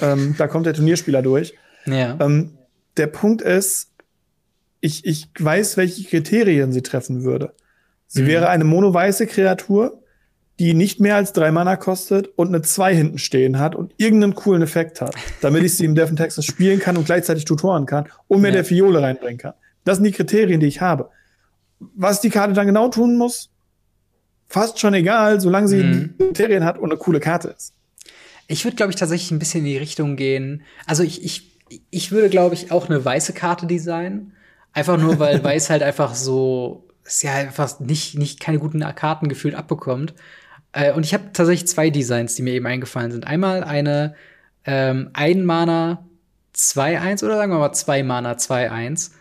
ähm, 0.00 0.34
da 0.38 0.46
kommt 0.48 0.66
der 0.66 0.74
Turnierspieler 0.74 1.22
durch. 1.22 1.54
Ja. 1.86 2.16
Ähm, 2.20 2.58
der 2.96 3.06
Punkt 3.06 3.42
ist, 3.42 3.92
ich, 4.80 5.04
ich 5.04 5.28
weiß, 5.38 5.76
welche 5.76 6.04
Kriterien 6.04 6.72
sie 6.72 6.82
treffen 6.82 7.24
würde. 7.24 7.54
Sie 8.06 8.22
mhm. 8.22 8.26
wäre 8.26 8.48
eine 8.48 8.64
mono-weiße 8.64 9.26
Kreatur, 9.26 10.02
die 10.58 10.74
nicht 10.74 11.00
mehr 11.00 11.16
als 11.16 11.32
drei 11.32 11.50
Mana 11.50 11.76
kostet 11.76 12.28
und 12.36 12.48
eine 12.48 12.62
zwei 12.62 12.94
hinten 12.94 13.18
stehen 13.18 13.58
hat 13.58 13.74
und 13.74 13.94
irgendeinen 13.96 14.34
coolen 14.34 14.62
Effekt 14.62 15.00
hat, 15.00 15.14
damit 15.40 15.64
ich 15.64 15.76
sie 15.76 15.84
im 15.84 15.94
Death 15.94 16.14
Texas 16.16 16.44
spielen 16.44 16.78
kann 16.78 16.96
und 16.96 17.06
gleichzeitig 17.06 17.44
tutoren 17.44 17.86
kann 17.86 18.06
und 18.28 18.42
mir 18.42 18.48
ja. 18.48 18.54
der 18.54 18.64
Fiole 18.64 19.00
reinbringen 19.00 19.38
kann. 19.38 19.54
Das 19.84 19.96
sind 19.96 20.04
die 20.04 20.12
Kriterien, 20.12 20.60
die 20.60 20.66
ich 20.66 20.80
habe. 20.80 21.08
Was 21.94 22.20
die 22.20 22.30
Karte 22.30 22.52
dann 22.52 22.66
genau 22.66 22.88
tun 22.88 23.16
muss, 23.16 23.50
fast 24.46 24.78
schon 24.78 24.94
egal, 24.94 25.40
solange 25.40 25.68
sie 25.68 25.82
mhm. 25.82 26.14
Kriterien 26.18 26.64
hat 26.64 26.78
und 26.78 26.90
eine 26.90 26.98
coole 26.98 27.18
Karte 27.18 27.48
ist. 27.48 27.72
Ich 28.48 28.64
würde, 28.64 28.76
glaube 28.76 28.90
ich, 28.90 28.96
tatsächlich 28.96 29.30
ein 29.30 29.38
bisschen 29.38 29.60
in 29.60 29.66
die 29.66 29.78
Richtung 29.78 30.16
gehen. 30.16 30.62
Also 30.86 31.02
ich, 31.02 31.24
ich, 31.24 31.58
ich 31.90 32.10
würde, 32.12 32.28
glaube 32.28 32.54
ich, 32.54 32.70
auch 32.70 32.88
eine 32.88 33.04
weiße 33.04 33.32
Karte 33.32 33.66
designen. 33.66 34.32
Einfach 34.72 34.98
nur, 34.98 35.18
weil 35.18 35.42
weiß 35.44 35.70
halt 35.70 35.82
einfach 35.82 36.14
so, 36.14 36.88
ist 37.04 37.22
ja 37.22 37.34
einfach 37.34 37.80
nicht, 37.80 38.18
nicht 38.18 38.40
keine 38.40 38.58
guten 38.58 38.80
Karten 38.94 39.28
gefühlt 39.28 39.54
abbekommt. 39.54 40.14
Äh, 40.72 40.92
und 40.92 41.04
ich 41.04 41.14
habe 41.14 41.24
tatsächlich 41.32 41.68
zwei 41.68 41.90
Designs, 41.90 42.34
die 42.34 42.42
mir 42.42 42.54
eben 42.54 42.66
eingefallen 42.66 43.12
sind. 43.12 43.26
Einmal 43.26 43.64
eine 43.64 44.14
ähm, 44.64 45.10
ein 45.12 45.44
Mana 45.44 46.06
2-1 46.54 47.24
oder 47.24 47.36
sagen 47.36 47.52
wir 47.52 47.58
mal 47.58 47.72
2 47.72 48.02
Mana 48.02 48.32
2-1 48.32 49.12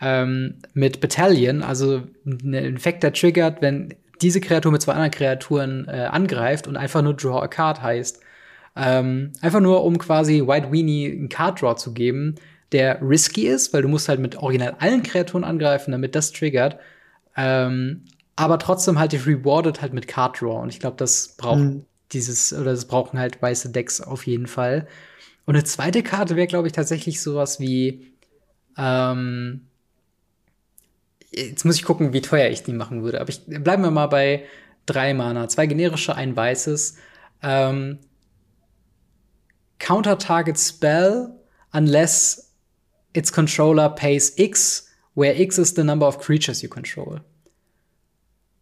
ähm, 0.00 0.54
mit 0.74 1.00
Battalion, 1.00 1.62
also 1.62 2.02
ein 2.24 2.54
Effekt, 2.54 3.02
der 3.02 3.12
triggert, 3.12 3.62
wenn 3.62 3.94
diese 4.20 4.40
Kreatur 4.40 4.72
mit 4.72 4.82
zwei 4.82 4.92
anderen 4.92 5.10
Kreaturen 5.10 5.86
äh, 5.88 6.08
angreift 6.10 6.66
und 6.66 6.76
einfach 6.76 7.02
nur 7.02 7.14
Draw 7.14 7.42
a 7.42 7.48
Card 7.48 7.82
heißt. 7.82 8.20
Ähm, 8.80 9.32
einfach 9.40 9.60
nur, 9.60 9.82
um 9.82 9.98
quasi 9.98 10.46
White 10.46 10.70
Weenie 10.70 11.10
einen 11.10 11.28
Card 11.28 11.60
Draw 11.60 11.74
zu 11.74 11.92
geben, 11.92 12.36
der 12.70 13.02
risky 13.02 13.48
ist, 13.48 13.72
weil 13.72 13.82
du 13.82 13.88
musst 13.88 14.08
halt 14.08 14.20
mit 14.20 14.36
original 14.36 14.76
allen 14.78 15.02
Kreaturen 15.02 15.42
angreifen, 15.42 15.90
damit 15.90 16.14
das 16.14 16.30
triggert. 16.30 16.78
Ähm, 17.36 18.04
aber 18.36 18.60
trotzdem 18.60 18.98
halt 18.98 19.10
die 19.10 19.16
rewarded 19.16 19.82
halt 19.82 19.94
mit 19.94 20.06
Card 20.06 20.40
Draw. 20.40 20.62
Und 20.62 20.68
ich 20.68 20.78
glaube, 20.78 20.96
das 20.96 21.34
braucht 21.36 21.58
mhm. 21.58 21.84
dieses, 22.12 22.52
oder 22.52 22.70
das 22.70 22.86
brauchen 22.86 23.18
halt 23.18 23.42
weiße 23.42 23.70
Decks 23.70 24.00
auf 24.00 24.26
jeden 24.26 24.46
Fall. 24.46 24.86
Und 25.44 25.56
eine 25.56 25.64
zweite 25.64 26.04
Karte 26.04 26.36
wäre, 26.36 26.46
glaube 26.46 26.68
ich, 26.68 26.72
tatsächlich 26.72 27.20
sowas 27.20 27.58
wie, 27.58 28.12
ähm, 28.76 29.66
jetzt 31.32 31.64
muss 31.64 31.76
ich 31.76 31.84
gucken, 31.84 32.12
wie 32.12 32.20
teuer 32.20 32.48
ich 32.50 32.62
die 32.62 32.72
machen 32.72 33.02
würde. 33.02 33.20
Aber 33.20 33.30
ich 33.30 33.44
bleiben 33.44 33.82
wir 33.82 33.90
mal 33.90 34.06
bei 34.06 34.44
drei 34.86 35.14
Mana, 35.14 35.48
zwei 35.48 35.66
generische, 35.66 36.14
ein 36.14 36.36
weißes. 36.36 36.96
Ähm, 37.42 37.98
Counter 39.78 40.18
Target 40.18 40.58
Spell 40.58 41.30
unless 41.72 42.52
its 43.14 43.32
controller 43.32 43.88
pays 43.88 44.32
X, 44.36 44.88
where 45.14 45.40
X 45.40 45.58
is 45.58 45.74
the 45.74 45.84
number 45.84 46.06
of 46.06 46.18
creatures 46.18 46.62
you 46.62 46.68
control. 46.68 47.20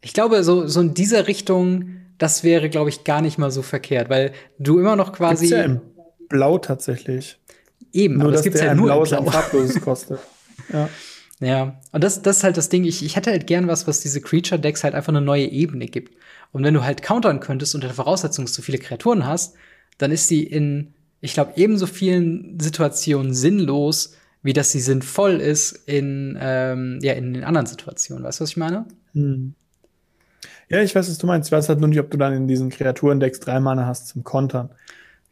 Ich 0.02 0.12
glaube, 0.12 0.42
so, 0.44 0.66
so 0.66 0.80
in 0.80 0.94
dieser 0.94 1.26
Richtung, 1.26 1.96
das 2.18 2.44
wäre, 2.44 2.70
glaube 2.70 2.90
ich, 2.90 3.04
gar 3.04 3.22
nicht 3.22 3.38
mal 3.38 3.50
so 3.50 3.62
verkehrt, 3.62 4.08
weil 4.08 4.32
du 4.58 4.78
immer 4.78 4.96
noch 4.96 5.12
quasi. 5.12 5.48
Gibt's 5.48 5.58
ja 5.58 5.64
in 5.64 5.80
Blau 6.28 6.58
tatsächlich. 6.58 7.38
Eben, 7.92 8.18
nur, 8.18 8.28
aber 8.28 8.34
es 8.34 8.42
gibt 8.42 8.56
ja 8.56 8.74
nur 8.74 8.86
Blau, 8.86 9.02
ein 9.02 9.26
farbloses 9.26 9.80
kostet. 9.80 10.20
ja. 10.72 10.88
Ja, 11.38 11.78
und 11.92 12.02
das, 12.02 12.22
das 12.22 12.38
ist 12.38 12.44
halt 12.44 12.56
das 12.56 12.70
Ding. 12.70 12.84
Ich, 12.84 13.04
ich 13.04 13.14
hätte 13.14 13.30
halt 13.30 13.46
gern 13.46 13.68
was, 13.68 13.86
was 13.86 14.00
diese 14.00 14.22
Creature-Decks 14.22 14.84
halt 14.84 14.94
einfach 14.94 15.10
eine 15.10 15.20
neue 15.20 15.46
Ebene 15.46 15.86
gibt. 15.86 16.16
Und 16.52 16.64
wenn 16.64 16.72
du 16.72 16.82
halt 16.82 17.02
countern 17.02 17.40
könntest 17.40 17.74
unter 17.74 17.88
der 17.88 17.94
Voraussetzung, 17.94 18.46
dass 18.46 18.54
du 18.54 18.62
viele 18.62 18.78
Kreaturen 18.78 19.26
hast, 19.26 19.54
dann 19.98 20.12
ist 20.12 20.28
sie 20.28 20.44
in, 20.44 20.94
ich 21.26 21.34
glaube, 21.34 21.54
ebenso 21.56 21.86
vielen 21.86 22.58
Situationen 22.60 23.34
sinnlos, 23.34 24.14
wie 24.42 24.52
dass 24.52 24.70
sie 24.70 24.80
sinnvoll 24.80 25.40
ist 25.40 25.72
in, 25.88 26.38
ähm, 26.40 27.00
ja, 27.02 27.14
in 27.14 27.34
den 27.34 27.42
anderen 27.42 27.66
Situationen. 27.66 28.22
Weißt 28.22 28.38
du, 28.38 28.44
was 28.44 28.50
ich 28.50 28.56
meine? 28.56 28.86
Hm. 29.12 29.54
Ja, 30.68 30.82
ich 30.82 30.94
weiß, 30.94 31.10
was 31.10 31.18
du 31.18 31.26
meinst. 31.26 31.48
Ich 31.48 31.52
weiß 31.52 31.68
halt 31.68 31.80
nur 31.80 31.88
nicht, 31.88 31.98
ob 31.98 32.10
du 32.12 32.16
dann 32.16 32.32
in 32.32 32.46
diesen 32.46 32.70
Kreaturendex 32.70 33.40
drei 33.40 33.58
Mana 33.58 33.86
hast 33.86 34.06
zum 34.06 34.22
Kontern. 34.22 34.70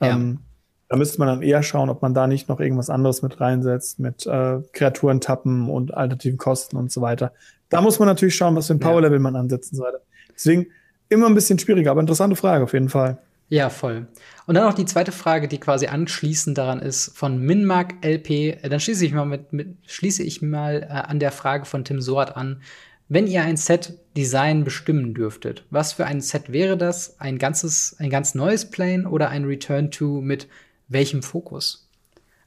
Ja. 0.01 0.17
Ähm, 0.17 0.41
da 0.89 0.97
müsste 0.97 1.19
man 1.21 1.29
dann 1.29 1.43
eher 1.43 1.63
schauen, 1.63 1.91
ob 1.91 2.03
man 2.03 2.13
da 2.13 2.27
nicht 2.27 2.49
noch 2.49 2.59
irgendwas 2.59 2.91
anderes 2.91 3.23
mit 3.23 3.41
reinsetzt, 3.41 4.01
mit 4.01 4.27
äh, 4.27 4.59
Kreaturentappen 4.73 5.71
und 5.71 5.95
alternativen 5.95 6.39
Kosten 6.39 6.77
und 6.77 6.91
so 6.91 7.01
weiter. 7.01 7.33
Da 7.69 7.81
muss 7.81 8.01
man 8.01 8.09
natürlich 8.09 8.35
schauen, 8.35 8.57
was 8.57 8.67
für 8.67 8.75
ein 8.75 8.81
Powerlevel 8.81 9.19
ja. 9.19 9.23
man 9.23 9.37
ansetzen 9.37 9.77
sollte. 9.77 10.01
Deswegen 10.35 10.67
immer 11.09 11.29
ein 11.29 11.35
bisschen 11.35 11.59
schwieriger, 11.61 11.93
aber 11.93 12.01
interessante 12.01 12.35
Frage 12.35 12.65
auf 12.65 12.73
jeden 12.73 12.89
Fall. 12.89 13.19
Ja, 13.49 13.71
voll. 13.71 14.09
Und 14.47 14.55
dann 14.55 14.65
noch 14.65 14.75
die 14.75 14.87
zweite 14.87 15.13
Frage, 15.13 15.49
die 15.49 15.61
quasi 15.61 15.87
anschließend 15.87 16.57
daran 16.57 16.81
ist, 16.81 17.17
von 17.17 17.39
Minmark 17.39 18.05
LP. 18.05 18.31
Äh, 18.31 18.69
dann 18.69 18.81
schließe 18.81 19.05
ich 19.05 19.13
mal 19.13 19.27
mit, 19.27 19.53
mit 19.53 19.77
schließe 19.87 20.23
ich 20.23 20.43
mal 20.43 20.83
äh, 20.83 20.87
an 20.87 21.21
der 21.21 21.33
Frage 21.33 21.65
von 21.65 21.85
Tim 21.85 22.01
Soat 22.01 22.37
an. 22.37 22.63
Wenn 23.09 23.27
ihr 23.27 23.43
ein 23.43 23.57
Set-Design 23.57 24.65
bestimmen 24.65 25.13
dürftet, 25.13 25.67
was 25.71 25.93
für 25.93 26.07
ein 26.07 26.23
Set 26.23 26.53
wäre 26.53 26.79
das? 26.79 27.21
Ein 27.21 27.39
ganzes, 27.39 27.97
ein 27.99 28.09
ganz 28.09 28.35
neues 28.35 28.71
Plane 28.71 29.09
oder 29.09 29.29
ein 29.29 29.45
Return 29.45 29.91
to 29.91 30.23
mit 30.23 30.49
welchem 30.89 31.23
Fokus? 31.23 31.89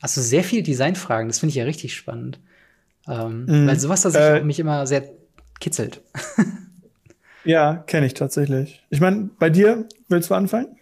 Also 0.01 0.21
sehr 0.21 0.43
viel 0.43 0.63
Designfragen, 0.63 1.27
das 1.27 1.39
finde 1.39 1.51
ich 1.51 1.55
ja 1.55 1.65
richtig 1.65 1.95
spannend. 1.95 2.39
Ähm, 3.07 3.45
mm, 3.45 3.67
weil 3.67 3.79
sowas, 3.79 4.01
das 4.01 4.15
äh, 4.15 4.43
mich 4.43 4.59
immer 4.59 4.85
sehr 4.87 5.09
kitzelt. 5.59 6.01
ja, 7.43 7.75
kenne 7.87 8.07
ich 8.07 8.13
tatsächlich. 8.13 8.83
Ich 8.89 8.99
meine, 8.99 9.29
bei 9.39 9.49
dir, 9.49 9.87
willst 10.09 10.29
du 10.29 10.33
anfangen? 10.33 10.77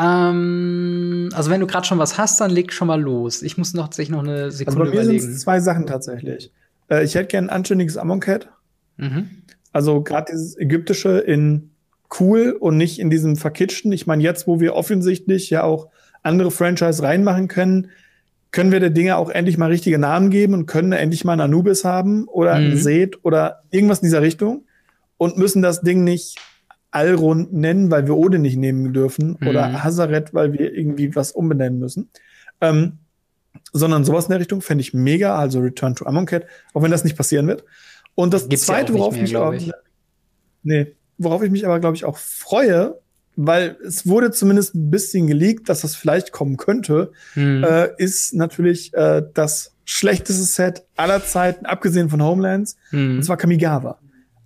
Ähm, 0.00 1.28
also 1.32 1.50
wenn 1.50 1.60
du 1.60 1.66
gerade 1.66 1.86
schon 1.86 1.98
was 1.98 2.16
hast, 2.16 2.40
dann 2.40 2.50
leg 2.50 2.72
schon 2.72 2.88
mal 2.88 3.00
los. 3.00 3.42
Ich 3.42 3.58
muss 3.58 3.74
noch 3.74 3.84
tatsächlich 3.84 4.16
noch 4.16 4.22
eine 4.22 4.50
Sekunde 4.50 4.80
also 4.80 4.90
bei 4.90 4.96
mir 4.96 5.04
überlegen. 5.04 5.36
zwei 5.36 5.60
Sachen 5.60 5.86
tatsächlich. 5.86 6.52
Äh, 6.90 7.04
ich 7.04 7.14
hätte 7.14 7.26
gern 7.26 7.46
ein 7.46 7.50
anständiges 7.50 7.96
Amonkhet. 7.96 8.48
Mhm. 8.96 9.30
Also 9.72 10.02
gerade 10.02 10.32
dieses 10.32 10.56
ägyptische 10.58 11.18
in 11.18 11.70
cool 12.18 12.56
und 12.58 12.76
nicht 12.76 12.98
in 12.98 13.10
diesem 13.10 13.36
verkitschten. 13.36 13.92
Ich 13.92 14.06
meine, 14.06 14.22
jetzt, 14.22 14.46
wo 14.46 14.58
wir 14.58 14.74
offensichtlich 14.74 15.50
ja 15.50 15.62
auch 15.62 15.88
andere 16.22 16.50
Franchise 16.50 17.02
reinmachen 17.02 17.48
können, 17.48 17.90
können 18.52 18.72
wir 18.72 18.80
der 18.80 18.90
Dinge 18.90 19.16
auch 19.16 19.30
endlich 19.30 19.58
mal 19.58 19.70
richtige 19.70 19.98
Namen 19.98 20.30
geben 20.30 20.54
und 20.54 20.66
können 20.66 20.92
endlich 20.92 21.24
mal 21.24 21.32
einen 21.32 21.42
Anubis 21.42 21.84
haben 21.84 22.26
oder 22.26 22.58
mhm. 22.58 22.66
einen 22.66 22.76
Seth 22.78 23.24
oder 23.24 23.62
irgendwas 23.70 24.00
in 24.00 24.06
dieser 24.06 24.22
Richtung 24.22 24.64
und 25.18 25.36
müssen 25.36 25.62
das 25.62 25.82
Ding 25.82 26.02
nicht 26.02 26.36
Allrund 26.90 27.52
nennen, 27.52 27.90
weil 27.90 28.06
wir 28.06 28.16
Ode 28.16 28.38
nicht 28.38 28.56
nehmen 28.56 28.92
dürfen 28.92 29.36
mhm. 29.38 29.48
oder 29.48 29.84
Hazaret, 29.84 30.34
weil 30.34 30.52
wir 30.52 30.74
irgendwie 30.74 31.14
was 31.14 31.32
umbenennen 31.32 31.78
müssen. 31.78 32.10
Ähm, 32.60 32.98
sondern 33.72 34.04
sowas 34.04 34.26
in 34.26 34.30
der 34.30 34.40
Richtung 34.40 34.62
fände 34.62 34.82
ich 34.82 34.94
mega, 34.94 35.36
also 35.38 35.60
Return 35.60 35.94
to 35.94 36.06
Amonkhet, 36.06 36.46
auch 36.74 36.82
wenn 36.82 36.90
das 36.90 37.04
nicht 37.04 37.16
passieren 37.16 37.46
wird. 37.46 37.64
Und 38.14 38.34
das 38.34 38.48
Gibt's 38.48 38.66
zweite, 38.66 38.92
ja 38.92 38.98
worauf 38.98 39.14
mehr, 39.14 39.22
mich 39.22 39.36
auch, 39.36 39.52
ich. 39.52 39.70
nee, 40.62 40.94
worauf 41.18 41.42
ich 41.42 41.50
mich 41.50 41.66
aber, 41.66 41.80
glaube 41.80 41.96
ich, 41.96 42.04
auch 42.04 42.18
freue, 42.18 42.98
weil 43.36 43.76
es 43.86 44.06
wurde 44.06 44.32
zumindest 44.32 44.74
ein 44.74 44.90
bisschen 44.90 45.26
geleakt, 45.26 45.68
dass 45.68 45.82
das 45.82 45.94
vielleicht 45.94 46.32
kommen 46.32 46.56
könnte, 46.56 47.12
hm. 47.34 47.64
äh, 47.64 47.88
ist 47.96 48.34
natürlich 48.34 48.92
äh, 48.94 49.22
das 49.34 49.74
schlechteste 49.84 50.42
Set 50.42 50.84
aller 50.96 51.24
Zeiten, 51.24 51.66
abgesehen 51.66 52.10
von 52.10 52.22
Homelands, 52.22 52.76
hm. 52.90 53.16
und 53.16 53.22
zwar 53.22 53.36
Kamigawa. 53.36 53.98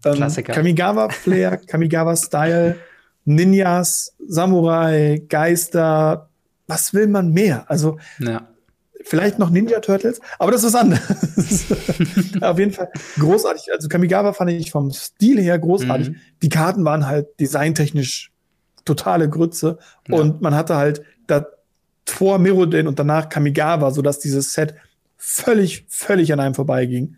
Ähm, 0.04 0.14
Klassiker. 0.14 0.52
Kamigawa 0.52 1.10
Flair, 1.10 1.56
Kamigawa 1.66 2.16
Style, 2.16 2.76
Ninjas, 3.24 4.14
Samurai, 4.26 5.22
Geister, 5.28 6.28
was 6.66 6.94
will 6.94 7.06
man 7.06 7.30
mehr? 7.30 7.64
Also 7.70 7.98
ja. 8.18 8.48
vielleicht 9.02 9.38
noch 9.38 9.50
Ninja 9.50 9.80
Turtles, 9.80 10.20
aber 10.38 10.52
das 10.52 10.62
ist 10.62 10.74
was 10.74 10.80
anderes. 10.80 11.66
Auf 12.40 12.58
jeden 12.58 12.72
Fall 12.72 12.90
großartig. 13.18 13.72
Also 13.72 13.88
Kamigawa 13.88 14.32
fand 14.32 14.50
ich 14.50 14.70
vom 14.70 14.90
Stil 14.90 15.40
her 15.40 15.58
großartig. 15.58 16.10
Mhm. 16.10 16.16
Die 16.42 16.48
Karten 16.48 16.84
waren 16.84 17.06
halt 17.06 17.38
designtechnisch 17.40 18.30
totale 18.84 19.28
Grütze. 19.28 19.78
Ja. 20.08 20.18
Und 20.18 20.42
man 20.42 20.54
hatte 20.54 20.76
halt 20.76 21.02
da 21.26 21.46
vor 22.06 22.38
Mirrodin 22.38 22.86
und 22.86 22.98
danach 22.98 23.28
Kamigawa, 23.28 23.90
sodass 23.90 24.18
dieses 24.18 24.52
Set 24.52 24.74
völlig, 25.16 25.86
völlig 25.88 26.32
an 26.32 26.40
einem 26.40 26.54
vorbeiging. 26.54 27.16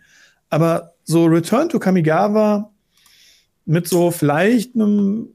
Aber 0.48 0.94
so 1.04 1.24
Return 1.24 1.68
to 1.68 1.78
Kamigawa 1.78 2.72
mit 3.66 3.88
so 3.88 4.10
vielleicht 4.10 4.74
einem 4.74 5.28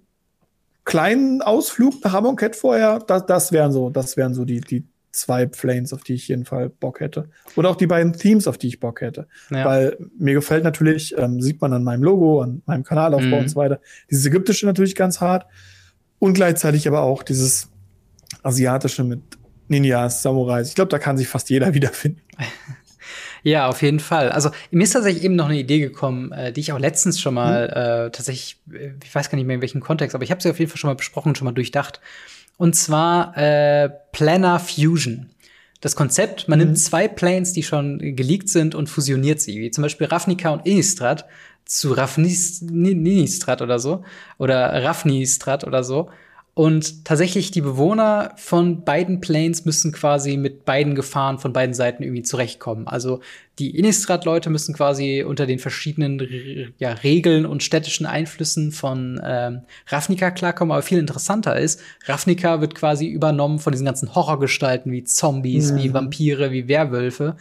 kleinen 0.86 1.42
Ausflug 1.42 2.04
nach 2.04 2.14
Amonkhet 2.14 2.56
vorher, 2.56 3.00
das, 3.00 3.26
das 3.26 3.52
wären 3.52 3.72
so, 3.72 3.90
das 3.90 4.18
wären 4.18 4.34
so 4.34 4.46
die, 4.46 4.62
die 4.62 4.86
zwei 5.12 5.46
Planes, 5.46 5.94
auf 5.94 6.04
die 6.04 6.14
ich 6.14 6.28
jeden 6.30 6.46
Fall 6.46 6.70
Bock 6.70 7.02
hätte. 7.02 7.30
Oder 7.56 7.70
auch 7.70 7.76
die 7.76 7.88
beiden 7.88 8.14
Themes, 8.14 8.48
auf 8.48 8.58
die 8.58 8.68
ich 8.68 8.80
Bock 8.80 9.02
hätte. 9.02 9.28
Ja. 9.50 9.66
Weil 9.66 9.98
mir 10.18 10.34
gefällt 10.34 10.64
natürlich, 10.64 11.16
ähm, 11.18 11.42
sieht 11.42 11.62
man 11.62 11.74
an 11.74 11.84
meinem 11.84 12.04
Logo, 12.04 12.42
an 12.42 12.62
meinem 12.66 12.84
Kanalaufbau 12.84 13.28
mhm. 13.28 13.44
und 13.44 13.50
so 13.50 13.58
weiter, 13.58 13.82
dieses 14.10 14.26
ägyptische 14.26 14.66
natürlich 14.66 14.96
ganz 14.96 15.20
hart. 15.22 15.46
Und 16.20 16.34
gleichzeitig 16.34 16.88
aber 16.88 17.02
auch 17.02 17.24
dieses 17.24 17.70
asiatische 18.44 19.04
mit 19.04 19.22
Ninjas, 19.68 20.22
Samurais. 20.22 20.70
Ich 20.70 20.76
glaube, 20.76 20.90
da 20.90 21.00
kann 21.00 21.18
sich 21.18 21.28
fast 21.28 21.50
jeder 21.50 21.74
wiederfinden. 21.74 22.22
Ja, 23.44 23.68
auf 23.68 23.82
jeden 23.82 24.00
Fall. 24.00 24.30
Also 24.30 24.52
mir 24.70 24.84
ist 24.84 24.92
tatsächlich 24.92 25.24
eben 25.24 25.36
noch 25.36 25.48
eine 25.48 25.60
Idee 25.60 25.80
gekommen, 25.80 26.32
äh, 26.32 26.54
die 26.54 26.62
ich 26.62 26.72
auch 26.72 26.80
letztens 26.80 27.20
schon 27.20 27.34
mal 27.34 27.68
mhm. 27.68 28.08
äh, 28.08 28.12
tatsächlich, 28.12 28.58
äh, 28.72 28.92
ich 29.04 29.14
weiß 29.14 29.30
gar 29.30 29.38
nicht 29.38 29.48
mehr 29.48 29.56
in 29.56 29.62
welchem 29.62 29.82
Kontext, 29.82 30.16
aber 30.16 30.24
ich 30.24 30.32
habe 30.32 30.42
sie 30.42 30.50
auf 30.50 30.60
jeden 30.60 30.70
Fall 30.70 30.78
schon 30.78 30.90
mal 30.90 30.96
besprochen, 30.96 31.36
schon 31.36 31.46
mal 31.46 31.52
durchdacht. 31.52 32.02
Und 32.58 32.76
zwar 32.76 33.36
äh, 33.38 33.90
Planar 34.12 34.60
Fusion. 34.60 35.30
Das 35.80 35.96
Konzept, 35.96 36.48
man 36.48 36.60
mhm. 36.60 36.66
nimmt 36.66 36.80
zwei 36.80 37.08
Planes, 37.08 37.54
die 37.54 37.64
schon 37.64 38.16
geleakt 38.16 38.50
sind 38.50 38.76
und 38.76 38.88
fusioniert 38.88 39.42
sie, 39.42 39.60
wie 39.60 39.72
zum 39.72 39.82
Beispiel 39.82 40.08
Ravnica 40.08 40.52
und 40.52 40.66
Innistrad 40.66 41.26
zu 41.66 41.94
Raffnistrat 41.94 43.62
oder 43.62 43.80
so 43.80 44.04
oder 44.38 44.84
Raffnistrat 44.84 45.64
oder 45.64 45.84
so. 45.84 46.10
Und 46.62 47.06
tatsächlich 47.06 47.50
die 47.50 47.62
Bewohner 47.62 48.34
von 48.36 48.84
beiden 48.84 49.20
Planes 49.20 49.66
müssen 49.66 49.92
quasi 49.92 50.38
mit 50.38 50.64
beiden 50.64 50.94
Gefahren 50.94 51.40
von 51.40 51.54
beiden 51.54 51.74
Seiten 51.74 52.04
irgendwie 52.04 52.22
zurechtkommen. 52.22 52.88
Also 52.88 53.22
die 53.58 53.76
Innistrad-Leute 53.76 54.52
müssen 54.52 54.76
quasi 54.76 55.26
unter 55.28 55.48
den 55.48 55.58
verschiedenen 55.58 56.22
ja, 56.78 56.92
Regeln 56.92 57.48
und 57.48 57.64
städtischen 57.64 58.06
Einflüssen 58.06 58.72
von 58.72 59.20
ähm, 59.26 59.62
Ravnica 59.88 60.30
klarkommen. 60.30 60.72
Aber 60.72 60.84
viel 60.84 61.00
interessanter 61.00 61.60
ist, 61.60 61.82
Ravnica 62.06 62.62
wird 62.62 62.76
quasi 62.76 63.08
übernommen 63.08 63.58
von 63.58 63.72
diesen 63.72 63.88
ganzen 63.88 64.14
Horrorgestalten 64.14 64.92
wie 64.92 65.04
Zombies, 65.04 65.72
mhm. 65.72 65.78
wie 65.78 65.94
Vampire, 65.96 66.52
wie 66.52 66.68
Werwölfe 66.68 67.38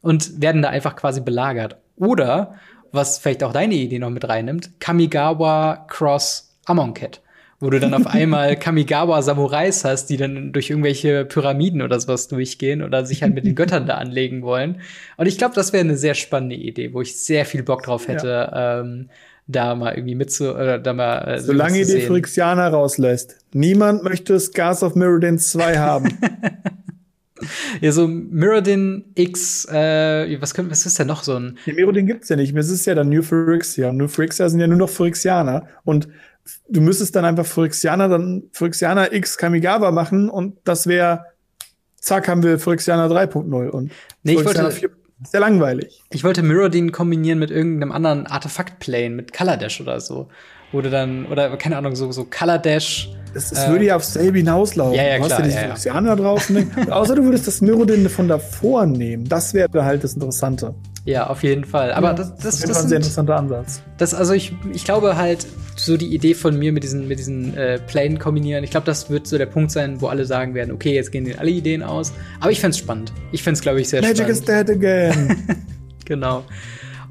und 0.00 0.40
werden 0.40 0.62
da 0.62 0.70
einfach 0.70 0.96
quasi 0.96 1.20
belagert. 1.20 1.76
Oder 1.96 2.54
was 2.90 3.18
vielleicht 3.18 3.44
auch 3.44 3.52
deine 3.52 3.74
Idee 3.74 3.98
noch 3.98 4.08
mit 4.08 4.26
reinnimmt, 4.26 4.80
Kamigawa 4.80 5.84
Cross 5.88 6.56
Amonkhet. 6.64 7.20
Wo 7.62 7.70
du 7.70 7.78
dann 7.78 7.94
auf 7.94 8.08
einmal 8.08 8.56
Kamigawa 8.58 9.22
Samurais 9.22 9.84
hast, 9.84 10.06
die 10.06 10.16
dann 10.16 10.52
durch 10.52 10.68
irgendwelche 10.68 11.24
Pyramiden 11.24 11.80
oder 11.80 12.00
sowas 12.00 12.26
durchgehen 12.26 12.82
oder 12.82 13.06
sich 13.06 13.22
halt 13.22 13.34
mit 13.34 13.46
den 13.46 13.54
Göttern 13.54 13.86
da 13.86 13.98
anlegen 13.98 14.42
wollen. 14.42 14.80
Und 15.16 15.26
ich 15.26 15.38
glaube, 15.38 15.54
das 15.54 15.72
wäre 15.72 15.84
eine 15.84 15.96
sehr 15.96 16.14
spannende 16.14 16.56
Idee, 16.56 16.92
wo 16.92 17.02
ich 17.02 17.16
sehr 17.16 17.46
viel 17.46 17.62
Bock 17.62 17.84
drauf 17.84 18.08
hätte, 18.08 18.26
ja. 18.26 18.80
ähm, 18.80 19.10
da 19.46 19.76
mal 19.76 19.94
irgendwie 19.94 20.16
mitzu 20.16 20.52
oder 20.52 20.80
da 20.80 20.92
mal. 20.92 21.18
Äh, 21.18 21.38
Solange 21.38 21.78
ihr 21.78 21.86
die 21.86 22.00
Phyrexianer 22.00 22.68
rauslässt. 22.68 23.36
Niemand 23.52 24.02
möchte 24.02 24.40
Scars 24.40 24.82
of 24.82 24.96
Mirrodin 24.96 25.38
2 25.38 25.78
haben. 25.78 26.18
Ja, 27.80 27.92
so 27.92 28.06
Mirrodin 28.08 29.04
X, 29.14 29.66
äh, 29.66 30.40
was, 30.40 30.54
können, 30.54 30.70
was 30.70 30.86
ist 30.86 30.98
denn 30.98 31.06
noch 31.06 31.22
so 31.22 31.36
ein. 31.36 31.58
Ja, 31.66 31.74
Mirrodin 31.74 32.06
gibt's 32.06 32.28
ja 32.28 32.36
nicht. 32.36 32.54
Es 32.56 32.70
ist 32.70 32.86
ja 32.86 32.94
dann 32.94 33.08
New 33.08 33.22
Phyrexia. 33.22 33.92
New 33.92 34.08
Phyrexia 34.08 34.48
sind 34.48 34.60
ja 34.60 34.66
nur 34.66 34.78
noch 34.78 34.88
Phyrexianer. 34.88 35.66
Und 35.84 36.08
du 36.68 36.80
müsstest 36.80 37.14
dann 37.16 37.24
einfach 37.24 37.46
Phyrexianer, 37.46 38.08
dann 38.08 38.44
Phyrexianer 38.52 39.12
X 39.12 39.38
Kamigawa 39.38 39.90
machen 39.90 40.28
und 40.28 40.58
das 40.64 40.86
wäre, 40.86 41.26
zack, 41.96 42.28
haben 42.28 42.42
wir 42.42 42.58
Phyrexianer 42.58 43.08
3.0 43.08 43.68
und 43.68 43.92
nee, 44.22 44.32
ich 44.34 44.44
wollte, 44.44 44.70
4. 44.70 44.90
Sehr 45.24 45.40
langweilig. 45.40 46.02
Ich 46.10 46.24
wollte 46.24 46.42
Mirrodin 46.42 46.90
kombinieren 46.90 47.38
mit 47.38 47.50
irgendeinem 47.50 47.92
anderen 47.92 48.26
Artefakt-Plane, 48.26 49.10
mit 49.10 49.32
Color 49.32 49.56
Dash 49.56 49.80
oder 49.80 50.00
so. 50.00 50.28
Oder 50.72 50.90
dann, 50.90 51.26
oder 51.26 51.56
keine 51.58 51.76
Ahnung, 51.76 51.94
so, 51.94 52.10
so 52.10 52.24
Color 52.24 52.58
Dash 52.58 53.10
es, 53.34 53.52
es 53.52 53.64
äh, 53.64 53.70
würde 53.70 53.86
ja 53.86 53.96
aufs 53.96 54.12
selbe 54.12 54.38
hinauslaufen. 54.38 54.94
Ja, 54.94 55.04
ja, 55.04 55.18
du 55.18 55.24
hast 55.24 55.30
ja 55.30 55.42
diese 55.42 55.88
ja, 55.88 56.00
ja. 56.00 56.16
draußen. 56.16 56.70
Außer 56.90 57.14
du 57.14 57.24
würdest 57.24 57.46
das 57.46 57.60
Mirrodin 57.60 58.08
von 58.08 58.28
davor 58.28 58.86
nehmen. 58.86 59.28
Das 59.28 59.54
wäre 59.54 59.84
halt 59.84 60.04
das 60.04 60.14
Interessante. 60.14 60.74
Ja, 61.04 61.26
auf 61.26 61.42
jeden 61.42 61.64
Fall. 61.64 61.92
Aber 61.92 62.08
ja, 62.08 62.14
das, 62.14 62.36
das, 62.36 62.60
das, 62.60 62.70
ist 62.70 62.76
ein 62.76 62.88
sehr 62.88 62.98
interessanter 62.98 63.36
Ansatz. 63.36 63.82
Das, 63.98 64.14
also 64.14 64.34
ich, 64.34 64.52
ich 64.72 64.84
glaube 64.84 65.16
halt, 65.16 65.46
so 65.74 65.96
die 65.96 66.14
Idee 66.14 66.34
von 66.34 66.56
mir 66.58 66.72
mit 66.72 66.84
diesen, 66.84 67.08
mit 67.08 67.18
diesen 67.18 67.56
äh, 67.56 67.80
Plänen 67.80 68.18
kombinieren, 68.18 68.62
ich 68.62 68.70
glaube, 68.70 68.86
das 68.86 69.10
wird 69.10 69.26
so 69.26 69.36
der 69.36 69.46
Punkt 69.46 69.72
sein, 69.72 70.00
wo 70.00 70.06
alle 70.06 70.24
sagen 70.26 70.54
werden, 70.54 70.70
okay, 70.70 70.94
jetzt 70.94 71.10
gehen 71.10 71.32
alle 71.38 71.50
Ideen 71.50 71.82
aus. 71.82 72.12
Aber 72.40 72.52
ich 72.52 72.60
fände 72.60 72.76
spannend. 72.76 73.12
Ich 73.32 73.42
fände 73.42 73.60
glaube 73.60 73.80
ich, 73.80 73.88
sehr 73.88 74.00
Magic 74.00 74.18
spannend. 74.18 74.48
Magic 74.48 74.66
is 74.66 74.66
dead 74.66 75.16
again. 75.16 75.64
genau. 76.04 76.44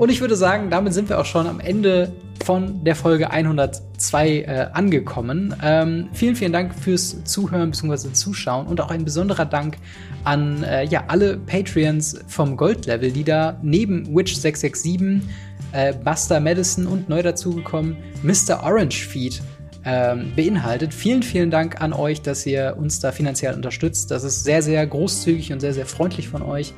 Und 0.02 0.10
ich 0.10 0.20
würde 0.20 0.36
sagen, 0.36 0.72
damit 0.72 0.96
sind 0.96 1.10
wir 1.10 1.20
auch 1.20 1.26
schon 1.26 1.46
am 1.46 1.60
Ende 1.60 2.12
von 2.44 2.84
der 2.84 2.96
Folge 2.96 3.30
102 3.30 4.30
äh, 4.30 4.68
angekommen. 4.74 5.56
Ähm, 5.62 6.10
vielen, 6.12 6.36
vielen 6.36 6.52
Dank 6.52 6.74
fürs 6.74 7.24
Zuhören 7.24 7.70
bzw. 7.70 8.12
Zuschauen 8.12 8.66
und 8.66 8.82
auch 8.82 8.90
ein 8.90 9.06
besonderer 9.06 9.46
Dank 9.46 9.78
an 10.24 10.64
äh, 10.64 10.86
ja, 10.86 11.04
alle 11.08 11.38
Patreons 11.38 12.20
vom 12.26 12.58
Gold-Level, 12.58 13.12
die 13.12 13.24
da 13.24 13.60
neben 13.62 14.08
Witch 14.08 14.34
667, 14.34 15.30
äh, 15.72 15.94
Buster 15.94 16.40
Madison 16.40 16.88
und 16.88 17.08
neu 17.08 17.22
dazugekommen 17.22 17.96
Mr. 18.24 18.64
Orange 18.64 19.06
Feed 19.06 19.40
ähm, 19.86 20.32
beinhaltet. 20.36 20.96
Vielen, 20.96 21.22
vielen 21.22 21.52
Dank 21.52 21.80
an 21.80 21.94
euch, 21.94 22.24
dass 22.24 22.44
ihr 22.48 22.76
uns 22.76 23.00
da 23.00 23.12
finanziell 23.12 23.54
unterstützt. 23.54 24.10
Das 24.10 24.24
ist 24.24 24.44
sehr, 24.46 24.64
sehr 24.64 24.86
großzügig 24.88 25.54
und 25.54 25.60
sehr, 25.60 25.76
sehr 25.76 25.86
freundlich 25.86 26.28
von 26.28 26.42
euch. 26.42 26.74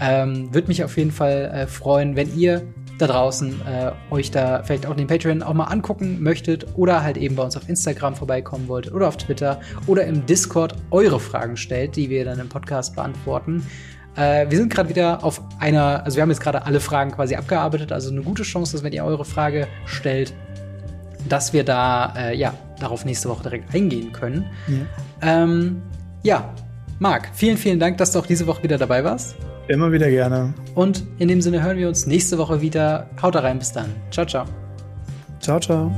Ähm, 0.00 0.52
Würde 0.52 0.68
mich 0.68 0.82
auf 0.84 0.96
jeden 0.96 1.12
Fall 1.12 1.50
äh, 1.54 1.66
freuen, 1.66 2.16
wenn 2.16 2.36
ihr 2.36 2.62
da 2.98 3.06
draußen 3.06 3.60
äh, 3.66 3.92
euch 4.10 4.30
da 4.30 4.62
vielleicht 4.62 4.86
auch 4.86 4.94
den 4.94 5.06
Patreon 5.06 5.42
auch 5.42 5.54
mal 5.54 5.64
angucken 5.64 6.22
möchtet 6.22 6.66
oder 6.76 7.02
halt 7.02 7.16
eben 7.16 7.34
bei 7.34 7.42
uns 7.42 7.56
auf 7.56 7.68
Instagram 7.68 8.14
vorbeikommen 8.14 8.68
wolltet 8.68 8.94
oder 8.94 9.08
auf 9.08 9.16
Twitter 9.16 9.60
oder 9.86 10.04
im 10.04 10.26
Discord 10.26 10.76
eure 10.90 11.18
Fragen 11.18 11.56
stellt, 11.56 11.96
die 11.96 12.08
wir 12.08 12.24
dann 12.24 12.38
im 12.38 12.48
Podcast 12.48 12.94
beantworten. 12.94 13.66
Äh, 14.16 14.48
wir 14.48 14.58
sind 14.58 14.72
gerade 14.72 14.88
wieder 14.88 15.24
auf 15.24 15.42
einer, 15.58 16.04
also 16.04 16.16
wir 16.16 16.22
haben 16.22 16.30
jetzt 16.30 16.40
gerade 16.40 16.64
alle 16.66 16.78
Fragen 16.80 17.10
quasi 17.10 17.34
abgearbeitet, 17.34 17.90
also 17.90 18.10
eine 18.10 18.22
gute 18.22 18.44
Chance, 18.44 18.72
dass 18.72 18.84
wenn 18.84 18.92
ihr 18.92 19.04
eure 19.04 19.24
Frage 19.24 19.66
stellt, 19.86 20.32
dass 21.28 21.52
wir 21.52 21.64
da 21.64 22.14
äh, 22.16 22.36
ja 22.36 22.54
darauf 22.78 23.04
nächste 23.04 23.28
Woche 23.28 23.42
direkt 23.42 23.74
eingehen 23.74 24.12
können. 24.12 24.46
Ja. 24.68 25.42
Ähm, 25.42 25.82
ja, 26.22 26.54
Marc, 27.00 27.30
vielen, 27.34 27.56
vielen 27.56 27.80
Dank, 27.80 27.98
dass 27.98 28.12
du 28.12 28.20
auch 28.20 28.26
diese 28.26 28.46
Woche 28.46 28.62
wieder 28.62 28.78
dabei 28.78 29.02
warst. 29.02 29.34
Immer 29.68 29.92
wieder 29.92 30.10
gerne. 30.10 30.52
Und 30.74 31.04
in 31.18 31.28
dem 31.28 31.40
Sinne 31.40 31.62
hören 31.62 31.78
wir 31.78 31.88
uns 31.88 32.06
nächste 32.06 32.38
Woche 32.38 32.60
wieder. 32.60 33.08
Haut 33.22 33.36
rein, 33.36 33.58
bis 33.58 33.72
dann. 33.72 33.86
Ciao, 34.10 34.26
ciao. 34.26 34.44
Ciao, 35.40 35.58
ciao. 35.58 35.90